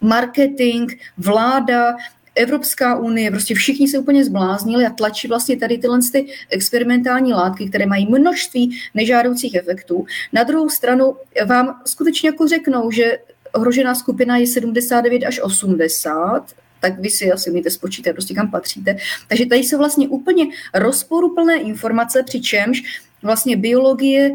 marketing, 0.00 0.92
vláda, 1.18 1.96
Evropská 2.34 2.96
unie, 2.98 3.30
prostě 3.30 3.54
všichni 3.54 3.88
se 3.88 3.98
úplně 3.98 4.24
zbláznili 4.24 4.86
a 4.86 4.90
tlačí 4.90 5.28
vlastně 5.28 5.56
tady 5.56 5.78
tyhle 5.78 5.98
ty 6.12 6.26
experimentální 6.50 7.32
látky, 7.32 7.68
které 7.68 7.86
mají 7.86 8.06
množství 8.06 8.80
nežádoucích 8.94 9.54
efektů. 9.54 10.04
Na 10.32 10.42
druhou 10.42 10.68
stranu 10.68 11.16
vám 11.46 11.80
skutečně 11.86 12.28
jako 12.28 12.48
řeknou, 12.48 12.90
že 12.90 13.18
ohrožená 13.52 13.94
skupina 13.94 14.36
je 14.36 14.46
79 14.46 15.24
až 15.26 15.40
80, 15.40 16.44
tak 16.80 16.98
vy 16.98 17.10
si 17.10 17.32
asi 17.32 17.50
můžete 17.50 17.70
spočítat, 17.70 18.12
prostě 18.12 18.34
kam 18.34 18.50
patříte. 18.50 18.96
Takže 19.28 19.46
tady 19.46 19.60
jsou 19.60 19.78
vlastně 19.78 20.08
úplně 20.08 20.44
rozporuplné 20.74 21.56
informace, 21.56 22.22
přičemž 22.22 22.82
vlastně 23.22 23.56
biologie 23.56 24.32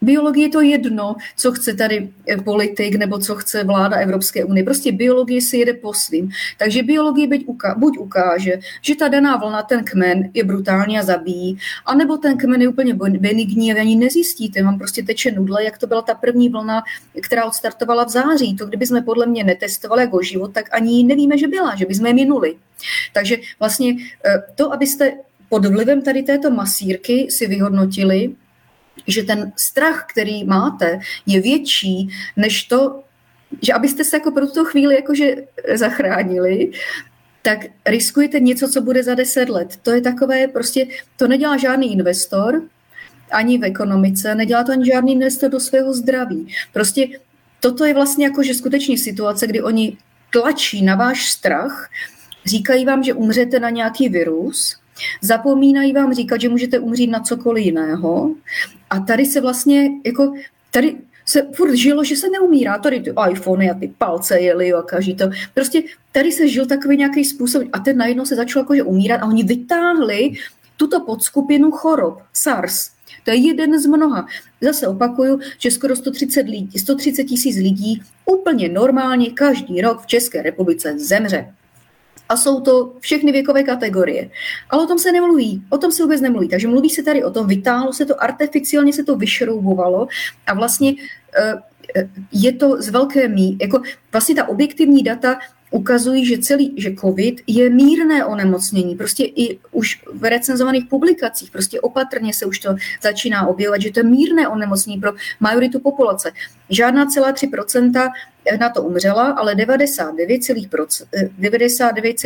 Biologie 0.00 0.46
je 0.46 0.50
to 0.50 0.60
jedno, 0.60 1.16
co 1.36 1.52
chce 1.52 1.74
tady 1.74 2.08
eh, 2.28 2.36
politik 2.36 2.94
nebo 2.94 3.18
co 3.18 3.34
chce 3.34 3.64
vláda 3.64 3.96
Evropské 3.96 4.44
unie. 4.44 4.64
Prostě 4.64 4.92
biologie 4.92 5.42
si 5.42 5.56
jede 5.56 5.74
po 5.74 5.94
svým. 5.94 6.30
Takže 6.58 6.82
biologie 6.82 7.28
buď, 7.28 7.44
buď 7.76 7.98
ukáže, 7.98 8.58
že 8.82 8.96
ta 8.96 9.08
daná 9.08 9.36
vlna, 9.36 9.62
ten 9.62 9.84
kmen 9.84 10.30
je 10.34 10.44
brutální 10.44 10.98
a 10.98 11.02
zabíjí, 11.02 11.58
anebo 11.86 12.16
ten 12.16 12.38
kmen 12.38 12.62
je 12.62 12.68
úplně 12.68 12.94
benigní 12.94 13.72
a 13.72 13.74
vy 13.74 13.80
ani 13.80 13.96
nezjistíte. 13.96 14.62
Vám 14.62 14.78
prostě 14.78 15.02
teče 15.02 15.30
nudle, 15.30 15.64
jak 15.64 15.78
to 15.78 15.86
byla 15.86 16.02
ta 16.02 16.14
první 16.14 16.48
vlna, 16.48 16.82
která 17.22 17.44
odstartovala 17.44 18.04
v 18.04 18.08
září. 18.08 18.56
To, 18.56 18.66
kdyby 18.66 18.86
jsme 18.86 19.02
podle 19.02 19.26
mě 19.26 19.44
netestovali 19.44 20.02
jako 20.02 20.22
život, 20.22 20.52
tak 20.54 20.68
ani 20.70 21.04
nevíme, 21.04 21.38
že 21.38 21.48
byla, 21.48 21.76
že 21.76 21.86
bychom 21.86 22.06
je 22.06 22.14
minuli. 22.14 22.54
Takže 23.12 23.36
vlastně 23.58 23.96
eh, 24.24 24.42
to, 24.54 24.72
abyste 24.72 25.12
pod 25.48 25.66
vlivem 25.66 26.02
tady 26.02 26.22
této 26.22 26.50
masírky 26.50 27.26
si 27.30 27.46
vyhodnotili, 27.46 28.34
že 29.06 29.22
ten 29.22 29.52
strach, 29.56 30.06
který 30.10 30.44
máte, 30.44 31.00
je 31.26 31.40
větší 31.40 32.08
než 32.36 32.64
to, 32.64 33.02
že 33.62 33.72
abyste 33.72 34.04
se 34.04 34.16
jako 34.16 34.30
pro 34.30 34.46
tuto 34.46 34.64
chvíli 34.64 34.94
jakože 34.94 35.36
zachránili, 35.74 36.70
tak 37.42 37.58
riskujete 37.86 38.40
něco, 38.40 38.68
co 38.68 38.80
bude 38.80 39.02
za 39.02 39.14
deset 39.14 39.48
let. 39.48 39.76
To 39.82 39.90
je 39.90 40.00
takové, 40.00 40.48
prostě 40.48 40.86
to 41.16 41.28
nedělá 41.28 41.56
žádný 41.56 41.92
investor, 41.92 42.62
ani 43.30 43.58
v 43.58 43.64
ekonomice, 43.64 44.34
nedělá 44.34 44.64
to 44.64 44.72
ani 44.72 44.86
žádný 44.86 45.12
investor 45.12 45.50
do 45.50 45.60
svého 45.60 45.94
zdraví. 45.94 46.54
Prostě 46.72 47.08
toto 47.60 47.84
je 47.84 47.94
vlastně 47.94 48.24
jako, 48.24 48.42
že 48.42 48.54
skutečně 48.54 48.98
situace, 48.98 49.46
kdy 49.46 49.62
oni 49.62 49.96
tlačí 50.30 50.82
na 50.82 50.94
váš 50.94 51.30
strach, 51.30 51.90
říkají 52.46 52.84
vám, 52.84 53.02
že 53.02 53.14
umřete 53.14 53.60
na 53.60 53.70
nějaký 53.70 54.08
virus, 54.08 54.77
Zapomínají 55.22 55.92
vám 55.92 56.14
říkat, 56.14 56.40
že 56.40 56.48
můžete 56.48 56.78
umřít 56.78 57.10
na 57.10 57.20
cokoliv 57.20 57.64
jiného. 57.64 58.34
A 58.90 59.00
tady 59.00 59.26
se 59.26 59.40
vlastně, 59.40 59.90
jako, 60.06 60.32
tady 60.70 60.96
se 61.28 61.46
furt 61.54 61.74
žilo, 61.74 62.04
že 62.04 62.16
se 62.16 62.28
neumírá. 62.30 62.78
Tady 62.78 63.00
ty 63.00 63.12
iPhony 63.30 63.70
a 63.70 63.74
ty 63.74 63.92
palce 63.98 64.40
jeli 64.40 64.72
a 64.72 64.82
každý 64.82 65.14
to. 65.14 65.30
Prostě 65.54 65.82
tady 66.12 66.32
se 66.32 66.48
žil 66.48 66.66
takový 66.66 66.96
nějaký 66.96 67.24
způsob 67.24 67.62
a 67.72 67.78
ten 67.78 67.96
najednou 67.96 68.24
se 68.24 68.36
začal 68.36 68.62
jakože 68.62 68.82
umírat 68.82 69.22
a 69.22 69.26
oni 69.26 69.44
vytáhli 69.44 70.32
tuto 70.76 71.00
podskupinu 71.00 71.70
chorob, 71.70 72.22
SARS. 72.32 72.90
To 73.24 73.30
je 73.30 73.36
jeden 73.36 73.80
z 73.80 73.86
mnoha. 73.86 74.26
Zase 74.60 74.88
opakuju, 74.88 75.40
že 75.58 75.70
skoro 75.70 75.96
130, 75.96 76.40
lidí, 76.48 76.78
130 76.78 77.24
tisíc 77.24 77.56
lidí 77.56 78.02
úplně 78.26 78.68
normálně 78.68 79.30
každý 79.30 79.80
rok 79.80 80.02
v 80.02 80.06
České 80.06 80.42
republice 80.42 80.98
zemře. 80.98 81.54
A 82.28 82.36
jsou 82.36 82.60
to 82.60 82.92
všechny 83.00 83.32
věkové 83.32 83.62
kategorie. 83.62 84.30
Ale 84.70 84.84
o 84.84 84.86
tom 84.86 84.98
se 84.98 85.12
nemluví, 85.12 85.62
o 85.70 85.78
tom 85.78 85.92
se 85.92 86.02
vůbec 86.02 86.20
nemluví. 86.20 86.48
Takže 86.48 86.68
mluví 86.68 86.90
se 86.90 87.02
tady 87.02 87.24
o 87.24 87.30
tom, 87.30 87.46
vytáhlo 87.46 87.92
se 87.92 88.06
to, 88.06 88.22
artificiálně 88.22 88.92
se 88.92 89.04
to 89.04 89.16
vyšroubovalo 89.16 90.08
a 90.46 90.54
vlastně 90.54 90.94
eh, 91.38 91.54
je 92.32 92.52
to 92.52 92.82
z 92.82 92.88
velké 92.88 93.28
mí, 93.28 93.58
jako 93.60 93.82
vlastně 94.12 94.34
ta 94.34 94.48
objektivní 94.48 95.02
data 95.02 95.38
ukazují, 95.70 96.26
že 96.26 96.38
celý, 96.38 96.74
že 96.76 96.94
COVID 96.94 97.40
je 97.46 97.70
mírné 97.70 98.24
onemocnění. 98.24 98.94
Prostě 98.96 99.24
i 99.24 99.58
už 99.72 100.02
v 100.14 100.24
recenzovaných 100.24 100.84
publikacích, 100.84 101.50
prostě 101.50 101.80
opatrně 101.80 102.34
se 102.34 102.46
už 102.46 102.58
to 102.58 102.76
začíná 103.02 103.46
objevovat, 103.46 103.80
že 103.80 103.92
to 103.92 104.00
je 104.00 104.04
mírné 104.04 104.48
onemocnění 104.48 105.00
pro 105.00 105.12
majoritu 105.40 105.80
populace. 105.80 106.32
Žádná 106.70 107.06
celá 107.06 107.32
3% 107.32 108.10
na 108.60 108.70
to 108.70 108.82
umřela, 108.82 109.24
ale 109.24 109.54
99,7% 109.54 111.06
99, 111.38 112.16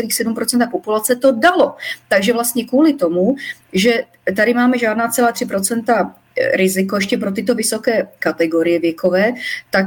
populace 0.71 1.17
to 1.17 1.33
dalo. 1.33 1.75
Takže 2.09 2.33
vlastně 2.33 2.65
kvůli 2.65 2.95
tomu, 2.95 3.37
že 3.73 4.05
tady 4.37 4.55
máme 4.55 4.79
žádná 4.79 5.09
celá 5.09 5.33
3% 5.33 6.13
riziko 6.55 6.97
ještě 6.97 7.19
pro 7.19 7.33
tyto 7.33 7.55
vysoké 7.55 8.09
kategorie 8.19 8.79
věkové, 8.79 9.33
tak 9.71 9.87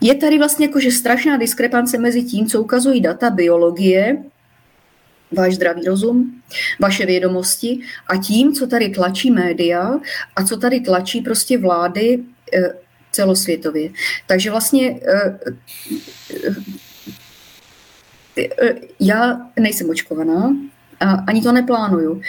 je 0.00 0.14
tady 0.14 0.38
vlastně 0.38 0.66
jakože 0.66 0.90
strašná 0.90 1.36
diskrepance 1.36 1.98
mezi 1.98 2.22
tím, 2.22 2.46
co 2.46 2.60
ukazují 2.62 3.00
data 3.00 3.30
biologie, 3.30 4.22
váš 5.32 5.54
zdravý 5.54 5.84
rozum, 5.84 6.42
vaše 6.80 7.06
vědomosti 7.06 7.80
a 8.06 8.16
tím, 8.16 8.52
co 8.52 8.66
tady 8.66 8.88
tlačí 8.88 9.30
média 9.30 9.90
a 10.36 10.44
co 10.44 10.56
tady 10.56 10.80
tlačí 10.80 11.20
prostě 11.20 11.58
vlády 11.58 12.18
eh, 12.54 12.74
celosvětově. 13.12 13.90
Takže 14.26 14.50
vlastně 14.50 15.00
eh, 15.08 15.38
eh, 18.38 18.74
já 19.00 19.40
nejsem 19.60 19.90
očkovaná 19.90 20.56
ani 21.26 21.42
to 21.42 21.52
neplánuju. 21.52 22.20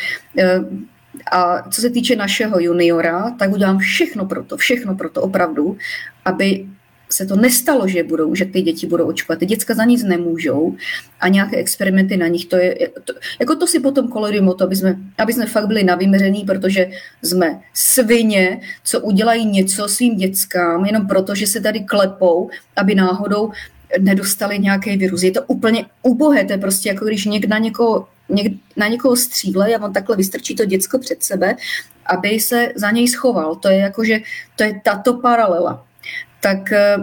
A 1.31 1.69
co 1.69 1.81
se 1.81 1.89
týče 1.89 2.15
našeho 2.15 2.60
juniora, 2.60 3.31
tak 3.39 3.51
udělám 3.51 3.77
všechno 3.77 4.26
pro 4.26 4.43
to, 4.43 4.57
všechno 4.57 4.95
pro 4.95 5.10
to 5.10 5.22
opravdu, 5.22 5.77
aby 6.26 6.65
se 7.10 7.26
to 7.26 7.36
nestalo, 7.36 7.88
že 7.88 8.04
budou, 8.04 8.36
že 8.36 8.46
ty 8.46 8.62
děti 8.62 8.88
budou 8.88 9.06
očkovat. 9.06 9.40
Ty 9.40 9.46
děcka 9.46 9.74
za 9.74 9.86
nic 9.86 10.04
nemůžou 10.04 10.76
a 11.20 11.28
nějaké 11.28 11.58
experimenty 11.58 12.18
na 12.18 12.28
nich, 12.28 12.46
to 12.46 12.56
je, 12.56 12.90
to, 13.04 13.14
jako 13.40 13.56
to 13.56 13.68
si 13.68 13.80
potom 13.80 14.08
kolorujeme 14.08 14.52
o 14.52 14.54
to, 14.54 14.64
aby 14.64 14.76
jsme, 14.76 14.96
aby 15.18 15.34
jsme 15.34 15.46
fakt 15.46 15.68
byli 15.68 15.84
navymeření, 15.84 16.44
protože 16.44 16.90
jsme 17.24 17.60
svině, 17.74 18.62
co 18.84 19.00
udělají 19.00 19.46
něco 19.46 19.88
svým 19.88 20.18
dětskám, 20.18 20.86
jenom 20.86 21.08
proto, 21.08 21.36
že 21.36 21.48
se 21.48 21.62
tady 21.62 21.80
klepou, 21.80 22.50
aby 22.76 22.96
náhodou 22.96 23.52
nedostali 24.00 24.60
nějaký 24.60 24.98
virus. 24.98 25.24
Je 25.24 25.32
to 25.32 25.42
úplně 25.44 25.86
ubohé, 26.02 26.46
to 26.46 26.52
je 26.52 26.58
prostě 26.58 26.90
jako 26.90 27.06
když 27.06 27.26
někdo 27.26 27.50
na 27.50 27.58
někoho, 27.58 28.08
něk, 28.30 28.54
na 28.78 28.88
někoho 28.88 29.16
stříle 29.16 29.76
a 29.76 29.86
on 29.86 29.94
takhle 29.94 30.16
vystrčí 30.16 30.56
to 30.56 30.66
děcko 30.66 31.00
před 31.00 31.24
sebe, 31.24 31.56
aby 32.06 32.40
se 32.40 32.70
za 32.76 32.92
něj 32.92 33.08
schoval. 33.08 33.56
To 33.56 33.70
je 33.70 33.78
jako, 33.78 34.04
že 34.04 34.20
to 34.56 34.64
je 34.64 34.82
tato 34.84 35.14
paralela 35.14 35.86
tak 36.44 36.72
eh, 36.72 36.98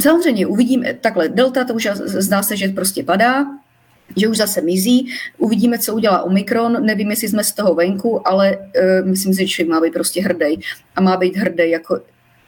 samozřejmě 0.00 0.46
uvidíme, 0.46 0.94
takhle 0.94 1.28
delta, 1.28 1.64
to 1.64 1.74
už 1.74 1.88
zdá 2.04 2.42
se, 2.42 2.56
že 2.56 2.68
prostě 2.68 3.02
padá, 3.02 3.46
že 4.16 4.28
už 4.28 4.36
zase 4.36 4.60
mizí. 4.60 5.12
Uvidíme, 5.38 5.78
co 5.78 5.94
udělá 5.94 6.22
Omikron. 6.22 6.86
Nevím, 6.86 7.10
jestli 7.10 7.28
jsme 7.28 7.44
z 7.44 7.52
toho 7.52 7.74
venku, 7.74 8.28
ale 8.28 8.56
uh, 8.56 9.08
myslím 9.08 9.34
si, 9.34 9.40
že 9.40 9.48
člověk 9.48 9.70
má 9.70 9.80
být 9.80 9.92
prostě 9.92 10.22
hrdý. 10.22 10.60
A 10.96 11.00
má 11.00 11.16
být 11.16 11.36
hrdý 11.36 11.70
jako 11.70 12.00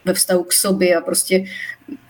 ve 0.05 0.14
vztahu 0.14 0.44
k 0.44 0.52
sobě 0.52 0.97
a 0.97 1.01
prostě 1.01 1.44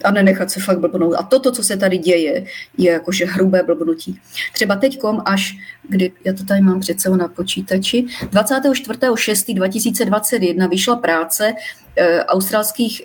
a 0.04 0.10
nenechat 0.10 0.50
se 0.50 0.60
fakt 0.60 0.78
blbnout. 0.78 1.14
A 1.14 1.22
toto, 1.22 1.52
co 1.52 1.62
se 1.62 1.76
tady 1.76 1.98
děje, 1.98 2.44
je 2.78 2.92
jakože 2.92 3.24
hrubé 3.24 3.62
blbnutí. 3.62 4.20
Třeba 4.52 4.76
teďkom 4.76 5.22
až, 5.24 5.56
kdy, 5.88 6.12
já 6.24 6.32
to 6.32 6.44
tady 6.44 6.60
mám 6.60 6.82
sebou 6.82 7.16
na 7.16 7.28
počítači, 7.28 8.06
24.6.2021 8.32 10.68
vyšla 10.68 10.96
práce 10.96 11.52
e, 11.96 12.24
australských 12.24 13.02
e, 13.02 13.04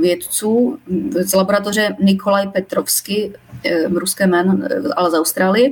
vědců 0.00 0.78
z 1.14 1.34
laboratoře 1.34 1.96
Nikolaj 2.00 2.48
Petrovsky, 2.48 3.32
e, 3.64 3.88
ruské 3.88 4.26
jméno, 4.26 4.58
ale 4.96 5.10
z 5.10 5.14
Austrálie, 5.14 5.70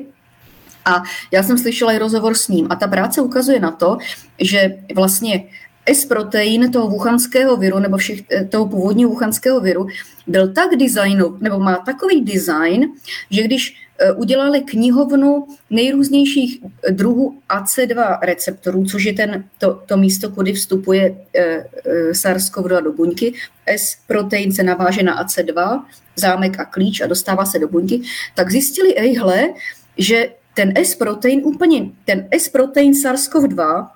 a 0.85 1.03
já 1.31 1.43
jsem 1.43 1.59
slyšela 1.59 1.93
i 1.93 1.99
rozhovor 1.99 2.35
s 2.35 2.49
ním 2.49 2.67
a 2.71 2.77
ta 2.77 2.89
práce 2.89 3.21
ukazuje 3.21 3.61
na 3.61 3.71
to, 3.71 3.99
že 4.41 4.79
vlastně 4.95 5.45
S-protein 5.91 6.73
toho 6.73 6.89
wuchanského 6.89 7.57
viru 7.57 7.79
nebo 7.79 7.97
všech, 7.97 8.21
eh, 8.33 8.45
toho 8.45 8.67
původního 8.67 9.11
wuchanského 9.11 9.61
viru 9.61 9.87
byl 10.27 10.53
tak 10.53 10.77
designu, 10.77 11.37
nebo 11.41 11.59
má 11.59 11.77
takový 11.77 12.21
design, 12.25 12.93
že 13.31 13.43
když 13.43 13.77
eh, 13.99 14.13
udělali 14.13 14.61
knihovnu 14.61 15.47
nejrůznějších 15.71 16.63
druhů 16.91 17.39
AC2 17.49 18.19
receptorů, 18.23 18.85
což 18.85 19.05
je 19.05 19.13
ten, 19.13 19.45
to, 19.59 19.83
to 19.87 19.97
místo, 19.97 20.31
kudy 20.31 20.53
vstupuje 20.53 21.17
e, 21.35 21.41
e, 21.41 21.65
SARS-CoV-2 22.13 22.83
do 22.83 22.93
buňky. 22.93 23.35
S-protein 23.67 24.53
se 24.53 24.63
naváže 24.63 25.03
na 25.03 25.25
AC2, 25.25 25.83
zámek 26.17 26.61
a 26.61 26.65
klíč 26.65 27.01
a 27.01 27.07
dostává 27.07 27.45
se 27.45 27.59
do 27.59 27.69
buňky, 27.69 28.03
tak 28.35 28.51
zjistili, 28.51 28.95
ejhle, 28.97 29.49
že 29.99 30.29
ten 30.55 30.73
S-protein 30.77 31.41
úplně, 31.45 31.91
ten 32.05 32.29
S-protein 32.31 32.93
SARS-CoV-2 32.93 33.89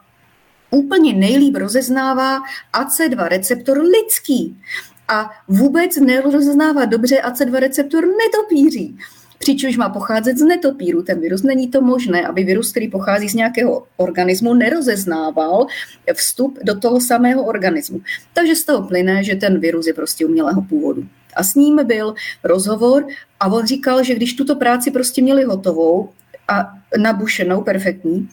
úplně 0.74 1.12
nejlíp 1.12 1.56
rozeznává 1.56 2.38
AC2 2.72 3.28
receptor 3.28 3.78
lidský 3.78 4.60
a 5.08 5.30
vůbec 5.48 5.96
nerozeznává 5.96 6.84
dobře 6.84 7.16
AC2 7.16 7.54
receptor 7.54 8.04
netopíří. 8.06 8.98
Přičemž 9.38 9.76
má 9.76 9.88
pocházet 9.88 10.38
z 10.38 10.42
netopíru 10.42 11.02
ten 11.02 11.20
virus. 11.20 11.42
Není 11.42 11.68
to 11.68 11.80
možné, 11.80 12.26
aby 12.26 12.44
virus, 12.44 12.70
který 12.70 12.88
pochází 12.88 13.28
z 13.28 13.34
nějakého 13.34 13.86
organismu, 13.96 14.54
nerozeznával 14.54 15.66
vstup 16.14 16.58
do 16.62 16.80
toho 16.80 17.00
samého 17.00 17.44
organismu. 17.44 18.00
Takže 18.34 18.54
z 18.54 18.64
toho 18.64 18.88
plyne, 18.88 19.24
že 19.24 19.34
ten 19.34 19.60
virus 19.60 19.86
je 19.86 19.94
prostě 19.94 20.26
umělého 20.26 20.62
původu. 20.62 21.04
A 21.36 21.44
s 21.44 21.54
ním 21.54 21.86
byl 21.86 22.14
rozhovor 22.44 23.06
a 23.40 23.46
on 23.46 23.66
říkal, 23.66 24.04
že 24.04 24.14
když 24.14 24.34
tuto 24.34 24.56
práci 24.56 24.90
prostě 24.90 25.22
měli 25.22 25.44
hotovou 25.44 26.10
a 26.48 26.72
nabušenou, 26.98 27.60
perfektní, 27.60 28.28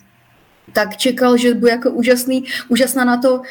tak 0.74 0.98
čekal, 0.98 1.38
že 1.38 1.54
bude 1.54 1.72
jako 1.72 1.92
úžasný, 1.92 2.44
úžasná 2.70 3.06
na 3.06 3.18
to, 3.18 3.34
uh, 3.34 3.42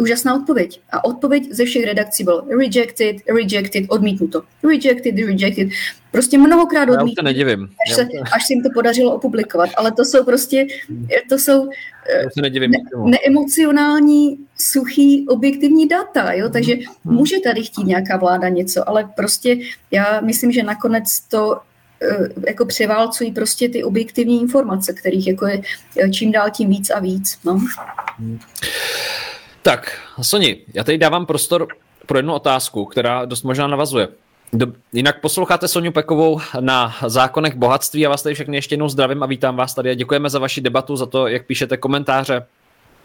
úžasná 0.00 0.34
odpověď. 0.34 0.80
A 0.90 1.04
odpověď 1.04 1.52
ze 1.52 1.64
všech 1.64 1.84
redakcí 1.84 2.24
byl 2.24 2.44
rejected, 2.58 3.16
rejected, 3.28 3.84
odmítnuto. 3.88 4.42
Rejected, 4.64 5.14
rejected. 5.16 5.68
Prostě 6.12 6.38
mnohokrát 6.38 6.88
odmítnuto. 6.88 7.10
Já 7.10 7.22
se 7.22 7.22
nedivím. 7.22 7.68
Až 7.86 7.94
se, 7.94 8.08
až 8.32 8.46
se 8.46 8.52
jim 8.52 8.62
to 8.62 8.68
podařilo 8.74 9.14
opublikovat. 9.14 9.70
Ale 9.76 9.92
to 9.92 10.04
jsou 10.04 10.24
prostě, 10.24 10.66
to 11.28 11.38
jsou 11.38 11.62
uh, 11.62 11.70
se 12.34 12.42
nedivím, 12.42 12.70
ne, 12.70 12.78
neemocionální, 13.04 14.38
suchý, 14.58 15.28
objektivní 15.28 15.88
data. 15.88 16.32
Jo? 16.32 16.48
Takže 16.48 16.74
hmm. 16.74 16.84
může 17.16 17.40
tady 17.40 17.62
chtít 17.62 17.86
nějaká 17.86 18.16
vláda 18.16 18.48
něco, 18.48 18.88
ale 18.88 19.10
prostě 19.16 19.56
já 19.90 20.20
myslím, 20.20 20.52
že 20.52 20.62
nakonec 20.62 21.20
to 21.20 21.56
Eh, 21.56 21.69
jako 22.46 22.66
převálcují 22.66 23.32
prostě 23.32 23.68
ty 23.68 23.84
objektivní 23.84 24.40
informace, 24.40 24.92
kterých 24.92 25.26
jako 25.26 25.46
je 25.46 25.62
eh, 26.04 26.10
čím 26.10 26.32
dál 26.32 26.50
tím 26.50 26.70
víc 26.70 26.90
a 26.90 27.00
víc. 27.00 27.38
No. 27.44 27.60
Tak, 29.62 29.98
Soni, 30.22 30.58
já 30.74 30.84
tady 30.84 30.98
dávám 30.98 31.26
prostor 31.26 31.68
pro 32.06 32.18
jednu 32.18 32.34
otázku, 32.34 32.84
která 32.84 33.24
dost 33.24 33.42
možná 33.42 33.66
navazuje. 33.66 34.08
Do, 34.52 34.66
jinak 34.92 35.20
posloucháte 35.20 35.68
Soniu 35.68 35.92
Pekovou 35.92 36.40
na 36.60 36.94
zákonech 37.06 37.54
bohatství 37.54 38.06
a 38.06 38.08
vás 38.08 38.22
tady 38.22 38.34
všechny 38.34 38.56
ještě 38.56 38.72
jednou 38.72 38.88
zdravím 38.88 39.22
a 39.22 39.26
vítám 39.26 39.56
vás 39.56 39.74
tady 39.74 39.90
a 39.90 39.94
děkujeme 39.94 40.30
za 40.30 40.38
vaši 40.38 40.60
debatu, 40.60 40.96
za 40.96 41.06
to, 41.06 41.26
jak 41.26 41.46
píšete 41.46 41.76
komentáře, 41.76 42.46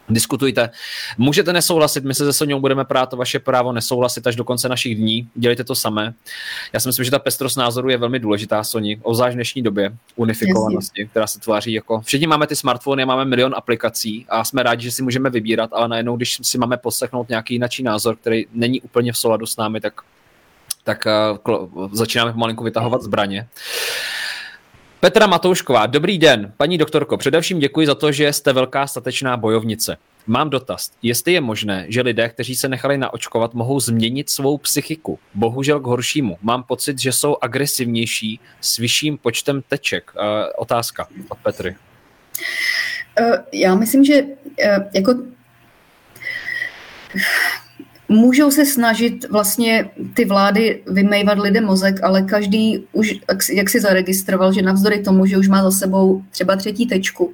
Diskutujte. 0.09 0.69
Můžete 1.17 1.53
nesouhlasit, 1.53 2.03
my 2.03 2.13
se 2.13 2.25
se 2.25 2.33
Soňou 2.33 2.59
budeme 2.59 2.85
prát 2.85 3.13
o 3.13 3.17
vaše 3.17 3.39
právo 3.39 3.71
nesouhlasit 3.71 4.27
až 4.27 4.35
do 4.35 4.43
konce 4.43 4.69
našich 4.69 4.95
dní. 4.95 5.29
Dělejte 5.35 5.63
to 5.63 5.75
samé. 5.75 6.13
Já 6.73 6.79
si 6.79 6.87
myslím, 6.87 7.05
že 7.05 7.11
ta 7.11 7.19
pestrost 7.19 7.57
názoru 7.57 7.89
je 7.89 7.97
velmi 7.97 8.19
důležitá, 8.19 8.63
Soni, 8.63 8.99
obzvlášť 9.01 9.33
v 9.33 9.35
dnešní 9.35 9.61
době 9.61 9.97
unifikovanosti, 10.15 11.01
Jasně. 11.01 11.09
která 11.09 11.27
se 11.27 11.39
tváří 11.39 11.73
jako. 11.73 12.01
Všichni 12.01 12.27
máme 12.27 12.47
ty 12.47 12.55
smartfony, 12.55 13.05
máme 13.05 13.25
milion 13.25 13.53
aplikací 13.57 14.25
a 14.29 14.43
jsme 14.43 14.63
rádi, 14.63 14.83
že 14.83 14.91
si 14.91 15.03
můžeme 15.03 15.29
vybírat, 15.29 15.69
ale 15.73 15.87
najednou, 15.87 16.17
když 16.17 16.37
si 16.41 16.57
máme 16.57 16.77
poslechnout 16.77 17.29
nějaký 17.29 17.53
jiný 17.53 17.67
názor, 17.81 18.15
který 18.15 18.45
není 18.53 18.81
úplně 18.81 19.11
v 19.11 19.17
souladu 19.17 19.45
s 19.45 19.57
námi, 19.57 19.81
tak, 19.81 19.93
tak 20.83 21.07
uh, 21.49 21.89
začínáme 21.91 22.33
pomalinku 22.33 22.63
vytahovat 22.63 23.01
zbraně. 23.01 23.47
Petra 25.05 25.27
Matoušková, 25.27 25.85
dobrý 25.85 26.17
den. 26.17 26.53
Paní 26.57 26.77
doktorko, 26.77 27.17
především 27.17 27.59
děkuji 27.59 27.87
za 27.87 27.95
to, 27.95 28.11
že 28.11 28.33
jste 28.33 28.53
velká 28.53 28.87
statečná 28.87 29.37
bojovnice. 29.37 29.97
Mám 30.27 30.49
dotaz. 30.49 30.91
Jestli 31.01 31.33
je 31.33 31.41
možné, 31.41 31.85
že 31.89 32.01
lidé, 32.01 32.29
kteří 32.29 32.55
se 32.55 32.69
nechali 32.69 32.97
naočkovat, 32.97 33.53
mohou 33.53 33.79
změnit 33.79 34.29
svou 34.29 34.57
psychiku? 34.57 35.19
Bohužel 35.33 35.79
k 35.79 35.85
horšímu. 35.85 36.37
Mám 36.41 36.63
pocit, 36.63 36.99
že 36.99 37.11
jsou 37.11 37.37
agresivnější 37.41 38.39
s 38.61 38.77
vyšším 38.77 39.17
počtem 39.17 39.61
teček. 39.69 40.11
Uh, 40.15 40.21
otázka 40.57 41.07
od 41.29 41.37
Petry. 41.37 41.75
Já 43.53 43.75
myslím, 43.75 44.05
že 44.05 44.23
jako 44.93 45.15
Můžou 48.09 48.51
se 48.51 48.65
snažit 48.65 49.29
vlastně 49.29 49.89
ty 50.13 50.25
vlády 50.25 50.81
vymejvat 50.87 51.39
lidem 51.39 51.65
mozek, 51.65 52.03
ale 52.03 52.21
každý 52.21 52.87
už, 52.91 53.15
jak 53.53 53.69
si 53.69 53.79
zaregistroval, 53.79 54.53
že 54.53 54.61
navzdory 54.61 54.99
tomu, 54.99 55.25
že 55.25 55.37
už 55.37 55.47
má 55.47 55.63
za 55.63 55.71
sebou 55.71 56.21
třeba 56.31 56.55
třetí 56.55 56.85
tečku, 56.85 57.33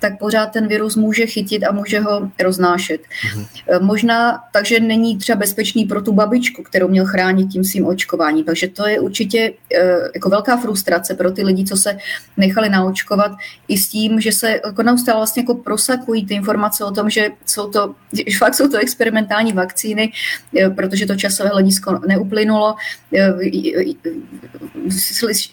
tak 0.00 0.18
pořád 0.18 0.46
ten 0.46 0.68
virus 0.68 0.96
může 0.96 1.26
chytit 1.26 1.64
a 1.64 1.72
může 1.72 2.00
ho 2.00 2.30
roznášet. 2.40 3.00
Mm-hmm. 3.00 3.80
Možná 3.80 4.38
takže 4.52 4.80
není 4.80 5.18
třeba 5.18 5.38
bezpečný 5.38 5.84
pro 5.84 6.02
tu 6.02 6.12
babičku, 6.12 6.62
kterou 6.62 6.88
měl 6.88 7.06
chránit 7.06 7.46
tím 7.46 7.64
svým 7.64 7.86
očkováním. 7.86 8.44
Takže 8.44 8.68
to 8.68 8.86
je 8.86 9.00
určitě 9.00 9.52
eh, 9.74 9.98
jako 10.14 10.28
velká 10.28 10.56
frustrace 10.56 11.14
pro 11.14 11.30
ty 11.30 11.44
lidi, 11.44 11.64
co 11.64 11.76
se 11.76 11.98
nechali 12.36 12.68
naočkovat 12.68 13.32
i 13.68 13.78
s 13.78 13.88
tím, 13.88 14.20
že 14.20 14.32
se 14.32 14.60
jako 14.64 14.82
neustále 14.82 15.18
vlastně 15.18 15.42
jako 15.42 15.54
prosakují 15.54 16.26
ty 16.26 16.34
informace 16.34 16.84
o 16.84 16.90
tom, 16.90 17.10
že 17.10 17.30
jsou 17.46 17.70
to, 17.70 17.94
že 18.12 18.24
fakt 18.38 18.54
jsou 18.54 18.68
to 18.68 18.78
experimentální 18.78 19.52
vakcíny, 19.52 20.12
eh, 20.58 20.70
protože 20.70 21.06
to 21.06 21.16
časové 21.16 21.48
hledisko 21.48 22.00
neuplynulo. 22.08 22.74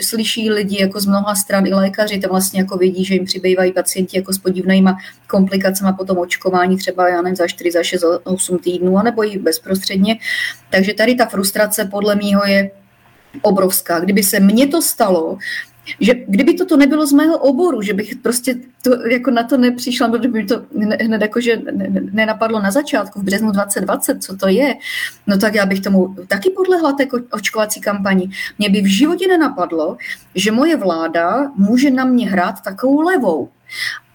Slyší 0.01 0.51
lidi 0.51 0.81
jako 0.81 0.99
z 0.99 1.05
mnoha 1.05 1.35
stran 1.35 1.67
i 1.67 1.73
lékaři, 1.73 2.19
to 2.19 2.29
vlastně 2.29 2.59
jako 2.59 2.77
vidí, 2.77 3.05
že 3.05 3.13
jim 3.13 3.25
přibývají 3.25 3.71
pacienti 3.71 4.17
jako 4.17 4.33
s 4.35 4.39
podivnýma 4.39 4.97
komplikacemi 5.27 5.91
potom 5.97 6.17
očkování 6.17 6.77
třeba, 6.77 7.09
já 7.09 7.21
nevím, 7.21 7.35
za 7.35 7.47
4, 7.47 7.71
za 7.71 7.83
6, 7.83 8.01
za 8.01 8.19
8 8.23 8.59
týdnů, 8.59 8.97
anebo 8.97 9.33
i 9.33 9.39
bezprostředně. 9.39 10.17
Takže 10.69 10.93
tady 10.93 11.15
ta 11.15 11.25
frustrace 11.25 11.85
podle 11.85 12.15
mýho 12.15 12.45
je 12.45 12.71
obrovská. 13.41 13.99
Kdyby 13.99 14.23
se 14.23 14.39
mně 14.39 14.67
to 14.67 14.81
stalo, 14.81 15.37
že 15.99 16.13
kdyby 16.27 16.53
toto 16.53 16.77
nebylo 16.77 17.07
z 17.07 17.13
mého 17.13 17.37
oboru, 17.37 17.81
že 17.81 17.93
bych 17.93 18.15
prostě 18.15 18.55
to, 18.81 19.07
jako 19.07 19.31
na 19.31 19.43
to 19.43 19.57
nepřišla, 19.57 20.09
protože 20.09 20.27
by 20.27 20.45
to 20.45 20.61
hned 21.01 21.21
jako, 21.21 21.41
že 21.41 21.61
nenapadlo 22.11 22.59
na 22.59 22.71
začátku 22.71 23.19
v 23.19 23.23
březnu 23.23 23.51
2020, 23.51 24.23
co 24.23 24.37
to 24.37 24.47
je, 24.47 24.73
no 25.27 25.37
tak 25.37 25.55
já 25.55 25.65
bych 25.65 25.81
tomu 25.81 26.15
taky 26.27 26.49
podlehla 26.49 26.93
té 26.93 27.07
očkovací 27.31 27.81
kampani. 27.81 28.29
Mě 28.57 28.69
by 28.69 28.81
v 28.81 28.97
životě 28.97 29.27
nenapadlo, 29.27 29.97
že 30.35 30.51
moje 30.51 30.77
vláda 30.77 31.51
může 31.57 31.91
na 31.91 32.05
mě 32.05 32.29
hrát 32.29 32.61
takovou 32.61 33.01
levou 33.01 33.49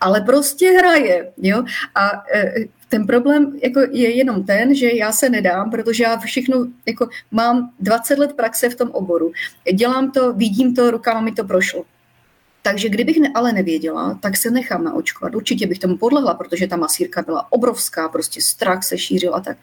ale 0.01 0.21
prostě 0.21 0.71
hraje. 0.71 1.33
Jo? 1.37 1.65
A 1.95 2.11
e, 2.35 2.55
ten 2.89 3.07
problém 3.07 3.59
jako 3.63 3.81
je 3.81 4.17
jenom 4.17 4.45
ten, 4.45 4.75
že 4.75 4.91
já 4.95 5.13
se 5.13 5.29
nedám, 5.29 5.71
protože 5.71 6.05
já 6.05 6.19
všechno, 6.19 6.67
jako 6.87 7.09
mám 7.31 7.71
20 7.81 8.19
let 8.19 8.33
praxe 8.33 8.69
v 8.69 8.75
tom 8.75 8.91
oboru. 8.91 9.33
Dělám 9.75 10.11
to, 10.11 10.33
vidím 10.33 10.75
to, 10.75 10.91
rukama 10.91 11.21
mi 11.21 11.33
to 11.33 11.45
prošlo. 11.45 11.85
Takže 12.63 12.89
kdybych 12.89 13.21
ne, 13.21 13.29
ale 13.35 13.53
nevěděla, 13.53 14.19
tak 14.23 14.37
se 14.37 14.51
nechám 14.51 14.85
naočkovat. 14.85 15.35
Určitě 15.35 15.67
bych 15.67 15.79
tomu 15.79 15.97
podlehla, 15.97 16.35
protože 16.35 16.67
ta 16.67 16.77
masírka 16.77 17.23
byla 17.23 17.53
obrovská, 17.53 18.09
prostě 18.09 18.43
strach 18.43 18.85
se 18.85 18.99
šířil 18.99 19.35
a 19.35 19.41
tak. 19.41 19.57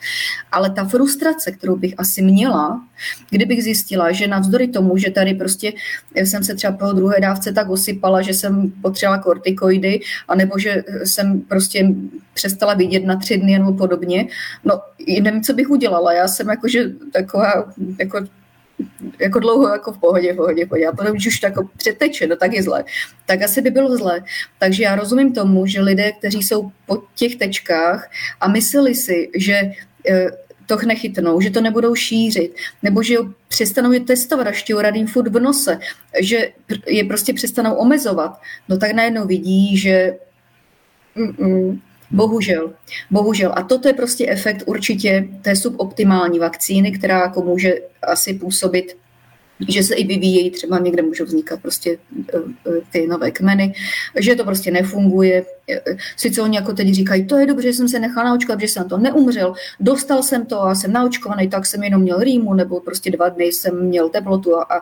Ale 0.51 0.69
ta 0.69 0.85
frustrace, 0.85 1.51
kterou 1.51 1.75
bych 1.75 1.93
asi 1.97 2.21
měla, 2.21 2.81
kdybych 3.29 3.63
zjistila, 3.63 4.11
že 4.11 4.27
navzdory 4.27 4.67
tomu, 4.67 4.97
že 4.97 5.11
tady 5.11 5.33
prostě 5.33 5.73
jsem 6.15 6.43
se 6.43 6.55
třeba 6.55 6.73
po 6.73 6.93
druhé 6.93 7.19
dávce 7.19 7.53
tak 7.53 7.69
osypala, 7.69 8.21
že 8.21 8.33
jsem 8.33 8.71
potřebovala 8.81 9.23
kortikoidy, 9.23 9.99
anebo 10.27 10.59
že 10.59 10.83
jsem 11.03 11.41
prostě 11.41 11.89
přestala 12.33 12.73
vidět 12.73 13.05
na 13.05 13.15
tři 13.15 13.37
dny 13.37 13.59
nebo 13.59 13.73
podobně, 13.73 14.27
no 14.63 14.81
nevím, 15.21 15.43
co 15.43 15.53
bych 15.53 15.69
udělala. 15.69 16.13
Já 16.13 16.27
jsem 16.27 16.49
jakože 16.49 16.89
taková 17.13 17.73
jako 17.99 18.19
jako 19.19 19.39
dlouho 19.39 19.67
jako 19.67 19.91
v 19.91 19.97
pohodě, 19.97 20.33
v 20.33 20.35
pohodě, 20.35 20.65
v 20.65 20.69
pohodě. 20.69 20.87
A 20.87 20.91
potom, 20.91 21.11
když 21.11 21.27
už 21.27 21.39
to 21.39 21.45
jako 21.45 21.69
přeteče, 21.77 22.27
no 22.27 22.35
tak 22.35 22.53
je 22.53 22.63
zle. 22.63 22.83
Tak 23.25 23.41
asi 23.41 23.61
by 23.61 23.71
bylo 23.71 23.97
zle. 23.97 24.23
Takže 24.59 24.83
já 24.83 24.95
rozumím 24.95 25.33
tomu, 25.33 25.65
že 25.65 25.81
lidé, 25.81 26.11
kteří 26.11 26.43
jsou 26.43 26.71
po 26.85 27.03
těch 27.15 27.35
tečkách 27.35 28.11
a 28.41 28.47
mysleli 28.47 28.95
si, 28.95 29.29
že 29.35 29.53
e, 30.09 30.27
to 30.65 30.77
nechytnou, 30.85 31.41
že 31.41 31.49
to 31.49 31.61
nebudou 31.61 31.95
šířit, 31.95 32.55
nebo 32.83 33.03
že 33.03 33.17
přestanou 33.47 33.91
je 33.91 33.99
testovat, 33.99 34.47
až 34.47 34.65
radím 34.77 35.07
furt 35.07 35.27
v 35.27 35.39
nose, 35.39 35.79
že 36.21 36.49
je 36.87 37.03
prostě 37.03 37.33
přestanou 37.33 37.75
omezovat, 37.75 38.41
no 38.69 38.77
tak 38.77 38.91
najednou 38.91 39.27
vidí, 39.27 39.77
že 39.77 40.17
mm, 41.15 41.81
Bohužel, 42.11 42.73
bohužel. 43.11 43.53
A 43.55 43.63
toto 43.63 43.87
je 43.87 43.93
prostě 43.93 44.29
efekt 44.29 44.63
určitě 44.65 45.27
té 45.41 45.55
suboptimální 45.55 46.39
vakcíny, 46.39 46.91
která 46.91 47.19
jako 47.19 47.41
může 47.41 47.73
asi 48.01 48.33
působit 48.33 48.95
že 49.69 49.83
se 49.83 49.95
i 49.95 50.07
vyvíjejí, 50.07 50.51
třeba 50.51 50.79
někde 50.79 51.01
můžou 51.01 51.25
vznikat 51.25 51.61
prostě 51.61 51.97
eh, 52.33 52.37
eh, 52.67 52.71
ty 52.91 53.07
nové 53.07 53.31
kmeny, 53.31 53.73
že 54.19 54.35
to 54.35 54.43
prostě 54.43 54.71
nefunguje. 54.71 55.45
Eh, 55.69 55.97
sice 56.17 56.41
oni 56.41 56.57
jako 56.57 56.73
teď 56.73 56.93
říkají, 56.93 57.27
to 57.27 57.37
je 57.37 57.45
dobře, 57.45 57.67
že 57.67 57.73
jsem 57.73 57.89
se 57.89 57.99
nechal 57.99 58.25
naočkovat, 58.25 58.61
že 58.61 58.67
jsem 58.67 58.89
to 58.89 58.97
neumřel, 58.97 59.53
dostal 59.79 60.23
jsem 60.23 60.45
to 60.45 60.61
a 60.61 60.75
jsem 60.75 60.93
naočkovaný, 60.93 61.49
tak 61.49 61.65
jsem 61.65 61.83
jenom 61.83 62.01
měl 62.01 62.19
rýmu, 62.19 62.53
nebo 62.53 62.79
prostě 62.79 63.11
dva 63.11 63.29
dny 63.29 63.45
jsem 63.45 63.85
měl 63.85 64.09
teplotu 64.09 64.57
a, 64.57 64.63
a 64.63 64.81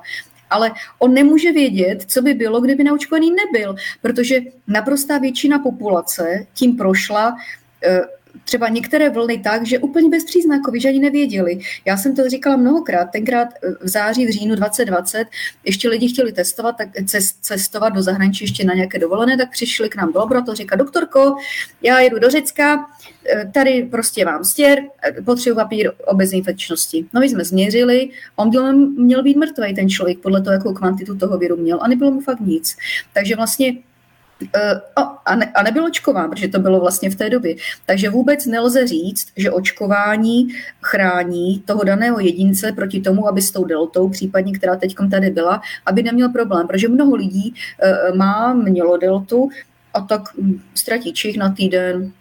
ale 0.50 0.72
on 1.00 1.14
nemůže 1.14 1.52
vědět, 1.52 2.04
co 2.08 2.22
by 2.22 2.34
bylo, 2.34 2.62
kdyby 2.62 2.84
naočkovaný 2.84 3.32
nebyl, 3.32 3.76
protože 4.02 4.40
naprostá 4.68 5.18
většina 5.18 5.60
populace 5.60 6.48
tím 6.54 6.78
prošla 6.78 7.36
eh, 7.84 8.02
třeba 8.46 8.70
některé 8.70 9.10
vlny 9.10 9.38
tak, 9.38 9.66
že 9.66 9.80
úplně 9.80 10.10
bezpříznakoví, 10.10 10.82
že 10.82 10.90
ani 10.90 11.00
nevěděli. 11.00 11.60
Já 11.86 11.98
jsem 11.98 12.16
to 12.16 12.30
říkala 12.30 12.56
mnohokrát, 12.56 13.06
tenkrát 13.06 13.48
eh, 13.54 13.72
v 13.82 13.88
září, 13.88 14.26
v 14.26 14.30
říjnu 14.30 14.56
2020 14.56 15.26
ještě 15.64 15.90
lidi 15.90 16.08
chtěli 16.08 16.32
testovat, 16.32 16.78
tak 16.78 16.90
cestovat 17.42 17.94
do 17.94 18.04
zahraničí 18.04 18.44
ještě 18.44 18.64
na 18.64 18.74
nějaké 18.74 19.00
dovolené, 19.00 19.38
tak 19.38 19.52
přišli 19.52 19.90
k 19.90 19.96
nám 19.96 20.14
do 20.14 20.20
laboratoře, 20.20 20.56
říká, 20.56 20.76
doktorko, 20.76 21.36
já 21.82 22.00
jedu 22.00 22.20
do 22.20 22.30
Řecka, 22.30 22.86
eh, 23.30 23.52
tady 23.54 23.88
prostě 23.92 24.26
mám 24.26 24.44
stěr, 24.44 24.80
eh, 25.04 25.22
potřebuji 25.22 25.56
papír 25.56 25.92
o 26.06 26.16
bezinfekčnosti. 26.16 27.06
No 27.14 27.22
my 27.22 27.30
jsme 27.30 27.46
změřili, 27.46 28.10
on 28.36 28.50
byl, 28.50 28.74
měl 28.74 29.24
být 29.24 29.38
mrtvý 29.38 29.76
ten 29.76 29.90
člověk 29.90 30.20
podle 30.20 30.42
toho, 30.42 30.54
jakou 30.54 30.74
kvantitu 30.74 31.18
toho 31.18 31.38
viru 31.38 31.58
měl 31.58 31.80
a 31.82 31.88
nebylo 31.88 32.12
mu 32.12 32.22
fakt 32.22 32.40
nic. 32.40 32.78
Takže 33.14 33.36
vlastně 33.36 33.74
a, 35.26 35.36
ne, 35.36 35.52
a 35.56 35.64
nebyl 35.64 35.86
očkován, 35.86 36.30
protože 36.30 36.48
to 36.48 36.60
bylo 36.60 36.80
vlastně 36.80 37.10
v 37.10 37.16
té 37.16 37.30
době. 37.30 37.56
Takže 37.86 38.10
vůbec 38.10 38.46
nelze 38.46 38.88
říct, 38.88 39.28
že 39.38 39.52
očkování 39.52 40.48
chrání 40.82 41.60
toho 41.66 41.84
daného 41.84 42.20
jedince 42.20 42.72
proti 42.72 43.02
tomu, 43.02 43.28
aby 43.28 43.42
s 43.42 43.52
tou 43.52 43.66
deltou, 43.66 44.10
případně 44.10 44.54
která 44.54 44.76
teď 44.76 44.96
tady 45.12 45.30
byla, 45.30 45.62
aby 45.86 46.04
neměl 46.04 46.30
problém, 46.30 46.68
protože 46.68 46.88
mnoho 46.88 47.16
lidí 47.16 47.54
uh, 48.10 48.18
má, 48.18 48.54
mělo 48.54 48.98
deltu, 48.98 49.50
a 49.96 50.02
tak 50.02 50.22
ztratí 50.76 51.14
čich 51.14 51.38
na 51.38 51.50
týden 51.50 52.12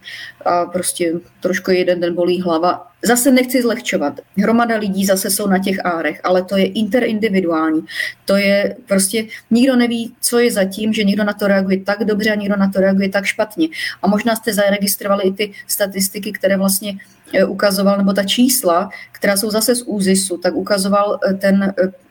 a 0.45 0.65
prostě 0.65 1.13
trošku 1.41 1.71
jeden 1.71 2.01
den 2.01 2.15
bolí 2.15 2.41
hlava. 2.41 2.91
Zase 3.03 3.31
nechci 3.31 3.63
zlehčovat. 3.63 4.21
Hromada 4.39 4.77
lidí 4.77 5.05
zase 5.05 5.31
jsou 5.31 5.47
na 5.47 5.59
těch 5.59 5.87
árech, 5.87 6.21
ale 6.25 6.45
to 6.45 6.57
je 6.57 6.67
interindividuální. 6.67 7.85
To 8.25 8.37
je 8.37 8.77
prostě, 8.87 9.27
nikdo 9.51 9.77
neví, 9.77 10.15
co 10.21 10.39
je 10.39 10.53
zatím, 10.53 10.93
že 10.93 11.05
někdo 11.05 11.25
na 11.25 11.33
to 11.33 11.47
reaguje 11.47 11.81
tak 11.81 12.05
dobře 12.05 12.31
a 12.31 12.35
někdo 12.35 12.57
na 12.57 12.71
to 12.71 12.81
reaguje 12.81 13.09
tak 13.09 13.25
špatně. 13.25 13.69
A 14.03 14.09
možná 14.09 14.37
jste 14.37 14.55
zaregistrovali 14.55 15.25
i 15.25 15.33
ty 15.33 15.53
statistiky, 15.67 16.33
které 16.33 16.57
vlastně 16.57 16.93
e, 17.33 17.45
ukazoval, 17.45 17.99
nebo 17.99 18.13
ta 18.13 18.25
čísla, 18.25 18.91
která 19.13 19.37
jsou 19.37 19.51
zase 19.51 19.75
z 19.75 19.83
úzisu, 19.83 20.37
tak 20.37 20.55
ukazoval 20.55 21.19
e, 21.31 21.35
ten 21.35 21.63
e, 21.63 21.73
Mm, 21.75 22.04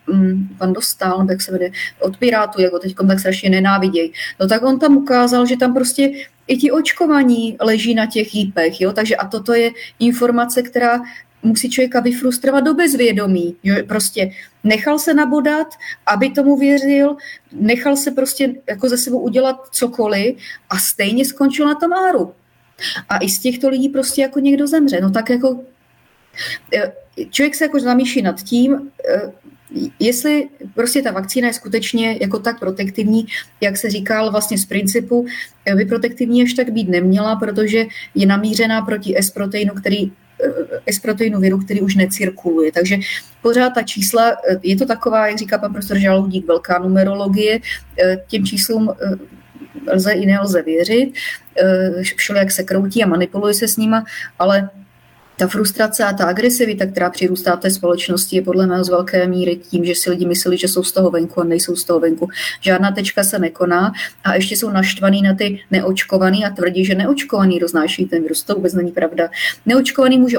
pan 0.58 0.74
Dostal, 0.74 1.28
jak 1.30 1.42
se 1.42 1.52
vede, 1.52 1.70
od 2.00 2.18
Pirátů, 2.18 2.62
jako 2.62 2.80
teď 2.80 2.96
tak 3.08 3.20
strašně 3.20 3.50
nenávidějí. 3.50 4.14
No 4.40 4.48
tak 4.48 4.64
on 4.64 4.80
tam 4.80 4.98
ukázal, 4.98 5.46
že 5.46 5.58
tam 5.58 5.74
prostě 5.74 6.12
i 6.48 6.58
ti 6.58 6.72
očkovaní 6.72 7.58
leží 7.62 7.96
na 7.96 8.06
těch 8.06 8.36
jípech, 8.36 8.82
jo? 8.82 8.94
takže 8.94 9.16
a 9.16 9.28
toto 9.28 9.54
je 9.54 9.72
informace, 10.00 10.62
která 10.62 11.02
musí 11.44 11.70
člověka 11.70 12.00
vyfrustrovat 12.00 12.64
do 12.64 12.74
bezvědomí, 12.74 13.56
že 13.64 13.84
prostě 13.84 14.32
nechal 14.64 15.00
se 15.00 15.14
nabodat, 15.14 15.68
aby 16.06 16.30
tomu 16.30 16.58
věřil, 16.58 17.16
nechal 17.52 17.96
se 17.96 18.12
prostě 18.12 18.54
jako 18.70 18.90
ze 18.90 18.98
sebou 18.98 19.20
udělat 19.20 19.56
cokoliv 19.72 20.36
a 20.70 20.78
stejně 20.78 21.26
skončil 21.26 21.68
na 21.68 21.76
tom 21.76 21.94
áru. 21.94 22.34
A 23.10 23.18
i 23.18 23.30
z 23.30 23.40
těchto 23.40 23.70
lidí 23.70 23.90
prostě 23.90 24.22
jako 24.22 24.40
někdo 24.40 24.68
zemře. 24.68 25.02
No 25.02 25.12
tak 25.12 25.30
jako 25.30 25.60
eh, 26.76 26.92
člověk 27.30 27.56
se 27.56 27.66
jako 27.66 27.80
zamýšlí 27.80 28.22
nad 28.22 28.44
tím, 28.44 28.92
eh, 29.10 29.32
jestli 30.00 30.50
prostě 30.76 31.02
ta 31.02 31.12
vakcína 31.12 31.48
je 31.48 31.54
skutečně 31.54 32.18
jako 32.22 32.40
tak 32.40 32.60
protektivní, 32.60 33.26
jak 33.62 33.78
se 33.78 33.90
říkal 33.90 34.32
vlastně 34.32 34.58
z 34.58 34.66
principu, 34.66 35.26
by 35.76 35.86
protektivní 35.86 36.40
ještě 36.40 36.66
tak 36.66 36.74
být 36.74 36.90
neměla, 36.90 37.36
protože 37.36 37.86
je 38.16 38.26
namířená 38.26 38.82
proti 38.82 39.18
S-proteinu, 39.18 39.74
který 39.74 40.12
eh, 40.12 40.92
S-proteinu 40.94 41.40
viru, 41.40 41.58
který 41.60 41.82
už 41.82 41.96
necirkuluje. 41.96 42.72
Takže 42.72 42.98
pořád 43.42 43.70
ta 43.70 43.82
čísla, 43.82 44.32
eh, 44.32 44.60
je 44.64 44.76
to 44.76 44.86
taková, 44.86 45.28
jak 45.28 45.38
říká 45.38 45.58
pan 45.58 45.72
profesor 45.72 45.98
Žaludík, 45.98 46.48
velká 46.48 46.80
numerologie, 46.80 47.60
eh, 48.00 48.18
těm 48.28 48.46
číslům 48.46 48.90
lze 49.94 50.12
i 50.12 50.26
nelze 50.26 50.62
věřit, 50.62 51.14
všelijak 52.18 52.52
se 52.52 52.64
kroutí 52.64 53.04
a 53.04 53.08
manipuluje 53.08 53.54
se 53.54 53.68
s 53.68 53.78
nima, 53.78 54.06
ale 54.40 54.70
ta 55.44 55.48
frustrace 55.48 56.04
a 56.04 56.14
ta 56.14 56.26
agresivita, 56.26 56.86
která 56.86 57.10
přirůstá 57.10 57.56
té 57.56 57.70
společnosti, 57.70 58.36
je 58.36 58.42
podle 58.42 58.68
mého 58.68 58.84
z 58.84 58.90
velké 58.90 59.28
míry 59.28 59.56
tím, 59.56 59.86
že 59.86 59.96
si 59.96 60.10
lidi 60.10 60.26
myslí, 60.26 60.58
že 60.58 60.68
jsou 60.68 60.84
z 60.84 60.92
toho 60.92 61.12
venku 61.12 61.42
a 61.42 61.44
nejsou 61.44 61.76
z 61.76 61.84
toho 61.84 62.00
venku. 62.00 62.30
Žádná 62.62 62.92
tečka 62.92 63.24
se 63.24 63.40
nekoná 63.40 63.92
a 64.24 64.36
ještě 64.36 64.58
jsou 64.58 64.70
naštvaný 64.70 65.22
na 65.22 65.36
ty 65.36 65.60
neočkovaný 65.72 66.46
a 66.46 66.50
tvrdí, 66.50 66.86
že 66.86 66.96
neočkovaný 66.96 67.60
roznáší 67.60 68.06
ten 68.06 68.24
virus. 68.24 68.44
To 68.44 68.56
vůbec 68.56 68.74
není 68.74 68.92
pravda. 68.92 69.30
Neočkovaný 69.66 70.18
může 70.18 70.38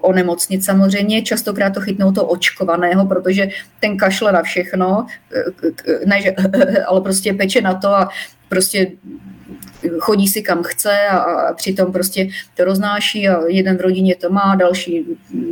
onemocnit 0.00 0.64
samozřejmě, 0.64 1.22
častokrát 1.22 1.74
to 1.74 1.80
chytnou 1.80 2.12
to 2.12 2.24
očkovaného, 2.24 3.06
protože 3.06 3.48
ten 3.80 3.96
kašle 3.96 4.32
na 4.32 4.42
všechno, 4.42 5.06
ne, 6.06 6.22
že, 6.22 6.34
ale 6.88 7.00
prostě 7.00 7.34
peče 7.34 7.60
na 7.60 7.74
to 7.74 7.88
a 7.88 8.08
prostě 8.48 8.86
chodí 9.98 10.28
si 10.28 10.42
kam 10.42 10.62
chce 10.62 10.98
a, 10.98 11.18
a 11.18 11.54
přitom 11.54 11.92
prostě 11.92 12.28
to 12.56 12.64
roznáší 12.64 13.28
a 13.28 13.46
jeden 13.46 13.76
v 13.76 13.80
rodině 13.80 14.16
to 14.16 14.30
má, 14.30 14.54
další 14.54 15.04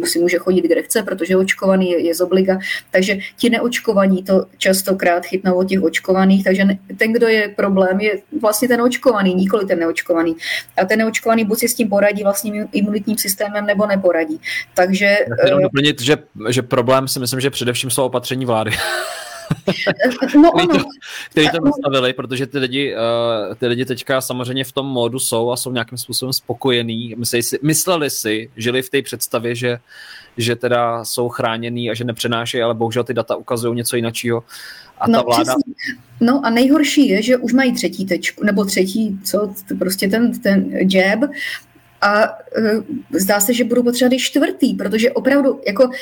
si 0.05 0.19
může 0.19 0.39
chodit 0.39 0.65
kde 0.65 0.83
chce, 0.83 1.03
protože 1.03 1.37
očkovaný 1.37 1.91
je, 1.91 2.07
je 2.07 2.15
z 2.15 2.21
obliga. 2.21 2.59
Takže 2.91 3.19
ti 3.37 3.51
neočkovaní 3.51 4.23
to 4.23 4.45
častokrát 4.59 5.27
chytnou 5.27 5.55
od 5.55 5.69
těch 5.69 5.83
očkovaných, 5.83 6.45
takže 6.45 6.65
ten, 6.97 7.13
kdo 7.13 7.29
je 7.29 7.49
problém, 7.49 8.01
je 8.01 8.19
vlastně 8.41 8.69
ten 8.69 8.83
očkovaný, 8.83 9.35
nikoli 9.35 9.67
ten 9.67 9.79
neočkovaný. 9.79 10.37
A 10.77 10.85
ten 10.85 10.99
neočkovaný 10.99 11.45
buď 11.45 11.59
si 11.59 11.69
s 11.69 11.75
tím 11.75 11.89
poradí 11.89 12.23
vlastním 12.23 12.69
imunitním 12.73 13.19
systémem, 13.19 13.67
nebo 13.67 13.87
neporadí. 13.87 14.41
Takže... 14.75 15.17
Jenom 15.45 15.59
uh, 15.59 15.63
doplnit, 15.63 16.01
že, 16.01 16.17
že 16.49 16.63
problém 16.63 17.09
si 17.09 17.21
myslím, 17.21 17.41
že 17.41 17.51
především 17.51 17.91
jsou 17.91 18.05
opatření 18.05 18.47
vlády. 18.47 18.71
no, 20.35 20.51
který, 20.51 20.69
to, 20.69 20.85
který 21.31 21.49
to 21.51 21.65
nastavili, 21.65 22.13
protože 22.13 22.47
ty 22.47 22.59
lidi, 22.59 22.95
uh, 22.95 23.55
ty 23.55 23.67
lidi 23.67 23.85
teďka 23.85 24.21
samozřejmě 24.21 24.65
v 24.65 24.73
tom 24.73 24.87
módu 24.87 25.19
jsou 25.19 25.51
a 25.51 25.57
jsou 25.57 25.73
nějakým 25.73 25.99
způsobem 25.99 26.33
spokojení. 26.33 27.15
Mysleli 27.19 27.43
si, 27.43 27.59
mysleli 27.63 28.11
si 28.11 28.51
žili 28.57 28.83
v 28.83 28.91
té 28.91 29.03
představě, 29.03 29.55
že, 29.55 29.79
že 30.37 30.57
teda 30.57 31.05
jsou 31.05 31.29
chráněný 31.29 31.91
a 31.91 31.95
že 31.95 32.05
nepřenášejí, 32.05 32.63
ale 32.63 32.75
bohužel 32.75 33.05
ty 33.05 33.15
data 33.15 33.37
ukazují 33.37 33.77
něco 33.77 33.97
jiného. 33.97 34.43
A 34.99 35.09
no, 35.09 35.19
ta 35.19 35.23
vláda... 35.23 35.55
No 36.21 36.41
a 36.45 36.51
nejhorší 36.51 37.09
je, 37.09 37.23
že 37.23 37.37
už 37.37 37.53
mají 37.53 37.75
třetí 37.75 38.07
tečku, 38.07 38.45
nebo 38.45 38.65
třetí, 38.65 39.19
co, 39.25 39.55
prostě 39.79 40.09
ten, 40.09 40.41
ten 40.41 40.71
jab 40.73 41.21
a 42.01 42.29
uh, 42.29 42.85
zdá 43.11 43.41
se, 43.41 43.55
že 43.55 43.65
budou 43.65 43.83
potřebovat 43.83 44.17
i 44.17 44.19
čtvrtý, 44.19 44.75
protože 44.75 45.13
opravdu 45.13 45.61
jako 45.67 45.85
uh, 45.85 45.93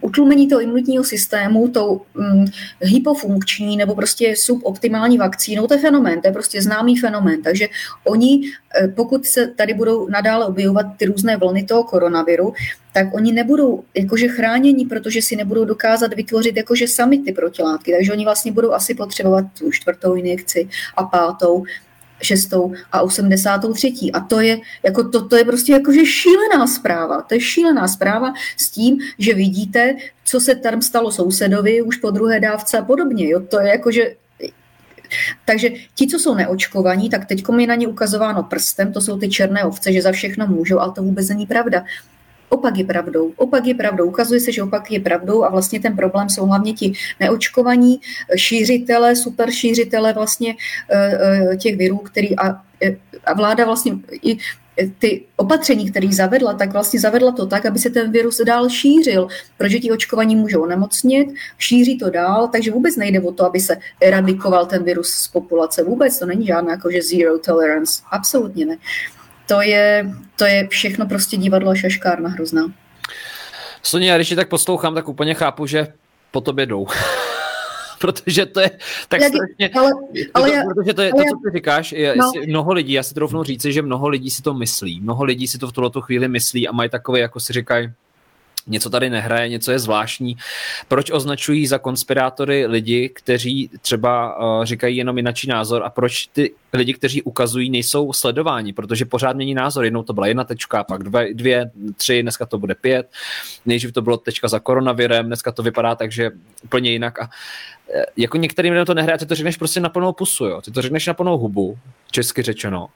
utlumení 0.00 0.48
toho 0.48 0.60
imunitního 0.60 1.04
systému 1.04 1.68
tou 1.68 2.02
um, 2.14 2.44
hypofunkční 2.80 3.76
nebo 3.76 3.94
prostě 3.94 4.36
suboptimální 4.36 5.18
vakcínou, 5.18 5.66
to 5.66 5.74
je 5.74 5.80
fenomén, 5.80 6.20
to 6.20 6.28
je 6.28 6.32
prostě 6.32 6.62
známý 6.62 6.96
fenomén. 6.96 7.42
Takže 7.42 7.68
oni, 8.04 8.40
uh, 8.40 8.90
pokud 8.94 9.26
se 9.26 9.46
tady 9.46 9.74
budou 9.74 10.08
nadále 10.08 10.46
objevovat 10.46 10.86
ty 10.96 11.04
různé 11.04 11.36
vlny 11.36 11.64
toho 11.64 11.84
koronaviru, 11.84 12.52
tak 12.96 13.14
oni 13.14 13.32
nebudou 13.32 13.84
jakože 13.94 14.28
chráněni, 14.28 14.86
protože 14.86 15.22
si 15.22 15.36
nebudou 15.36 15.64
dokázat 15.64 16.14
vytvořit 16.14 16.56
jakože 16.56 16.88
sami 16.88 17.18
ty 17.18 17.32
protilátky. 17.32 17.92
Takže 17.92 18.12
oni 18.12 18.24
vlastně 18.24 18.52
budou 18.52 18.72
asi 18.72 18.94
potřebovat 18.94 19.44
tu 19.58 19.70
čtvrtou 19.70 20.14
injekci 20.14 20.68
a 20.96 21.04
pátou 21.04 21.64
šestou 22.22 22.72
a 22.92 23.02
83. 23.02 23.92
A 24.12 24.20
to 24.20 24.40
je, 24.40 24.58
jako 24.82 25.08
to, 25.08 25.28
to 25.28 25.36
je 25.36 25.44
prostě 25.44 25.72
jakože 25.72 26.06
šílená 26.06 26.66
zpráva. 26.66 27.22
To 27.22 27.34
je 27.34 27.40
šílená 27.40 27.88
zpráva 27.88 28.32
s 28.56 28.70
tím, 28.70 28.98
že 29.18 29.34
vidíte, 29.34 29.96
co 30.24 30.40
se 30.40 30.54
tam 30.54 30.82
stalo 30.82 31.12
sousedovi 31.12 31.82
už 31.82 31.96
po 31.96 32.10
druhé 32.10 32.40
dávce 32.40 32.78
a 32.78 32.84
podobně. 32.84 33.28
Jo? 33.28 33.40
To 33.40 33.60
je 33.60 33.68
jakože 33.68 34.14
takže 35.44 35.70
ti, 35.94 36.06
co 36.06 36.18
jsou 36.18 36.34
neočkovaní, 36.34 37.10
tak 37.10 37.26
teď 37.26 37.44
je 37.58 37.66
na 37.66 37.74
ně 37.74 37.88
ukazováno 37.88 38.42
prstem, 38.42 38.92
to 38.92 39.00
jsou 39.00 39.18
ty 39.18 39.28
černé 39.28 39.64
ovce, 39.64 39.92
že 39.92 40.02
za 40.02 40.12
všechno 40.12 40.46
můžou, 40.46 40.78
ale 40.78 40.92
to 40.92 41.02
vůbec 41.02 41.28
není 41.28 41.46
pravda. 41.46 41.84
Opak 42.48 42.76
je 42.76 42.84
pravdou. 42.84 43.32
Opak 43.36 43.66
je 43.66 43.74
pravdou. 43.74 44.06
Ukazuje 44.06 44.40
se, 44.40 44.52
že 44.52 44.62
opak 44.62 44.90
je 44.90 45.00
pravdou 45.00 45.44
a 45.44 45.50
vlastně 45.50 45.80
ten 45.80 45.96
problém 45.96 46.28
jsou 46.28 46.46
hlavně 46.46 46.72
ti 46.72 46.92
neočkovaní 47.20 48.00
šířitele, 48.36 49.16
super 49.16 49.50
šířitele 49.50 50.12
vlastně 50.12 50.54
eh, 50.90 51.18
eh, 51.52 51.56
těch 51.56 51.76
virů, 51.76 51.96
který 51.98 52.38
a, 52.38 52.62
eh, 52.82 52.96
a 53.24 53.34
vláda 53.34 53.64
vlastně 53.64 53.92
i 54.22 54.38
ty 54.98 55.24
opatření, 55.36 55.90
které 55.90 56.08
zavedla, 56.12 56.54
tak 56.54 56.72
vlastně 56.72 57.00
zavedla 57.00 57.32
to 57.32 57.46
tak, 57.46 57.66
aby 57.66 57.78
se 57.78 57.90
ten 57.90 58.12
virus 58.12 58.40
dál 58.46 58.68
šířil, 58.68 59.28
protože 59.58 59.78
ti 59.78 59.92
očkovaní 59.92 60.36
můžou 60.36 60.66
nemocnit, 60.66 61.28
šíří 61.58 61.98
to 61.98 62.10
dál, 62.10 62.48
takže 62.48 62.70
vůbec 62.70 62.96
nejde 62.96 63.20
o 63.20 63.32
to, 63.32 63.44
aby 63.44 63.60
se 63.60 63.76
eradikoval 64.00 64.66
ten 64.66 64.84
virus 64.84 65.08
z 65.08 65.28
populace. 65.28 65.82
Vůbec 65.82 66.18
to 66.18 66.26
není 66.26 66.46
žádná 66.46 66.70
jakože 66.70 67.02
zero 67.02 67.38
tolerance. 67.38 68.02
Absolutně 68.10 68.66
ne 68.66 68.76
to 69.46 69.62
je, 69.62 70.10
to 70.36 70.44
je 70.44 70.68
všechno 70.68 71.06
prostě 71.06 71.36
divadlo 71.36 71.70
a 71.70 71.74
šaškárna 71.74 72.28
hrozná. 72.28 72.62
Sonia, 73.82 74.16
když 74.16 74.34
tak 74.36 74.48
poslouchám, 74.48 74.94
tak 74.94 75.08
úplně 75.08 75.34
chápu, 75.34 75.66
že 75.66 75.86
po 76.30 76.40
tobě 76.40 76.66
jdou. 76.66 76.86
protože 77.98 78.46
to 78.46 78.60
je 78.60 78.70
tak 79.08 79.20
Jak, 79.20 79.32
strašně, 79.32 79.78
ale, 79.78 79.90
ale 80.34 80.48
to, 80.48 80.54
já, 80.56 80.62
protože 80.64 80.94
to 80.94 81.02
je 81.02 81.10
to, 81.10 81.16
co 81.16 81.50
ty 81.50 81.56
říkáš, 81.56 81.92
je, 81.92 82.16
no. 82.16 82.32
mnoho 82.46 82.72
lidí, 82.72 82.92
já 82.92 83.02
si 83.02 83.14
troufnu 83.14 83.42
říci, 83.42 83.72
že 83.72 83.82
mnoho 83.82 84.08
lidí 84.08 84.30
si 84.30 84.42
to 84.42 84.54
myslí, 84.54 85.00
mnoho 85.00 85.24
lidí 85.24 85.48
si 85.48 85.58
to 85.58 85.68
v 85.68 85.72
tuto 85.72 86.00
chvíli 86.00 86.28
myslí 86.28 86.68
a 86.68 86.72
mají 86.72 86.90
takové, 86.90 87.20
jako 87.20 87.40
si 87.40 87.52
říkají, 87.52 87.90
něco 88.66 88.90
tady 88.90 89.10
nehraje, 89.10 89.48
něco 89.48 89.72
je 89.72 89.78
zvláštní. 89.78 90.36
Proč 90.88 91.10
označují 91.10 91.66
za 91.66 91.78
konspirátory 91.78 92.66
lidi, 92.66 93.08
kteří 93.08 93.70
třeba 93.80 94.38
uh, 94.38 94.64
říkají 94.64 94.96
jenom 94.96 95.16
jinačí 95.16 95.48
názor 95.48 95.82
a 95.84 95.90
proč 95.90 96.26
ty 96.26 96.54
lidi, 96.72 96.94
kteří 96.94 97.22
ukazují, 97.22 97.70
nejsou 97.70 98.12
sledováni, 98.12 98.72
protože 98.72 99.04
pořád 99.04 99.36
není 99.36 99.54
názor. 99.54 99.84
Jednou 99.84 100.02
to 100.02 100.12
byla 100.12 100.26
jedna 100.26 100.44
tečka, 100.44 100.84
pak 100.84 101.02
dvě, 101.02 101.34
dvě 101.34 101.70
tři, 101.96 102.22
dneska 102.22 102.46
to 102.46 102.58
bude 102.58 102.74
pět. 102.74 103.10
Nejdřív 103.66 103.92
to 103.92 104.02
bylo 104.02 104.16
tečka 104.16 104.48
za 104.48 104.58
koronavirem, 104.58 105.26
dneska 105.26 105.52
to 105.52 105.62
vypadá 105.62 105.94
tak, 105.94 106.12
že 106.12 106.30
úplně 106.64 106.90
jinak. 106.90 107.18
A 107.22 107.30
eh, 107.94 108.04
jako 108.16 108.36
některým 108.36 108.72
lidem 108.72 108.86
to 108.86 108.94
nehraje, 108.94 109.18
ty 109.18 109.26
to 109.26 109.34
řekneš 109.34 109.56
prostě 109.56 109.80
na 109.80 109.88
plnou 109.88 110.12
pusu, 110.12 110.44
jo? 110.44 110.62
ty 110.62 110.70
to 110.70 110.82
řekneš 110.82 111.06
na 111.06 111.14
plnou 111.14 111.38
hubu, 111.38 111.78
česky 112.10 112.42
řečeno. 112.42 112.88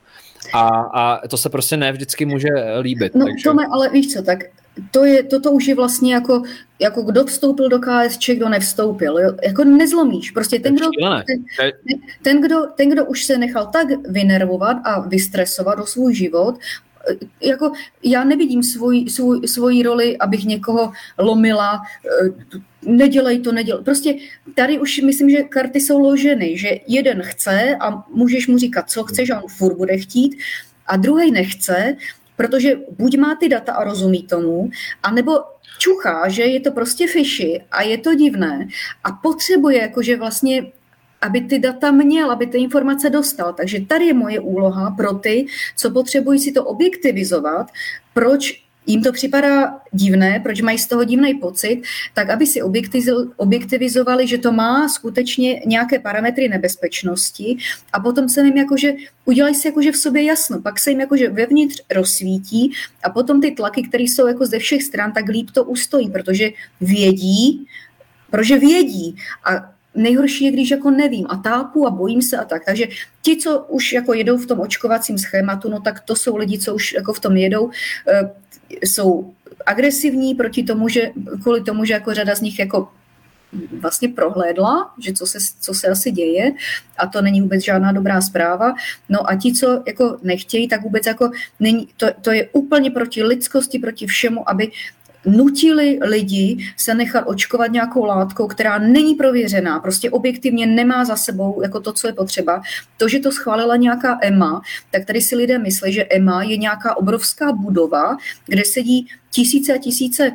A, 0.52 0.68
a 0.68 1.28
to 1.28 1.36
se 1.36 1.48
prostě 1.48 1.76
ne 1.76 1.92
vždycky 1.92 2.24
může 2.24 2.48
líbit. 2.80 3.14
No 3.14 3.26
takže... 3.26 3.44
Tome, 3.44 3.66
ale 3.72 3.90
víš 3.90 4.12
co, 4.12 4.22
tak 4.22 4.38
to 4.90 5.04
je, 5.04 5.22
toto 5.22 5.52
už 5.52 5.66
je 5.66 5.74
vlastně 5.74 6.14
jako, 6.14 6.42
jako 6.78 7.02
kdo 7.02 7.24
vstoupil 7.24 7.68
do 7.68 7.78
KSČ, 7.78 8.30
kdo 8.30 8.48
nevstoupil. 8.48 9.18
Jo? 9.18 9.36
Jako 9.44 9.64
nezlomíš. 9.64 10.30
Prostě 10.30 10.60
ten 10.60 10.76
kdo, 10.76 10.86
ten, 11.26 11.44
ten, 12.22 12.40
kdo, 12.40 12.66
ten, 12.76 12.90
kdo 12.90 13.04
už 13.04 13.24
se 13.24 13.38
nechal 13.38 13.66
tak 13.66 13.88
vynervovat 14.08 14.76
a 14.84 15.00
vystresovat 15.00 15.78
do 15.78 15.86
svůj 15.86 16.14
život, 16.14 16.58
jako 17.40 17.72
já 18.04 18.24
nevidím 18.24 18.62
svůj, 18.62 19.10
svůj, 19.10 19.48
svoji 19.48 19.82
roli, 19.82 20.18
abych 20.18 20.44
někoho 20.44 20.92
lomila, 21.18 21.80
eh, 22.24 22.60
nedělej 22.82 23.40
to, 23.40 23.52
nedělej. 23.52 23.84
Prostě 23.84 24.14
tady 24.54 24.78
už 24.78 25.00
myslím, 25.00 25.30
že 25.30 25.42
karty 25.42 25.80
jsou 25.80 25.98
loženy, 25.98 26.58
že 26.58 26.68
jeden 26.86 27.22
chce 27.22 27.76
a 27.80 28.04
můžeš 28.14 28.48
mu 28.48 28.58
říkat, 28.58 28.90
co 28.90 29.04
chceš 29.04 29.30
a 29.30 29.40
on 29.40 29.48
furt 29.48 29.76
bude 29.76 29.98
chtít, 29.98 30.36
a 30.86 30.96
druhý 30.96 31.30
nechce 31.30 31.96
protože 32.40 32.76
buď 32.98 33.18
má 33.18 33.34
ty 33.34 33.48
data 33.48 33.72
a 33.72 33.84
rozumí 33.84 34.22
tomu, 34.22 34.70
anebo 35.02 35.32
čuchá, 35.78 36.28
že 36.28 36.42
je 36.42 36.60
to 36.60 36.72
prostě 36.72 37.06
fishy 37.06 37.62
a 37.70 37.82
je 37.82 37.98
to 37.98 38.14
divné 38.14 38.68
a 39.04 39.12
potřebuje 39.12 39.78
jakože 39.78 40.16
vlastně 40.16 40.72
aby 41.20 41.40
ty 41.40 41.58
data 41.58 41.90
měl, 41.90 42.30
aby 42.30 42.46
ty 42.46 42.58
informace 42.58 43.10
dostal. 43.10 43.52
Takže 43.52 43.80
tady 43.80 44.04
je 44.06 44.14
moje 44.14 44.40
úloha 44.40 44.90
pro 44.90 45.14
ty, 45.14 45.46
co 45.76 45.90
potřebují 45.90 46.38
si 46.38 46.52
to 46.52 46.64
objektivizovat, 46.64 47.70
proč 48.14 48.64
jim 48.86 49.02
to 49.02 49.12
připadá 49.12 49.80
divné, 49.92 50.40
proč 50.40 50.60
mají 50.60 50.78
z 50.78 50.86
toho 50.86 51.04
divný 51.04 51.34
pocit, 51.34 51.82
tak 52.14 52.30
aby 52.30 52.46
si 52.46 52.62
objektivizovali, 53.36 54.26
že 54.26 54.38
to 54.38 54.52
má 54.52 54.88
skutečně 54.88 55.62
nějaké 55.66 55.98
parametry 55.98 56.48
nebezpečnosti 56.48 57.56
a 57.92 58.00
potom 58.00 58.28
se 58.28 58.44
jim 58.44 58.56
jakože, 58.56 58.92
udělají 59.24 59.54
si 59.54 59.68
jakože 59.68 59.92
v 59.92 59.96
sobě 59.96 60.22
jasno, 60.22 60.62
pak 60.62 60.78
se 60.78 60.90
jim 60.90 61.00
jakože 61.00 61.28
vevnitř 61.28 61.82
rozsvítí 61.90 62.72
a 63.02 63.10
potom 63.10 63.40
ty 63.40 63.50
tlaky, 63.50 63.82
které 63.82 64.04
jsou 64.04 64.26
jako 64.26 64.46
ze 64.46 64.58
všech 64.58 64.82
stran, 64.82 65.12
tak 65.12 65.28
líp 65.28 65.50
to 65.50 65.64
ustojí, 65.64 66.10
protože 66.10 66.50
vědí, 66.80 67.66
protože 68.30 68.58
vědí 68.58 69.16
a 69.44 69.72
nejhorší 69.94 70.44
je, 70.44 70.50
když 70.50 70.70
jako 70.70 70.90
nevím 70.90 71.26
a 71.28 71.36
tápu 71.36 71.86
a 71.86 71.90
bojím 71.90 72.22
se 72.22 72.36
a 72.36 72.44
tak. 72.44 72.64
Takže 72.64 72.86
ti, 73.22 73.36
co 73.36 73.58
už 73.68 73.92
jako 73.92 74.14
jedou 74.14 74.38
v 74.38 74.46
tom 74.46 74.60
očkovacím 74.60 75.18
schématu, 75.18 75.70
no 75.70 75.80
tak 75.80 76.00
to 76.00 76.16
jsou 76.16 76.36
lidi, 76.36 76.58
co 76.58 76.74
už 76.74 76.92
jako 76.92 77.12
v 77.12 77.20
tom 77.20 77.36
jedou, 77.36 77.70
eh, 78.08 78.30
jsou 78.82 79.34
agresivní 79.66 80.34
proti 80.34 80.62
tomu, 80.62 80.88
že 80.88 81.10
kvůli 81.42 81.62
tomu, 81.62 81.84
že 81.84 81.92
jako 81.92 82.14
řada 82.14 82.34
z 82.34 82.40
nich 82.40 82.58
jako 82.58 82.88
vlastně 83.80 84.08
prohlédla, 84.08 84.94
že 84.98 85.12
co 85.12 85.26
se, 85.26 85.38
co 85.60 85.74
se 85.74 85.88
asi 85.88 86.10
děje 86.10 86.52
a 86.98 87.06
to 87.06 87.22
není 87.22 87.40
vůbec 87.40 87.64
žádná 87.64 87.92
dobrá 87.92 88.20
zpráva. 88.20 88.74
No 89.08 89.30
a 89.30 89.36
ti, 89.36 89.54
co 89.54 89.82
jako 89.86 90.18
nechtějí, 90.22 90.68
tak 90.68 90.82
vůbec 90.82 91.06
jako 91.06 91.30
není, 91.60 91.88
to, 91.96 92.06
to 92.20 92.30
je 92.30 92.48
úplně 92.52 92.90
proti 92.90 93.22
lidskosti, 93.22 93.78
proti 93.78 94.06
všemu, 94.06 94.50
aby 94.50 94.70
nutili 95.26 95.98
lidi 96.02 96.72
se 96.76 96.94
nechat 96.94 97.24
očkovat 97.26 97.72
nějakou 97.72 98.04
látkou, 98.04 98.46
která 98.46 98.78
není 98.78 99.14
prověřená, 99.14 99.80
prostě 99.80 100.10
objektivně 100.10 100.66
nemá 100.66 101.04
za 101.04 101.16
sebou 101.16 101.62
jako 101.62 101.80
to, 101.80 101.92
co 101.92 102.06
je 102.06 102.12
potřeba. 102.12 102.62
To, 102.96 103.08
že 103.08 103.18
to 103.18 103.32
schválila 103.32 103.76
nějaká 103.76 104.18
EMA, 104.22 104.62
tak 104.90 105.04
tady 105.04 105.20
si 105.20 105.36
lidé 105.36 105.58
myslí, 105.58 105.92
že 105.92 106.06
EMA 106.10 106.42
je 106.42 106.56
nějaká 106.56 106.96
obrovská 106.96 107.52
budova, 107.52 108.16
kde 108.46 108.62
sedí 108.64 109.08
tisíce 109.30 109.74
a 109.74 109.78
tisíce 109.78 110.32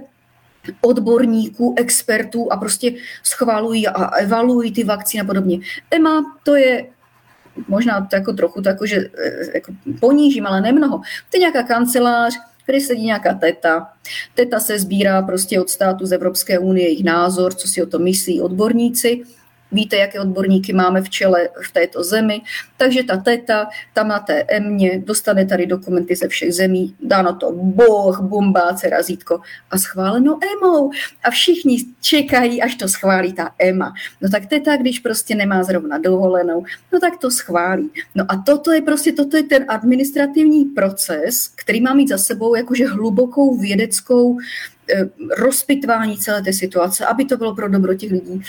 odborníků, 0.82 1.76
expertů 1.78 2.52
a 2.52 2.58
prostě 2.58 2.92
schvalují 3.24 3.88
a 3.88 4.06
evaluují 4.06 4.72
ty 4.72 4.84
vakcíny 4.84 5.22
a 5.22 5.26
podobně. 5.26 5.60
EMA 5.92 6.24
to 6.44 6.56
je 6.56 6.86
možná 7.68 8.08
to 8.10 8.16
jako 8.16 8.34
trochu 8.34 8.62
to 8.62 8.70
jako, 8.70 8.86
že, 8.86 8.96
eh, 8.96 9.52
jako 9.54 9.74
ponížím, 10.00 10.48
ale 10.48 10.62
nemnoho. 10.62 10.98
To 10.98 11.34
je 11.34 11.40
nějaká 11.40 11.64
kancelář, 11.64 12.34
který 12.66 12.82
sedí 12.82 13.06
nějaká 13.06 13.34
teta. 13.34 13.90
Teta 14.36 14.60
se 14.60 14.80
sbírá 14.80 15.22
prostě 15.22 15.62
od 15.62 15.70
státu 15.70 16.06
z 16.06 16.12
Evropské 16.12 16.60
unie 16.60 16.88
jejich 16.88 17.04
názor, 17.04 17.54
co 17.54 17.68
si 17.68 17.84
o 17.84 17.86
to 17.86 18.00
myslí 18.00 18.42
odborníci 18.42 19.24
Víte, 19.76 19.98
jaké 19.98 20.20
odborníky 20.20 20.74
máme 20.74 21.02
v 21.02 21.10
čele 21.10 21.50
v 21.68 21.72
této 21.72 22.04
zemi. 22.04 22.42
Takže 22.78 23.04
ta 23.04 23.18
teta 23.18 23.68
tam 23.94 24.08
na 24.08 24.20
té 24.20 24.44
emě 24.48 25.02
dostane 25.06 25.46
tady 25.46 25.66
dokumenty 25.66 26.16
ze 26.16 26.28
všech 26.28 26.54
zemí, 26.54 26.96
dá 27.00 27.22
na 27.22 27.34
to 27.34 27.52
boh, 27.52 28.22
bombáce, 28.22 28.90
razítko 28.90 29.40
a 29.72 29.78
schváleno 29.78 30.40
emou. 30.58 30.92
A 31.24 31.30
všichni 31.30 31.78
čekají, 32.02 32.62
až 32.62 32.76
to 32.76 32.88
schválí 32.88 33.34
ta 33.34 33.52
EMA. 33.60 33.94
No 34.22 34.30
tak 34.30 34.46
teta, 34.46 34.78
když 34.78 35.00
prostě 35.00 35.36
nemá 35.36 35.64
zrovna 35.64 35.98
dovolenou, 35.98 36.64
no 36.94 37.00
tak 37.00 37.18
to 37.18 37.32
schválí. 37.32 37.90
No 38.16 38.26
a 38.30 38.44
toto 38.46 38.72
je 38.72 38.82
prostě, 38.82 39.12
toto 39.12 39.38
je 39.38 39.44
ten 39.44 39.66
administrativní 39.68 40.66
proces, 40.66 41.52
který 41.56 41.82
má 41.82 41.94
mít 41.94 42.10
za 42.10 42.18
sebou 42.18 42.56
jakože 42.56 42.88
hlubokou 42.88 43.58
vědeckou 43.58 44.38
rozpitvání 45.38 46.18
celé 46.18 46.42
té 46.42 46.54
situace, 46.54 47.06
aby 47.06 47.26
to 47.26 47.38
bylo 47.38 47.56
pro 47.56 47.70
dobro 47.70 47.96
těch 47.96 48.12
lidí. 48.12 48.42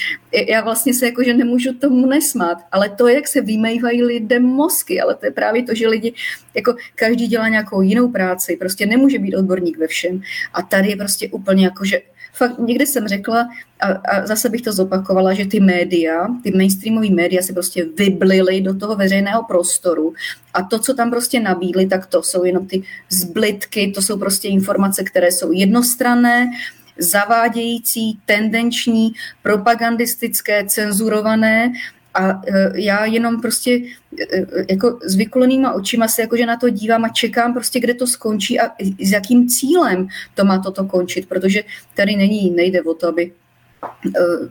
Já 0.49 0.61
vlastně 0.61 0.95
se 0.95 1.07
jakože 1.07 1.35
nemůžu 1.35 1.75
tomu 1.79 2.07
nesmát, 2.07 2.59
ale 2.73 2.89
to, 2.89 3.09
jak 3.09 3.29
se 3.29 3.41
vymejvají 3.41 4.03
lidem 4.03 4.43
mozky, 4.43 5.01
ale 5.01 5.15
to 5.15 5.27
je 5.27 5.33
právě 5.33 5.63
to, 5.63 5.75
že 5.75 5.89
lidi, 5.89 6.15
jako 6.55 6.77
každý 6.95 7.27
dělá 7.27 7.49
nějakou 7.49 7.83
jinou 7.83 8.09
práci, 8.09 8.57
prostě 8.57 8.87
nemůže 8.87 9.19
být 9.19 9.37
odborník 9.37 9.79
ve 9.79 9.87
všem. 9.87 10.23
A 10.55 10.63
tady 10.63 10.89
je 10.89 10.97
prostě 10.97 11.29
úplně 11.29 11.65
jako, 11.65 11.85
že 11.85 12.01
fakt 12.37 12.59
někde 12.59 12.87
jsem 12.87 13.09
řekla, 13.09 13.49
a, 13.81 13.87
a 13.87 14.27
zase 14.27 14.49
bych 14.49 14.63
to 14.63 14.73
zopakovala, 14.73 15.35
že 15.35 15.47
ty 15.47 15.61
média, 15.61 16.27
ty 16.43 16.51
mainstreamové 16.51 17.11
média 17.11 17.43
se 17.43 17.53
prostě 17.53 17.85
vyblily 17.85 18.61
do 18.61 18.75
toho 18.75 18.97
veřejného 18.97 19.45
prostoru 19.45 20.15
a 20.55 20.63
to, 20.63 20.79
co 20.79 20.95
tam 20.95 21.11
prostě 21.11 21.41
nabídli, 21.41 21.87
tak 21.87 22.07
to 22.07 22.23
jsou 22.23 22.45
jenom 22.45 22.67
ty 22.67 22.83
zblitky, 23.11 23.93
to 23.95 24.03
jsou 24.03 24.19
prostě 24.19 24.49
informace, 24.49 25.05
které 25.05 25.33
jsou 25.33 25.53
jednostranné, 25.53 26.51
zavádějící, 26.99 28.19
tendenční, 28.27 29.13
propagandistické, 29.43 30.65
cenzurované 30.67 31.73
a 32.17 32.41
e, 32.47 32.81
já 32.81 33.05
jenom 33.05 33.41
prostě 33.41 33.71
e, 33.71 34.37
e, 34.37 34.47
jako 34.71 34.99
s 35.05 35.15
vykulenýma 35.15 35.73
očima 35.73 36.09
se 36.09 36.23
jakože 36.23 36.47
na 36.47 36.57
to 36.57 36.71
dívám 36.71 37.05
a 37.05 37.09
čekám 37.09 37.53
prostě, 37.55 37.81
kde 37.81 37.95
to 37.95 38.07
skončí 38.07 38.61
a 38.61 38.71
s 39.01 39.13
jakým 39.13 39.49
cílem 39.49 40.09
to 40.35 40.45
má 40.45 40.59
toto 40.59 40.85
končit, 40.85 41.29
protože 41.29 41.63
tady 41.95 42.17
není, 42.17 42.51
nejde 42.51 42.83
o 42.83 42.95
to, 42.95 43.09
aby 43.09 43.33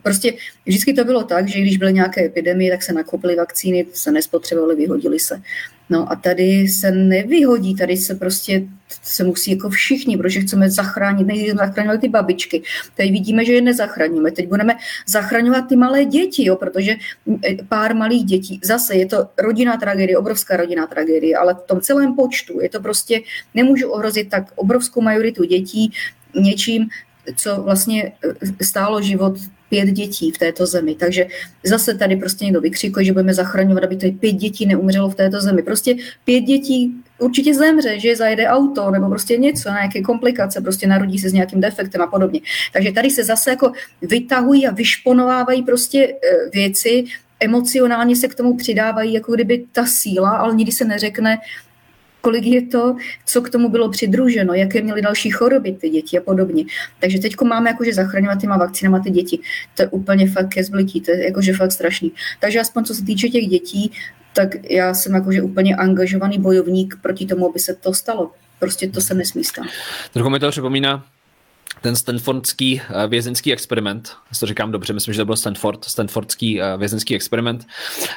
Prostě 0.03 0.33
vždycky 0.65 0.93
to 0.93 1.03
bylo 1.03 1.23
tak, 1.23 1.47
že 1.47 1.61
když 1.61 1.77
byly 1.77 1.93
nějaké 1.93 2.25
epidemie, 2.25 2.71
tak 2.71 2.83
se 2.83 2.93
nakopily 2.93 3.35
vakcíny, 3.35 3.85
se 3.93 4.11
nespotřebovaly, 4.11 4.75
vyhodily 4.75 5.19
se. 5.19 5.41
No 5.89 6.11
a 6.11 6.15
tady 6.15 6.67
se 6.67 6.91
nevyhodí, 6.91 7.75
tady 7.75 7.97
se 7.97 8.15
prostě 8.15 8.63
se 9.03 9.23
musí 9.23 9.51
jako 9.51 9.69
všichni, 9.69 10.17
protože 10.17 10.39
chceme 10.39 10.69
zachránit, 10.69 11.27
nejdřív 11.27 11.55
zachraňovat 11.55 12.01
ty 12.01 12.09
babičky. 12.09 12.63
Tady 12.97 13.11
vidíme, 13.11 13.45
že 13.45 13.53
je 13.53 13.61
nezachraňujeme. 13.61 14.31
Teď 14.31 14.47
budeme 14.47 14.77
zachraňovat 15.07 15.67
ty 15.69 15.75
malé 15.75 16.05
děti, 16.05 16.45
jo, 16.45 16.55
protože 16.55 16.91
e, 16.91 17.55
pár 17.69 17.95
malých 17.95 18.23
dětí, 18.23 18.59
zase 18.63 18.95
je 18.95 19.05
to 19.05 19.27
rodinná 19.37 19.77
tragédie, 19.77 20.17
obrovská 20.17 20.57
rodinná 20.57 20.87
tragédie, 20.87 21.37
ale 21.37 21.53
v 21.53 21.67
tom 21.67 21.81
celém 21.81 22.15
počtu 22.15 22.61
je 22.61 22.69
to 22.69 22.79
prostě, 22.79 23.21
nemůžu 23.53 23.89
ohrozit 23.89 24.29
tak 24.29 24.51
obrovskou 24.55 25.01
majoritu 25.01 25.43
dětí 25.43 25.91
něčím, 26.35 26.87
co 27.35 27.61
vlastně 27.61 28.11
e, 28.59 28.63
stálo 28.63 29.01
život 29.01 29.37
pět 29.69 29.89
dětí 29.89 30.31
v 30.31 30.37
této 30.37 30.65
zemi. 30.65 30.95
Takže 30.95 31.27
zase 31.63 31.93
tady 31.93 32.15
prostě 32.15 32.45
někdo 32.45 32.61
vykřikuje, 32.61 33.05
že 33.05 33.13
budeme 33.13 33.33
zachraňovat, 33.33 33.83
aby 33.83 33.95
to 33.95 34.11
pět 34.19 34.31
dětí 34.31 34.65
neumřelo 34.65 35.09
v 35.09 35.15
této 35.15 35.41
zemi. 35.41 35.63
Prostě 35.63 35.95
pět 36.25 36.41
dětí 36.41 36.95
určitě 37.19 37.53
zemře, 37.53 37.99
že 37.99 38.15
zajede 38.15 38.47
auto 38.47 38.91
nebo 38.91 39.09
prostě 39.09 39.37
něco, 39.37 39.69
nějaké 39.69 40.01
komplikace, 40.01 40.61
prostě 40.61 40.87
narodí 40.87 41.19
se 41.19 41.29
s 41.29 41.33
nějakým 41.33 41.61
defektem 41.61 42.01
a 42.01 42.07
podobně. 42.07 42.39
Takže 42.73 42.91
tady 42.91 43.09
se 43.09 43.23
zase 43.23 43.49
jako 43.49 43.71
vytahují 44.01 44.67
a 44.67 44.71
vyšponovávají 44.71 45.63
prostě 45.63 46.07
e, 46.07 46.49
věci, 46.53 47.03
emocionálně 47.39 48.15
se 48.15 48.27
k 48.27 48.35
tomu 48.35 48.57
přidávají, 48.57 49.13
jako 49.13 49.35
kdyby 49.35 49.65
ta 49.71 49.85
síla, 49.85 50.29
ale 50.29 50.55
nikdy 50.55 50.71
se 50.71 50.85
neřekne, 50.85 51.37
kolik 52.25 52.45
je 52.45 52.61
to, 52.61 52.95
co 53.25 53.41
k 53.41 53.49
tomu 53.49 53.69
bylo 53.69 53.89
přidruženo, 53.89 54.53
jaké 54.53 54.81
měly 54.81 55.01
další 55.01 55.29
choroby 55.29 55.71
ty 55.71 55.89
děti 55.89 56.17
a 56.17 56.21
podobně. 56.21 56.65
Takže 56.99 57.19
teď 57.19 57.35
máme 57.43 57.69
jakože 57.69 57.93
zachraňovat 57.93 58.41
těma 58.41 58.57
vakcínama 58.57 58.99
ty 58.99 59.09
děti. 59.09 59.39
To 59.75 59.81
je 59.83 59.87
úplně 59.87 60.27
fakt 60.27 60.49
ke 60.49 60.63
zblití, 60.63 61.01
to 61.01 61.11
je 61.11 61.25
jakože 61.25 61.53
fakt 61.53 61.71
strašný. 61.71 62.11
Takže 62.39 62.59
aspoň 62.59 62.83
co 62.83 62.95
se 62.95 63.05
týče 63.05 63.29
těch 63.29 63.47
dětí, 63.47 63.91
tak 64.33 64.49
já 64.69 64.93
jsem 64.93 65.13
jakože 65.13 65.41
úplně 65.41 65.75
angažovaný 65.75 66.39
bojovník 66.39 66.97
proti 67.01 67.25
tomu, 67.25 67.49
aby 67.49 67.59
se 67.59 67.75
to 67.75 67.93
stalo. 67.93 68.31
Prostě 68.59 68.89
to 68.89 69.01
se 69.01 69.13
nesmí 69.13 69.43
stát. 69.43 69.65
Trochu 70.13 70.29
mi 70.29 70.39
to 70.39 70.49
připomíná 70.51 71.05
ten 71.81 71.95
stanfordský 71.95 72.81
eh, 72.81 73.07
vězeňský 73.07 73.53
experiment, 73.53 74.09
já 74.09 74.39
to 74.39 74.45
říkám 74.45 74.71
dobře, 74.71 74.93
myslím, 74.93 75.13
že 75.13 75.21
to 75.21 75.25
byl 75.25 75.35
Stanford, 75.35 75.85
stanfordský 75.85 76.61
eh, 76.61 76.77
vězeňský 76.77 77.15
experiment, 77.15 77.67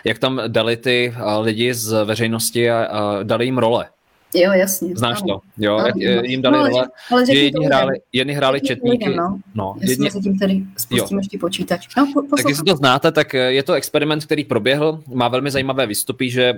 jak 0.05 0.19
tam 0.19 0.41
dali 0.47 0.77
ty 0.77 1.15
eh, 1.17 1.39
lidi 1.39 1.75
z 1.75 2.05
veřejnosti 2.05 2.71
a 2.71 3.19
dali 3.23 3.45
jim 3.45 3.59
role. 3.59 3.87
Jo, 4.35 4.53
jasně. 4.53 4.97
Znáš 4.97 5.23
to, 5.23 5.41
jo, 5.59 5.77
ano, 5.77 5.87
jak 5.97 6.25
jim 6.25 6.43
dali 6.43 6.59
no, 6.59 6.69
role, 6.69 6.89
ale 7.11 7.27
že 7.27 7.33
jedni 7.33 7.67
hráli, 7.67 8.01
jedni 8.13 8.35
hráli 8.35 8.61
četníky. 8.61 9.05
Lidem, 9.05 9.17
no. 9.17 9.39
No, 9.55 9.75
jedni... 9.81 10.05
mezi 10.05 10.21
tím 10.21 10.39
tady 10.39 10.63
spustím 10.77 11.17
jo. 11.17 11.21
ještě 11.21 11.39
počítač. 11.39 11.89
No, 11.97 12.11
po, 12.15 12.37
tak 12.37 12.49
jestli 12.49 12.65
to 12.65 12.77
znáte, 12.77 13.13
tak 13.13 13.35
eh, 13.35 13.39
je 13.39 13.63
to 13.63 13.73
experiment, 13.73 14.25
který 14.25 14.45
proběhl, 14.45 15.03
má 15.07 15.29
velmi 15.29 15.51
zajímavé 15.51 15.87
výstupy, 15.87 16.31
že 16.31 16.55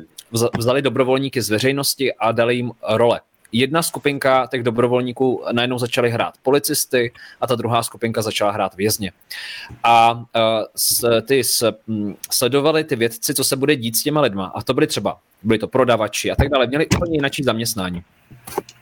vzali 0.59 0.83
dobrovolníky 0.83 1.43
z 1.43 1.51
veřejnosti 1.51 2.15
a 2.15 2.33
dali 2.33 2.57
jim 2.57 2.73
role 2.89 3.21
jedna 3.53 3.83
skupinka 3.83 4.47
těch 4.47 4.63
dobrovolníků 4.63 5.45
najednou 5.53 5.79
začaly 5.79 6.11
hrát 6.11 6.35
policisty 6.43 7.13
a 7.41 7.47
ta 7.47 7.55
druhá 7.55 7.83
skupinka 7.83 8.23
začala 8.23 8.51
hrát 8.51 8.75
vězně. 8.75 9.13
A 9.83 10.13
uh, 10.13 10.25
s, 10.77 11.23
ty 11.23 11.45
s, 11.45 11.73
m, 11.89 12.15
sledovali 12.31 12.85
ty 12.85 12.97
vědci, 12.97 13.35
co 13.35 13.45
se 13.45 13.57
bude 13.57 13.77
dít 13.77 13.97
s 13.97 14.03
těma 14.03 14.21
lidma. 14.21 14.53
A 14.55 14.63
to 14.63 14.75
byly 14.75 14.87
třeba, 14.87 15.19
byli 15.43 15.59
to 15.59 15.69
prodavači 15.69 16.31
a 16.31 16.37
tak 16.37 16.49
dále, 16.49 16.67
měli 16.67 16.87
úplně 16.97 17.17
jinak 17.17 17.33
zaměstnání. 17.45 18.03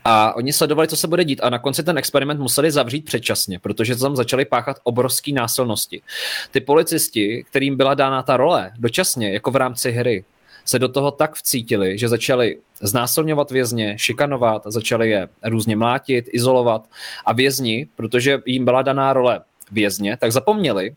A 0.04 0.36
oni 0.36 0.52
sledovali, 0.52 0.88
co 0.88 0.96
se 0.96 1.08
bude 1.08 1.24
dít 1.24 1.40
a 1.42 1.50
na 1.50 1.58
konci 1.58 1.82
ten 1.82 1.98
experiment 1.98 2.40
museli 2.40 2.70
zavřít 2.70 3.04
předčasně, 3.04 3.58
protože 3.58 3.96
tam 3.96 4.16
začali 4.16 4.44
páchat 4.44 4.76
obrovské 4.82 5.32
násilnosti. 5.32 6.02
Ty 6.50 6.60
policisti, 6.60 7.44
kterým 7.50 7.76
byla 7.76 7.94
dána 7.94 8.22
ta 8.22 8.36
role 8.36 8.72
dočasně, 8.78 9.32
jako 9.32 9.50
v 9.50 9.56
rámci 9.56 9.90
hry, 9.90 10.24
se 10.64 10.78
do 10.78 10.88
toho 10.88 11.10
tak 11.10 11.34
vcítili, 11.34 11.98
že 11.98 12.08
začali 12.08 12.58
znásilňovat 12.80 13.50
vězně, 13.50 13.98
šikanovat, 13.98 14.62
začali 14.66 15.10
je 15.10 15.28
různě 15.44 15.76
mlátit, 15.76 16.24
izolovat 16.32 16.88
a 17.24 17.32
vězni, 17.32 17.88
protože 17.96 18.38
jim 18.46 18.64
byla 18.64 18.82
daná 18.82 19.12
role 19.12 19.40
vězně, 19.72 20.16
tak 20.16 20.32
zapomněli, 20.32 20.94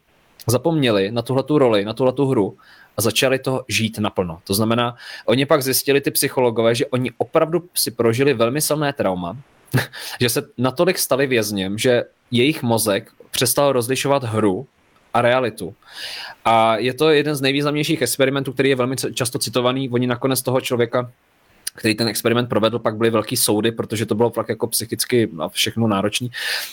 zapomněli 0.48 1.12
na 1.12 1.22
tuhle 1.22 1.44
roli, 1.50 1.86
na 1.86 1.94
tuhle 1.94 2.14
hru 2.30 2.58
a 2.98 3.02
začali 3.02 3.40
to 3.40 3.64
žít 3.68 3.98
naplno. 4.00 4.40
To 4.44 4.54
znamená, 4.54 4.96
oni 5.26 5.46
pak 5.46 5.64
zjistili 5.64 6.02
ty 6.02 6.12
psychologové, 6.12 6.76
že 6.76 6.86
oni 6.86 7.12
opravdu 7.18 7.70
si 7.74 7.92
prožili 7.92 8.34
velmi 8.34 8.62
silné 8.62 8.94
trauma, 8.94 9.38
že 10.22 10.30
se 10.30 10.44
natolik 10.58 11.00
stali 11.00 11.28
vězněm, 11.28 11.78
že 11.78 12.04
jejich 12.32 12.64
mozek 12.64 13.12
přestal 13.32 13.72
rozlišovat 13.72 14.24
hru 14.24 14.68
a 15.14 15.22
realitu. 15.22 15.76
A 16.46 16.78
je 16.78 16.94
to 16.94 17.10
jeden 17.10 17.36
z 17.36 17.42
nejvýznamnějších 17.42 18.02
experimentů, 18.02 18.54
který 18.54 18.70
je 18.70 18.76
velmi 18.76 18.96
často 19.14 19.40
citovaný. 19.40 19.90
Oni 19.90 20.08
nakonec 20.08 20.42
toho 20.42 20.62
člověka 20.62 21.12
který 21.76 21.96
ten 21.96 22.08
experiment 22.08 22.50
provedl, 22.50 22.80
pak 22.80 22.96
byly 22.96 23.10
velký 23.10 23.38
soudy, 23.38 23.72
protože 23.72 24.06
to 24.06 24.16
bylo 24.16 24.30
fakt 24.30 24.50
jako 24.50 24.68
psychicky 24.68 25.30
a 25.40 25.50
všechno 25.50 25.88
náročný. 25.88 26.32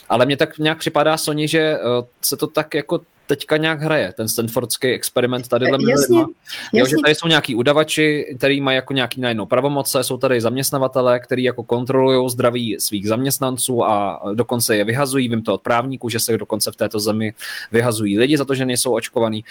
Ale 0.09 0.27
mně 0.27 0.37
tak 0.37 0.59
nějak 0.59 0.79
připadá 0.79 1.17
Sony, 1.17 1.49
že 1.49 1.59
eh, 1.59 1.79
se 2.23 2.37
to 2.37 2.47
tak 2.47 2.75
jako 2.75 3.01
teďka 3.29 3.57
nějak 3.57 3.81
hraje, 3.81 4.13
ten 4.17 4.29
Stanfordský 4.29 4.89
experiment 4.89 5.49
tady. 5.49 5.67
Jasně, 5.71 5.93
jasně. 5.93 6.25
Jo, 6.73 6.87
že 6.87 6.97
tady 7.05 7.15
jsou 7.15 7.29
nějaký 7.29 7.55
udavači, 7.55 8.35
který 8.39 8.61
mají 8.61 8.77
jako 8.77 8.93
nějaký 8.93 9.21
najednou 9.21 9.47
pravomoce, 9.47 10.05
jsou 10.05 10.17
tady 10.17 10.41
zaměstnavatele, 10.41 11.21
který 11.21 11.43
jako 11.43 11.63
kontrolují 11.63 12.31
zdraví 12.31 12.77
svých 12.81 13.09
zaměstnanců 13.09 13.85
a 13.85 14.21
dokonce 14.35 14.77
je 14.77 14.85
vyhazují, 14.85 15.29
vím 15.29 15.43
to 15.43 15.55
od 15.55 15.63
právníků, 15.63 16.09
že 16.09 16.21
se 16.21 16.39
dokonce 16.39 16.73
v 16.73 16.77
této 16.77 17.01
zemi 17.01 17.35
vyhazují 17.73 18.19
lidi 18.19 18.39
za 18.39 18.45
to, 18.45 18.55
že 18.55 18.67
nejsou 18.67 18.93
očkovaní. 18.93 19.45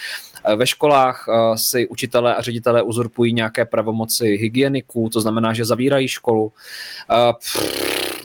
Eh, 0.46 0.56
ve 0.56 0.68
školách 0.68 1.26
eh, 1.30 1.58
si 1.58 1.88
učitelé 1.88 2.36
a 2.36 2.42
ředitelé 2.42 2.82
uzurpují 2.82 3.34
nějaké 3.34 3.66
pravomoci 3.66 4.26
hygieniků, 4.26 5.10
to 5.10 5.22
znamená, 5.22 5.54
že 5.54 5.66
zavírají 5.66 6.08
školu. 6.08 6.52
Eh, 7.12 7.34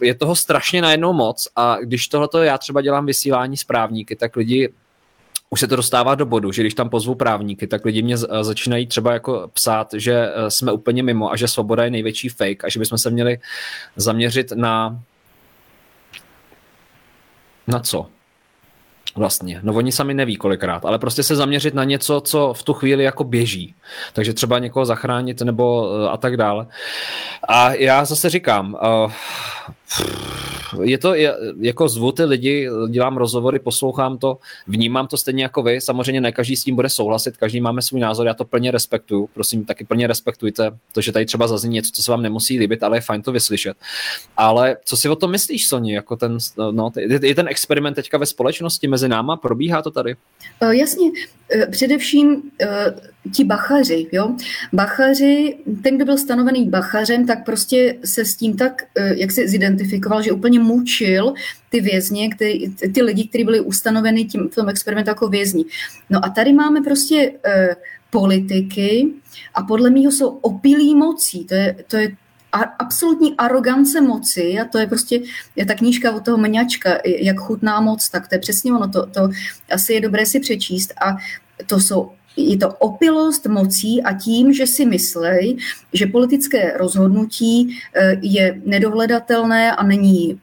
je 0.02 0.14
toho 0.14 0.36
strašně 0.36 0.82
najednou 0.82 1.12
moc 1.12 1.48
a 1.56 1.76
když 1.80 2.08
tohleto 2.08 2.42
já 2.42 2.58
třeba 2.58 2.80
dělám 2.80 3.06
vysílání 3.06 3.56
s 3.56 3.64
právníky, 3.64 4.16
tak 4.16 4.36
lidi 4.36 4.72
už 5.52 5.60
se 5.60 5.68
to 5.68 5.76
dostává 5.76 6.14
do 6.14 6.26
bodu, 6.26 6.52
že 6.52 6.62
když 6.62 6.74
tam 6.74 6.88
pozvu 6.88 7.14
právníky, 7.14 7.66
tak 7.66 7.84
lidi 7.84 8.02
mě 8.02 8.16
začínají 8.16 8.86
třeba 8.86 9.12
jako 9.12 9.50
psát, 9.52 9.88
že 9.94 10.32
eh, 10.34 10.50
jsme 10.50 10.72
úplně 10.72 11.02
mimo 11.02 11.32
a 11.32 11.36
že 11.36 11.48
svoboda 11.48 11.84
je 11.84 11.90
největší 11.90 12.28
fake 12.28 12.64
a 12.64 12.68
že 12.68 12.78
bychom 12.80 12.98
se 12.98 13.10
měli 13.10 13.38
zaměřit 13.96 14.52
na 14.52 15.00
na 17.66 17.80
co? 17.80 18.06
Vlastně. 19.16 19.60
No 19.62 19.74
oni 19.74 19.92
sami 19.92 20.14
neví 20.14 20.36
kolikrát, 20.36 20.84
ale 20.84 20.98
prostě 20.98 21.22
se 21.22 21.36
zaměřit 21.36 21.74
na 21.74 21.84
něco, 21.84 22.20
co 22.20 22.52
v 22.56 22.62
tu 22.62 22.72
chvíli 22.72 23.04
jako 23.04 23.24
běží. 23.24 23.74
Takže 24.12 24.32
třeba 24.32 24.58
někoho 24.58 24.84
zachránit 24.84 25.40
nebo 25.40 25.88
eh, 25.92 26.08
a 26.08 26.16
tak 26.16 26.36
dále. 26.36 26.66
A 27.48 27.72
já 27.72 28.04
zase 28.04 28.30
říkám, 28.30 28.76
uh, 29.04 29.12
je 30.82 30.98
to, 30.98 31.14
je, 31.14 31.34
jako 31.60 31.88
zvu 31.88 32.12
ty 32.12 32.24
lidi, 32.24 32.68
dělám 32.90 33.16
rozhovory, 33.16 33.58
poslouchám 33.58 34.18
to, 34.18 34.38
vnímám 34.66 35.06
to 35.06 35.16
stejně 35.16 35.42
jako 35.42 35.62
vy, 35.62 35.80
samozřejmě 35.80 36.20
ne 36.20 36.32
každý 36.32 36.56
s 36.56 36.64
tím 36.64 36.74
bude 36.74 36.88
souhlasit, 36.88 37.36
každý 37.36 37.60
máme 37.60 37.82
svůj 37.82 38.00
názor, 38.00 38.26
já 38.26 38.34
to 38.34 38.44
plně 38.44 38.70
respektuju, 38.70 39.28
prosím, 39.34 39.64
taky 39.64 39.84
plně 39.84 40.06
respektujte 40.06 40.70
to, 40.92 41.00
že 41.00 41.12
tady 41.12 41.26
třeba 41.26 41.48
zazní 41.48 41.70
něco, 41.74 41.90
co 41.94 42.02
se 42.02 42.10
vám 42.10 42.22
nemusí 42.22 42.58
líbit, 42.58 42.82
ale 42.82 42.96
je 42.96 43.00
fajn 43.00 43.22
to 43.22 43.32
vyslyšet. 43.32 43.76
Ale 44.36 44.76
co 44.84 44.96
si 44.96 45.08
o 45.08 45.16
tom 45.16 45.30
myslíš, 45.30 45.68
Soni, 45.68 45.94
jako 45.94 46.16
ten, 46.16 46.38
no, 46.70 46.92
je, 47.22 47.34
ten 47.34 47.48
experiment 47.48 47.96
teďka 47.96 48.18
ve 48.18 48.26
společnosti 48.26 48.88
mezi 48.88 49.08
náma, 49.08 49.36
probíhá 49.36 49.82
to 49.82 49.90
tady? 49.90 50.16
Uh, 50.62 50.70
jasně, 50.70 51.10
uh, 51.10 51.70
především 51.70 52.34
uh, 52.34 52.42
ti 53.30 53.44
bachaři, 53.44 54.06
jo, 54.12 54.36
bachaři, 54.72 55.58
ten, 55.82 55.96
kdo 55.96 56.04
byl 56.04 56.18
stanovený 56.18 56.68
bachařem, 56.68 57.26
tak 57.26 57.44
prostě 57.44 57.98
se 58.04 58.24
s 58.24 58.36
tím 58.36 58.56
tak, 58.56 58.82
jak 59.14 59.32
se 59.32 59.48
zidentifikoval, 59.48 60.22
že 60.22 60.32
úplně 60.32 60.58
mučil 60.58 61.34
ty 61.70 61.80
vězně, 61.80 62.28
který, 62.28 62.74
ty 62.74 63.02
lidi, 63.02 63.28
kteří 63.28 63.44
byli 63.44 63.60
ustanoveny 63.60 64.24
tím, 64.24 64.48
v 64.48 64.54
tom 64.54 64.68
experimentu 64.68 65.10
jako 65.10 65.28
vězni. 65.28 65.64
No 66.10 66.24
a 66.24 66.28
tady 66.28 66.52
máme 66.52 66.80
prostě 66.80 67.32
eh, 67.44 67.76
politiky 68.10 69.08
a 69.54 69.62
podle 69.62 69.90
mého 69.90 70.12
jsou 70.12 70.28
opilí 70.28 70.94
mocí. 70.94 71.44
To 71.44 71.54
je, 71.54 71.76
to 71.86 71.96
je 71.96 72.16
a 72.52 72.62
absolutní 72.62 73.34
arogance 73.36 74.00
moci 74.00 74.60
a 74.60 74.64
to 74.64 74.78
je 74.78 74.86
prostě 74.86 75.20
je 75.56 75.66
ta 75.66 75.74
knížka 75.74 76.12
od 76.12 76.24
toho 76.24 76.38
mňačka, 76.38 76.98
jak 77.04 77.38
chutná 77.38 77.80
moc, 77.80 78.08
tak 78.08 78.28
to 78.28 78.34
je 78.34 78.38
přesně 78.38 78.72
ono, 78.72 78.88
to, 78.88 79.06
to 79.06 79.28
asi 79.70 79.92
je 79.92 80.00
dobré 80.00 80.26
si 80.26 80.40
přečíst 80.40 80.92
a 81.00 81.16
to 81.66 81.80
jsou 81.80 82.10
je 82.36 82.56
to 82.56 82.68
opilost 82.68 83.46
mocí 83.46 84.02
a 84.02 84.12
tím, 84.12 84.52
že 84.52 84.66
si 84.66 84.86
myslej, 84.86 85.56
že 85.92 86.06
politické 86.06 86.78
rozhodnutí 86.78 87.78
eh, 87.94 88.16
je 88.22 88.60
nedohledatelné 88.64 89.72
a 89.72 89.82
není 89.82 90.40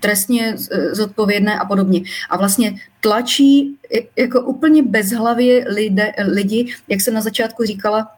trestně 0.00 0.54
zodpovědné 0.92 1.58
a 1.58 1.64
podobně. 1.64 2.00
A 2.30 2.36
vlastně 2.36 2.74
tlačí 3.00 3.76
jako 4.16 4.40
úplně 4.40 4.82
bezhlavě 4.82 5.64
lidi, 6.26 6.74
jak 6.88 7.00
jsem 7.00 7.14
na 7.14 7.20
začátku 7.20 7.64
říkala, 7.64 8.17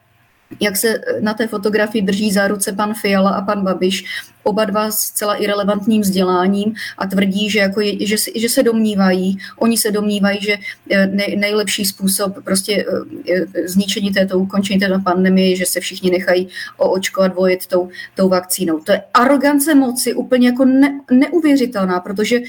jak 0.60 0.77
se 0.77 1.01
na 1.20 1.35
té 1.35 1.47
fotografii 1.47 2.02
drží 2.02 2.32
za 2.32 2.48
ruce 2.48 2.72
pan 2.72 2.94
Fiala 2.94 3.31
a 3.31 3.43
pan 3.43 3.64
Babiš, 3.64 4.05
oba 4.43 4.64
dva 4.64 4.90
s 4.90 5.10
celá 5.10 5.35
irrelevantním 5.35 6.02
vzděláním 6.02 6.74
a 6.98 7.06
tvrdí, 7.06 7.51
že, 7.51 7.59
jako 7.59 7.81
je, 7.81 8.06
že, 8.06 8.16
že 8.36 8.48
se 8.48 8.62
domnívají, 8.62 9.39
oni 9.59 9.77
se 9.77 9.90
domnívají, 9.90 10.39
že 10.40 10.56
eh, 10.90 11.06
nej, 11.06 11.36
nejlepší 11.36 11.85
způsob 11.85 12.44
prostě 12.44 12.85
eh, 13.28 13.68
zničení 13.68 14.12
této, 14.12 14.39
ukončení 14.39 14.81
této 14.81 15.01
pandemie 15.01 15.51
je, 15.51 15.56
že 15.56 15.66
se 15.66 15.81
všichni 15.81 16.10
nechají 16.10 16.48
oočkovat, 16.77 17.35
vojet 17.35 17.66
tou, 17.66 17.89
tou 18.14 18.28
vakcínou. 18.28 18.81
To 18.81 18.93
je 18.93 19.02
arogance 19.14 19.74
moci 19.74 20.14
úplně 20.14 20.48
jako 20.48 20.64
ne, 20.64 21.01
neuvěřitelná, 21.10 22.01
protože 22.01 22.40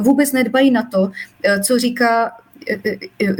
vůbec 0.00 0.32
nedbají 0.32 0.70
na 0.70 0.82
to, 0.82 1.10
eh, 1.44 1.60
co 1.60 1.78
říká 1.78 2.32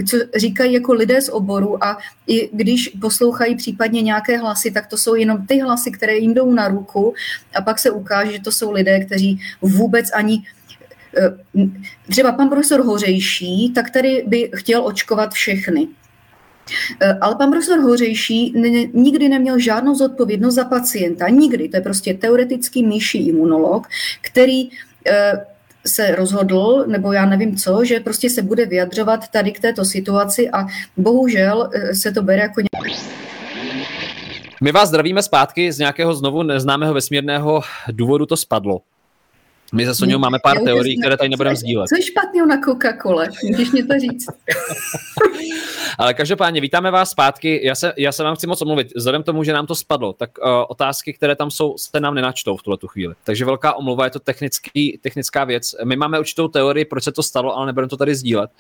co 0.09 0.17
říkají 0.37 0.73
jako 0.73 0.93
lidé 0.93 1.21
z 1.23 1.29
oboru 1.29 1.85
a 1.85 1.99
i 2.27 2.51
když 2.53 2.89
poslouchají 3.01 3.57
případně 3.57 4.03
nějaké 4.03 4.39
hlasy, 4.39 4.71
tak 4.71 4.87
to 4.87 4.99
jsou 4.99 5.15
jenom 5.15 5.47
ty 5.47 5.59
hlasy, 5.59 5.91
které 5.91 6.17
jim 6.17 6.35
jdou 6.35 6.53
na 6.53 6.69
ruku 6.69 7.15
a 7.55 7.61
pak 7.63 7.79
se 7.79 7.91
ukáže, 7.91 8.33
že 8.33 8.41
to 8.41 8.53
jsou 8.53 8.73
lidé, 8.73 9.05
kteří 9.05 9.41
vůbec 9.63 10.11
ani 10.15 10.43
eh, 11.17 11.65
třeba 12.11 12.33
pan 12.33 12.49
profesor 12.49 12.81
Hořejší, 12.81 13.73
tak 13.75 13.91
tady 13.91 14.25
by 14.27 14.51
chtěl 14.55 14.87
očkovat 14.87 15.33
všechny. 15.33 15.89
Eh, 17.01 17.19
ale 17.21 17.35
pan 17.35 17.51
profesor 17.51 17.79
Hořejší 17.79 18.55
nikdy 18.95 19.29
neměl 19.29 19.59
žádnou 19.59 19.95
zodpovědnost 19.95 20.55
za 20.55 20.65
pacienta. 20.65 21.29
Nikdy. 21.29 21.69
To 21.69 21.77
je 21.77 21.81
prostě 21.81 22.15
teoretický 22.15 22.87
myší 22.87 23.29
imunolog, 23.29 23.87
který 24.21 24.69
eh, 25.07 25.33
se 25.87 26.15
rozhodl, 26.15 26.85
nebo 26.87 27.13
já 27.13 27.27
nevím 27.27 27.57
co, 27.57 27.85
že 27.85 28.01
prostě 28.01 28.31
se 28.31 28.43
bude 28.43 28.67
vyjadřovat 28.67 29.29
tady 29.29 29.53
k 29.53 29.61
této 29.61 29.85
situaci 29.85 30.51
a 30.51 30.67
bohužel 30.97 31.71
eh, 31.73 31.95
se 31.95 32.13
to 32.13 32.23
bere 32.23 32.43
jako 32.43 32.63
my 34.63 34.73
vás 34.73 34.89
zdravíme 34.89 35.23
zpátky 35.23 35.73
z 35.73 35.79
nějakého 35.79 36.15
znovu 36.15 36.43
neznámého 36.43 36.95
vesmírného 36.95 37.63
důvodu 37.89 38.27
to 38.27 38.37
spadlo. 38.37 38.81
My 39.73 39.87
za 39.87 39.95
Soňou 39.95 40.19
máme 40.19 40.39
pár 40.43 40.59
teorií, 40.65 41.01
které 41.01 41.17
tady 41.17 41.29
nebudeme 41.29 41.57
sdílet. 41.57 41.89
Co 41.89 41.97
je 41.97 42.03
špatného 42.03 42.47
na 42.47 42.61
Coca-Cole? 42.61 43.29
Můžeš 43.45 43.73
mi 43.73 43.83
to 43.83 43.99
říct? 43.99 44.27
Ale 45.99 46.15
každopádně 46.15 46.61
vítáme 46.61 46.91
vás 46.91 47.11
zpátky. 47.11 47.61
Já 47.65 47.75
se, 47.75 47.93
já 47.97 48.13
se 48.13 48.23
vám 48.23 48.37
chci 48.37 48.47
moc 48.47 48.63
omluvit. 48.63 48.93
Vzhledem 48.97 49.23
k 49.23 49.27
tomu, 49.27 49.45
že 49.45 49.53
nám 49.53 49.67
to 49.67 49.75
spadlo, 49.75 50.13
tak 50.13 50.31
uh, 50.39 50.49
otázky, 50.69 51.13
které 51.13 51.37
tam 51.37 51.51
jsou, 51.51 51.75
se 51.79 52.01
nám 52.01 52.15
nenačtou 52.15 52.57
v 52.57 52.63
tuhle 52.63 52.79
chvíli. 52.87 53.15
Takže 53.25 53.45
velká 53.45 53.75
omluva, 53.75 54.05
je 54.05 54.11
to 54.11 54.19
technický, 54.19 54.99
technická 55.03 55.45
věc. 55.45 55.75
My 55.85 55.97
máme 55.97 56.19
určitou 56.19 56.49
teorii, 56.49 56.85
proč 56.85 57.05
se 57.05 57.13
to 57.13 57.23
stalo, 57.23 57.57
ale 57.57 57.67
nebudeme 57.67 57.89
to 57.89 57.97
tady 57.97 58.15
sdílet. 58.15 58.51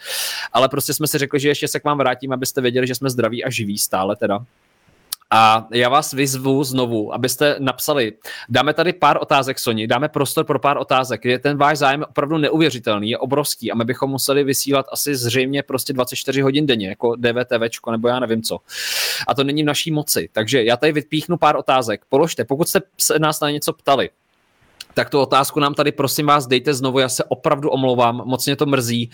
Ale 0.52 0.68
prostě 0.68 0.94
jsme 0.94 1.06
si 1.06 1.18
řekli, 1.18 1.40
že 1.40 1.48
ještě 1.48 1.68
se 1.68 1.80
k 1.80 1.84
vám 1.84 1.98
vrátím, 1.98 2.32
abyste 2.32 2.60
věděli, 2.60 2.86
že 2.86 2.94
jsme 2.94 3.10
zdraví 3.10 3.44
a 3.44 3.50
živí 3.50 3.78
stále 3.78 4.16
teda. 4.16 4.44
A 5.30 5.68
já 5.72 5.88
vás 5.88 6.12
vyzvu 6.12 6.64
znovu, 6.64 7.14
abyste 7.14 7.56
napsali, 7.58 8.12
dáme 8.48 8.74
tady 8.74 8.92
pár 8.92 9.18
otázek, 9.20 9.58
Soni, 9.58 9.86
dáme 9.86 10.08
prostor 10.08 10.44
pro 10.44 10.58
pár 10.58 10.78
otázek. 10.78 11.24
Je 11.24 11.38
ten 11.38 11.56
váš 11.56 11.78
zájem 11.78 12.04
opravdu 12.08 12.38
neuvěřitelný, 12.38 13.10
je 13.10 13.18
obrovský 13.18 13.72
a 13.72 13.74
my 13.74 13.84
bychom 13.84 14.10
museli 14.10 14.44
vysílat 14.44 14.86
asi 14.92 15.16
zřejmě 15.16 15.62
prostě 15.62 15.92
24 15.92 16.40
hodin 16.40 16.66
denně, 16.66 16.88
jako 16.88 17.16
DVTVčko 17.16 17.90
nebo 17.90 18.08
já 18.08 18.20
nevím 18.20 18.42
co. 18.42 18.58
A 19.26 19.34
to 19.34 19.44
není 19.44 19.62
v 19.62 19.66
naší 19.66 19.90
moci. 19.90 20.28
Takže 20.32 20.64
já 20.64 20.76
tady 20.76 20.92
vypíchnu 20.92 21.36
pár 21.36 21.56
otázek. 21.56 22.00
Položte, 22.08 22.44
pokud 22.44 22.68
jste 22.68 22.80
se 22.98 23.18
nás 23.18 23.40
na 23.40 23.50
něco 23.50 23.72
ptali, 23.72 24.10
tak 24.94 25.10
tu 25.10 25.20
otázku 25.20 25.60
nám 25.60 25.74
tady 25.74 25.92
prosím 25.92 26.26
vás 26.26 26.46
dejte 26.46 26.74
znovu, 26.74 26.98
já 26.98 27.08
se 27.08 27.24
opravdu 27.24 27.70
omlouvám, 27.70 28.22
moc 28.24 28.46
mě 28.46 28.56
to 28.56 28.66
mrzí, 28.66 29.10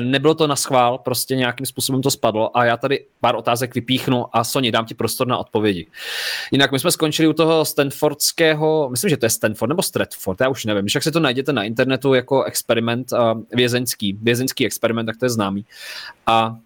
nebylo 0.00 0.34
to 0.34 0.46
na 0.46 0.56
schvál, 0.56 0.98
prostě 0.98 1.36
nějakým 1.36 1.66
způsobem 1.66 2.02
to 2.02 2.10
spadlo 2.10 2.56
a 2.56 2.64
já 2.64 2.76
tady 2.76 3.04
pár 3.20 3.36
otázek 3.36 3.74
vypíchnu 3.74 4.36
a 4.36 4.44
Soni, 4.44 4.72
dám 4.72 4.86
ti 4.86 4.94
prostor 4.94 5.26
na 5.26 5.38
odpovědi. 5.38 5.86
Jinak 6.52 6.72
my 6.72 6.78
jsme 6.78 6.90
skončili 6.90 7.28
u 7.28 7.32
toho 7.32 7.64
Stanfordského, 7.64 8.88
myslím, 8.90 9.10
že 9.10 9.16
to 9.16 9.26
je 9.26 9.30
Stanford 9.30 9.68
nebo 9.68 9.82
Stratford, 9.82 10.40
já 10.40 10.48
už 10.48 10.64
nevím, 10.64 10.86
jak 10.94 11.02
se 11.02 11.12
to 11.12 11.20
najděte 11.20 11.52
na 11.52 11.62
internetu 11.62 12.14
jako 12.14 12.44
experiment 12.44 13.12
uh, 13.12 13.18
vězeňský, 13.52 14.18
vězeňský 14.22 14.66
experiment, 14.66 15.06
tak 15.06 15.16
to 15.16 15.24
je 15.24 15.30
známý. 15.30 15.64
A 16.26 16.56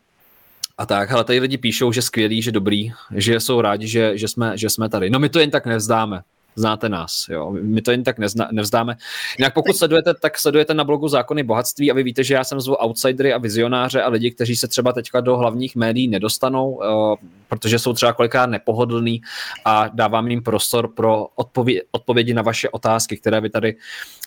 a 0.79 0.87
tak, 0.87 1.13
ale 1.13 1.25
tady 1.25 1.41
lidi 1.41 1.59
píšou, 1.59 1.93
že 1.93 2.03
skvělý, 2.03 2.43
že 2.43 2.53
dobrý, 2.53 2.93
že 3.15 3.41
jsou 3.41 3.61
rádi, 3.61 3.89
že, 3.89 4.19
že, 4.19 4.29
jsme, 4.29 4.59
že 4.59 4.71
jsme 4.71 4.89
tady. 4.89 5.11
No 5.11 5.19
my 5.19 5.29
to 5.29 5.39
jen 5.39 5.51
tak 5.51 5.67
nevzdáme 5.67 6.23
znáte 6.59 6.89
nás. 6.89 7.27
Jo. 7.29 7.51
My 7.51 7.83
to 7.83 7.91
jen 7.91 8.05
tak 8.05 8.19
nezna, 8.19 8.49
nevzdáme. 8.53 8.97
Jinak 9.39 9.55
pokud 9.55 9.77
sledujete, 9.77 10.15
tak 10.15 10.39
sledujete 10.39 10.75
na 10.75 10.85
blogu 10.85 11.09
Zákony 11.09 11.43
bohatství 11.43 11.91
a 11.91 11.95
vy 11.95 12.03
víte, 12.03 12.25
že 12.25 12.35
já 12.35 12.45
jsem 12.45 12.61
zvu 12.61 12.75
outsidery 12.75 13.33
a 13.33 13.39
vizionáře 13.39 14.03
a 14.03 14.09
lidi, 14.09 14.31
kteří 14.31 14.57
se 14.57 14.69
třeba 14.69 14.93
teďka 14.93 15.21
do 15.21 15.37
hlavních 15.37 15.77
médií 15.77 16.09
nedostanou, 16.09 16.71
uh, 16.71 17.17
protože 17.49 17.79
jsou 17.79 17.93
třeba 17.93 18.13
kolikrát 18.13 18.47
nepohodlný 18.47 19.23
a 19.65 19.89
dávám 19.89 20.29
jim 20.29 20.43
prostor 20.43 20.89
pro 20.89 21.27
odpovědi, 21.35 21.83
odpovědi 21.91 22.35
na 22.35 22.43
vaše 22.43 22.69
otázky, 22.69 23.17
které 23.17 23.41
vy 23.41 23.51
tady 23.51 23.77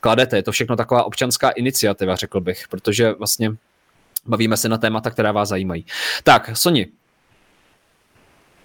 kladete. 0.02 0.36
Je 0.36 0.44
to 0.44 0.52
všechno 0.52 0.76
taková 0.76 1.04
občanská 1.04 1.50
iniciativa, 1.50 2.16
řekl 2.16 2.40
bych, 2.40 2.68
protože 2.68 3.12
vlastně 3.14 3.52
bavíme 4.26 4.58
se 4.58 4.70
na 4.70 4.78
témata, 4.78 5.10
která 5.10 5.32
vás 5.32 5.50
zajímají. 5.50 5.86
Tak, 6.24 6.58
Soni, 6.58 6.88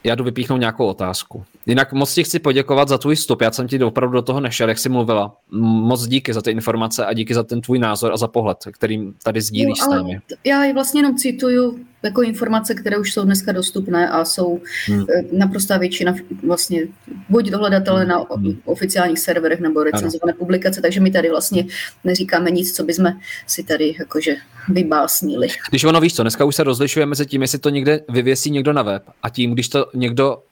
já 0.07 0.15
jdu 0.15 0.25
vypíchnout 0.25 0.61
nějakou 0.61 0.87
otázku. 0.87 1.45
Jinak 1.67 1.93
moc 1.93 2.15
ti 2.15 2.25
chci 2.25 2.39
poděkovat 2.39 2.89
za 2.89 2.99
tvůj 2.99 3.15
vstup, 3.15 3.43
já 3.43 3.51
jsem 3.51 3.69
ti 3.69 3.85
opravdu 3.85 4.15
do 4.15 4.23
toho 4.23 4.41
nešel, 4.41 4.69
jak 4.69 4.79
jsi 4.79 4.89
mluvila. 4.89 5.37
Moc 5.51 6.07
díky 6.07 6.35
za 6.35 6.43
ty 6.43 6.51
informace 6.51 7.07
a 7.07 7.13
díky 7.13 7.35
za 7.35 7.43
ten 7.43 7.61
tvůj 7.61 7.79
názor 7.79 8.13
a 8.13 8.17
za 8.17 8.29
pohled, 8.29 8.59
kterým 8.73 9.15
tady 9.23 9.41
sdílíš 9.41 9.79
jo, 9.79 9.85
s 9.85 9.89
námi. 9.89 10.21
Já 10.45 10.73
vlastně 10.73 10.99
jenom 10.99 11.17
cituju 11.17 11.79
jako 12.03 12.23
informace, 12.23 12.75
které 12.75 12.99
už 12.99 13.13
jsou 13.13 13.25
dneska 13.25 13.53
dostupné 13.53 14.09
a 14.09 14.25
jsou 14.25 14.61
hmm. 14.87 15.07
Eh, 15.15 15.23
naprostá 15.33 15.77
většina 15.77 16.15
vlastně 16.47 16.81
buď 17.29 17.47
dohledatelné 17.47 18.01
hmm. 18.01 18.09
na 18.09 18.25
hmm. 18.37 18.61
oficiálních 18.65 19.19
serverech 19.19 19.61
nebo 19.61 19.83
recenzované 19.83 20.33
ano. 20.33 20.39
publikace, 20.39 20.81
takže 20.83 21.01
my 21.01 21.11
tady 21.11 21.31
vlastně 21.31 21.67
neříkáme 22.05 22.51
nic, 22.51 22.77
co 22.77 22.85
bychom 22.85 23.13
si 23.47 23.63
tady 23.63 23.95
jakože 23.99 24.37
vybásnili. 24.69 25.49
Když 25.71 25.85
ono 25.85 26.01
víš 26.01 26.15
co, 26.15 26.23
dneska 26.23 26.45
už 26.45 26.57
se 26.57 26.65
rozlišuje 26.65 27.07
mezi 27.07 27.27
tím, 27.27 27.43
jestli 27.43 27.59
to 27.59 27.71
někde 27.71 28.01
vyvěsí 28.09 28.51
někdo 28.51 28.73
na 28.73 28.83
web 28.83 29.03
a 29.23 29.31
tím, 29.31 29.53
když 29.53 29.69
to 29.69 29.87
někdo 29.95 30.43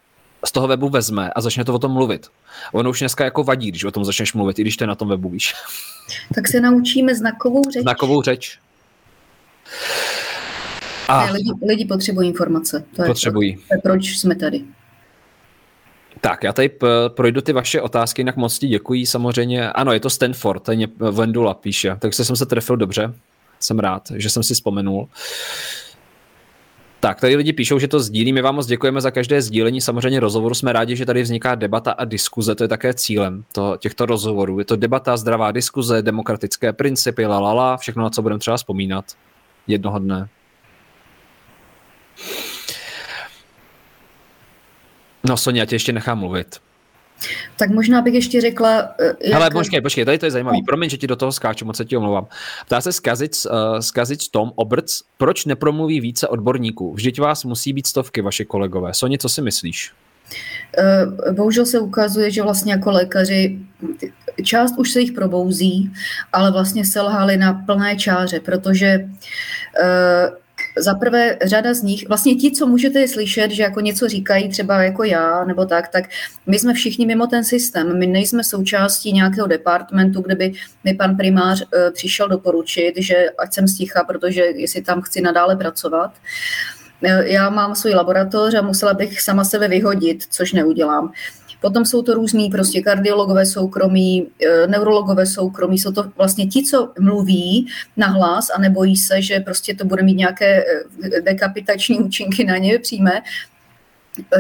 z 0.45 0.53
toho 0.53 0.69
webu 0.69 0.89
vezme 0.89 1.31
a 1.31 1.41
začne 1.41 1.65
to 1.65 1.75
o 1.75 1.79
tom 1.79 1.93
mluvit. 1.93 2.27
Ono 2.73 2.91
už 2.91 2.99
dneska 2.99 3.25
jako 3.25 3.45
vadí, 3.45 3.69
když 3.69 3.85
o 3.85 3.91
tom 3.91 4.05
začneš 4.05 4.33
mluvit, 4.33 4.59
i 4.59 4.62
když 4.62 4.77
to 4.77 4.85
je 4.85 4.89
na 4.89 4.95
tom 4.95 5.09
webu, 5.09 5.29
víš. 5.29 5.55
Tak 6.35 6.49
se 6.49 6.61
naučíme 6.61 7.15
znakovou 7.15 7.62
řeč. 7.71 7.83
Znakovou 7.83 8.23
řeč. 8.23 8.59
A 11.09 11.26
ne, 11.26 11.32
lidi, 11.32 11.51
lidi 11.68 11.85
potřebují 11.85 12.28
informace. 12.28 12.85
To 12.97 13.02
potřebují. 13.02 13.51
Je, 13.51 13.56
to 13.56 13.74
je 13.74 13.78
proč 13.82 14.18
jsme 14.18 14.35
tady. 14.35 14.64
Tak, 16.20 16.43
já 16.43 16.52
tady 16.52 16.70
projdu 17.09 17.40
ty 17.40 17.52
vaše 17.52 17.81
otázky, 17.81 18.20
jinak 18.20 18.36
moc 18.36 18.59
ti 18.59 18.68
děkuji 18.68 19.06
samozřejmě. 19.06 19.72
Ano, 19.72 19.93
je 19.93 20.01
to 20.01 20.10
Stanford, 20.10 20.62
tady 20.62 20.86
Vendula 20.97 21.55
píše, 21.55 21.97
takže 21.98 22.24
jsem 22.24 22.36
se 22.36 22.47
trefil 22.47 22.76
dobře. 22.76 23.14
Jsem 23.60 23.78
rád, 23.78 24.02
že 24.16 24.31
jsem 24.31 24.43
si 24.43 24.55
vzpomenul. 24.55 25.09
Tak, 27.01 27.20
tady 27.20 27.36
lidi 27.36 27.52
píšou, 27.52 27.78
že 27.78 27.89
to 27.89 28.01
sdílí. 28.01 28.32
My 28.32 28.43
vám 28.43 28.55
moc 28.55 28.66
děkujeme 28.66 29.01
za 29.01 29.10
každé 29.10 29.43
sdílení. 29.43 29.81
Samozřejmě 29.81 30.20
rozhovoru 30.20 30.55
jsme 30.55 30.72
rádi, 30.72 30.97
že 30.97 31.06
tady 31.06 31.22
vzniká 31.22 31.55
debata 31.55 31.93
a 31.93 32.05
diskuze. 32.05 32.55
To 32.55 32.64
je 32.64 32.68
také 32.68 32.94
cílem 32.94 33.44
to, 33.52 33.76
těchto 33.78 34.06
rozhovorů. 34.06 34.59
Je 34.59 34.64
to 34.64 34.76
debata, 34.76 35.16
zdravá 35.16 35.52
diskuze, 35.52 36.02
demokratické 36.02 36.72
principy, 36.72 37.26
la, 37.26 37.39
la, 37.39 37.52
la 37.52 37.76
všechno, 37.76 38.02
na 38.02 38.10
co 38.10 38.22
budeme 38.22 38.39
třeba 38.39 38.56
vzpomínat 38.56 39.05
jednoho 39.66 39.98
dne. 39.98 40.28
No 45.24 45.36
Sonia, 45.36 45.62
já 45.62 45.66
tě 45.66 45.74
ještě 45.74 45.93
nechám 45.93 46.19
mluvit. 46.19 46.61
Tak 47.57 47.70
možná 47.70 48.03
bych 48.03 48.15
ještě 48.15 48.41
řekla... 48.41 48.89
Eh, 49.01 49.07
jak... 49.07 49.32
Hele, 49.32 49.51
počkej, 49.51 49.81
počkej, 49.81 50.05
tady 50.05 50.19
to 50.19 50.27
je 50.27 50.31
zajímavý. 50.31 50.61
No. 50.61 50.65
Promiň, 50.66 50.91
že 50.91 50.97
ti 50.97 51.07
do 51.07 51.16
toho 51.16 51.32
skáču, 51.32 51.65
moc 51.65 51.77
se 51.77 51.85
ti 51.85 51.97
omlouvám. 51.97 52.27
Ptá 52.66 52.81
se 52.81 52.93
Skazic, 52.93 53.47
uh, 53.47 53.78
Skazic 53.78 54.28
Tom 54.28 54.53
Obrc, 54.57 55.01
proč 55.16 55.45
nepromluví 55.45 56.01
více 56.01 56.28
odborníků? 56.28 56.95
Vždyť 56.95 57.20
vás 57.20 57.45
musí 57.45 57.73
být 57.73 57.86
stovky, 57.86 58.23
vaši 58.23 58.45
kolegové. 58.45 58.95
Soni, 58.95 59.19
co 59.19 59.28
si 59.28 59.43
myslíš? 59.43 59.93
Eh, 60.78 61.32
bohužel 61.32 61.66
se 61.66 61.81
ukazuje, 61.81 62.31
že 62.31 62.43
vlastně 62.43 62.73
jako 62.73 62.91
lékaři 62.91 63.59
část 64.43 64.78
už 64.78 64.91
se 64.91 65.01
jich 65.01 65.12
probouzí, 65.12 65.93
ale 66.32 66.53
vlastně 66.53 66.85
selhali 66.85 67.36
na 67.36 67.53
plné 67.53 67.97
čáře, 67.97 68.41
protože 68.41 69.09
za 70.76 70.94
prvé 70.94 71.38
řada 71.44 71.74
z 71.74 71.82
nich, 71.82 72.09
vlastně 72.09 72.34
ti, 72.34 72.51
co 72.51 72.66
můžete 72.66 73.09
slyšet, 73.09 73.51
že 73.51 73.62
jako 73.62 73.80
něco 73.80 74.09
říkají, 74.09 74.48
třeba 74.48 74.82
jako 74.82 75.05
já 75.05 75.44
nebo 75.44 75.64
tak, 75.66 75.88
tak 75.88 76.05
my 76.46 76.59
jsme 76.59 76.74
všichni 76.74 77.06
mimo 77.06 77.26
ten 77.26 77.44
systém. 77.44 77.98
My 77.98 78.06
nejsme 78.06 78.44
součástí 78.44 79.12
nějakého 79.12 79.46
departmentu, 79.46 80.20
kde 80.20 80.34
by 80.34 80.52
mi 80.84 80.94
pan 80.94 81.16
primář 81.16 81.62
uh, 81.62 81.68
přišel 81.92 82.28
doporučit, 82.28 82.92
že 82.96 83.14
ať 83.38 83.55
jsem 83.55 83.68
sticha, 83.68 84.05
protože 84.05 84.42
jestli 84.42 84.82
tam 84.82 85.02
chci 85.02 85.20
nadále 85.20 85.56
pracovat. 85.56 86.12
E, 87.02 87.32
já 87.32 87.51
mám 87.51 87.74
svůj 87.74 87.94
laboratoř 87.94 88.55
a 88.55 88.62
musela 88.62 88.94
bych 88.94 89.20
sama 89.20 89.44
sebe 89.44 89.68
vyhodit, 89.68 90.24
což 90.30 90.52
neudělám. 90.52 91.12
Potom 91.65 91.85
jsou 91.85 92.03
to 92.03 92.15
různí 92.15 92.51
prostě 92.51 92.82
kardiologové 92.82 93.47
soukromí, 93.47 94.27
e, 94.47 94.66
neurologové 94.66 95.27
soukromí, 95.27 95.78
jsou 95.78 95.93
to 95.93 96.12
vlastně 96.16 96.47
ti, 96.47 96.62
co 96.62 96.93
mluví 97.01 97.66
na 97.97 98.07
hlas 98.07 98.51
a 98.51 98.61
nebojí 98.61 98.97
se, 98.97 99.23
že 99.23 99.41
prostě 99.41 99.74
to 99.74 99.85
bude 99.85 100.03
mít 100.03 100.15
nějaké 100.15 100.65
e, 100.65 101.20
dekapitační 101.20 101.99
účinky 101.99 102.45
na 102.45 102.57
ně 102.57 102.78
přímé, 102.78 103.23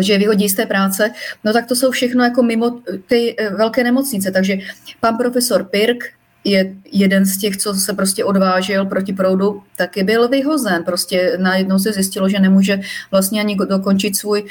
že 0.00 0.18
vyhodí 0.18 0.48
z 0.48 0.54
té 0.54 0.66
práce, 0.66 1.10
no 1.44 1.52
tak 1.52 1.66
to 1.66 1.76
jsou 1.76 1.90
všechno 1.90 2.24
jako 2.24 2.42
mimo 2.42 2.80
ty 3.06 3.34
e, 3.38 3.50
velké 3.50 3.84
nemocnice. 3.84 4.30
Takže 4.30 4.56
pan 5.00 5.16
profesor 5.16 5.64
Pirk 5.64 6.04
je 6.44 6.74
jeden 6.92 7.24
z 7.24 7.38
těch, 7.38 7.56
co 7.56 7.74
se 7.74 7.92
prostě 7.92 8.24
odvážil 8.24 8.86
proti 8.86 9.12
proudu, 9.12 9.62
taky 9.76 10.04
byl 10.04 10.28
vyhozen. 10.28 10.84
Prostě 10.84 11.38
najednou 11.40 11.78
se 11.78 11.92
zjistilo, 11.92 12.28
že 12.28 12.38
nemůže 12.38 12.80
vlastně 13.10 13.40
ani 13.40 13.56
dokončit 13.56 14.16
svůj, 14.16 14.44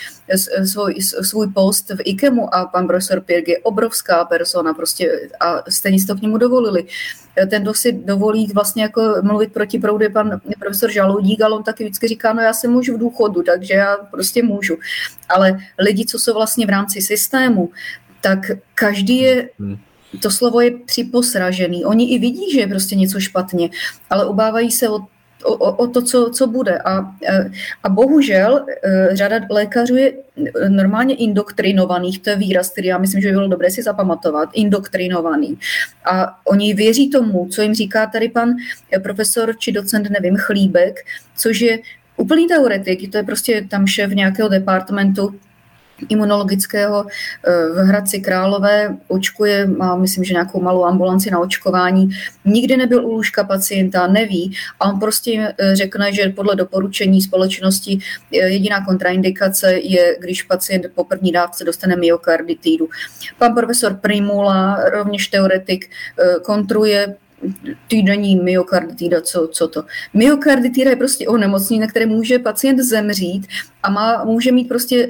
svůj, 0.65 0.95
svůj 1.01 1.47
post 1.53 1.89
v 1.89 1.99
IKEMu 2.05 2.55
a 2.55 2.65
pan 2.65 2.87
profesor 2.87 3.21
Pirg 3.21 3.47
je 3.47 3.57
obrovská 3.57 4.25
persona 4.25 4.73
prostě 4.73 5.29
a 5.39 5.71
stejně 5.71 6.05
to 6.05 6.15
k 6.15 6.21
němu 6.21 6.37
dovolili. 6.37 6.85
Ten, 7.49 7.61
kdo 7.61 7.73
si 7.73 7.91
dovolí 7.91 8.47
vlastně 8.53 8.83
jako 8.83 9.15
mluvit 9.21 9.53
proti 9.53 9.79
proudu, 9.79 10.03
je 10.03 10.09
pan 10.09 10.41
profesor 10.59 10.91
Žaloudík, 10.91 11.41
ale 11.41 11.55
on 11.55 11.63
taky 11.63 11.83
vždycky 11.83 12.07
říká, 12.07 12.33
no 12.33 12.41
já 12.41 12.53
jsem 12.53 12.75
už 12.75 12.89
v 12.89 12.97
důchodu, 12.97 13.43
takže 13.43 13.73
já 13.73 13.97
prostě 14.11 14.43
můžu. 14.43 14.77
Ale 15.29 15.59
lidi, 15.79 16.05
co 16.05 16.19
jsou 16.19 16.33
vlastně 16.33 16.65
v 16.65 16.69
rámci 16.69 17.01
systému, 17.01 17.71
tak 18.21 18.39
každý 18.75 19.17
je 19.17 19.49
hmm 19.59 19.77
to 20.21 20.31
slovo 20.31 20.61
je 20.61 20.71
připosražený. 20.85 21.85
Oni 21.85 22.09
i 22.09 22.19
vidí, 22.19 22.51
že 22.51 22.59
je 22.59 22.67
prostě 22.67 22.95
něco 22.95 23.19
špatně, 23.19 23.69
ale 24.09 24.25
obávají 24.25 24.71
se 24.71 24.89
o 24.89 24.99
o, 25.45 25.75
o 25.75 25.87
to, 25.87 26.01
co, 26.01 26.29
co 26.29 26.47
bude. 26.47 26.77
A, 26.77 27.15
a 27.83 27.89
bohužel 27.89 28.65
e, 28.83 29.15
řada 29.15 29.39
lékařů 29.49 29.95
je 29.95 30.13
normálně 30.67 31.15
indoktrinovaných, 31.15 32.21
to 32.21 32.29
je 32.29 32.35
výraz, 32.35 32.69
který 32.69 32.87
já 32.87 32.97
myslím, 32.97 33.21
že 33.21 33.27
by 33.27 33.33
bylo 33.33 33.47
dobré 33.47 33.71
si 33.71 33.83
zapamatovat, 33.83 34.49
indoktrinovaný. 34.53 35.57
A 36.05 36.39
oni 36.47 36.73
věří 36.73 37.09
tomu, 37.09 37.47
co 37.47 37.61
jim 37.61 37.73
říká 37.73 38.07
tady 38.07 38.29
pan 38.29 38.53
profesor 39.03 39.57
či 39.57 39.71
docent, 39.71 40.09
nevím, 40.09 40.37
Chlíbek, 40.37 40.99
což 41.37 41.61
je 41.61 41.79
úplný 42.17 42.47
teoretik, 42.47 43.11
to 43.11 43.17
je 43.17 43.23
prostě 43.23 43.67
tam 43.69 43.87
šéf 43.87 44.11
nějakého 44.11 44.49
departmentu 44.49 45.35
imunologického 46.09 47.05
eh, 47.05 47.51
v 47.69 47.75
Hradci 47.75 48.19
Králové, 48.19 48.97
očkuje, 49.07 49.67
má 49.67 49.95
myslím, 49.95 50.23
že 50.23 50.33
nějakou 50.33 50.61
malou 50.61 50.85
ambulanci 50.85 51.31
na 51.31 51.39
očkování, 51.39 52.09
nikdy 52.45 52.77
nebyl 52.77 53.05
u 53.05 53.11
lůžka 53.11 53.43
pacienta, 53.43 54.07
neví 54.07 54.57
a 54.79 54.89
on 54.89 54.99
prostě 54.99 55.53
eh, 55.57 55.75
řekne, 55.75 56.13
že 56.13 56.29
podle 56.29 56.55
doporučení 56.55 57.21
společnosti 57.21 57.99
eh, 58.33 58.37
jediná 58.37 58.85
kontraindikace 58.85 59.73
je, 59.73 60.17
když 60.19 60.43
pacient 60.43 60.85
po 60.95 61.03
první 61.03 61.31
dávce 61.31 61.63
dostane 61.63 61.95
myokarditidu. 61.95 62.89
Pan 63.37 63.53
profesor 63.53 63.93
Primula, 63.93 64.89
rovněž 64.89 65.27
teoretik, 65.27 65.89
kontruje 66.43 67.15
týdenní 67.87 68.35
myokarditida, 68.35 69.21
co, 69.21 69.47
co 69.47 69.67
to. 69.67 69.83
Myokarditida 70.13 70.89
je 70.89 70.95
prostě 70.95 71.27
onemocnění, 71.27 71.79
na 71.79 71.87
které 71.87 72.05
může 72.05 72.39
pacient 72.39 72.79
zemřít 72.79 73.47
a 73.83 73.89
má, 73.89 74.23
může 74.23 74.51
mít 74.51 74.67
prostě 74.67 75.07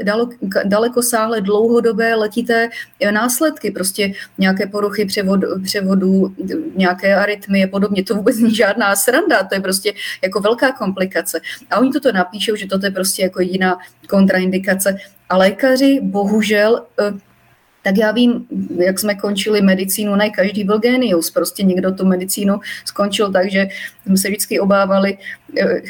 daleko, 0.65 1.01
sáhle 1.01 1.41
dlouhodobé 1.41 2.15
letité 2.15 2.69
následky, 3.11 3.71
prostě 3.71 4.13
nějaké 4.37 4.67
poruchy 4.67 5.05
převodu, 5.05 5.47
převodu 5.63 6.35
nějaké 6.75 7.15
arytmie 7.15 7.67
podobně. 7.67 8.03
To 8.03 8.15
vůbec 8.15 8.39
není 8.39 8.55
žádná 8.55 8.95
sranda, 8.95 9.43
to 9.43 9.55
je 9.55 9.61
prostě 9.61 9.93
jako 10.23 10.39
velká 10.39 10.71
komplikace. 10.71 11.41
A 11.71 11.79
oni 11.79 11.91
toto 11.91 12.11
napíšou, 12.11 12.55
že 12.55 12.67
toto 12.67 12.85
je 12.85 12.91
prostě 12.91 13.21
jako 13.21 13.41
jediná 13.41 13.77
kontraindikace. 14.09 14.97
A 15.29 15.37
lékaři 15.37 15.99
bohužel 16.03 16.85
eh, 16.99 17.13
tak 17.83 17.97
já 17.97 18.11
vím, 18.11 18.45
jak 18.77 18.99
jsme 18.99 19.15
končili 19.15 19.61
medicínu, 19.61 20.15
ne 20.15 20.29
každý 20.29 20.63
byl 20.63 20.79
genius, 20.79 21.31
prostě 21.31 21.63
někdo 21.63 21.91
tu 21.91 22.05
medicínu 22.05 22.59
skončil 22.85 23.31
tak, 23.31 23.51
že 23.51 23.67
jsme 24.05 24.17
se 24.17 24.27
vždycky 24.27 24.59
obávali, 24.59 25.17
eh, 25.59 25.81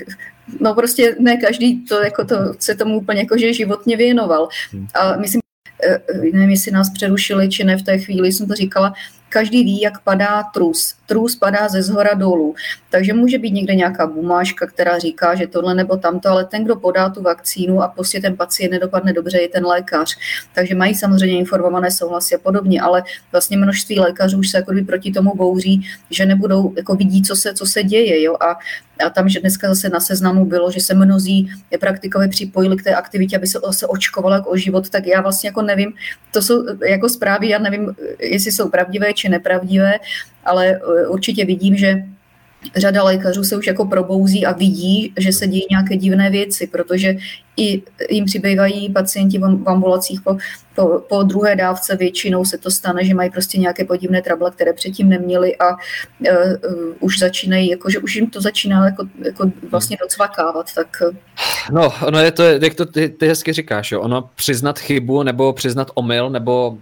no 0.60 0.74
prostě 0.74 1.16
ne 1.20 1.38
každý 1.38 1.86
to, 1.86 2.04
jako 2.04 2.26
to 2.26 2.36
se 2.60 2.76
tomu 2.76 2.98
úplně 2.98 3.20
jakože 3.20 3.54
životně 3.54 3.98
věnoval. 3.98 4.48
Hmm. 4.72 4.88
A 4.94 5.18
myslím, 5.18 5.42
eh, 5.84 6.00
nevím, 6.34 6.50
jestli 6.50 6.72
nás 6.72 6.90
přerušili, 6.90 7.50
či 7.50 7.64
ne 7.64 7.78
v 7.78 7.84
té 7.84 7.98
chvíli, 7.98 8.32
jsem 8.32 8.48
to 8.48 8.54
říkala, 8.54 8.94
každý 9.30 9.64
ví, 9.64 9.82
jak 9.82 10.00
padá 10.00 10.44
trus. 10.44 10.96
Trus 11.06 11.36
padá 11.36 11.68
ze 11.68 11.82
zhora 11.82 12.14
dolů. 12.14 12.56
Takže 12.90 13.14
může 13.14 13.38
být 13.38 13.52
někde 13.52 13.76
nějaká 13.76 14.08
bumáška, 14.08 14.68
která 14.68 15.00
říká, 15.00 15.36
že 15.36 15.48
tohle 15.48 15.76
nebo 15.76 15.98
tamto, 15.98 16.30
ale 16.30 16.46
ten, 16.46 16.64
kdo 16.64 16.76
podá 16.76 17.10
tu 17.10 17.22
vakcínu 17.22 17.82
a 17.82 17.88
prostě 17.88 18.22
ten 18.22 18.38
pacient 18.38 18.72
nedopadne 18.72 19.14
dobře, 19.14 19.42
je 19.42 19.50
ten 19.50 19.66
lékař. 19.66 20.18
Takže 20.56 20.76
mají 20.76 20.96
samozřejmě 20.96 21.38
informované 21.38 21.92
souhlasy 21.92 22.36
a 22.36 22.38
podobně, 22.38 22.82
ale 22.82 23.04
vlastně 23.32 23.58
množství 23.58 24.00
lékařů 24.00 24.40
už 24.40 24.50
se 24.50 24.58
jako 24.58 24.74
proti 24.86 25.12
tomu 25.12 25.36
bouří, 25.36 25.88
že 26.10 26.26
nebudou, 26.26 26.74
jako 26.78 26.96
vidí, 26.96 27.24
co 27.24 27.36
se, 27.36 27.54
co 27.54 27.66
se 27.66 27.84
děje. 27.84 28.24
Jo? 28.24 28.36
A 28.40 28.58
a 29.06 29.10
tam, 29.10 29.30
že 29.30 29.40
dneska 29.40 29.68
zase 29.68 29.90
na 29.90 30.00
seznamu 30.00 30.46
bylo, 30.46 30.72
že 30.72 30.80
se 30.80 30.94
mnozí 30.94 31.50
praktikové 31.80 32.28
připojili 32.28 32.78
k 32.78 32.84
té 32.84 32.96
aktivitě, 32.96 33.38
aby 33.38 33.48
se, 33.48 33.60
se 33.72 33.88
očkovala 33.88 34.46
o 34.46 34.58
život, 34.58 34.90
tak 34.90 35.08
já 35.08 35.22
vlastně 35.22 35.48
jako 35.48 35.62
nevím, 35.62 35.94
to 36.32 36.42
jsou 36.42 36.66
jako 36.86 37.10
zprávy, 37.10 37.50
já 37.50 37.60
nevím, 37.60 37.96
jestli 38.20 38.52
jsou 38.52 38.70
pravdivé 38.70 39.14
či 39.14 39.30
nepravdivé, 39.30 39.94
ale 40.46 40.80
určitě 41.08 41.46
vidím, 41.46 41.76
že 41.76 42.04
řada 42.76 43.04
lékařů 43.04 43.44
se 43.44 43.58
už 43.58 43.68
jako 43.68 43.86
probouzí 43.86 44.46
a 44.46 44.52
vidí, 44.52 45.14
že 45.18 45.34
se 45.34 45.48
dějí 45.48 45.66
nějaké 45.72 45.98
divné 45.98 46.30
věci, 46.30 46.68
protože 46.68 47.16
i 47.58 47.84
jim 48.10 48.26
přibývají 48.26 48.94
pacienti 48.94 49.38
v 49.40 49.64
ambulacích 49.70 50.22
po, 50.22 50.38
po, 50.76 51.04
po 51.10 51.24
druhé 51.24 51.56
dávce, 51.56 51.96
většinou 51.96 52.46
se 52.46 52.58
to 52.58 52.72
stane, 52.72 53.06
že 53.06 53.14
mají 53.14 53.30
prostě 53.30 53.58
nějaké 53.58 53.86
podivné 53.86 54.22
trable, 54.22 54.52
které 54.52 54.74
předtím 54.74 55.10
neměli 55.10 55.58
a 55.58 55.70
uh, 55.70 55.78
uh, 56.74 56.94
už 57.00 57.20
začínají, 57.20 57.70
jako, 57.70 57.90
že 57.90 58.00
už 58.00 58.16
jim 58.16 58.30
to 58.30 58.42
začíná 58.42 58.86
jako, 58.86 59.08
jako 59.26 59.52
vlastně 59.72 59.98
docvakávat, 60.02 60.74
tak... 60.76 61.02
No, 61.72 61.94
ono 62.08 62.20
je 62.20 62.32
to, 62.32 62.44
jak 62.44 62.74
to 62.74 62.86
ty, 62.86 63.10
ty 63.10 63.28
hezky 63.28 63.54
říkáš, 63.54 63.92
jo? 63.92 64.02
ono 64.02 64.30
přiznat 64.36 64.80
chybu 64.80 65.24
nebo 65.24 65.54
přiznat 65.54 65.92
omyl 65.94 66.30
nebo 66.30 66.78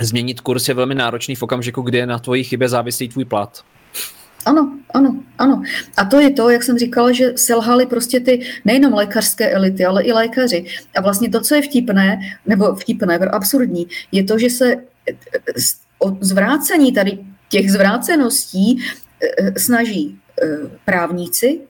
změnit 0.00 0.40
kurz 0.40 0.68
je 0.68 0.74
velmi 0.74 0.94
náročný 0.94 1.34
v 1.34 1.42
okamžiku, 1.42 1.82
kdy 1.82 1.98
je 1.98 2.06
na 2.06 2.18
tvojí 2.18 2.44
chybě 2.44 2.68
závislý 2.68 3.08
tvůj 3.08 3.24
plat. 3.24 3.64
Ano, 4.46 4.78
ano, 4.94 5.16
ano. 5.38 5.62
A 5.96 6.04
to 6.04 6.20
je 6.20 6.30
to, 6.30 6.50
jak 6.50 6.62
jsem 6.62 6.78
říkala, 6.78 7.12
že 7.12 7.32
selhaly 7.36 7.86
prostě 7.86 8.20
ty 8.20 8.46
nejenom 8.64 8.92
lékařské 8.92 9.50
elity, 9.50 9.84
ale 9.84 10.02
i 10.02 10.12
lékaři. 10.12 10.64
A 10.96 11.00
vlastně 11.00 11.30
to, 11.30 11.40
co 11.40 11.54
je 11.54 11.62
vtipné, 11.62 12.18
nebo 12.46 12.74
vtipné, 12.74 13.18
absurdní, 13.18 13.86
je 14.12 14.24
to, 14.24 14.38
že 14.38 14.50
se 14.50 14.74
o 15.98 16.16
zvrácení 16.20 16.92
tady 16.92 17.18
těch 17.48 17.72
zvráceností 17.72 18.84
snaží 19.56 20.18
právníci, 20.84 21.60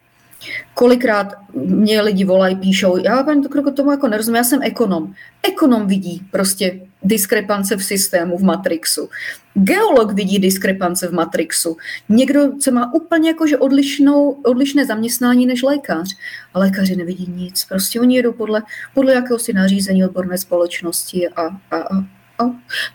Kolikrát 0.74 1.26
mě 1.54 2.00
lidi 2.00 2.24
volají, 2.24 2.56
píšou, 2.56 2.96
já 2.96 3.22
vám 3.22 3.42
to 3.42 3.72
tomu 3.72 3.90
jako 3.90 4.08
nerozumím, 4.08 4.36
já 4.36 4.44
jsem 4.44 4.62
ekonom. 4.62 5.14
Ekonom 5.42 5.86
vidí 5.86 6.22
prostě 6.30 6.80
diskrepance 7.02 7.76
v 7.76 7.84
systému, 7.84 8.38
v 8.38 8.42
Matrixu. 8.42 9.08
Geolog 9.54 10.12
vidí 10.12 10.38
diskrepance 10.38 11.08
v 11.08 11.12
Matrixu. 11.12 11.76
Někdo, 12.08 12.58
co 12.58 12.70
má 12.70 12.94
úplně 12.94 13.30
jakože 13.30 13.58
odlišnou, 13.58 14.30
odlišné 14.30 14.86
zaměstnání 14.86 15.46
než 15.46 15.62
lékař. 15.62 16.16
A 16.54 16.58
lékaři 16.58 16.96
nevidí 16.96 17.32
nic. 17.36 17.64
Prostě 17.64 18.00
oni 18.00 18.16
jedou 18.16 18.32
podle, 18.32 18.62
podle 18.94 19.14
jakéhosi 19.14 19.52
nařízení 19.52 20.04
odborné 20.04 20.38
společnosti 20.38 21.28
a, 21.28 21.42
a, 21.42 21.76
a 21.76 22.16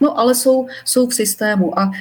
No, 0.02 0.20
ale 0.20 0.36
jsou, 0.36 0.68
jsou 0.86 1.08
v 1.08 1.14
systému 1.14 1.80
a 1.80 1.92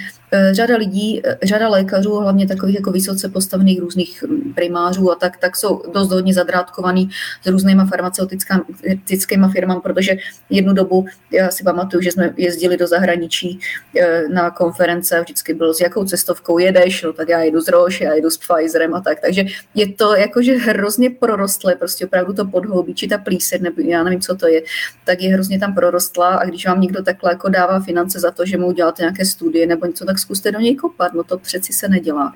řada 0.50 0.76
lidí, 0.76 1.26
e, 1.26 1.38
řada 1.42 1.68
lékařů, 1.68 2.14
hlavně 2.14 2.46
takových 2.46 2.74
jako 2.74 2.90
vysoce 2.90 3.28
postavených 3.28 3.80
různých 3.80 4.24
primářů 4.54 5.12
a 5.12 5.14
tak, 5.14 5.36
tak 5.36 5.56
jsou 5.56 5.82
dost 5.92 6.10
hodně 6.10 6.34
zadrátkovaný 6.34 7.10
s 7.42 7.46
různýma 7.46 7.86
farmaceutickými 7.86 9.46
firmami, 9.52 9.80
protože 9.82 10.16
jednu 10.50 10.72
dobu, 10.72 11.06
já 11.32 11.50
si 11.50 11.64
pamatuju, 11.64 12.02
že 12.02 12.12
jsme 12.12 12.34
jezdili 12.36 12.76
do 12.76 12.86
zahraničí 12.86 13.60
e, 13.96 14.28
na 14.28 14.50
konference 14.50 15.18
a 15.18 15.22
vždycky 15.22 15.54
bylo 15.54 15.74
s 15.74 15.80
jakou 15.80 16.04
cestovkou 16.04 16.58
jedeš, 16.58 17.02
no 17.02 17.12
tak 17.12 17.28
já 17.28 17.40
jedu 17.40 17.60
z 17.60 17.68
Roche, 17.68 18.04
já 18.04 18.14
jedu 18.14 18.30
s 18.30 18.38
Pfizerem 18.38 18.94
a 18.94 19.00
tak, 19.00 19.20
takže 19.20 19.44
je 19.74 19.92
to 19.92 20.16
jakože 20.16 20.56
hrozně 20.56 21.10
prorostlé, 21.10 21.74
prostě 21.76 22.06
opravdu 22.06 22.32
to 22.32 22.44
podhoubí, 22.44 22.94
či 22.94 23.08
ta 23.08 23.18
plíseň, 23.18 23.62
nebo 23.62 23.80
já 23.80 24.02
nevím, 24.02 24.20
co 24.20 24.36
to 24.36 24.46
je, 24.46 24.62
tak 25.04 25.22
je 25.22 25.32
hrozně 25.32 25.58
tam 25.58 25.74
prorostlá. 25.74 26.28
A 26.36 26.44
když 26.44 26.66
vám 26.66 26.80
někdo 26.80 27.02
takhle 27.02 27.32
jako 27.32 27.48
dává 27.48 27.80
finance 27.80 28.20
za 28.20 28.30
to, 28.30 28.46
že 28.46 28.58
mu 28.58 28.66
uděláte 28.66 29.02
nějaké 29.02 29.24
studie 29.24 29.66
nebo 29.66 29.86
něco, 29.86 30.04
tak 30.04 30.18
zkuste 30.20 30.52
do 30.52 30.58
něj 30.60 30.76
kopat, 30.76 31.12
no 31.14 31.24
to 31.24 31.38
přeci 31.38 31.72
se 31.72 31.88
nedělá. 31.88 32.32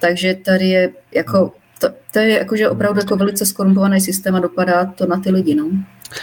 Takže 0.00 0.34
tady 0.34 0.68
je 0.68 0.90
jako, 1.14 1.52
to, 1.80 1.88
to 2.12 2.18
je 2.18 2.38
jakože 2.38 2.68
opravdu 2.68 3.00
jako 3.00 3.16
velice 3.16 3.46
skorumpovaný 3.46 4.00
systém 4.00 4.34
a 4.34 4.40
dopadá 4.40 4.84
to 4.84 5.06
na 5.06 5.20
ty 5.20 5.30
lidi, 5.30 5.54
no. 5.54 5.70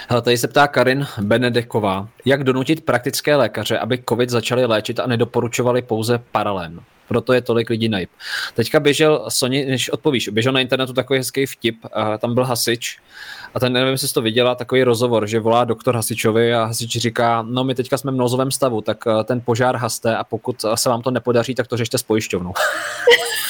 Hele, 0.10 0.22
tady 0.22 0.38
se 0.38 0.48
ptá 0.48 0.68
Karin 0.68 1.06
Benedeková, 1.22 2.10
jak 2.26 2.44
donutit 2.44 2.86
praktické 2.86 3.36
lékaře, 3.36 3.80
aby 3.80 4.03
COVID 4.10 4.30
začali 4.30 4.65
léčit 4.65 4.99
a 4.99 5.07
nedoporučovali 5.07 5.82
pouze 5.82 6.19
paralén. 6.32 6.80
Proto 7.07 7.34
je 7.34 7.41
tolik 7.41 7.69
lidí 7.69 7.90
najip. 7.90 8.10
Teďka 8.53 8.80
běžel, 8.80 9.26
Soni, 9.30 9.65
než 9.65 9.90
odpovíš, 9.90 10.30
běžel 10.30 10.53
na 10.53 10.60
internetu 10.60 10.94
takový 10.94 11.19
hezký 11.19 11.45
vtip, 11.45 11.76
a 11.94 12.18
tam 12.18 12.34
byl 12.34 12.44
hasič 12.44 12.98
a 13.56 13.60
ten, 13.60 13.73
nevím, 13.73 13.91
jestli 13.91 14.07
to 14.07 14.22
viděla, 14.22 14.56
takový 14.56 14.84
rozhovor, 14.84 15.27
že 15.27 15.40
volá 15.40 15.64
doktor 15.64 15.95
hasičovi 15.95 16.53
a 16.53 16.65
hasič 16.65 16.98
říká, 16.98 17.41
no 17.41 17.64
my 17.64 17.76
teďka 17.76 17.98
jsme 17.98 18.11
v 18.11 18.15
nouzovém 18.15 18.52
stavu, 18.52 18.82
tak 18.82 18.98
eh, 19.07 19.23
ten 19.23 19.41
požár 19.45 19.76
haste 19.76 20.18
a 20.18 20.23
pokud 20.23 20.65
se 20.76 20.90
vám 20.90 21.02
to 21.02 21.11
nepodaří, 21.11 21.56
tak 21.56 21.68
to 21.68 21.77
řešte 21.77 21.98
s 21.98 22.03
pojišťovnou. 22.03 22.53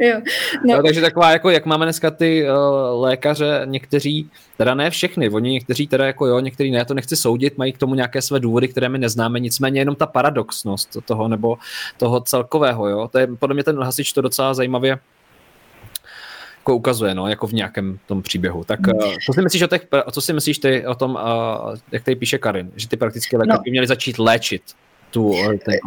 jo. 0.00 0.20
No. 0.66 0.76
No, 0.76 0.82
takže 0.82 1.00
taková, 1.00 1.30
jako 1.30 1.50
jak 1.50 1.66
máme 1.66 1.86
dneska 1.86 2.10
ty 2.10 2.46
uh, 2.50 3.02
lékaře, 3.02 3.62
někteří, 3.64 4.30
teda 4.56 4.74
ne 4.74 4.90
všechny, 4.90 5.30
oni 5.30 5.50
někteří 5.50 5.86
teda 5.86 6.06
jako 6.06 6.26
jo, 6.26 6.40
někteří 6.40 6.70
ne, 6.70 6.84
to 6.84 6.94
nechci 6.94 7.16
soudit, 7.16 7.58
mají 7.58 7.72
k 7.72 7.78
tomu 7.78 7.94
nějaké 7.94 8.22
své 8.22 8.40
důvody, 8.40 8.68
které 8.68 8.88
my 8.88 8.98
neznáme, 8.98 9.40
nicméně 9.40 9.80
jenom 9.80 9.94
ta 9.94 10.06
paradoxnost 10.06 10.96
toho 11.04 11.28
nebo 11.28 11.58
toho 11.96 12.20
celkového, 12.20 12.88
jo, 12.88 13.08
to 13.08 13.18
je 13.18 13.26
podle 13.26 13.54
mě 13.54 13.64
ten 13.64 13.82
hasič 13.82 14.12
to 14.12 14.20
docela 14.20 14.54
zajímavě 14.54 14.98
jako 16.58 16.76
ukazuje, 16.76 17.14
no, 17.14 17.28
jako 17.28 17.46
v 17.46 17.52
nějakém 17.52 17.98
tom 18.06 18.22
příběhu. 18.22 18.64
Tak 18.64 18.80
uh, 18.94 19.14
co 19.26 19.32
si 19.32 19.42
myslíš 19.42 19.62
o 19.62 19.66
těch, 19.66 19.86
co 20.12 20.20
si 20.20 20.32
myslíš 20.32 20.58
ty 20.58 20.86
o 20.86 20.94
tom, 20.94 21.10
uh, 21.14 21.76
jak 21.92 22.04
tady 22.04 22.16
píše 22.16 22.38
Karin, 22.38 22.70
že 22.76 22.88
ty 22.88 22.96
praktické 22.96 23.36
lékaři 23.36 23.58
no. 23.58 23.62
by 23.62 23.70
měli 23.70 23.86
začít 23.86 24.18
léčit 24.18 24.62
tu 25.10 25.34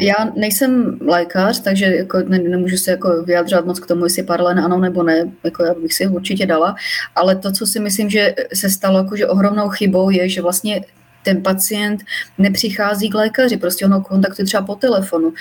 Já 0.01 0.15
nejsem 0.35 0.99
lékař, 1.01 1.59
takže 1.59 1.85
jako 1.85 2.19
ne, 2.27 2.39
nemůžu 2.39 2.77
se 2.77 2.91
jako 2.91 3.23
vyjadřovat 3.23 3.65
moc 3.65 3.79
k 3.79 3.87
tomu, 3.87 4.03
jestli 4.03 4.23
paralen 4.23 4.59
ano 4.59 4.79
nebo 4.79 5.03
ne, 5.03 5.31
jako 5.43 5.63
já 5.63 5.73
bych 5.73 5.93
si 5.93 6.07
určitě 6.07 6.45
dala, 6.45 6.75
ale 7.15 7.35
to, 7.35 7.51
co 7.51 7.67
si 7.67 7.79
myslím, 7.79 8.09
že 8.09 8.35
se 8.53 8.69
stalo 8.69 8.97
jakože 8.97 9.27
ohromnou 9.27 9.69
chybou, 9.69 10.09
je, 10.09 10.29
že 10.29 10.41
vlastně 10.41 10.81
ten 11.23 11.43
pacient 11.43 12.01
nepřichází 12.37 13.09
k 13.09 13.15
lékaři, 13.15 13.57
prostě 13.57 13.85
ono 13.85 14.01
kontaktuje 14.01 14.45
třeba 14.45 14.63
po 14.63 14.75
telefonu. 14.75 15.33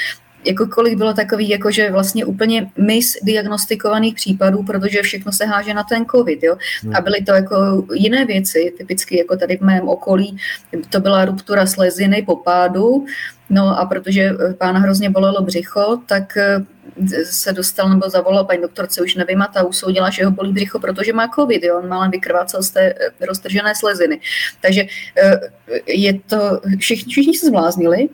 Jako 0.45 0.67
kolik 0.67 0.99
bylo 0.99 1.13
takových 1.13 1.51
jakože 1.51 1.91
vlastně 1.91 2.25
úplně 2.25 2.71
misdiagnostikovaných 2.79 4.15
případů, 4.15 4.63
protože 4.63 5.03
všechno 5.03 5.33
se 5.33 5.47
háže 5.47 5.75
na 5.75 5.83
ten 5.83 6.05
covid, 6.07 6.43
jo. 6.43 6.57
A 6.95 7.01
byly 7.01 7.23
to 7.23 7.33
jako 7.33 7.87
jiné 7.95 8.25
věci, 8.25 8.73
typicky 8.79 9.19
jako 9.19 9.37
tady 9.37 9.57
v 9.57 9.61
mém 9.61 9.89
okolí, 9.89 10.37
to 10.91 11.01
byla 11.01 11.25
ruptura 11.25 11.67
sleziny 11.67 12.23
po 12.23 12.37
pádu, 12.37 13.05
no 13.53 13.79
a 13.79 13.87
protože 13.87 14.31
pána 14.59 14.81
hrozně 14.81 15.11
bolelo 15.11 15.43
břicho, 15.43 15.99
tak 16.07 16.37
eh, 16.37 16.65
se 17.25 17.53
dostal 17.53 17.89
nebo 17.89 18.11
zavolal 18.11 18.45
paní 18.45 18.63
doktorce, 18.63 19.03
už 19.03 19.15
nevím, 19.15 19.43
a 19.43 19.47
ta 19.47 19.63
usoudila, 19.63 20.11
že 20.11 20.25
ho 20.25 20.31
bolí 20.31 20.53
břicho, 20.53 20.79
protože 20.79 21.13
má 21.13 21.29
covid, 21.35 21.65
jo, 21.65 21.79
on 21.79 21.89
má 21.89 22.09
vykrvácel 22.09 22.63
z 22.63 22.71
té 22.71 22.81
eh, 22.81 23.27
roztržené 23.27 23.75
sleziny. 23.75 24.21
Takže 24.61 24.85
eh, 25.17 25.41
je 25.87 26.21
to, 26.27 26.61
všichni, 26.79 27.11
všichni 27.11 27.35
se 27.35 27.47
zbláznili, 27.47 28.09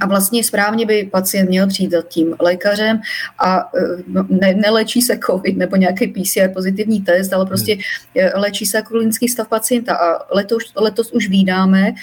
a 0.00 0.06
vlastně 0.06 0.44
správně 0.44 0.86
by 0.86 1.08
pacient 1.12 1.48
měl 1.48 1.66
přijít 1.66 1.90
za 1.90 2.02
tím 2.02 2.36
lékařem 2.40 3.00
a 3.38 3.58
e, 3.58 3.80
ne, 4.28 4.54
nelečí 4.54 5.02
se 5.02 5.18
COVID 5.26 5.56
nebo 5.56 5.76
nějaký 5.76 6.06
PCR 6.06 6.48
pozitivní 6.54 7.00
test, 7.00 7.32
ale 7.32 7.46
prostě 7.46 7.74
hmm. 7.74 8.30
léčí 8.34 8.66
se 8.66 8.76
jako 8.76 8.88
klinický 8.88 9.28
stav 9.28 9.48
pacienta. 9.48 9.94
A 9.94 10.34
letos, 10.34 10.62
letos 10.76 11.12
už 11.12 11.28
vídáme, 11.28 11.94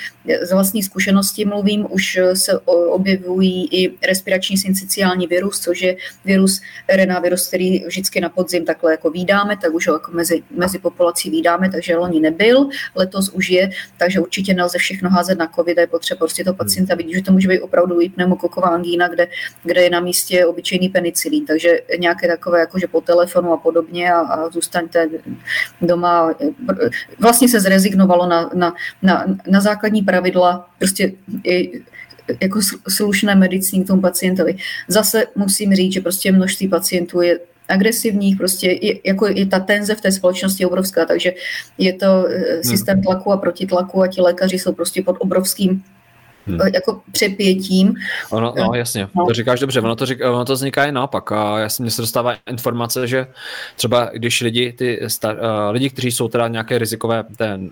z 0.42 0.52
vlastní 0.52 0.84
zkušenosti 0.84 1.46
mluvím, 1.46 1.88
už 1.90 2.20
se 2.34 2.60
objevují 2.90 3.68
i 3.72 3.98
respirační 4.08 4.58
syncyciální 4.58 5.28
virus, 5.28 5.60
což 5.60 5.82
je 5.82 5.96
virus, 6.26 6.62
RNA 6.96 7.20
virus, 7.20 7.48
který 7.48 7.86
vždycky 7.86 8.22
na 8.22 8.30
podzim 8.30 8.66
takhle 8.66 8.92
jako 8.92 9.10
vídáme, 9.10 9.58
tak 9.58 9.74
už 9.74 9.88
ho 9.88 9.94
jako 9.94 10.12
mezi, 10.12 10.44
mezi 10.52 10.80
populací 10.80 11.30
vídáme, 11.30 11.70
takže 11.72 11.96
loni 11.96 12.20
nebyl, 12.20 12.70
letos 12.96 13.30
už 13.30 13.50
je, 13.50 13.70
takže 13.98 14.20
určitě 14.20 14.54
nelze 14.54 14.78
všechno 14.78 15.10
házet 15.10 15.38
na 15.38 15.48
COVID, 15.56 15.78
je 15.78 15.88
potřeba 15.88 16.18
prostě 16.18 16.44
to 16.44 16.54
pacienta 16.54 16.96
vidět, 16.96 17.16
že 17.16 17.22
to 17.22 17.32
může 17.32 17.48
být 17.48 17.62
opravdu 17.62 17.77
i 18.02 18.10
pneumokoková 18.10 18.68
angína, 18.68 19.08
kde, 19.08 19.28
kde 19.64 19.82
je 19.82 19.90
na 19.90 20.00
místě 20.00 20.46
obyčejný 20.46 20.90
penicilín. 20.90 21.46
Takže 21.46 21.82
nějaké 22.00 22.28
takové 22.28 22.60
jakože 22.60 22.88
po 22.88 23.02
telefonu 23.02 23.54
a 23.54 23.58
podobně 23.58 24.14
a, 24.14 24.20
a 24.20 24.50
zůstaňte 24.50 25.10
doma. 25.82 26.34
Vlastně 27.20 27.50
se 27.50 27.60
zrezignovalo 27.60 28.28
na, 28.28 28.50
na, 28.54 28.74
na, 29.02 29.26
na 29.48 29.62
základní 29.62 30.02
pravidla, 30.02 30.70
prostě 30.78 31.12
i, 31.44 31.84
jako 32.42 32.60
slušné 32.90 33.36
medicíny 33.36 33.84
k 33.84 33.88
tomu 33.88 34.02
pacientovi. 34.02 34.58
Zase 34.88 35.26
musím 35.36 35.76
říct, 35.76 35.94
že 35.94 36.02
prostě 36.02 36.32
množství 36.32 36.68
pacientů 36.68 37.22
je 37.22 37.40
agresivních, 37.70 38.38
prostě 38.38 38.80
je, 38.82 38.94
jako 39.06 39.28
je 39.28 39.46
ta 39.46 39.60
tenze 39.60 39.96
v 39.96 40.02
té 40.02 40.12
společnosti 40.12 40.66
obrovská, 40.66 41.06
takže 41.06 41.34
je 41.78 41.94
to 41.94 42.28
eh, 42.30 42.64
systém 42.64 43.02
tlaku 43.02 43.32
a 43.32 43.38
protitlaku 43.38 44.02
a 44.02 44.08
ti 44.08 44.22
lékaři 44.22 44.60
jsou 44.60 44.74
prostě 44.74 45.02
pod 45.04 45.16
obrovským 45.20 45.84
hmm. 46.48 46.60
jako 46.74 47.02
přepětím. 47.12 47.94
Ono, 48.30 48.54
no, 48.58 48.74
jasně, 48.74 49.08
no. 49.16 49.26
to 49.26 49.34
říkáš 49.34 49.60
dobře, 49.60 49.82
ono 49.82 49.96
to, 49.96 50.06
říká, 50.06 50.32
ono 50.32 50.46
to 50.46 50.54
vzniká 50.54 50.86
i 50.86 50.92
naopak 50.92 51.32
a 51.32 51.60
já 51.60 51.70
jsem 51.70 51.84
mě 51.84 51.92
se 51.92 52.02
dostává 52.02 52.36
informace, 52.50 53.08
že 53.08 53.28
třeba 53.76 54.10
když 54.14 54.42
lidi, 54.42 54.74
ty 54.74 55.00
star, 55.08 55.36
uh, 55.36 55.42
lidi, 55.72 55.90
kteří 55.90 56.12
jsou 56.12 56.28
teda 56.28 56.48
nějaké 56.48 56.78
rizikové, 56.78 57.24
ten, 57.38 57.72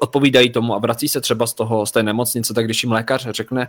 odpovídají 0.00 0.50
tomu 0.50 0.74
a 0.74 0.78
vrací 0.78 1.08
se 1.08 1.20
třeba 1.20 1.46
z 1.46 1.54
toho, 1.54 1.86
z 1.86 1.90
té 1.90 2.02
nemocnice, 2.02 2.54
tak 2.54 2.64
když 2.64 2.82
jim 2.82 2.92
lékař 2.92 3.26
řekne, 3.30 3.68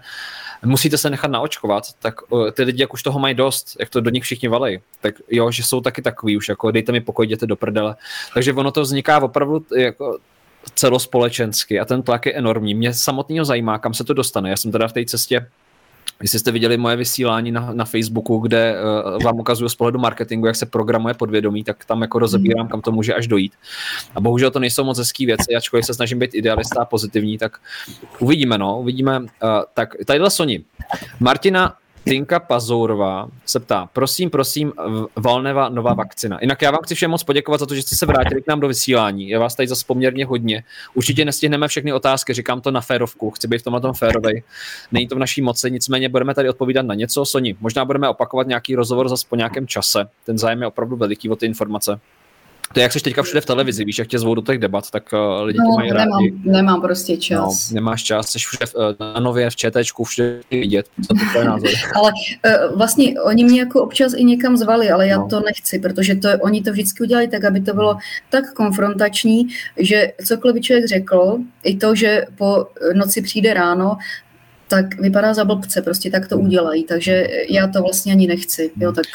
musíte 0.66 0.98
se 0.98 1.10
nechat 1.10 1.32
naočkovat, 1.32 1.84
tak 2.00 2.16
ty 2.54 2.64
lidi, 2.64 2.82
jak 2.82 2.94
už 2.94 3.04
toho 3.04 3.20
mají 3.20 3.36
dost, 3.36 3.78
jak 3.80 3.90
to 3.90 4.02
do 4.02 4.10
nich 4.10 4.24
všichni 4.24 4.50
valí, 4.50 4.80
tak 5.02 5.16
jo, 5.30 5.52
že 5.52 5.64
jsou 5.64 5.82
taky 5.82 6.02
takový 6.02 6.38
už, 6.38 6.50
jako 6.50 6.72
dejte 6.72 6.92
mi 6.92 7.02
pokoj, 7.02 7.26
jděte 7.26 7.48
do 7.48 7.56
prdele. 7.56 7.96
Takže 8.34 8.54
ono 8.54 8.72
to 8.72 8.82
vzniká 8.82 9.24
opravdu 9.24 9.66
jako 9.76 10.18
celospolečensky 10.76 11.80
a 11.80 11.86
ten 11.86 12.02
tlak 12.02 12.26
je 12.26 12.34
enormní. 12.34 12.76
Mě 12.76 12.94
samotného 12.94 13.46
zajímá, 13.46 13.80
kam 13.80 13.94
se 13.94 14.04
to 14.04 14.14
dostane. 14.14 14.50
Já 14.50 14.58
jsem 14.58 14.72
teda 14.72 14.88
v 14.88 14.94
té 14.94 15.06
cestě 15.06 15.48
Jestli 16.22 16.40
jste 16.40 16.52
viděli 16.52 16.78
moje 16.78 16.96
vysílání 16.96 17.52
na, 17.52 17.74
na 17.74 17.86
Facebooku, 17.86 18.38
kde 18.38 18.76
uh, 19.16 19.24
vám 19.24 19.40
ukazuju 19.40 19.70
z 19.70 19.76
pohledu 19.76 20.00
marketingu, 20.00 20.48
jak 20.48 20.56
se 20.56 20.66
programuje 20.66 21.14
podvědomí, 21.14 21.64
tak 21.64 21.86
tam 21.86 22.02
jako 22.02 22.20
rozebírám, 22.20 22.68
kam 22.68 22.82
to 22.82 22.92
může 22.92 23.14
až 23.14 23.28
dojít. 23.28 23.54
A 24.16 24.22
bohužel 24.22 24.52
to 24.52 24.60
nejsou 24.60 24.84
moc 24.84 24.98
hezké 24.98 25.26
věci, 25.26 25.56
ačkoliv 25.56 25.86
se 25.86 25.94
snažím 25.94 26.20
být 26.20 26.36
idealista 26.36 26.82
a 26.82 26.86
pozitivní, 26.86 27.38
tak 27.38 27.60
uvidíme, 28.20 28.58
no, 28.58 28.80
uvidíme. 28.80 29.20
Uh, 29.20 29.28
tak 29.74 29.96
tadyhle 30.06 30.30
Soni. 30.30 30.64
Martina 31.20 31.74
Tinka 32.04 32.40
Pazourová 32.40 33.28
se 33.46 33.60
ptá, 33.60 33.90
prosím, 33.94 34.30
prosím, 34.30 34.74
Valneva 35.16 35.70
nová 35.70 35.94
vakcina. 35.94 36.38
Jinak 36.42 36.62
já 36.62 36.72
vám 36.72 36.82
chci 36.84 36.96
všem 36.96 37.12
moc 37.12 37.24
poděkovat 37.24 37.60
za 37.60 37.66
to, 37.66 37.76
že 37.76 37.82
jste 37.82 37.96
se 37.96 38.06
vrátili 38.06 38.42
k 38.42 38.48
nám 38.48 38.60
do 38.60 38.68
vysílání. 38.68 39.30
Je 39.30 39.40
vás 39.40 39.56
tady 39.56 39.68
zase 39.68 39.86
poměrně 39.88 40.26
hodně. 40.26 40.64
Určitě 40.94 41.26
nestihneme 41.26 41.68
všechny 41.68 41.94
otázky, 41.94 42.34
říkám 42.34 42.62
to 42.62 42.72
na 42.72 42.82
férovku, 42.82 43.32
chci 43.32 43.48
být 43.48 43.58
v 43.58 43.64
tomhle 43.64 43.82
tom 43.82 43.94
férovej. 43.94 44.44
Není 44.92 45.08
to 45.08 45.16
v 45.16 45.20
naší 45.20 45.42
moci, 45.42 45.72
nicméně 45.72 46.10
budeme 46.10 46.34
tady 46.34 46.50
odpovídat 46.50 46.86
na 46.86 46.96
něco. 46.96 47.26
Soni, 47.26 47.56
možná 47.60 47.86
budeme 47.86 48.10
opakovat 48.10 48.48
nějaký 48.48 48.76
rozhovor 48.76 49.10
zase 49.10 49.26
po 49.30 49.36
nějakém 49.36 49.68
čase. 49.68 50.06
Ten 50.26 50.38
zájem 50.38 50.62
je 50.62 50.68
opravdu 50.68 50.96
veliký 50.96 51.30
o 51.30 51.36
ty 51.36 51.46
informace. 51.46 52.00
To 52.74 52.80
je, 52.80 52.84
jak 52.84 52.94
jsi 52.94 53.00
teďka 53.00 53.24
všude 53.24 53.42
v 53.42 53.46
televizi, 53.46 53.86
víš, 53.86 54.00
jak 54.00 54.08
tě 54.08 54.20
zvou 54.20 54.36
do 54.36 54.42
těch 54.42 54.60
debat, 54.60 54.92
tak 54.92 55.04
uh, 55.14 55.44
lidi 55.44 55.60
no, 55.60 55.76
mají 55.76 55.92
nemám, 55.92 56.08
rádi. 56.10 56.34
Nemám 56.46 56.82
prostě 56.82 57.18
čas. 57.18 57.70
No, 57.70 57.76
nemáš 57.76 58.04
čas, 58.04 58.28
jsi 58.28 58.40
všude 58.40 58.66
v, 58.66 58.76
uh, 58.76 58.82
na 59.00 59.20
nově, 59.20 59.50
v 59.50 59.56
četečku, 59.56 60.04
všude 60.04 60.42
vidět, 60.52 60.86
co 61.08 61.14
to 61.34 61.40
je 61.40 61.46
názor. 61.46 61.70
ale 61.96 62.12
uh, 62.72 62.78
vlastně 62.78 63.22
oni 63.22 63.44
mě 63.44 63.60
jako 63.60 63.84
občas 63.84 64.14
i 64.18 64.24
někam 64.24 64.58
zvali, 64.58 64.90
ale 64.90 65.08
já 65.08 65.18
no. 65.18 65.28
to 65.28 65.40
nechci, 65.40 65.80
protože 65.80 66.16
to, 66.16 66.30
oni 66.40 66.62
to 66.62 66.72
vždycky 66.72 67.04
udělali 67.04 67.28
tak, 67.28 67.44
aby 67.44 67.62
to 67.62 67.74
bylo 67.74 67.98
tak 68.30 68.54
konfrontační, 68.54 69.48
že 69.78 70.12
cokoliv 70.26 70.54
by 70.54 70.62
člověk 70.62 70.88
řekl, 70.88 71.38
i 71.64 71.78
to, 71.78 71.96
že 71.96 72.26
po 72.36 72.68
noci 72.94 73.22
přijde 73.22 73.54
ráno, 73.54 73.98
tak 74.72 75.02
vypadá 75.02 75.34
za 75.34 75.46
blbce, 75.46 75.82
prostě 75.82 76.12
tak 76.12 76.28
to 76.28 76.38
udělají, 76.38 76.84
takže 76.84 77.28
já 77.50 77.68
to 77.68 77.82
vlastně 77.82 78.12
ani 78.12 78.28
nechci. 78.28 78.72
Jo, 78.78 78.92
tak, 78.92 79.06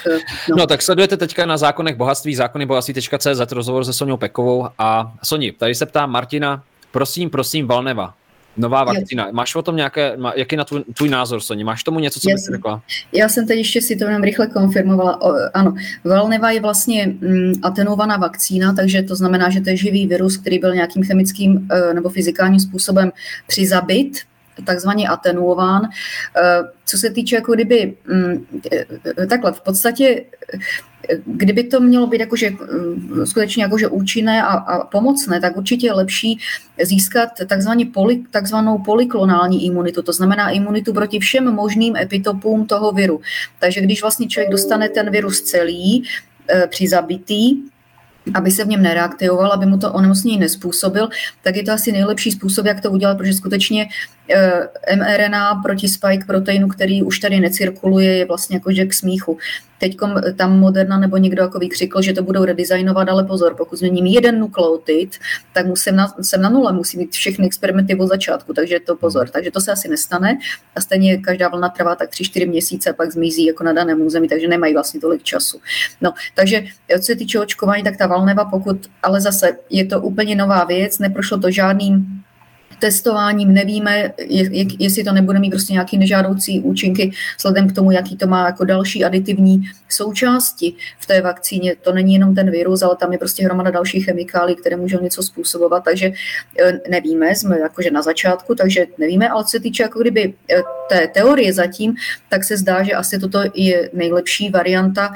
no. 0.49 0.57
no 0.57 0.67
tak 0.67 0.83
sledujete 0.83 1.17
teďka 1.17 1.47
na 1.47 1.57
zákonech 1.57 1.97
bohatství, 1.97 2.35
zákony 2.35 2.67
bohatství.cz 2.67 3.53
rozhovor 3.53 3.85
se 3.85 3.93
Soňou 3.93 4.17
Pekovou 4.17 4.69
a 4.79 5.15
Soni, 5.23 5.53
tady 5.53 5.75
se 5.75 5.87
ptá 5.87 6.07
Martina, 6.07 6.63
prosím, 6.93 7.31
prosím, 7.31 7.67
Valneva, 7.67 8.15
Nová 8.57 8.85
vakcína. 8.85 9.29
Máš 9.33 9.55
o 9.55 9.63
tom 9.63 9.77
nějaké, 9.77 10.17
jaký 10.35 10.55
je 10.55 10.59
na 10.59 10.65
tvůj, 10.65 10.85
tvůj 10.95 11.09
názor, 11.09 11.41
Soni? 11.41 11.65
Máš 11.65 11.85
tomu 11.85 11.99
něco, 11.99 12.21
co 12.21 12.29
bys 12.29 12.49
řekla? 12.53 12.83
Já 13.13 13.29
jsem 13.29 13.47
teď 13.47 13.59
ještě 13.59 13.81
si 13.81 13.97
to 13.97 14.05
jenom 14.05 14.23
rychle 14.23 14.47
konfirmovala. 14.47 15.23
O, 15.23 15.33
ano, 15.55 15.75
Valneva 16.05 16.51
je 16.51 16.61
vlastně 16.61 17.07
mm, 17.07 17.53
atenuovaná 17.63 18.17
vakcína, 18.17 18.73
takže 18.73 19.03
to 19.03 19.17
znamená, 19.17 19.51
že 19.51 19.61
to 19.61 19.71
je 19.71 19.77
živý 19.77 20.07
virus, 20.07 20.37
který 20.37 20.59
byl 20.59 20.75
nějakým 20.75 21.05
chemickým 21.05 21.69
e, 21.71 21.95
nebo 21.95 22.09
fyzikálním 22.09 22.61
způsobem 22.61 23.13
přizabit 23.47 24.19
takzvaně 24.65 25.09
atenuován. 25.09 25.83
Eh, 26.37 26.63
co 26.85 26.99
se 26.99 27.11
týče 27.11 27.37
jako 27.37 27.55
kdyby 27.55 27.95
mm, 28.07 28.47
eh, 28.73 29.27
takhle, 29.27 29.53
v 29.53 29.61
podstatě 29.61 30.25
eh, 30.55 30.59
kdyby 31.27 31.65
to 31.65 31.81
mělo 31.81 32.07
být 32.07 32.21
jakože, 32.21 32.51
skutečně 33.25 33.63
jakože 33.63 33.89
účinné 33.89 34.43
a, 34.43 34.47
a 34.47 34.87
pomocné, 34.87 35.41
tak 35.41 35.57
určitě 35.57 35.87
je 35.87 35.93
lepší 35.93 36.39
získat 36.83 37.29
takzvaný 37.47 37.85
poly, 37.85 38.23
takzvanou 38.31 38.79
polyklonální 38.79 39.67
imunitu, 39.67 40.03
to 40.03 40.13
znamená 40.13 40.51
imunitu 40.51 40.93
proti 40.93 41.19
všem 41.19 41.55
možným 41.55 41.97
epitopům 41.97 42.67
toho 42.67 42.93
viru. 42.93 43.21
Takže 43.59 43.81
když 43.81 44.03
vlastně 44.03 44.29
člověk 44.29 44.51
dostane 44.51 44.89
ten 44.89 45.11
virus 45.11 45.41
celý, 45.41 46.05
při 46.69 46.89
zabitý, 46.89 47.57
aby 48.35 48.51
se 48.51 48.65
v 48.65 48.69
něm 48.69 48.83
nereaktivoval, 48.83 49.53
aby 49.53 49.67
mu 49.67 49.79
to 49.79 49.93
onemocnění 49.93 50.39
nespůsobil, 50.39 51.09
tak 51.43 51.57
je 51.57 51.63
to 51.63 51.73
asi 51.73 51.93
nejlepší 51.93 52.31
způsob, 52.31 52.67
jak 52.67 52.81
to 52.81 52.91
udělat, 52.91 53.19
protože 53.19 53.35
skutečně 53.35 53.89
eh, 54.31 54.97
mRNA 54.97 55.55
proti 55.55 55.89
spike 55.89 56.25
proteinu, 56.27 56.69
který 56.69 57.03
už 57.03 57.19
tady 57.19 57.41
necirkuluje, 57.41 58.17
je 58.17 58.25
vlastně 58.25 58.57
jako 58.57 58.73
že 58.73 58.87
k 58.87 58.95
smíchu. 58.95 59.39
Teď 59.79 59.97
tam 60.37 60.59
Moderna 60.59 60.99
nebo 60.99 61.17
někdo 61.17 61.43
jako 61.43 61.59
vykřikl, 61.59 62.03
že 62.03 62.13
to 62.13 62.23
budou 62.23 62.45
redesignovat, 62.45 63.09
ale 63.09 63.25
pozor, 63.25 63.55
pokud 63.55 63.79
změním 63.79 64.07
jeden 64.07 64.41
nukleotid, 64.41 65.17
tak 65.53 65.67
musím 65.67 65.97
na, 65.97 66.15
jsem 66.23 66.43
na 66.43 66.49
nule, 66.49 66.73
musím 66.73 67.01
mít 67.01 67.13
všechny 67.13 67.47
experimenty 67.47 67.97
od 67.97 68.07
začátku, 68.07 68.53
takže 68.55 68.81
to 68.81 68.97
pozor. 68.97 69.29
Takže 69.29 69.51
to 69.51 69.61
se 69.61 69.73
asi 69.73 69.89
nestane 69.89 70.39
a 70.77 70.81
stejně 70.81 71.19
každá 71.19 71.49
vlna 71.49 71.69
trvá 71.69 71.95
tak 71.95 72.11
3-4 72.11 72.49
měsíce 72.49 72.91
a 72.91 72.93
pak 72.93 73.13
zmizí 73.13 73.47
jako 73.47 73.65
na 73.65 73.73
daném 73.73 74.03
území, 74.03 74.29
takže 74.29 74.49
nemají 74.49 74.75
vlastně 74.75 75.01
tolik 75.01 75.23
času. 75.23 75.61
No, 76.01 76.13
takže 76.35 76.65
co 76.99 77.03
se 77.03 77.17
týče 77.17 77.41
očkování, 77.41 77.83
tak 77.83 77.97
ta 77.97 78.07
valneva, 78.07 78.45
pokud, 78.45 78.87
ale 79.03 79.21
zase 79.21 79.57
je 79.71 79.87
to 79.87 80.01
úplně 80.01 80.35
nová 80.35 80.65
věc, 80.65 80.99
neprošlo 80.99 81.39
to 81.39 81.51
žádným 81.51 82.23
testováním 82.79 83.55
nevíme, 83.55 84.13
jestli 84.79 85.05
to 85.05 85.13
nebude 85.13 85.39
mít 85.39 85.51
prostě 85.51 85.73
nějaký 85.73 85.99
nežádoucí 85.99 86.61
účinky 86.61 87.11
vzhledem 87.37 87.69
k 87.69 87.75
tomu, 87.75 87.91
jaký 87.91 88.17
to 88.17 88.27
má 88.27 88.47
jako 88.47 88.65
další 88.65 89.05
aditivní 89.05 89.63
součásti 89.89 90.75
v 90.99 91.07
té 91.07 91.21
vakcíně. 91.21 91.77
To 91.83 91.93
není 91.93 92.15
jenom 92.15 92.35
ten 92.35 92.51
virus, 92.51 92.83
ale 92.83 92.97
tam 92.97 93.13
je 93.13 93.19
prostě 93.19 93.45
hromada 93.45 93.71
dalších 93.71 94.05
chemikálí, 94.05 94.55
které 94.55 94.77
můžou 94.77 95.01
něco 95.03 95.23
způsobovat, 95.23 95.85
takže 95.85 96.07
e, 96.61 96.81
nevíme, 96.91 97.35
jsme 97.35 97.59
jakože 97.59 97.91
na 97.91 98.03
začátku, 98.03 98.55
takže 98.55 98.87
nevíme, 98.99 99.29
ale 99.29 99.45
co 99.45 99.51
se 99.51 99.61
týče 99.61 99.83
jako 99.83 100.01
kdyby 100.01 100.35
e, 100.51 100.63
té 100.89 101.09
teorie 101.09 101.53
zatím, 101.53 101.95
tak 102.29 102.45
se 102.45 102.57
zdá, 102.57 102.83
že 102.83 102.93
asi 102.93 103.19
toto 103.19 103.43
je 103.55 103.91
nejlepší 103.93 104.51
varianta 104.51 105.13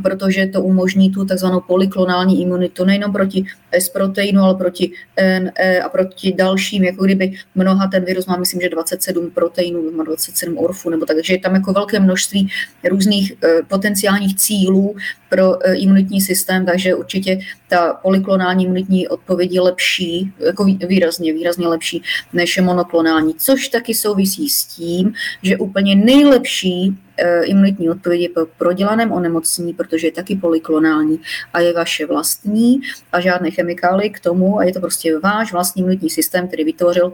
protože 0.00 0.46
to 0.46 0.62
umožní 0.62 1.10
tu 1.10 1.24
takzvanou 1.24 1.60
polyklonální 1.60 2.42
imunitu 2.42 2.84
nejenom 2.84 3.12
proti 3.12 3.44
S-proteinu, 3.72 4.42
ale 4.42 4.54
proti 4.54 4.92
NE 5.16 5.80
a 5.82 5.88
proti 5.88 6.32
dalším, 6.32 6.84
jako 6.84 7.04
kdyby 7.04 7.32
mnoha 7.54 7.86
ten 7.86 8.04
virus 8.04 8.26
má, 8.26 8.36
myslím, 8.36 8.60
že 8.60 8.68
27 8.68 9.30
proteinů, 9.30 9.90
má 9.90 10.04
27 10.04 10.58
orfů, 10.58 10.90
nebo 10.90 11.06
tak, 11.06 11.16
takže 11.16 11.34
je 11.34 11.38
tam 11.38 11.54
jako 11.54 11.72
velké 11.72 12.00
množství 12.00 12.48
různých 12.88 13.32
e, 13.32 13.62
potenciálních 13.62 14.36
cílů 14.36 14.96
pro 15.28 15.66
e, 15.66 15.74
imunitní 15.74 16.20
systém, 16.20 16.66
takže 16.66 16.94
určitě 16.94 17.38
ta 17.68 17.94
polyklonální 17.94 18.64
imunitní 18.64 19.08
odpověď 19.08 19.52
je 19.52 19.60
lepší, 19.60 20.32
jako 20.38 20.64
výrazně, 20.64 21.32
výrazně 21.32 21.68
lepší 21.68 22.02
než 22.32 22.58
monoklonální, 22.58 23.34
což 23.34 23.68
taky 23.68 23.94
souvisí 23.94 24.48
s 24.48 24.64
tím, 24.64 25.12
že 25.42 25.56
úplně 25.56 25.96
nejlepší 25.96 26.96
Eh, 27.11 27.11
imunitní 27.44 27.90
odpovědi 27.90 28.28
po 28.28 28.46
prodělaném 28.58 29.12
onemocnění, 29.12 29.74
protože 29.74 30.06
je 30.06 30.12
taky 30.12 30.36
polyklonální 30.36 31.20
a 31.52 31.60
je 31.60 31.72
vaše 31.72 32.06
vlastní 32.06 32.80
a 33.12 33.20
žádné 33.20 33.50
chemikály 33.50 34.10
k 34.10 34.20
tomu 34.20 34.58
a 34.58 34.64
je 34.64 34.72
to 34.72 34.80
prostě 34.80 35.18
váš 35.18 35.52
vlastní 35.52 35.80
imunitní 35.80 36.10
systém, 36.10 36.48
který 36.48 36.64
vytvořil 36.64 37.12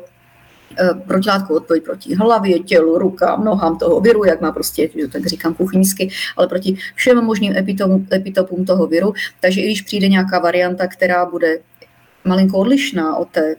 eh, 0.78 0.88
protilátku 1.06 1.56
odpověď 1.56 1.84
proti 1.84 2.14
hlavě, 2.14 2.58
tělu, 2.58 2.98
rukám, 2.98 3.44
nohám 3.44 3.78
toho 3.78 4.00
viru, 4.00 4.24
jak 4.24 4.40
má 4.40 4.52
prostě, 4.52 4.90
tak 5.12 5.26
říkám 5.26 5.54
kuchyňsky, 5.54 6.10
ale 6.36 6.48
proti 6.48 6.76
všem 6.94 7.24
možným 7.24 7.56
epitopům, 7.56 8.08
epitopům 8.12 8.64
toho 8.64 8.86
viru. 8.86 9.12
Takže 9.40 9.60
i 9.60 9.64
když 9.64 9.82
přijde 9.82 10.08
nějaká 10.08 10.38
varianta, 10.38 10.86
která 10.86 11.26
bude 11.26 11.58
malinko 12.24 12.58
odlišná 12.58 13.16
od 13.16 13.28
té 13.28 13.56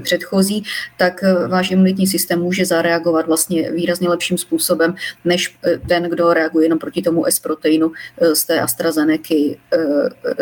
předchozí, 0.00 0.64
tak 0.96 1.22
eh, 1.22 1.48
váš 1.48 1.70
imunitní 1.70 2.06
systém 2.06 2.40
může 2.40 2.64
zareagovat 2.64 3.26
vlastně 3.26 3.70
výrazně 3.70 4.08
lepším 4.08 4.38
způsobem, 4.38 4.94
než 5.24 5.58
eh, 5.64 5.78
ten, 5.88 6.02
kdo 6.02 6.32
reaguje 6.32 6.64
jenom 6.64 6.78
proti 6.78 7.02
tomu 7.02 7.26
S-proteinu 7.26 7.92
eh, 8.18 8.34
z 8.34 8.44
té 8.44 8.60
AstraZeneca 8.60 9.34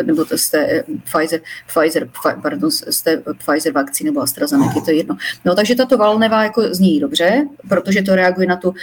nebo 0.03 0.25
z 0.35 0.49
té 0.49 0.83
Pfizer, 1.03 1.41
Pfizer, 1.67 2.09
pardon, 2.41 2.71
z 2.71 3.01
té 3.01 3.23
Pfizer 3.37 3.73
vakcíny 3.73 4.09
nebo 4.09 4.21
AstraZeneca, 4.21 4.79
to 4.85 4.91
je 4.91 4.97
jedno. 4.97 5.17
No 5.45 5.55
takže 5.55 5.75
tato 5.75 5.97
valneva 5.97 6.43
jako 6.43 6.73
zní 6.73 6.99
dobře, 6.99 7.47
protože 7.69 8.01
to 8.01 8.15
reaguje 8.15 8.47
na 8.47 8.55
tu 8.55 8.73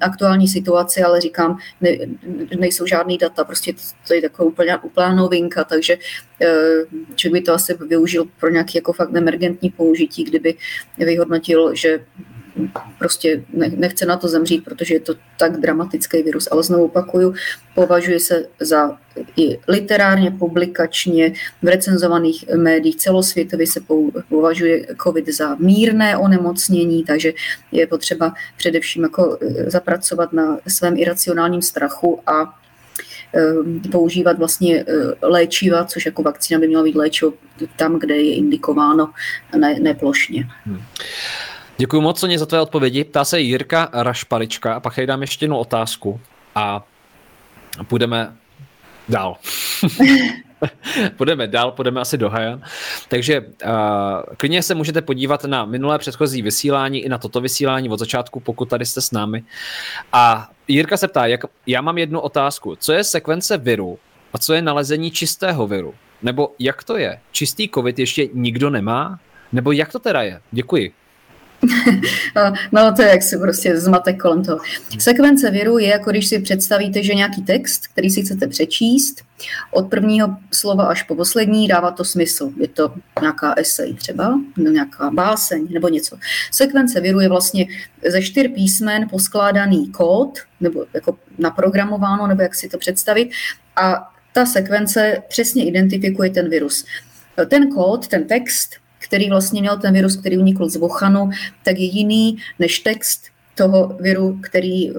aktuální 0.00 0.48
situaci, 0.48 1.02
ale 1.02 1.20
říkám, 1.20 1.58
ne, 1.80 1.90
nejsou 2.58 2.86
žádný 2.86 3.18
data, 3.18 3.44
prostě 3.44 3.72
to 4.08 4.14
je 4.14 4.22
taková 4.22 4.48
úplná, 4.48 4.84
úplná 4.84 5.14
novinka, 5.14 5.64
takže 5.64 5.98
člověk 7.14 7.42
by 7.42 7.46
to 7.46 7.54
asi 7.54 7.74
využil 7.88 8.26
pro 8.40 8.50
nějaký 8.50 8.78
jako 8.78 8.92
fakt 8.92 9.16
emergentní 9.16 9.70
použití, 9.70 10.24
kdyby 10.24 10.54
vyhodnotil, 10.98 11.74
že 11.74 12.00
prostě 12.98 13.44
nechce 13.76 14.06
na 14.06 14.16
to 14.16 14.28
zemřít, 14.28 14.64
protože 14.64 14.94
je 14.94 15.00
to 15.00 15.14
tak 15.38 15.56
dramatický 15.56 16.22
virus. 16.22 16.48
Ale 16.50 16.62
znovu 16.62 16.84
opakuju, 16.84 17.34
považuje 17.74 18.20
se 18.20 18.46
za 18.60 18.98
i 19.36 19.58
literárně, 19.68 20.30
publikačně, 20.30 21.32
v 21.62 21.68
recenzovaných 21.68 22.44
médiích 22.56 22.96
celosvětově 22.96 23.66
se 23.66 23.80
považuje 24.28 24.86
COVID 25.02 25.28
za 25.28 25.54
mírné 25.54 26.16
onemocnění, 26.16 27.04
takže 27.04 27.32
je 27.72 27.86
potřeba 27.86 28.34
především 28.56 29.02
jako 29.02 29.38
e, 29.40 29.70
zapracovat 29.70 30.32
na 30.32 30.58
svém 30.68 30.96
iracionálním 30.96 31.62
strachu 31.62 32.20
a 32.26 32.60
Eh, 32.69 32.69
používat 33.92 34.38
vlastně 34.38 34.84
eh, 34.88 35.26
léčiva, 35.26 35.84
což 35.84 36.06
jako 36.06 36.22
vakcína 36.22 36.60
by 36.60 36.68
měla 36.68 36.82
být 36.82 36.94
léčivo 36.94 37.32
tam, 37.76 37.98
kde 37.98 38.16
je 38.16 38.34
indikováno, 38.34 39.12
ne, 39.56 39.80
ne 39.80 39.94
plošně. 39.94 40.48
Hmm. 40.64 40.82
Děkuji 41.78 42.00
moc, 42.00 42.20
Soně, 42.20 42.38
za 42.38 42.46
tvé 42.46 42.60
odpovědi. 42.60 43.04
Ptá 43.04 43.24
se 43.24 43.40
Jirka 43.40 43.88
Rašpalička 43.92 44.74
a 44.74 44.80
pak 44.80 44.96
jej 44.96 45.06
dám 45.06 45.20
ještě 45.20 45.44
jednu 45.44 45.58
otázku 45.58 46.20
a 46.54 46.86
půjdeme 47.88 48.36
dál. 49.08 49.36
půjdeme 51.16 51.46
dál, 51.46 51.70
půjdeme 51.70 52.00
asi 52.00 52.18
do 52.18 52.30
Hajan. 52.30 52.62
Takže 53.08 53.40
uh, 53.40 53.72
klidně 54.36 54.62
se 54.62 54.74
můžete 54.74 55.02
podívat 55.02 55.44
na 55.44 55.64
minulé 55.64 55.98
předchozí 55.98 56.42
vysílání 56.42 57.00
i 57.00 57.08
na 57.08 57.18
toto 57.18 57.40
vysílání 57.40 57.88
od 57.88 57.98
začátku, 57.98 58.40
pokud 58.40 58.68
tady 58.68 58.86
jste 58.86 59.00
s 59.00 59.10
námi. 59.10 59.44
A 60.12 60.48
Jirka 60.70 60.96
se 60.96 61.08
ptá, 61.08 61.26
jak, 61.26 61.40
já 61.66 61.80
mám 61.80 61.98
jednu 61.98 62.20
otázku. 62.20 62.76
Co 62.76 62.92
je 62.92 63.04
sekvence 63.04 63.58
viru 63.58 63.98
a 64.32 64.38
co 64.38 64.54
je 64.54 64.62
nalezení 64.62 65.10
čistého 65.10 65.66
viru? 65.66 65.94
Nebo 66.22 66.54
jak 66.58 66.84
to 66.84 66.96
je? 66.96 67.20
Čistý 67.32 67.68
covid 67.68 67.98
ještě 67.98 68.28
nikdo 68.32 68.70
nemá? 68.70 69.20
Nebo 69.52 69.72
jak 69.72 69.92
to 69.92 69.98
teda 69.98 70.22
je? 70.22 70.40
Děkuji. 70.50 70.92
no 72.72 72.92
to 72.92 73.02
je 73.02 73.08
jak 73.08 73.22
si 73.22 73.38
prostě 73.38 73.80
zmatek 73.80 74.20
kolem 74.20 74.44
toho. 74.44 74.58
Sekvence 74.98 75.50
viru 75.50 75.78
je 75.78 75.86
jako 75.86 76.10
když 76.10 76.26
si 76.26 76.38
představíte, 76.38 77.02
že 77.02 77.14
nějaký 77.14 77.42
text, 77.42 77.86
který 77.86 78.10
si 78.10 78.22
chcete 78.22 78.46
přečíst, 78.46 79.22
od 79.70 79.88
prvního 79.88 80.36
slova 80.52 80.84
až 80.84 81.02
po 81.02 81.14
poslední 81.14 81.68
dává 81.68 81.90
to 81.90 82.04
smysl. 82.04 82.52
Je 82.56 82.68
to 82.68 82.94
nějaká 83.20 83.54
esej 83.56 83.94
třeba, 83.94 84.40
nějaká 84.56 85.10
báseň 85.10 85.66
nebo 85.70 85.88
něco. 85.88 86.16
Sekvence 86.50 87.00
viru 87.00 87.20
je 87.20 87.28
vlastně 87.28 87.66
ze 88.08 88.22
čtyř 88.22 88.46
písmen 88.54 89.08
poskládaný 89.10 89.92
kód, 89.92 90.38
nebo 90.60 90.84
jako 90.94 91.18
naprogramováno, 91.38 92.26
nebo 92.26 92.42
jak 92.42 92.54
si 92.54 92.68
to 92.68 92.78
představit. 92.78 93.30
A 93.76 94.10
ta 94.32 94.46
sekvence 94.46 95.22
přesně 95.28 95.66
identifikuje 95.66 96.30
ten 96.30 96.50
virus. 96.50 96.84
Ten 97.48 97.68
kód, 97.68 98.08
ten 98.08 98.24
text 98.24 98.79
který 99.10 99.30
vlastně 99.30 99.60
měl 99.60 99.78
ten 99.78 99.94
virus, 99.94 100.16
který 100.16 100.38
unikl 100.38 100.68
z 100.68 100.76
Wuhanu, 100.76 101.30
tak 101.64 101.78
je 101.78 101.86
jiný 101.86 102.36
než 102.58 102.78
text 102.78 103.22
toho 103.54 103.96
viru, 104.00 104.38
který 104.42 104.90
eh, 104.90 104.94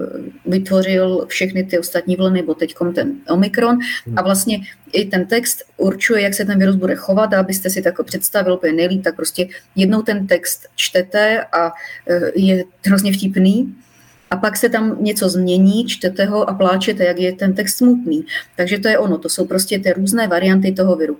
vytvořil 0.46 1.26
všechny 1.28 1.64
ty 1.64 1.78
ostatní 1.78 2.16
vlny, 2.16 2.40
nebo 2.40 2.54
teď 2.54 2.74
ten 2.94 3.12
Omikron. 3.28 3.78
A 3.80 3.80
hmm. 4.06 4.24
vlastně 4.24 4.60
i 4.92 5.04
ten 5.04 5.26
text 5.26 5.64
určuje, 5.76 6.22
jak 6.22 6.34
se 6.34 6.44
ten 6.44 6.58
virus 6.58 6.76
bude 6.76 6.94
chovat, 6.94 7.32
a 7.32 7.40
abyste 7.40 7.70
si 7.70 7.82
tak 7.82 8.02
představil 8.04 8.54
úplně 8.54 8.72
nejlíp, 8.72 9.04
tak 9.04 9.16
prostě 9.16 9.48
jednou 9.76 10.02
ten 10.02 10.26
text 10.26 10.68
čtete 10.76 11.44
a 11.52 11.72
eh, 12.08 12.30
je 12.34 12.64
hrozně 12.84 13.12
vtipný, 13.12 13.74
a 14.30 14.36
pak 14.36 14.56
se 14.56 14.68
tam 14.68 14.96
něco 15.00 15.28
změní, 15.28 15.86
čtete 15.86 16.24
ho 16.24 16.50
a 16.50 16.54
pláčete, 16.54 17.04
jak 17.04 17.18
je 17.18 17.32
ten 17.32 17.54
text 17.54 17.76
smutný. 17.76 18.24
Takže 18.56 18.78
to 18.78 18.88
je 18.88 18.98
ono, 18.98 19.18
to 19.18 19.28
jsou 19.28 19.46
prostě 19.46 19.78
ty 19.78 19.92
různé 19.92 20.26
varianty 20.26 20.72
toho 20.72 20.96
viru. 20.96 21.18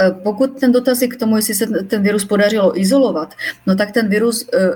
Eh, 0.00 0.10
pokud 0.22 0.60
ten 0.60 0.72
dotaz 0.72 1.02
je 1.02 1.08
k 1.08 1.16
tomu, 1.16 1.36
jestli 1.36 1.54
se 1.54 1.66
ten 1.66 2.02
virus 2.02 2.24
podařilo 2.24 2.80
izolovat, 2.80 3.34
no 3.66 3.76
tak 3.76 3.92
ten 3.92 4.08
virus 4.08 4.46
eh, 4.54 4.70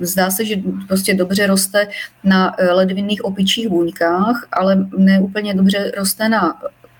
zdá 0.00 0.30
se, 0.30 0.44
že 0.44 0.56
prostě 0.88 1.14
dobře 1.14 1.46
roste 1.46 1.88
na 2.24 2.54
eh, 2.58 2.72
ledvinných 2.72 3.24
opičích 3.24 3.68
buňkách, 3.68 4.48
ale 4.52 4.86
ne 4.96 5.20
úplně 5.20 5.54
dobře 5.54 5.92
roste 5.96 6.28
na 6.28 6.54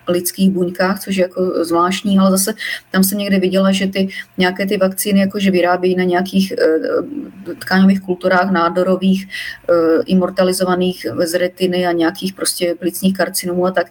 lidských 0.07 0.51
buňkách, 0.51 0.99
což 0.99 1.15
je 1.15 1.21
jako 1.21 1.65
zvláštní, 1.65 2.19
ale 2.19 2.31
zase 2.31 2.53
tam 2.91 3.03
jsem 3.03 3.17
někde 3.17 3.39
viděla, 3.39 3.71
že 3.71 3.87
ty 3.87 4.07
nějaké 4.37 4.65
ty 4.65 4.77
vakcíny 4.77 5.19
jakože 5.19 5.51
vyrábějí 5.51 5.95
na 5.95 6.03
nějakých 6.03 6.53
uh, 6.53 7.53
tkáňových 7.55 8.01
kulturách 8.01 8.51
nádorových, 8.51 9.27
uh, 9.69 10.03
immortalizovaných 10.05 11.07
z 11.25 11.33
retiny 11.33 11.87
a 11.87 11.91
nějakých 11.91 12.33
prostě 12.33 12.75
plicních 12.79 13.17
karcinomů 13.17 13.65
a 13.65 13.71
tak. 13.71 13.87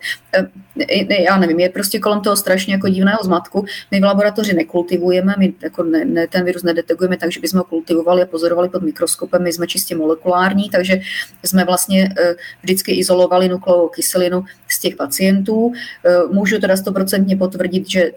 Uh, 0.76 1.16
já 1.24 1.38
nevím, 1.38 1.60
je 1.60 1.68
prostě 1.68 1.98
kolem 1.98 2.20
toho 2.20 2.36
strašně 2.36 2.74
jako 2.74 2.88
divného 2.88 3.18
zmatku. 3.22 3.64
My 3.90 4.00
v 4.00 4.04
laboratoři 4.04 4.54
nekultivujeme, 4.54 5.34
my 5.38 5.52
jako 5.62 5.82
ne, 5.82 6.04
ne, 6.04 6.26
ten 6.26 6.44
virus 6.44 6.62
nedetekujeme 6.62 7.16
takže 7.16 7.40
bychom 7.40 7.58
ho 7.58 7.64
kultivovali 7.64 8.22
a 8.22 8.26
pozorovali 8.26 8.68
pod 8.68 8.82
mikroskopem, 8.82 9.42
my 9.42 9.52
jsme 9.52 9.66
čistě 9.66 9.96
molekulární, 9.96 10.70
takže 10.70 11.00
jsme 11.44 11.64
vlastně 11.64 12.04
uh, 12.04 12.34
vždycky 12.62 12.92
izolovali 12.92 13.48
nukleovou 13.48 13.88
kyselinu 13.88 14.44
z 14.68 14.80
těch 14.80 14.96
pacientů, 14.96 15.72
Eh, 16.04 16.18
můžu 16.32 16.58
teda 16.58 16.76
stoprocentně 16.76 17.36
potvrdit, 17.36 17.90
že 17.90 18.10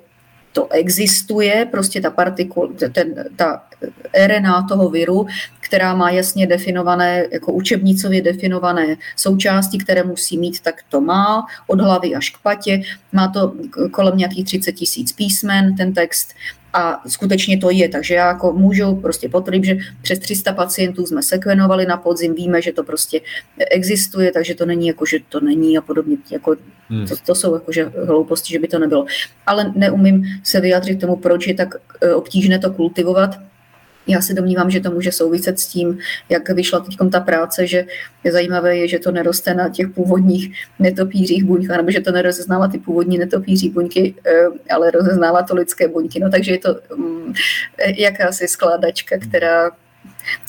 to 0.52 0.72
existuje, 0.72 1.68
prostě 1.72 2.02
ta 2.02 2.10
partikul, 2.10 2.74
ten, 2.92 3.26
ta 3.36 3.64
RNA 4.28 4.66
toho 4.70 4.90
viru, 4.90 5.26
která 5.66 5.96
má 5.96 6.10
jasně 6.10 6.48
definované, 6.48 7.26
jako 7.32 7.54
učebnicově 7.54 8.22
definované 8.22 8.96
součásti, 9.16 9.78
které 9.78 10.04
musí 10.04 10.38
mít, 10.38 10.60
tak 10.60 10.76
to 10.90 11.02
má 11.02 11.46
od 11.68 11.82
hlavy 11.82 12.16
až 12.16 12.30
k 12.30 12.38
patě. 12.42 12.82
Má 13.12 13.28
to 13.28 13.54
kolem 13.92 14.18
nějakých 14.18 14.46
30 14.46 14.72
tisíc 14.72 15.12
písmen, 15.12 15.76
ten 15.76 15.94
text, 15.94 16.34
a 16.74 17.02
skutečně 17.08 17.58
to 17.58 17.70
je, 17.70 17.90
takže 17.90 18.16
já 18.16 18.28
jako 18.28 18.54
můžu 18.54 18.96
prostě 18.96 19.30
potvrdit, 19.30 19.66
že 19.66 19.78
přes 20.02 20.20
300 20.20 20.54
pacientů 20.54 21.06
jsme 21.06 21.24
sekvenovali 21.24 21.86
na 21.86 21.98
podzim, 21.98 22.34
víme, 22.34 22.62
že 22.62 22.72
to 22.72 22.84
prostě 22.84 23.22
existuje, 23.72 24.32
takže 24.32 24.56
to 24.56 24.66
není 24.66 24.88
jako, 24.88 25.06
že 25.06 25.18
to 25.30 25.40
není 25.40 25.78
a 25.78 25.82
podobně. 25.82 26.18
Jako, 26.32 26.56
hmm. 26.90 27.08
to, 27.08 27.16
to 27.26 27.36
jsou 27.36 27.54
jako, 27.54 27.72
že 27.72 27.92
hlouposti, 28.08 28.54
že 28.54 28.60
by 28.60 28.68
to 28.68 28.80
nebylo. 28.80 29.06
Ale 29.48 29.72
neumím 29.76 30.24
se 30.44 30.62
vyjádřit 30.62 30.96
k 30.96 31.02
tomu, 31.02 31.16
proč 31.16 31.48
je 31.48 31.54
tak 31.54 31.76
e, 32.02 32.14
obtížné 32.14 32.60
to 32.60 32.72
kultivovat, 32.72 33.40
já 34.08 34.22
se 34.22 34.34
domnívám, 34.34 34.72
že 34.72 34.80
to 34.80 34.92
může 34.92 35.12
souviset 35.12 35.60
s 35.60 35.68
tím, 35.68 35.98
jak 36.30 36.50
vyšla 36.50 36.80
teď 36.80 36.96
ta 37.12 37.20
práce, 37.20 37.68
že 37.68 37.86
je 38.24 38.32
zajímavé 38.32 38.78
je, 38.78 38.88
že 38.88 39.00
to 39.00 39.12
neroste 39.12 39.54
na 39.54 39.70
těch 39.70 39.88
původních 39.88 40.54
netopířích 40.80 41.44
buňkách, 41.44 41.78
nebo 41.78 41.92
že 41.92 42.02
to 42.02 42.12
nerozeznává 42.12 42.68
ty 42.68 42.78
původní 42.78 43.18
netopíří 43.18 43.70
buňky, 43.70 44.16
eh, 44.26 44.74
ale 44.74 44.92
rozeznává 44.92 45.44
to 45.44 45.56
lidské 45.56 45.88
buňky. 45.88 46.20
No 46.20 46.30
takže 46.30 46.52
je 46.52 46.58
to 46.58 46.76
um, 46.96 47.34
jakási 47.98 48.48
skládačka, 48.48 49.18
která 49.18 49.72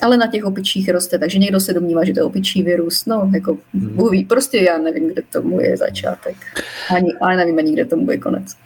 ale 0.03 0.17
na 0.17 0.27
těch 0.27 0.45
opičích 0.45 0.89
roste, 0.89 1.19
takže 1.19 1.39
někdo 1.39 1.61
se 1.61 1.73
domnívá, 1.73 2.05
že 2.05 2.13
to 2.13 2.21
je 2.21 2.25
opičí 2.25 2.63
virus, 2.63 3.07
no, 3.07 3.31
jako 3.35 3.59
mluví, 3.73 4.19
mhm. 4.19 4.29
prostě 4.29 4.59
já 4.59 4.79
nevím, 4.79 5.09
kde 5.09 5.23
tomu 5.23 5.61
je 5.61 5.77
začátek, 5.77 6.37
ani, 6.95 7.15
ale 7.21 7.37
nevím 7.37 7.59
ani, 7.59 7.73
kde 7.73 7.85
tomu 7.85 8.11
je 8.11 8.19
konec. 8.19 8.57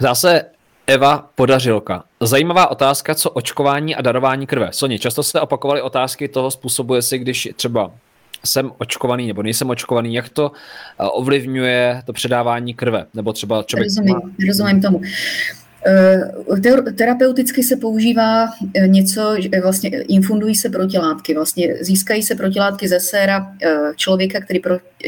Zase 0.00 0.44
Eva 0.88 1.30
Podařilka. 1.34 2.04
Zajímavá 2.20 2.70
otázka, 2.70 3.14
co 3.14 3.30
očkování 3.30 3.94
a 3.96 4.02
darování 4.02 4.46
krve. 4.46 4.68
Soni, 4.70 4.98
často 4.98 5.22
se 5.22 5.40
opakovaly 5.40 5.82
otázky 5.82 6.28
toho 6.28 6.50
způsobu, 6.50 6.94
jestli 6.94 7.18
když 7.18 7.48
třeba 7.56 7.90
jsem 8.44 8.72
očkovaný 8.78 9.26
nebo 9.26 9.42
nejsem 9.42 9.70
očkovaný, 9.70 10.14
jak 10.14 10.28
to 10.28 10.52
eh, 10.52 11.04
ovlivňuje 11.04 12.02
to 12.04 12.12
předávání 12.12 12.74
krve, 12.74 13.06
nebo 13.14 13.32
třeba 13.32 13.62
člověk... 13.62 13.88
Rozumím, 13.88 14.16
rozumím 14.48 14.82
tomu. 14.82 15.00
Eh, 15.86 16.92
terapeuticky 16.96 17.62
se 17.62 17.76
používá 17.76 18.46
eh, 18.74 18.88
něco, 18.88 19.36
vlastně 19.62 19.90
infundují 19.90 20.54
se 20.54 20.68
protilátky, 20.68 21.34
vlastně 21.34 21.74
získají 21.80 22.22
se 22.22 22.34
protilátky 22.34 22.88
ze 22.88 23.00
séra 23.00 23.52
člověka, 23.96 24.40
který 24.40 24.60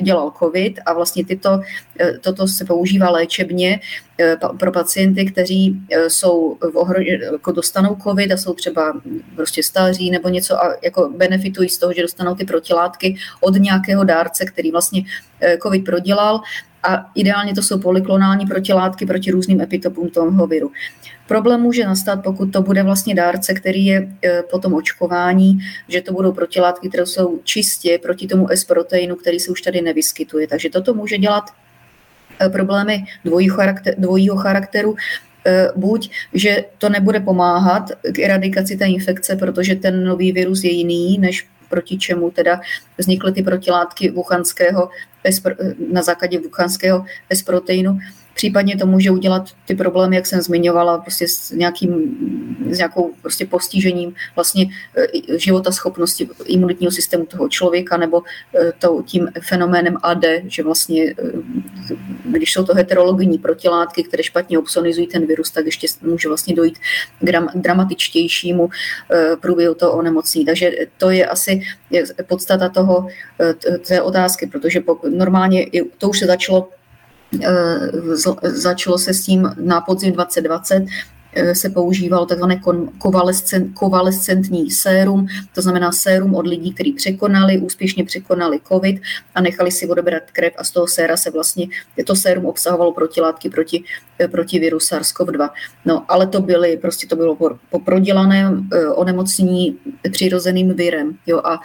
dělal 0.03 0.33
COVID 0.39 0.81
a 0.87 0.93
vlastně 0.93 1.25
tyto, 1.25 1.61
toto 2.21 2.49
se 2.49 2.65
používá 2.65 3.11
léčebně 3.11 3.81
pro 4.59 4.73
pacienty, 4.73 5.25
kteří 5.25 5.81
jsou 6.09 6.59
v 6.73 6.77
ohrožení, 6.77 7.21
jako 7.33 7.53
dostanou 7.53 7.97
COVID 8.03 8.33
a 8.33 8.37
jsou 8.37 8.55
třeba 8.55 9.01
prostě 9.37 9.63
staří 9.63 10.11
nebo 10.11 10.29
něco 10.29 10.65
a 10.65 10.77
jako 10.83 11.13
benefitují 11.17 11.69
z 11.69 11.79
toho, 11.79 11.93
že 11.93 12.03
dostanou 12.03 12.35
ty 12.35 12.45
protilátky 12.45 13.17
od 13.41 13.55
nějakého 13.55 14.05
dárce, 14.05 14.45
který 14.45 14.71
vlastně 14.71 15.03
COVID 15.63 15.85
prodělal 15.85 16.41
a 16.83 17.11
ideálně 17.15 17.55
to 17.55 17.63
jsou 17.63 17.79
polyklonální 17.79 18.47
protilátky 18.47 19.07
proti 19.07 19.31
různým 19.31 19.61
epitopům 19.61 20.09
toho 20.09 20.47
viru. 20.47 20.71
Problém 21.29 21.61
může 21.61 21.85
nastat, 21.85 22.23
pokud 22.23 22.53
to 22.53 22.63
bude 22.63 22.83
vlastně 22.83 23.15
dárce, 23.15 23.55
který 23.55 23.87
je 23.87 24.09
po 24.51 24.59
tom 24.59 24.75
očkování, 24.75 25.59
že 25.89 26.01
to 26.03 26.13
budou 26.13 26.33
protilátky, 26.33 26.89
které 26.89 27.07
jsou 27.07 27.41
čistě 27.45 27.99
proti 28.03 28.27
tomu 28.27 28.51
S-proteinu, 28.51 29.17
který 29.17 29.41
se 29.41 29.51
už 29.51 29.61
tady 29.63 29.83
nevyskytuje. 29.83 30.49
Takže 30.49 30.71
toto 30.71 30.95
může 30.95 31.19
dělat 31.19 31.45
problémy 32.49 33.05
dvojího, 33.25 33.57
charakter, 33.57 33.95
dvojího 33.99 34.37
charakteru, 34.37 34.97
e, 35.47 35.69
buď, 35.77 36.11
že 36.35 36.65
to 36.79 36.89
nebude 36.89 37.21
pomáhat 37.21 37.91
k 38.13 38.19
eradikaci 38.19 38.77
té 38.77 38.87
infekce, 38.87 39.37
protože 39.37 39.75
ten 39.75 40.05
nový 40.05 40.33
virus 40.33 40.65
je 40.65 40.71
jiný, 40.71 41.19
než 41.19 41.47
proti 41.69 41.99
čemu 41.99 42.31
teda 42.31 42.61
vznikly 42.99 43.33
ty 43.33 43.43
protilátky 43.43 44.11
wuchanského 44.11 44.91
na 45.93 46.03
základě 46.03 46.41
wuchanského 46.41 47.05
S-proteinu. 47.31 47.99
Případně 48.41 48.77
to 48.77 48.87
může 48.87 49.11
udělat 49.11 49.49
ty 49.67 49.75
problémy, 49.75 50.17
jak 50.17 50.27
jsem 50.27 50.41
zmiňovala, 50.41 50.99
prostě 50.99 51.29
s, 51.29 51.51
nějakým, 51.51 52.17
s 52.71 52.77
nějakou 52.77 53.11
prostě 53.23 53.47
postižením 53.47 54.15
vlastně 54.35 54.67
e, 54.97 55.39
života 55.39 55.73
schopnosti 55.73 56.29
imunitního 56.45 56.93
systému 56.93 57.27
toho 57.27 57.49
člověka 57.49 57.97
nebo 57.97 58.23
e, 58.55 58.73
to, 58.79 59.03
tím 59.07 59.29
fenoménem 59.49 59.97
AD, 60.03 60.25
že 60.45 60.63
vlastně, 60.63 61.05
e, 61.05 61.15
když 62.25 62.53
jsou 62.53 62.65
to 62.65 62.75
heterologenní 62.75 63.39
protilátky, 63.39 64.03
které 64.05 64.23
špatně 64.23 64.59
obsonizují 64.59 65.07
ten 65.07 65.27
virus, 65.27 65.51
tak 65.51 65.67
ještě 65.67 65.87
může 66.03 66.29
vlastně 66.29 66.55
dojít 66.55 66.79
k 67.21 67.25
dramatičtějšímu 67.55 68.71
průběhu 69.41 69.75
toho 69.75 69.93
onemocnění. 69.93 70.47
Takže 70.47 70.73
to 70.99 71.11
je 71.11 71.27
asi 71.27 71.61
podstata 72.27 72.69
toho, 72.69 73.07
té 73.89 74.03
otázky, 74.03 74.47
protože 74.47 74.83
normálně 75.09 75.67
to 75.99 76.09
už 76.09 76.19
se 76.19 76.27
začalo 76.27 76.69
začalo 78.43 78.99
se 78.99 79.15
s 79.15 79.25
tím 79.25 79.55
na 79.61 79.81
podzim 79.81 80.13
2020 80.13 80.75
Eh, 80.75 80.87
se 81.53 81.71
používalo. 81.71 82.27
Kovalescent, 82.99 83.75
kovalescentní 83.75 84.71
sérum, 84.71 85.27
to 85.55 85.63
znamená 85.63 85.93
sérum 85.93 86.35
od 86.35 86.47
lidí, 86.47 86.73
kteří 86.75 86.93
překonali, 86.93 87.59
úspěšně 87.59 88.05
překonali 88.05 88.61
COVID 88.69 89.03
a 89.35 89.41
nechali 89.41 89.71
si 89.71 89.89
odebrat 89.89 90.23
krev 90.33 90.53
a 90.59 90.65
z 90.65 90.71
toho 90.71 90.87
séra 90.87 91.17
se 91.17 91.31
vlastně, 91.31 91.67
to 92.07 92.17
sérum 92.17 92.47
obsahovalo 92.47 92.93
protilátky 92.93 93.51
proti, 93.51 93.85
eh, 94.19 94.29
proti 94.29 94.59
viru 94.59 94.79
SARS-CoV-2. 94.79 95.51
No, 95.85 96.05
ale 96.09 96.27
to 96.27 96.41
byly, 96.41 96.77
prostě 96.77 97.07
to 97.07 97.17
bylo 97.17 97.37
po, 97.37 97.51
po 97.71 97.79
prodělaném 97.79 98.69
eh, 98.73 98.89
onemocnění 98.89 99.79
přirozeným 100.13 100.75
virem. 100.75 101.17
Jo, 101.27 101.41
a 101.45 101.61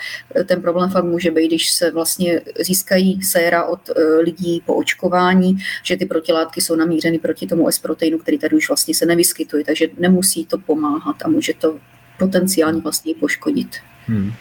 ten 0.45 0.61
problém 0.61 0.89
fakt 0.89 1.05
může 1.05 1.31
být, 1.31 1.47
když 1.47 1.71
se 1.71 1.91
vlastně 1.91 2.41
získají 2.59 3.23
séra 3.23 3.63
od 3.63 3.79
lidí 4.19 4.61
po 4.65 4.75
očkování, 4.75 5.57
že 5.83 5.97
ty 5.97 6.05
protilátky 6.05 6.61
jsou 6.61 6.75
namířeny 6.75 7.19
proti 7.19 7.47
tomu 7.47 7.67
S-proteinu, 7.67 8.17
který 8.17 8.37
tady 8.37 8.55
už 8.55 8.69
vlastně 8.69 8.93
se 8.95 9.05
nevyskytuje, 9.05 9.55
takže 9.64 9.88
nemusí 9.98 10.45
to 10.45 10.57
pomáhat 10.57 11.15
a 11.26 11.27
může 11.27 11.53
to 11.53 11.77
potenciálně 12.19 12.82
vlastně 12.82 13.14
poškodit. 13.19 13.76
Hmm. 14.07 14.34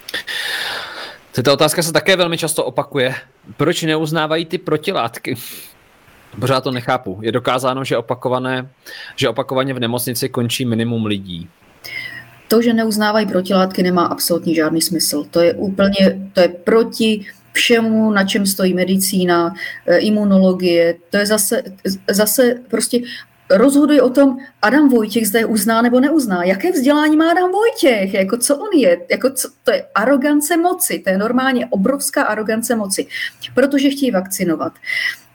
Ta 1.43 1.53
otázka 1.53 1.83
se 1.83 1.93
také 1.93 2.17
velmi 2.17 2.39
často 2.39 2.65
opakuje. 2.65 3.15
Proč 3.57 3.83
neuznávají 3.83 4.47
ty 4.47 4.59
protilátky? 4.59 5.37
Pořád 6.41 6.61
to 6.61 6.71
nechápu. 6.71 7.19
Je 7.23 7.33
dokázáno, 7.33 7.85
že, 7.85 7.97
opakované, 7.97 8.69
že 9.17 9.29
opakovaně 9.29 9.75
v 9.75 9.81
nemocnici 9.81 10.29
končí 10.29 10.65
minimum 10.65 11.07
lidí. 11.07 11.49
To, 12.49 12.63
že 12.63 12.73
neuznávají 12.73 13.27
protilátky, 13.27 13.83
nemá 13.83 14.07
absolutně 14.07 14.55
žádný 14.55 14.83
smysl. 14.83 15.25
To 15.31 15.41
je 15.41 15.55
úplně, 15.55 16.29
to 16.33 16.41
je 16.41 16.49
proti 16.49 17.27
všemu, 17.53 18.11
na 18.11 18.25
čem 18.25 18.47
stojí 18.47 18.75
medicína, 18.75 19.55
eh, 19.87 19.99
imunologie. 19.99 20.95
To 21.11 21.17
je 21.17 21.27
zase, 21.27 21.63
zase 22.11 22.55
prostě 22.71 22.99
rozhoduje 23.51 24.03
o 24.03 24.11
tom, 24.11 24.39
Adam 24.63 24.89
Vojtěch 24.89 25.29
zde 25.29 25.45
uzná 25.45 25.83
nebo 25.83 26.01
neuzná. 26.01 26.45
Jaké 26.45 26.73
vzdělání 26.73 27.17
má 27.17 27.31
Adam 27.31 27.51
Vojtěch? 27.53 28.15
Jako 28.15 28.37
co 28.37 28.57
on 28.57 28.69
je? 28.75 29.01
Jako 29.11 29.31
co, 29.31 29.49
to 29.65 29.73
je 29.73 29.87
arogance 29.95 30.57
moci. 30.57 30.99
To 30.99 31.11
je 31.11 31.19
normálně 31.19 31.67
obrovská 31.67 32.23
arogance 32.23 32.77
moci. 32.77 33.07
Protože 33.55 33.91
chtějí 33.91 34.11
vakcinovat. 34.11 34.73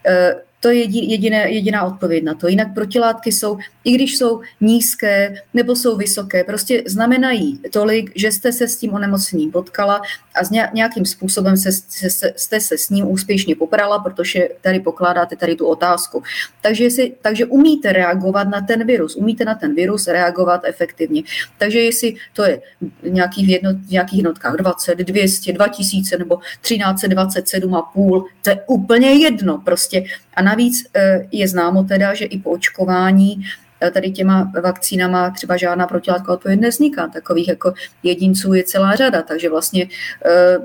Eh, 0.05 0.35
to 0.59 0.69
je 0.69 0.83
jediné, 0.89 1.51
jediná 1.51 1.83
odpověď 1.83 2.23
na 2.23 2.33
to. 2.33 2.47
Jinak 2.47 2.73
protilátky 2.73 3.31
jsou, 3.31 3.57
i 3.83 3.91
když 3.91 4.17
jsou 4.17 4.41
nízké 4.61 5.35
nebo 5.53 5.75
jsou 5.75 5.97
vysoké, 5.97 6.43
prostě 6.43 6.83
znamenají 6.85 7.59
tolik, 7.71 8.11
že 8.15 8.31
jste 8.31 8.51
se 8.51 8.67
s 8.67 8.77
tím 8.77 8.93
onemocněním 8.93 9.51
potkala 9.51 10.01
a 10.35 10.43
s 10.43 10.49
nějakým 10.73 11.05
způsobem 11.05 11.57
se, 11.57 11.71
se, 11.71 12.33
jste 12.35 12.59
se 12.59 12.77
s 12.77 12.89
ním 12.89 13.11
úspěšně 13.11 13.55
poprala, 13.55 13.99
protože 13.99 14.49
tady 14.61 14.79
pokládáte 14.79 15.35
tady 15.35 15.55
tu 15.55 15.65
otázku. 15.65 16.23
Takže, 16.61 16.83
jestli, 16.83 17.13
takže 17.21 17.45
umíte 17.45 17.93
reagovat 17.93 18.43
na 18.43 18.61
ten 18.61 18.87
virus, 18.87 19.15
umíte 19.15 19.45
na 19.45 19.55
ten 19.55 19.75
virus 19.75 20.07
reagovat 20.07 20.61
efektivně. 20.63 21.23
Takže 21.57 21.79
jestli 21.79 22.15
to 22.33 22.43
je 22.43 22.61
v, 23.01 23.49
jedno, 23.49 23.73
v 23.73 23.91
nějakých 23.91 24.17
jednotkách 24.17 24.55
20, 24.55 24.95
200, 24.95 25.53
2000 25.53 26.17
nebo 26.17 26.39
1327,5, 26.63 28.23
to 28.41 28.49
je 28.49 28.63
úplně 28.67 29.09
jedno 29.13 29.57
prostě. 29.57 30.03
A 30.33 30.41
navíc 30.49 30.85
eh, 30.93 31.27
je 31.31 31.47
známo 31.47 31.83
teda, 31.83 32.13
že 32.13 32.25
i 32.25 32.37
po 32.39 32.49
očkování 32.49 33.45
eh, 33.81 33.91
tady 33.91 34.11
těma 34.11 34.51
vakcínama 34.63 35.29
třeba 35.29 35.57
žádná 35.57 35.87
protilátka 35.87 36.33
odpověď 36.33 36.59
nevzniká. 36.59 37.07
Takových 37.07 37.47
jako 37.47 37.73
jedinců 38.03 38.53
je 38.53 38.63
celá 38.63 38.95
řada, 38.95 39.21
takže 39.21 39.49
vlastně 39.49 39.87
eh, 40.25 40.57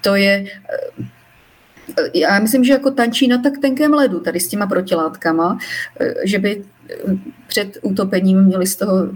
to 0.00 0.14
je 0.14 0.44
já 2.14 2.38
myslím, 2.38 2.64
že 2.64 2.72
jako 2.72 2.90
tančí 2.90 3.28
na 3.28 3.38
tak 3.38 3.52
tenkém 3.60 3.94
ledu 3.94 4.20
tady 4.20 4.40
s 4.40 4.48
těma 4.48 4.66
protilátkama, 4.66 5.58
že 6.24 6.38
by 6.38 6.64
před 7.46 7.78
utopením 7.82 8.42
měli 8.42 8.66
z 8.66 8.76
toho 8.76 9.08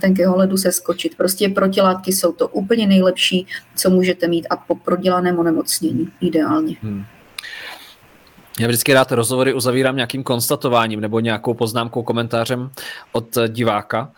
tenkého 0.00 0.36
ledu 0.36 0.56
se 0.56 0.72
skočit. 0.72 1.16
Prostě 1.16 1.48
protilátky 1.48 2.12
jsou 2.12 2.32
to 2.32 2.48
úplně 2.48 2.86
nejlepší, 2.86 3.46
co 3.76 3.90
můžete 3.90 4.28
mít 4.28 4.46
a 4.50 4.56
po 4.56 4.74
prodělaném 4.74 5.38
onemocnění 5.38 6.08
ideálně. 6.20 6.76
Hmm. 6.82 7.04
Já 8.60 8.66
vždycky 8.66 8.94
rád 8.94 9.12
rozhovory 9.12 9.54
uzavírám 9.54 9.96
nějakým 9.96 10.22
konstatováním 10.22 11.00
nebo 11.00 11.20
nějakou 11.20 11.54
poznámkou, 11.54 12.02
komentářem 12.02 12.70
od 13.12 13.38
diváka. 13.48 14.12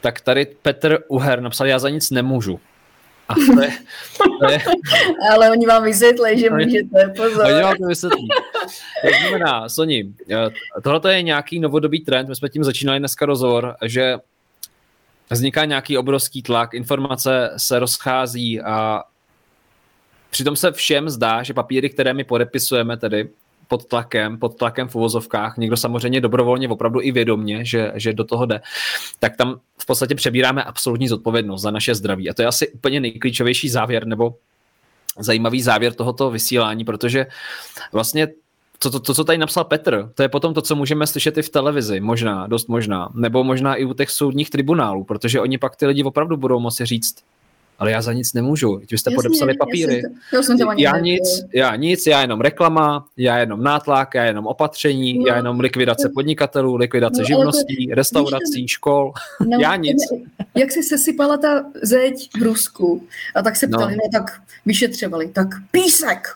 Tak 0.00 0.20
tady 0.20 0.46
Petr 0.62 0.98
Uher 1.08 1.40
napsal, 1.40 1.66
já 1.66 1.78
za 1.78 1.88
nic 1.88 2.10
nemůžu. 2.10 2.60
A 3.28 3.34
to 3.34 3.62
je, 3.62 3.70
to 4.40 4.50
je... 4.52 4.62
Ale 5.32 5.50
oni 5.50 5.66
vám 5.66 5.84
vysvětlí, 5.84 6.40
že 6.40 6.50
můžete, 6.50 7.12
pozor. 7.16 7.46
Oni 7.46 7.62
vám 7.62 7.76
to 7.76 7.86
vysvětlí. 7.86 8.28
To 9.02 9.08
znamená, 9.20 9.68
Soni, 9.68 10.12
eh, 10.30 10.80
tohle 10.82 11.14
je 11.14 11.22
nějaký 11.22 11.60
novodobý 11.60 12.00
trend, 12.00 12.28
my 12.28 12.36
jsme 12.36 12.48
tím 12.48 12.64
začínali 12.64 12.98
dneska 12.98 13.26
rozhovor, 13.26 13.76
že 13.84 14.16
vzniká 15.30 15.64
nějaký 15.64 15.98
obrovský 15.98 16.42
tlak, 16.42 16.74
informace 16.74 17.50
se 17.56 17.78
rozchází 17.78 18.60
a 18.60 19.02
přitom 20.30 20.56
se 20.56 20.72
všem 20.72 21.10
zdá, 21.10 21.42
že 21.42 21.54
papíry, 21.54 21.90
které 21.90 22.12
my 22.12 22.24
podepisujeme 22.24 22.96
tedy, 22.96 23.28
pod 23.68 23.84
tlakem, 23.84 24.38
pod 24.38 24.58
tlakem 24.58 24.88
v 24.88 24.94
uvozovkách, 24.94 25.56
někdo 25.56 25.76
samozřejmě 25.76 26.20
dobrovolně, 26.20 26.68
opravdu 26.68 27.00
i 27.02 27.12
vědomně, 27.12 27.64
že, 27.64 27.92
že 27.94 28.12
do 28.12 28.24
toho 28.24 28.46
jde, 28.46 28.60
tak 29.18 29.36
tam 29.36 29.60
v 29.78 29.86
podstatě 29.86 30.14
přebíráme 30.14 30.62
absolutní 30.62 31.08
zodpovědnost 31.08 31.62
za 31.62 31.70
naše 31.70 31.94
zdraví. 31.94 32.30
A 32.30 32.34
to 32.34 32.42
je 32.42 32.48
asi 32.48 32.68
úplně 32.68 33.00
nejklíčovější 33.00 33.68
závěr, 33.68 34.06
nebo 34.06 34.34
zajímavý 35.18 35.62
závěr 35.62 35.92
tohoto 35.92 36.30
vysílání, 36.30 36.84
protože 36.84 37.26
vlastně 37.92 38.28
to, 38.78 38.90
to, 38.90 39.00
to, 39.00 39.14
co 39.14 39.24
tady 39.24 39.38
napsal 39.38 39.64
Petr, 39.64 40.10
to 40.14 40.22
je 40.22 40.28
potom 40.28 40.54
to, 40.54 40.62
co 40.62 40.76
můžeme 40.76 41.06
slyšet 41.06 41.38
i 41.38 41.42
v 41.42 41.48
televizi, 41.48 42.00
možná, 42.00 42.46
dost 42.46 42.68
možná, 42.68 43.08
nebo 43.14 43.44
možná 43.44 43.74
i 43.74 43.84
u 43.84 43.94
těch 43.94 44.10
soudních 44.10 44.50
tribunálů, 44.50 45.04
protože 45.04 45.40
oni 45.40 45.58
pak 45.58 45.76
ty 45.76 45.86
lidi 45.86 46.04
opravdu 46.04 46.36
budou 46.36 46.60
moci 46.60 46.86
říct, 46.86 47.16
ale 47.78 47.90
já 47.90 48.02
za 48.02 48.12
nic 48.12 48.32
nemůžu. 48.32 48.80
Vy 48.90 48.98
jste 48.98 49.10
jasně, 49.10 49.14
podepsali 49.14 49.54
papíry. 49.54 50.02
Já, 50.32 50.42
jsem 50.42 50.58
to, 50.58 50.66
já, 50.78 50.98
nic, 50.98 51.44
já 51.52 51.76
nic, 51.76 52.06
já 52.06 52.20
jenom 52.20 52.40
reklama, 52.40 53.06
já 53.16 53.38
jenom 53.38 53.62
nátlak, 53.62 54.14
já 54.14 54.24
jenom 54.24 54.46
opatření, 54.46 55.18
no, 55.18 55.26
já 55.26 55.36
jenom 55.36 55.60
likvidace 55.60 56.08
podnikatelů, 56.14 56.76
likvidace 56.76 57.18
no, 57.18 57.24
živností, 57.24 57.88
to, 57.88 57.94
restaurací, 57.94 58.62
víš, 58.62 58.70
škol. 58.70 59.12
No, 59.40 59.58
já 59.60 59.76
nic. 59.76 59.98
Jak 60.54 60.72
se 60.72 60.82
sesypala 60.82 61.36
ta 61.36 61.64
zeď 61.82 62.30
v 62.38 62.42
Rusku 62.42 63.06
a 63.34 63.42
tak 63.42 63.56
se 63.56 63.66
ptali, 63.66 63.96
no, 63.96 64.02
no 64.04 64.20
tak 64.20 64.40
vyšetřovali, 64.66 65.28
tak 65.28 65.48
písek, 65.70 66.28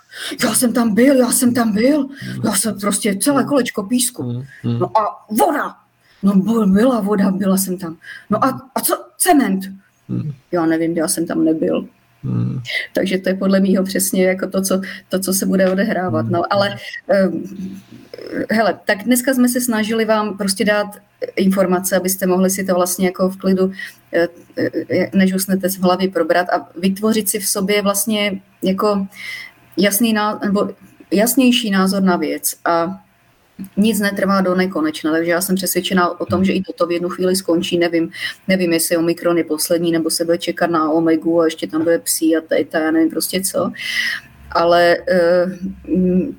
já 0.45 0.55
jsem 0.55 0.73
tam 0.73 0.95
byl, 0.95 1.17
já 1.17 1.33
jsem 1.33 1.55
tam 1.55 1.73
byl, 1.73 2.09
já 2.45 2.53
jsem 2.53 2.81
prostě 2.81 3.17
celé 3.17 3.43
mm. 3.43 3.49
kolečko 3.49 3.83
písku. 3.83 4.23
Mm, 4.23 4.43
mm. 4.65 4.79
No 4.79 4.99
a 4.99 5.27
voda, 5.31 5.75
no 6.23 6.35
byla 6.67 7.01
voda, 7.01 7.31
byla 7.31 7.57
jsem 7.57 7.79
tam. 7.79 7.97
No 8.31 8.45
a, 8.45 8.61
a 8.75 8.81
co, 8.81 9.05
cement, 9.19 9.61
Hmm. 10.09 10.33
Já 10.53 10.67
nevím, 10.67 10.97
já 10.97 11.09
jsem 11.09 11.27
tam 11.27 11.45
nebyl. 11.45 11.89
Hmm. 12.25 12.61
Takže 12.95 13.19
to 13.19 13.29
je 13.29 13.35
podle 13.35 13.61
mého 13.61 13.85
přesně 13.85 14.25
jako 14.25 14.49
to 14.49 14.63
co, 14.63 14.81
to, 15.09 15.19
co 15.19 15.33
se 15.33 15.47
bude 15.47 15.71
odehrávat. 15.71 16.25
Hmm. 16.25 16.33
No, 16.33 16.53
ale 16.53 16.77
um, 17.29 17.45
hele, 18.51 18.79
tak 18.85 19.05
dneska 19.05 19.35
jsme 19.35 19.49
se 19.49 19.61
snažili 19.61 20.05
vám 20.05 20.39
prostě 20.39 20.65
dát 20.65 20.87
informace, 21.37 21.97
abyste 21.97 22.27
mohli 22.27 22.51
si 22.51 22.65
to 22.65 22.75
vlastně 22.75 23.07
jako 23.07 23.29
v 23.29 23.37
klidu, 23.37 23.73
eh, 24.13 24.29
eh, 24.91 25.11
než 25.15 25.35
usnete 25.35 25.69
v 25.69 25.79
hlavě 25.79 26.09
probrat 26.09 26.47
a 26.49 26.69
vytvořit 26.77 27.29
si 27.29 27.39
v 27.39 27.49
sobě 27.49 27.83
vlastně 27.83 28.41
jako 28.63 29.07
jasný, 29.77 30.15
nebo 30.45 30.71
jasnější 31.13 31.71
názor 31.71 32.03
na 32.03 32.17
věc. 32.17 32.57
A 32.65 33.01
nic 33.77 34.01
netrvá 34.01 34.41
do 34.41 34.55
nekonečna, 34.55 35.13
takže 35.13 35.31
já 35.31 35.41
jsem 35.41 35.57
přesvědčená 35.57 36.21
o 36.21 36.27
tom, 36.27 36.45
že 36.45 36.53
i 36.53 36.63
toto 36.63 36.87
v 36.87 36.93
jednu 36.93 37.09
chvíli 37.09 37.37
skončí. 37.37 37.79
Nevím, 37.79 38.11
nevím 38.49 38.73
jestli 38.73 38.97
Omikron 38.97 39.39
je 39.39 39.45
poslední, 39.45 39.93
nebo 39.93 40.11
se 40.11 40.25
bude 40.25 40.39
čekat 40.39 40.71
na 40.71 40.91
Omegu 40.91 41.41
a 41.41 41.45
ještě 41.45 41.67
tam 41.67 41.83
bude 41.83 41.99
psí 41.99 42.37
a 42.37 42.41
ta, 42.71 42.79
já 42.79 42.91
nevím 42.91 43.11
prostě 43.11 43.41
co. 43.41 43.73
Ale 44.53 44.97
uh, 45.87 46.35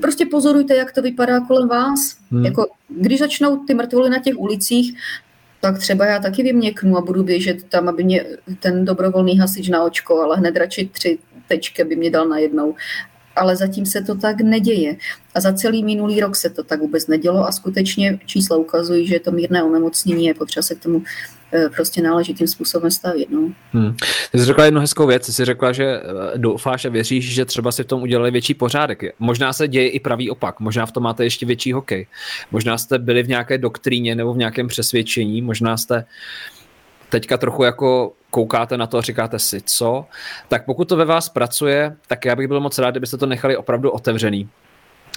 prostě 0.00 0.26
pozorujte, 0.26 0.76
jak 0.76 0.92
to 0.92 1.02
vypadá 1.02 1.40
kolem 1.40 1.68
vás. 1.68 2.16
Hmm. 2.30 2.44
Jako, 2.44 2.66
když 2.88 3.18
začnou 3.18 3.56
ty 3.56 3.74
mrtvoly 3.74 4.10
na 4.10 4.18
těch 4.18 4.38
ulicích, 4.38 4.98
tak 5.60 5.78
třeba 5.78 6.06
já 6.06 6.18
taky 6.18 6.42
vyměknu 6.42 6.96
a 6.96 7.00
budu 7.00 7.22
běžet 7.22 7.62
tam, 7.62 7.88
aby 7.88 8.04
mě 8.04 8.24
ten 8.60 8.84
dobrovolný 8.84 9.38
hasič 9.38 9.68
na 9.68 9.84
očko, 9.84 10.20
ale 10.20 10.36
hned 10.36 10.56
radši 10.56 10.90
tři 10.92 11.18
tečky 11.48 11.84
by 11.84 11.96
mě 11.96 12.10
dal 12.10 12.28
najednou 12.28 12.74
ale 13.36 13.56
zatím 13.56 13.86
se 13.86 14.02
to 14.02 14.14
tak 14.14 14.40
neděje. 14.40 14.96
A 15.34 15.40
za 15.40 15.52
celý 15.52 15.84
minulý 15.84 16.20
rok 16.20 16.36
se 16.36 16.50
to 16.50 16.62
tak 16.62 16.80
vůbec 16.80 17.06
nedělo 17.06 17.46
a 17.46 17.52
skutečně 17.52 18.18
čísla 18.26 18.56
ukazují, 18.56 19.06
že 19.06 19.20
to 19.20 19.30
mírné 19.30 19.62
onemocnění 19.62 20.26
je 20.26 20.34
potřeba 20.34 20.62
se 20.62 20.74
k 20.74 20.82
tomu 20.82 21.02
eh, 21.52 21.68
prostě 21.68 22.02
náležitým 22.02 22.46
způsobem 22.46 22.90
stavit. 22.90 23.30
No. 23.30 23.52
Hmm. 23.72 23.96
Ty 24.32 24.38
jsi 24.38 24.44
řekla 24.44 24.64
jednu 24.64 24.80
hezkou 24.80 25.06
věc, 25.06 25.26
jsi 25.26 25.44
řekla, 25.44 25.72
že 25.72 25.84
eh, 25.84 26.38
doufáš 26.38 26.84
a 26.84 26.88
věříš, 26.88 27.34
že 27.34 27.44
třeba 27.44 27.72
si 27.72 27.82
v 27.82 27.86
tom 27.86 28.02
udělali 28.02 28.30
větší 28.30 28.54
pořádek. 28.54 29.02
Možná 29.18 29.52
se 29.52 29.68
děje 29.68 29.88
i 29.88 30.00
pravý 30.00 30.30
opak, 30.30 30.60
možná 30.60 30.86
v 30.86 30.92
tom 30.92 31.02
máte 31.02 31.24
ještě 31.24 31.46
větší 31.46 31.72
hokej. 31.72 32.06
Možná 32.50 32.78
jste 32.78 32.98
byli 32.98 33.22
v 33.22 33.28
nějaké 33.28 33.58
doktríně 33.58 34.14
nebo 34.14 34.34
v 34.34 34.38
nějakém 34.38 34.68
přesvědčení, 34.68 35.42
možná 35.42 35.76
jste 35.76 36.04
teďka 37.12 37.36
trochu 37.36 37.62
jako 37.62 38.12
koukáte 38.30 38.76
na 38.76 38.86
to 38.86 38.98
a 38.98 39.02
říkáte 39.02 39.38
si, 39.38 39.60
co, 39.60 40.06
tak 40.48 40.64
pokud 40.64 40.88
to 40.88 40.96
ve 40.96 41.04
vás 41.04 41.28
pracuje, 41.28 41.96
tak 42.06 42.24
já 42.24 42.36
bych 42.36 42.48
byl 42.48 42.60
moc 42.60 42.78
rád, 42.78 42.90
kdybyste 42.90 43.16
to 43.16 43.26
nechali 43.26 43.56
opravdu 43.56 43.90
otevřený 43.90 44.48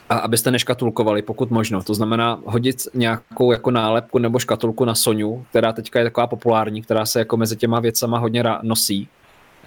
a 0.09 0.17
abyste 0.17 0.51
neškatulkovali, 0.51 1.21
pokud 1.21 1.51
možno. 1.51 1.83
To 1.83 1.93
znamená 1.93 2.41
hodit 2.45 2.75
nějakou 2.93 3.51
jako 3.51 3.71
nálepku 3.71 4.17
nebo 4.17 4.39
škatulku 4.39 4.85
na 4.85 4.95
Soniu, 4.95 5.45
která 5.49 5.73
teďka 5.73 5.99
je 5.99 6.05
taková 6.05 6.27
populární, 6.27 6.81
která 6.81 7.05
se 7.05 7.19
jako 7.19 7.37
mezi 7.37 7.55
těma 7.55 7.79
věcama 7.79 8.17
hodně 8.17 8.43
nosí. 8.61 9.07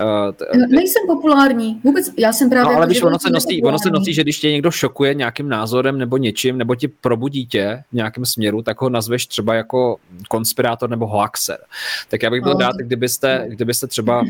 Uh, 0.00 0.66
Nejsem 0.68 1.02
populární, 1.06 1.80
vůbec, 1.84 2.10
já 2.18 2.32
jsem 2.32 2.50
právě... 2.50 2.64
No, 2.64 2.70
ale 2.70 2.80
jako, 2.80 2.88
víš, 2.88 3.02
ono 3.02 3.18
se, 3.18 3.30
nosí, 3.30 3.62
ono 3.62 3.78
se 3.78 3.90
nosí, 3.90 4.14
že 4.14 4.22
když 4.22 4.40
tě 4.40 4.50
někdo 4.50 4.70
šokuje 4.70 5.14
nějakým 5.14 5.48
názorem 5.48 5.98
nebo 5.98 6.16
něčím, 6.16 6.58
nebo 6.58 6.74
ti 6.74 6.88
probudí 6.88 7.46
tě 7.46 7.82
v 7.90 7.94
nějakém 7.94 8.26
směru, 8.26 8.62
tak 8.62 8.80
ho 8.80 8.90
nazveš 8.90 9.26
třeba 9.26 9.54
jako 9.54 9.96
konspirátor 10.28 10.90
nebo 10.90 11.06
hoaxer. 11.06 11.58
Tak 12.08 12.22
já 12.22 12.30
bych 12.30 12.42
byl 12.42 12.52
no, 12.52 12.60
rád, 12.60 12.76
kdybyste, 12.76 13.44
kdybyste 13.48 13.86
třeba, 13.86 14.24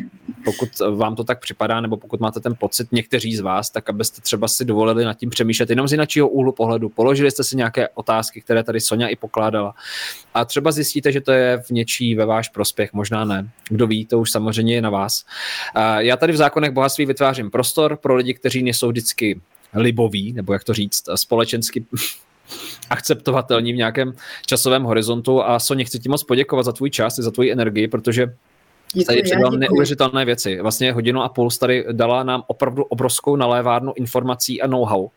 pokud 0.45 0.69
vám 0.97 1.17
to 1.17 1.25
tak 1.25 1.41
připadá, 1.41 1.81
nebo 1.81 1.97
pokud 1.97 2.21
máte 2.21 2.41
ten 2.41 2.55
pocit 2.61 2.93
někteří 2.93 3.37
z 3.37 3.41
vás, 3.41 3.71
tak 3.71 3.91
abyste 3.91 4.21
třeba 4.21 4.49
si 4.49 4.65
dovolili 4.65 5.05
nad 5.05 5.15
tím 5.15 5.31
přemýšlet 5.31 5.71
jenom 5.71 5.89
z 5.89 5.93
jiného 5.93 6.29
úhlu 6.29 6.53
pohledu. 6.53 6.89
Položili 6.89 7.31
jste 7.31 7.45
si 7.45 7.57
nějaké 7.57 7.89
otázky, 7.89 8.41
které 8.41 8.63
tady 8.63 8.81
Sonja 8.81 9.09
i 9.09 9.17
pokládala. 9.17 9.75
A 10.35 10.45
třeba 10.45 10.73
zjistíte, 10.73 11.13
že 11.13 11.21
to 11.21 11.33
je 11.33 11.59
v 11.59 11.71
něčí 11.71 12.15
ve 12.15 12.27
váš 12.27 12.49
prospěch, 12.49 12.93
možná 12.93 13.25
ne. 13.25 13.49
Kdo 13.69 13.87
ví, 13.87 14.07
to 14.07 14.19
už 14.19 14.31
samozřejmě 14.31 14.75
je 14.75 14.83
na 14.83 14.91
vás. 14.91 15.25
Já 15.99 16.17
tady 16.17 16.33
v 16.33 16.37
zákonech 16.37 16.71
bohatství 16.71 17.07
vytvářím 17.07 17.51
prostor 17.51 17.97
pro 17.97 18.17
lidi, 18.17 18.35
kteří 18.35 18.63
nejsou 18.63 18.89
vždycky 18.89 19.41
liboví, 19.75 20.33
nebo 20.33 20.53
jak 20.53 20.65
to 20.65 20.75
říct, 20.75 21.05
společensky 21.15 21.85
akceptovatelní 22.91 23.73
v 23.73 23.77
nějakém 23.77 24.13
časovém 24.47 24.83
horizontu. 24.85 25.43
A 25.43 25.59
Soně, 25.59 25.85
chci 25.85 25.99
ti 25.99 26.09
moc 26.09 26.25
poděkovat 26.25 26.63
za 26.63 26.73
tvůj 26.73 26.91
čas, 26.91 27.17
za 27.17 27.31
tvoji 27.31 27.53
energii, 27.53 27.89
protože 27.89 28.35
Děkuji, 28.93 29.05
tady 29.05 29.23
předal 29.23 29.51
neuvěřitelné 29.51 30.25
věci. 30.25 30.61
Vlastně 30.61 30.93
hodinu 30.93 31.23
a 31.23 31.29
půl 31.29 31.51
tady 31.51 31.85
dala 31.93 32.23
nám 32.23 32.43
opravdu 32.47 32.85
obrovskou 32.85 33.37
nalévárnu 33.37 33.93
informací 33.97 34.63
a 34.63 34.67
know-how, 34.67 35.09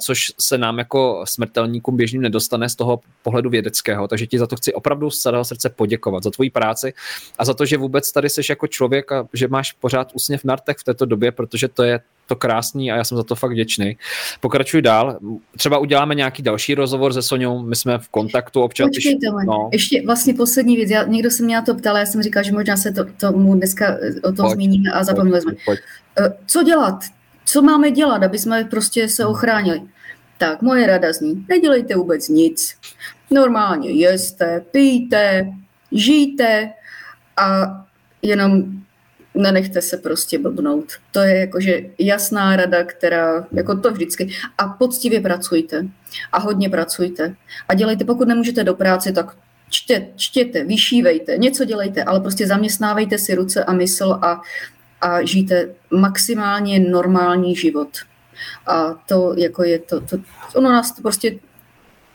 což 0.00 0.32
se 0.38 0.58
nám 0.58 0.78
jako 0.78 1.24
smrtelníkům 1.26 1.96
běžným 1.96 2.22
nedostane 2.22 2.68
z 2.68 2.76
toho 2.76 3.00
pohledu 3.22 3.50
vědeckého. 3.50 4.08
Takže 4.08 4.26
ti 4.26 4.38
za 4.38 4.46
to 4.46 4.56
chci 4.56 4.74
opravdu 4.74 5.10
z 5.10 5.18
celého 5.18 5.44
srdce 5.44 5.70
poděkovat, 5.70 6.22
za 6.22 6.30
tvoji 6.30 6.50
práci 6.50 6.94
a 7.38 7.44
za 7.44 7.54
to, 7.54 7.66
že 7.66 7.76
vůbec 7.76 8.12
tady 8.12 8.30
jsi 8.30 8.40
jako 8.50 8.66
člověk 8.66 9.12
a 9.12 9.28
že 9.32 9.48
máš 9.48 9.72
pořád 9.72 10.10
úsměv 10.12 10.44
na 10.44 10.56
rtech 10.56 10.76
v 10.76 10.84
této 10.84 11.06
době, 11.06 11.32
protože 11.32 11.68
to 11.68 11.82
je 11.82 12.00
to 12.26 12.36
krásný 12.36 12.92
a 12.92 12.96
já 12.96 13.04
jsem 13.04 13.16
za 13.16 13.24
to 13.24 13.34
fakt 13.34 13.50
vděčný. 13.50 13.96
Pokračuji 14.40 14.82
dál. 14.82 15.18
Třeba 15.56 15.78
uděláme 15.78 16.14
nějaký 16.14 16.42
další 16.42 16.74
rozhovor 16.74 17.12
se 17.12 17.22
Soňou, 17.22 17.62
my 17.62 17.76
jsme 17.76 17.98
v 17.98 18.08
kontaktu 18.08 18.62
občas. 18.62 18.88
Počkejte, 18.88 19.18
když, 19.18 19.46
no. 19.46 19.70
ještě 19.72 20.02
vlastně 20.06 20.34
poslední 20.34 20.76
věc. 20.76 20.90
Já, 20.90 21.02
někdo 21.02 21.30
se 21.30 21.42
mě 21.42 21.56
na 21.56 21.62
to 21.62 21.74
ptal, 21.74 21.96
já 21.96 22.06
jsem 22.06 22.22
říkal, 22.22 22.42
že 22.42 22.52
možná 22.52 22.76
se 22.76 22.92
to, 22.92 23.04
tomu 23.04 23.54
dneska 23.54 23.86
eh, 23.86 24.20
o 24.20 24.32
tom 24.32 24.50
zmíníme 24.50 24.90
a 24.90 25.04
zapomněli 25.04 25.40
jsme. 25.40 25.52
Eh, 26.18 26.32
co 26.46 26.62
dělat? 26.62 27.04
Co 27.44 27.62
máme 27.62 27.90
dělat, 27.90 28.22
aby 28.22 28.38
jsme 28.38 28.64
prostě 28.64 29.08
se 29.08 29.26
ochránili? 29.26 29.82
Tak, 30.38 30.62
moje 30.62 30.86
rada 30.86 31.12
zní, 31.12 31.46
nedělejte 31.48 31.96
vůbec 31.96 32.28
nic. 32.28 32.76
Normálně 33.30 33.90
jeste, 33.90 34.64
pijte, 34.70 35.52
žijte 35.92 36.72
a 37.36 37.66
jenom 38.22 38.64
nenechte 39.34 39.82
se 39.82 39.96
prostě 39.96 40.38
blbnout. 40.38 40.92
To 41.12 41.20
je 41.20 41.36
jakože 41.36 41.80
jasná 41.98 42.56
rada, 42.56 42.84
která, 42.84 43.46
jako 43.52 43.76
to 43.76 43.92
vždycky. 43.92 44.34
A 44.58 44.68
poctivě 44.68 45.20
pracujte. 45.20 45.86
A 46.32 46.38
hodně 46.40 46.70
pracujte. 46.70 47.34
A 47.68 47.74
dělejte, 47.74 48.04
pokud 48.04 48.28
nemůžete 48.28 48.64
do 48.64 48.74
práce, 48.74 49.12
tak 49.12 49.36
čtěte, 49.70 50.06
čtěte, 50.16 50.64
vyšívejte, 50.64 51.38
něco 51.38 51.64
dělejte, 51.64 52.04
ale 52.04 52.20
prostě 52.20 52.46
zaměstnávejte 52.46 53.18
si 53.18 53.34
ruce 53.34 53.64
a 53.64 53.72
mysl 53.72 54.18
a, 54.22 54.40
a 55.00 55.22
žijte 55.22 55.68
maximálně 55.90 56.80
normální 56.80 57.56
život. 57.56 57.88
A 58.66 58.94
to 59.08 59.34
jako 59.36 59.64
je 59.64 59.78
to, 59.78 60.00
to 60.00 60.16
ono 60.54 60.72
nás 60.72 60.92
to 60.92 61.02
prostě 61.02 61.38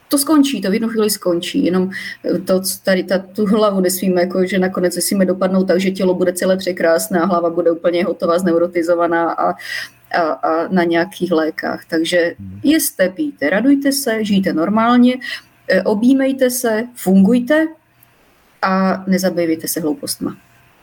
to 0.10 0.18
skončí, 0.18 0.62
to 0.62 0.70
v 0.70 0.74
jednu 0.74 0.90
chvíli 0.90 1.10
skončí, 1.10 1.66
jenom 1.66 1.90
to, 2.46 2.62
tady 2.84 3.04
ta, 3.04 3.18
tu 3.18 3.46
hlavu 3.46 3.80
nesmíme, 3.80 4.22
jako, 4.22 4.46
že 4.46 4.60
nakonec 4.60 4.96
nesmíme 4.96 5.26
dopadnout 5.26 5.64
tak, 5.64 5.80
že 5.80 5.92
tělo 5.92 6.14
bude 6.14 6.34
celé 6.34 6.58
překrásné 6.58 7.20
a 7.20 7.26
hlava 7.26 7.50
bude 7.50 7.72
úplně 7.72 8.04
hotová, 8.04 8.40
zneurotizovaná 8.40 9.32
a, 9.32 9.52
a, 9.52 10.22
a 10.22 10.68
na 10.68 10.84
nějakých 10.84 11.32
lékách. 11.32 11.86
Takže 11.90 12.36
hmm. 12.40 12.60
jeste, 12.64 13.10
pijte, 13.10 13.50
radujte 13.50 13.92
se, 13.92 14.24
žijte 14.24 14.54
normálně, 14.54 15.16
e, 15.68 15.84
objímejte 15.84 16.50
se, 16.50 16.84
fungujte 16.96 17.68
a 18.62 19.04
nezabývejte 19.08 19.68
se 19.68 19.80
hloupostma. 19.80 20.38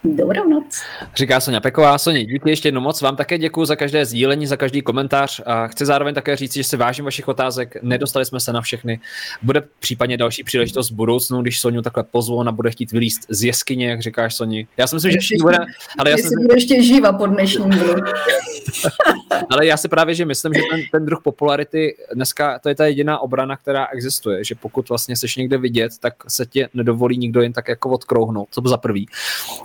Dobrou 0.04 0.48
noc. 0.48 0.82
Říká 1.16 1.40
Sonja 1.40 1.60
Peková. 1.60 1.98
Soni, 1.98 2.24
díky 2.24 2.50
ještě 2.50 2.68
jednou 2.68 2.80
moc. 2.80 3.00
Vám 3.00 3.16
také 3.16 3.38
děkuji 3.38 3.64
za 3.64 3.76
každé 3.76 4.06
sdílení, 4.06 4.46
za 4.46 4.56
každý 4.56 4.82
komentář. 4.82 5.40
A 5.46 5.66
chci 5.66 5.86
zároveň 5.86 6.14
také 6.14 6.36
říct, 6.36 6.54
že 6.54 6.64
si 6.64 6.76
vážím 6.76 7.04
vašich 7.04 7.28
otázek. 7.28 7.76
Nedostali 7.82 8.24
jsme 8.24 8.40
se 8.40 8.52
na 8.52 8.60
všechny. 8.60 9.00
Bude 9.42 9.62
případně 9.80 10.16
další 10.16 10.44
příležitost 10.44 10.90
v 10.90 10.94
budoucnu, 10.94 11.42
když 11.42 11.60
Soniu 11.60 11.82
takhle 11.82 12.04
pozvu, 12.04 12.36
ona 12.36 12.52
bude 12.52 12.70
chtít 12.70 12.92
vylíst 12.92 13.26
z 13.28 13.44
jeskyně, 13.44 13.90
jak 13.90 14.02
říkáš 14.02 14.34
Soni. 14.34 14.66
Já 14.76 14.86
si 14.86 14.96
myslím, 14.96 15.12
že 15.12 15.18
ještě 15.18 15.36
bude. 15.42 15.58
Ale 15.98 16.10
já 16.10 16.16
si 16.16 16.22
myslím, 16.22 16.42
bude 16.42 16.56
ještě 16.56 16.82
živa 16.82 17.12
po 17.12 17.26
dnešním 17.26 17.70
Ale 19.50 19.66
já 19.66 19.76
si 19.76 19.88
právě, 19.88 20.14
že 20.14 20.24
myslím, 20.24 20.54
že 20.54 20.60
ten, 20.70 20.80
ten 20.92 21.06
druh 21.06 21.22
popularity 21.22 21.96
dneska 22.14 22.58
to 22.58 22.68
je 22.68 22.74
ta 22.74 22.86
jediná 22.86 23.18
obrana, 23.18 23.56
která 23.56 23.86
existuje, 23.86 24.44
že 24.44 24.54
pokud 24.54 24.88
vlastně 24.88 25.16
seš 25.16 25.36
někde 25.36 25.58
vidět, 25.58 25.92
tak 26.00 26.14
se 26.28 26.46
tě 26.46 26.68
nedovolí 26.74 27.18
nikdo 27.18 27.42
jen 27.42 27.52
tak 27.52 27.68
jako 27.68 27.90
odkrouhnout. 27.90 28.48
To 28.54 28.68
za 28.68 28.76
prvý. 28.76 29.06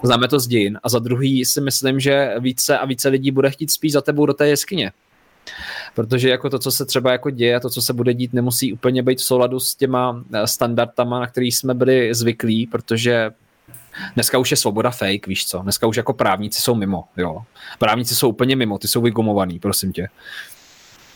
Známe 0.04 0.29
to 0.30 0.40
z 0.40 0.48
dějin. 0.48 0.80
A 0.84 0.90
za 0.90 1.00
druhý 1.00 1.46
si 1.46 1.62
myslím, 1.62 2.00
že 2.00 2.34
více 2.40 2.78
a 2.78 2.86
více 2.86 3.10
lidí 3.10 3.32
bude 3.32 3.52
chtít 3.52 3.72
spíš 3.72 3.92
za 3.92 4.02
tebou 4.02 4.26
do 4.26 4.34
té 4.34 4.48
jeskyně. 4.48 4.92
Protože 5.96 6.30
jako 6.30 6.50
to, 6.50 6.60
co 6.60 6.72
se 6.72 6.86
třeba 6.86 7.12
jako 7.12 7.30
děje 7.30 7.56
a 7.56 7.60
to, 7.60 7.70
co 7.70 7.82
se 7.82 7.94
bude 7.94 8.14
dít, 8.14 8.34
nemusí 8.34 8.74
úplně 8.74 9.04
být 9.04 9.18
v 9.18 9.24
souladu 9.24 9.60
s 9.60 9.76
těma 9.76 10.24
eh, 10.34 10.48
standardama, 10.48 11.20
na 11.20 11.28
který 11.28 11.52
jsme 11.52 11.74
byli 11.74 12.14
zvyklí, 12.14 12.68
protože 12.68 13.32
Dneska 14.16 14.38
už 14.38 14.52
je 14.52 14.58
svoboda 14.58 14.92
fake, 14.92 15.28
víš 15.28 15.48
co? 15.48 15.60
Dneska 15.60 15.88
už 15.88 15.98
jako 15.98 16.14
právníci 16.14 16.62
jsou 16.62 16.76
mimo, 16.76 17.04
jo. 17.18 17.42
Právníci 17.80 18.16
jsou 18.16 18.30
úplně 18.30 18.56
mimo, 18.56 18.78
ty 18.78 18.88
jsou 18.88 19.02
vygumovaný, 19.02 19.60
prosím 19.60 19.94
tě. 19.94 20.08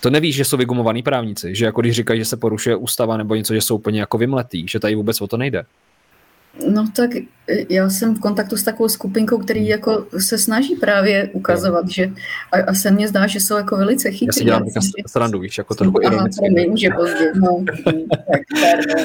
To 0.01 0.09
nevíš, 0.09 0.35
že 0.35 0.45
jsou 0.45 0.57
vygumovaný 0.57 1.03
právníci, 1.03 1.55
že 1.55 1.65
jako 1.65 1.81
když 1.81 1.95
říkají, 1.95 2.19
že 2.19 2.25
se 2.25 2.37
porušuje 2.37 2.75
ústava 2.75 3.17
nebo 3.17 3.35
něco, 3.35 3.53
že 3.53 3.61
jsou 3.61 3.75
úplně 3.75 3.99
jako 3.99 4.17
vymletý, 4.17 4.67
že 4.67 4.79
tady 4.79 4.95
vůbec 4.95 5.21
o 5.21 5.27
to 5.27 5.37
nejde. 5.37 5.63
No 6.69 6.87
tak 6.95 7.09
já 7.69 7.89
jsem 7.89 8.15
v 8.15 8.19
kontaktu 8.19 8.57
s 8.57 8.63
takovou 8.63 8.89
skupinkou, 8.89 9.37
který 9.37 9.67
jako 9.67 10.05
se 10.17 10.37
snaží 10.37 10.75
právě 10.75 11.29
ukazovat, 11.33 11.89
že 11.89 12.11
a, 12.51 12.57
a 12.57 12.73
se 12.73 12.91
mně 12.91 13.07
zdá, 13.07 13.27
že 13.27 13.39
jsou 13.39 13.55
jako 13.55 13.77
velice 13.77 14.11
chytrý. 14.11 14.27
Já 14.27 14.33
si 14.33 14.43
dělám 14.43 14.63
teďka 14.63 14.81
srandu, 15.07 15.39
víš, 15.39 15.57
jako 15.57 15.75
trochu 15.75 16.01
ironicky. 16.01 16.45
Aha, 16.57 16.75
že 16.75 16.89
pozdě, 16.89 17.31
no. 17.35 17.63
tak, 17.85 18.43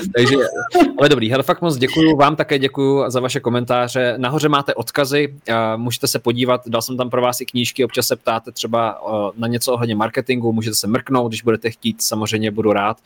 Takže, 0.17 0.37
ale 0.99 1.09
dobrý, 1.09 1.31
hele, 1.31 1.43
fakt 1.43 1.63
moc 1.63 1.77
děkuju, 1.77 2.17
vám 2.17 2.37
také 2.37 2.59
děkuju 2.59 3.11
za 3.11 3.21
vaše 3.21 3.41
komentáře. 3.41 4.15
Nahoře 4.17 4.49
máte 4.49 4.75
odkazy, 4.75 5.35
můžete 5.77 6.07
se 6.07 6.19
podívat, 6.19 6.69
dal 6.69 6.83
jsem 6.83 6.97
tam 6.97 7.11
pro 7.11 7.23
vás 7.23 7.41
i 7.41 7.47
knížky, 7.47 7.85
občas 7.85 8.07
se 8.07 8.17
ptáte 8.17 8.53
třeba 8.53 9.01
na 9.37 9.49
něco 9.49 9.73
ohledně 9.73 9.95
marketingu, 9.95 10.53
můžete 10.53 10.75
se 10.75 10.87
mrknout, 10.87 11.31
když 11.31 11.43
budete 11.43 11.71
chtít, 11.71 12.03
samozřejmě 12.03 12.51
budu 12.51 12.73
rád. 12.73 12.97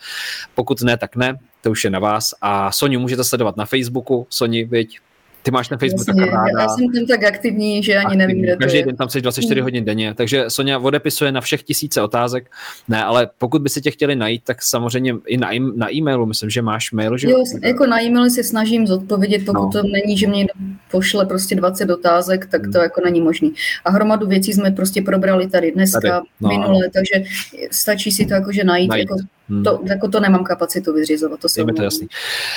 Pokud 0.54 0.82
ne, 0.82 0.96
tak 0.96 1.16
ne, 1.16 1.38
to 1.62 1.70
už 1.70 1.84
je 1.84 1.90
na 1.90 1.98
vás. 1.98 2.34
A 2.40 2.72
Soniu 2.72 3.00
můžete 3.00 3.24
sledovat 3.24 3.56
na 3.56 3.66
Facebooku, 3.66 4.26
Soni, 4.30 4.64
viď, 4.64 4.98
ty 5.42 5.50
máš 5.50 5.68
ten 5.68 5.78
Facebook 5.78 6.08
Jasně, 6.08 6.22
tak 6.22 6.34
ráda. 6.34 6.62
Já 6.62 6.68
jsem 6.68 6.92
tam 6.92 7.06
tak 7.06 7.24
aktivní, 7.24 7.82
že 7.82 7.96
ani 7.96 8.04
aktivní. 8.04 8.18
nevím, 8.18 8.42
kde 8.42 8.56
Každý 8.56 8.82
den 8.82 8.96
tam 8.96 9.08
jsi 9.08 9.20
24 9.20 9.60
mm. 9.60 9.64
hodin 9.64 9.84
denně, 9.84 10.14
takže 10.14 10.44
Sonja 10.48 10.78
odepisuje 10.78 11.32
na 11.32 11.40
všech 11.40 11.62
tisíce 11.62 12.02
otázek. 12.02 12.50
Ne, 12.88 13.04
ale 13.04 13.28
pokud 13.38 13.62
by 13.62 13.68
si 13.68 13.80
tě 13.80 13.90
chtěli 13.90 14.16
najít, 14.16 14.42
tak 14.44 14.62
samozřejmě 14.62 15.14
i 15.26 15.36
na, 15.36 15.48
na 15.76 15.94
e-mailu, 15.94 16.26
myslím, 16.26 16.50
že 16.50 16.62
máš 16.62 16.92
mail, 16.92 17.18
že? 17.18 17.30
Jo, 17.30 17.44
jako 17.62 17.86
na 17.86 18.02
e-mail 18.02 18.30
se 18.30 18.44
snažím 18.44 18.86
zodpovědět, 18.86 19.44
pokud 19.46 19.74
no. 19.74 19.82
to 19.82 19.82
není, 19.82 20.18
že 20.18 20.26
mě 20.26 20.46
pošle 20.90 21.26
prostě 21.26 21.54
20 21.54 21.90
otázek, 21.90 22.46
tak 22.46 22.62
to 22.62 22.78
hmm. 22.78 22.82
jako 22.82 23.00
není 23.04 23.20
možný. 23.20 23.52
A 23.84 23.90
hromadu 23.90 24.26
věcí 24.26 24.52
jsme 24.52 24.70
prostě 24.70 25.02
probrali 25.02 25.46
tady 25.46 25.72
dneska, 25.72 26.00
tady. 26.00 26.26
No, 26.40 26.48
minule, 26.48 26.80
no. 26.84 26.90
takže 26.92 27.30
stačí 27.70 28.10
si 28.10 28.26
to 28.26 28.34
jakože 28.34 28.64
najít. 28.64 28.88
najít. 28.88 29.10
Jako 29.10 29.16
Hmm. 29.48 29.64
To, 29.64 29.80
jako 29.84 30.08
to 30.08 30.20
nemám 30.20 30.44
kapacitu 30.44 30.92
vyřizovat, 30.92 31.40
to 31.40 31.48
je 31.56 31.72
to 31.72 31.82
jasný. 31.82 32.08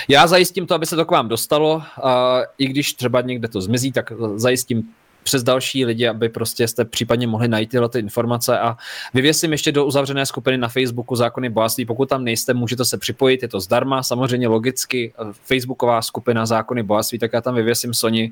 Já 0.08 0.28
zajistím 0.28 0.68
to, 0.68 0.76
aby 0.76 0.86
se 0.86 0.96
to 0.96 1.06
k 1.06 1.12
vám 1.12 1.28
dostalo, 1.28 1.84
a 2.04 2.42
i 2.58 2.68
když 2.68 2.94
třeba 2.94 3.22
někde 3.22 3.48
to 3.48 3.62
zmizí, 3.62 3.92
tak 3.92 4.12
zajistím 4.36 4.84
přes 5.26 5.44
další 5.44 5.86
lidi, 5.86 6.08
aby 6.08 6.30
prostě 6.30 6.68
jste 6.68 6.86
případně 6.86 7.28
mohli 7.28 7.48
najít 7.48 7.70
tyhle 7.70 7.90
ty 7.90 8.00
informace 8.00 8.60
a 8.60 8.78
vyvěsím 9.14 9.52
ještě 9.52 9.72
do 9.72 9.86
uzavřené 9.86 10.26
skupiny 10.26 10.58
na 10.58 10.70
Facebooku 10.70 11.16
Zákony 11.16 11.50
bohatství. 11.50 11.86
Pokud 11.86 12.10
tam 12.10 12.24
nejste, 12.24 12.54
můžete 12.54 12.86
se 12.86 12.98
připojit, 12.98 13.42
je 13.42 13.48
to 13.48 13.60
zdarma, 13.60 14.04
samozřejmě 14.04 14.48
logicky. 14.48 15.14
Facebooková 15.32 16.02
skupina 16.02 16.46
Zákony 16.46 16.84
bohatství, 16.84 17.20
tak 17.20 17.34
já 17.34 17.42
tam 17.42 17.56
vyvěsím 17.56 17.94
Soni 17.94 18.32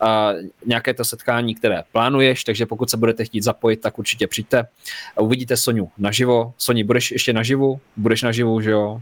a 0.00 0.30
nějaké 0.66 0.94
to 0.94 1.04
setkání, 1.04 1.54
které 1.54 1.82
plánuješ, 1.92 2.44
takže 2.44 2.66
pokud 2.66 2.90
se 2.90 2.96
budete 2.96 3.24
chtít 3.24 3.42
zapojit, 3.42 3.80
tak 3.80 3.98
určitě 3.98 4.26
přijďte. 4.26 4.64
Uvidíte 5.20 5.56
Soniu 5.56 5.90
naživo. 5.98 6.52
Soni, 6.58 6.84
budeš 6.84 7.10
ještě 7.10 7.32
naživu? 7.32 7.80
Budeš 7.96 8.22
naživu, 8.22 8.60
že 8.60 8.70
jo? 8.70 9.00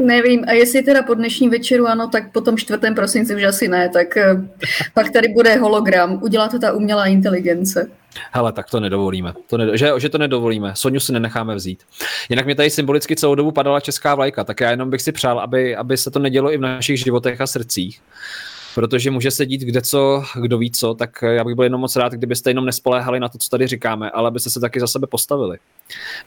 Nevím, 0.00 0.44
a 0.48 0.52
jestli 0.52 0.82
teda 0.82 1.02
po 1.02 1.14
dnešní 1.14 1.48
večeru 1.48 1.86
ano, 1.86 2.08
tak 2.08 2.32
po 2.32 2.40
tom 2.40 2.56
4. 2.56 2.80
prosinci 2.94 3.34
už 3.34 3.42
asi 3.42 3.68
ne, 3.68 3.88
tak 3.88 4.06
uh, 4.16 4.44
pak 4.94 5.10
tady 5.10 5.28
bude 5.28 5.56
hologram, 5.56 6.18
udělá 6.22 6.48
to 6.48 6.58
ta 6.58 6.72
umělá 6.72 7.06
inteligence. 7.06 7.90
Hele, 8.32 8.52
tak 8.52 8.70
to 8.70 8.80
nedovolíme. 8.80 9.32
To 9.46 9.58
ne, 9.58 9.78
že, 9.78 9.92
že 9.98 10.08
to 10.08 10.18
nedovolíme. 10.18 10.72
Soňu 10.74 11.00
si 11.00 11.12
nenecháme 11.12 11.54
vzít. 11.54 11.82
Jinak 12.28 12.46
mi 12.46 12.54
tady 12.54 12.70
symbolicky 12.70 13.16
celou 13.16 13.34
dobu 13.34 13.50
padala 13.50 13.80
česká 13.80 14.14
vlajka, 14.14 14.44
tak 14.44 14.60
já 14.60 14.70
jenom 14.70 14.90
bych 14.90 15.02
si 15.02 15.12
přál, 15.12 15.40
aby, 15.40 15.76
aby 15.76 15.96
se 15.96 16.10
to 16.10 16.18
nedělo 16.18 16.52
i 16.52 16.56
v 16.56 16.60
našich 16.60 17.00
životech 17.00 17.40
a 17.40 17.46
srdcích. 17.46 18.00
Protože 18.74 19.10
může 19.10 19.30
se 19.30 19.46
dít 19.46 19.60
kde 19.60 19.82
co, 19.82 20.24
kdo 20.40 20.58
ví 20.58 20.70
co, 20.70 20.94
tak 20.94 21.22
já 21.22 21.44
bych 21.44 21.54
byl 21.54 21.64
jenom 21.64 21.80
moc 21.80 21.96
rád, 21.96 22.12
kdybyste 22.12 22.50
jenom 22.50 22.66
nespoléhali 22.66 23.20
na 23.20 23.28
to, 23.28 23.38
co 23.38 23.48
tady 23.48 23.66
říkáme, 23.66 24.10
ale 24.10 24.28
abyste 24.28 24.50
se 24.50 24.60
taky 24.60 24.80
za 24.80 24.86
sebe 24.86 25.06
postavili. 25.06 25.58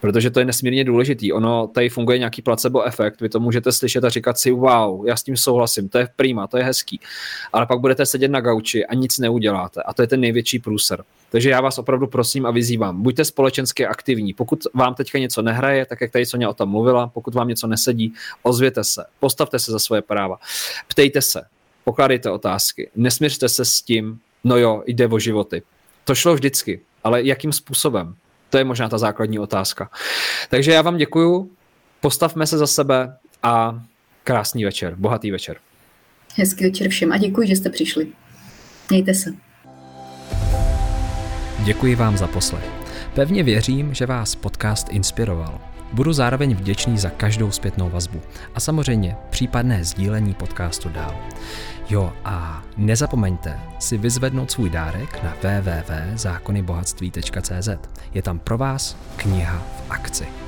Protože 0.02 0.30
to 0.30 0.40
je 0.40 0.46
nesmírně 0.46 0.84
důležitý. 0.84 1.34
Ono 1.34 1.68
tady 1.68 1.90
funguje 1.90 2.18
nějaký 2.18 2.42
placebo 2.42 2.84
efekt, 2.84 3.22
vy 3.22 3.30
to 3.30 3.40
můžete 3.40 3.72
slyšet 3.72 4.04
a 4.04 4.10
říkat 4.10 4.38
si, 4.38 4.52
wow, 4.52 5.08
já 5.08 5.16
s 5.16 5.24
tím 5.24 5.38
souhlasím, 5.38 5.90
to 5.90 5.98
je 5.98 6.08
prima, 6.16 6.48
to 6.48 6.58
je 6.58 6.64
hezký. 6.64 7.00
Ale 7.54 7.66
pak 7.66 7.80
budete 7.80 8.06
sedět 8.06 8.32
na 8.32 8.42
gauči 8.42 8.86
a 8.86 8.94
nic 8.94 9.18
neuděláte. 9.20 9.82
A 9.84 9.94
to 9.94 10.02
je 10.02 10.08
ten 10.08 10.20
největší 10.20 10.60
průser. 10.60 11.04
Takže 11.32 11.50
já 11.50 11.62
vás 11.62 11.78
opravdu 11.78 12.08
prosím 12.08 12.46
a 12.46 12.52
vyzývám, 12.52 13.02
buďte 13.02 13.26
společensky 13.26 13.88
aktivní. 13.88 14.34
Pokud 14.34 14.64
vám 14.74 14.96
teďka 14.96 15.20
něco 15.20 15.42
nehraje, 15.42 15.86
tak 15.86 16.02
jak 16.02 16.12
tady 16.12 16.26
Sonia 16.26 16.50
o 16.50 16.54
tom 16.54 16.70
mluvila, 16.70 17.08
pokud 17.08 17.34
vám 17.34 17.48
něco 17.48 17.68
nesedí, 17.68 18.14
ozvěte 18.44 18.84
se, 18.84 19.06
postavte 19.20 19.60
se 19.60 19.72
za 19.72 19.80
svoje 19.80 20.02
práva, 20.02 20.38
ptejte 20.88 21.22
se, 21.22 21.42
pokládejte 21.84 22.32
otázky, 22.32 22.90
nesměřte 22.96 23.50
se 23.50 23.66
s 23.66 23.82
tím, 23.82 24.20
no 24.44 24.58
jo, 24.58 24.84
jde 24.86 25.08
o 25.08 25.20
životy. 25.20 25.62
To 26.06 26.16
šlo 26.16 26.34
vždycky, 26.34 26.82
ale 27.04 27.24
jakým 27.24 27.54
způsobem? 27.54 28.16
To 28.50 28.58
je 28.58 28.64
možná 28.64 28.90
ta 28.90 28.98
základní 28.98 29.40
otázka. 29.40 29.90
Takže 30.50 30.72
já 30.72 30.82
vám 30.82 30.98
děkuju, 30.98 31.52
postavme 32.02 32.48
se 32.48 32.58
za 32.58 32.68
sebe 32.68 33.18
a 33.44 33.84
krásný 34.24 34.66
večer, 34.66 34.96
bohatý 34.96 35.32
večer. 35.32 35.58
Hezký 36.36 36.64
večer 36.64 36.90
všem 36.90 37.12
a 37.12 37.18
děkuji, 37.18 37.48
že 37.48 37.56
jste 37.56 37.70
přišli. 37.70 38.08
Mějte 38.90 39.14
se. 39.14 39.34
Děkuji 41.66 41.96
vám 41.96 42.18
za 42.18 42.28
poslech. 42.28 42.66
Pevně 43.16 43.44
věřím, 43.44 43.94
že 43.94 44.06
vás 44.06 44.36
podcast 44.36 44.88
inspiroval. 44.90 45.62
Budu 45.94 46.14
zároveň 46.14 46.56
vděčný 46.56 46.98
za 46.98 47.10
každou 47.10 47.52
zpětnou 47.52 47.90
vazbu 47.90 48.22
a 48.56 48.60
samozřejmě 48.60 49.16
případné 49.30 49.84
sdílení 49.84 50.34
podcastu 50.34 50.90
dál. 50.90 51.16
Jo 51.90 52.14
a 52.26 52.64
nezapomeňte 52.78 53.60
si 53.80 53.98
vyzvednout 53.98 54.52
svůj 54.52 54.70
dárek 54.70 55.24
na 55.24 55.34
www.zákonybohatství.cz. 55.42 57.70
Je 58.14 58.22
tam 58.22 58.40
pro 58.40 58.58
vás 58.58 58.98
kniha 59.16 59.58
v 59.58 59.92
akci. 59.92 60.43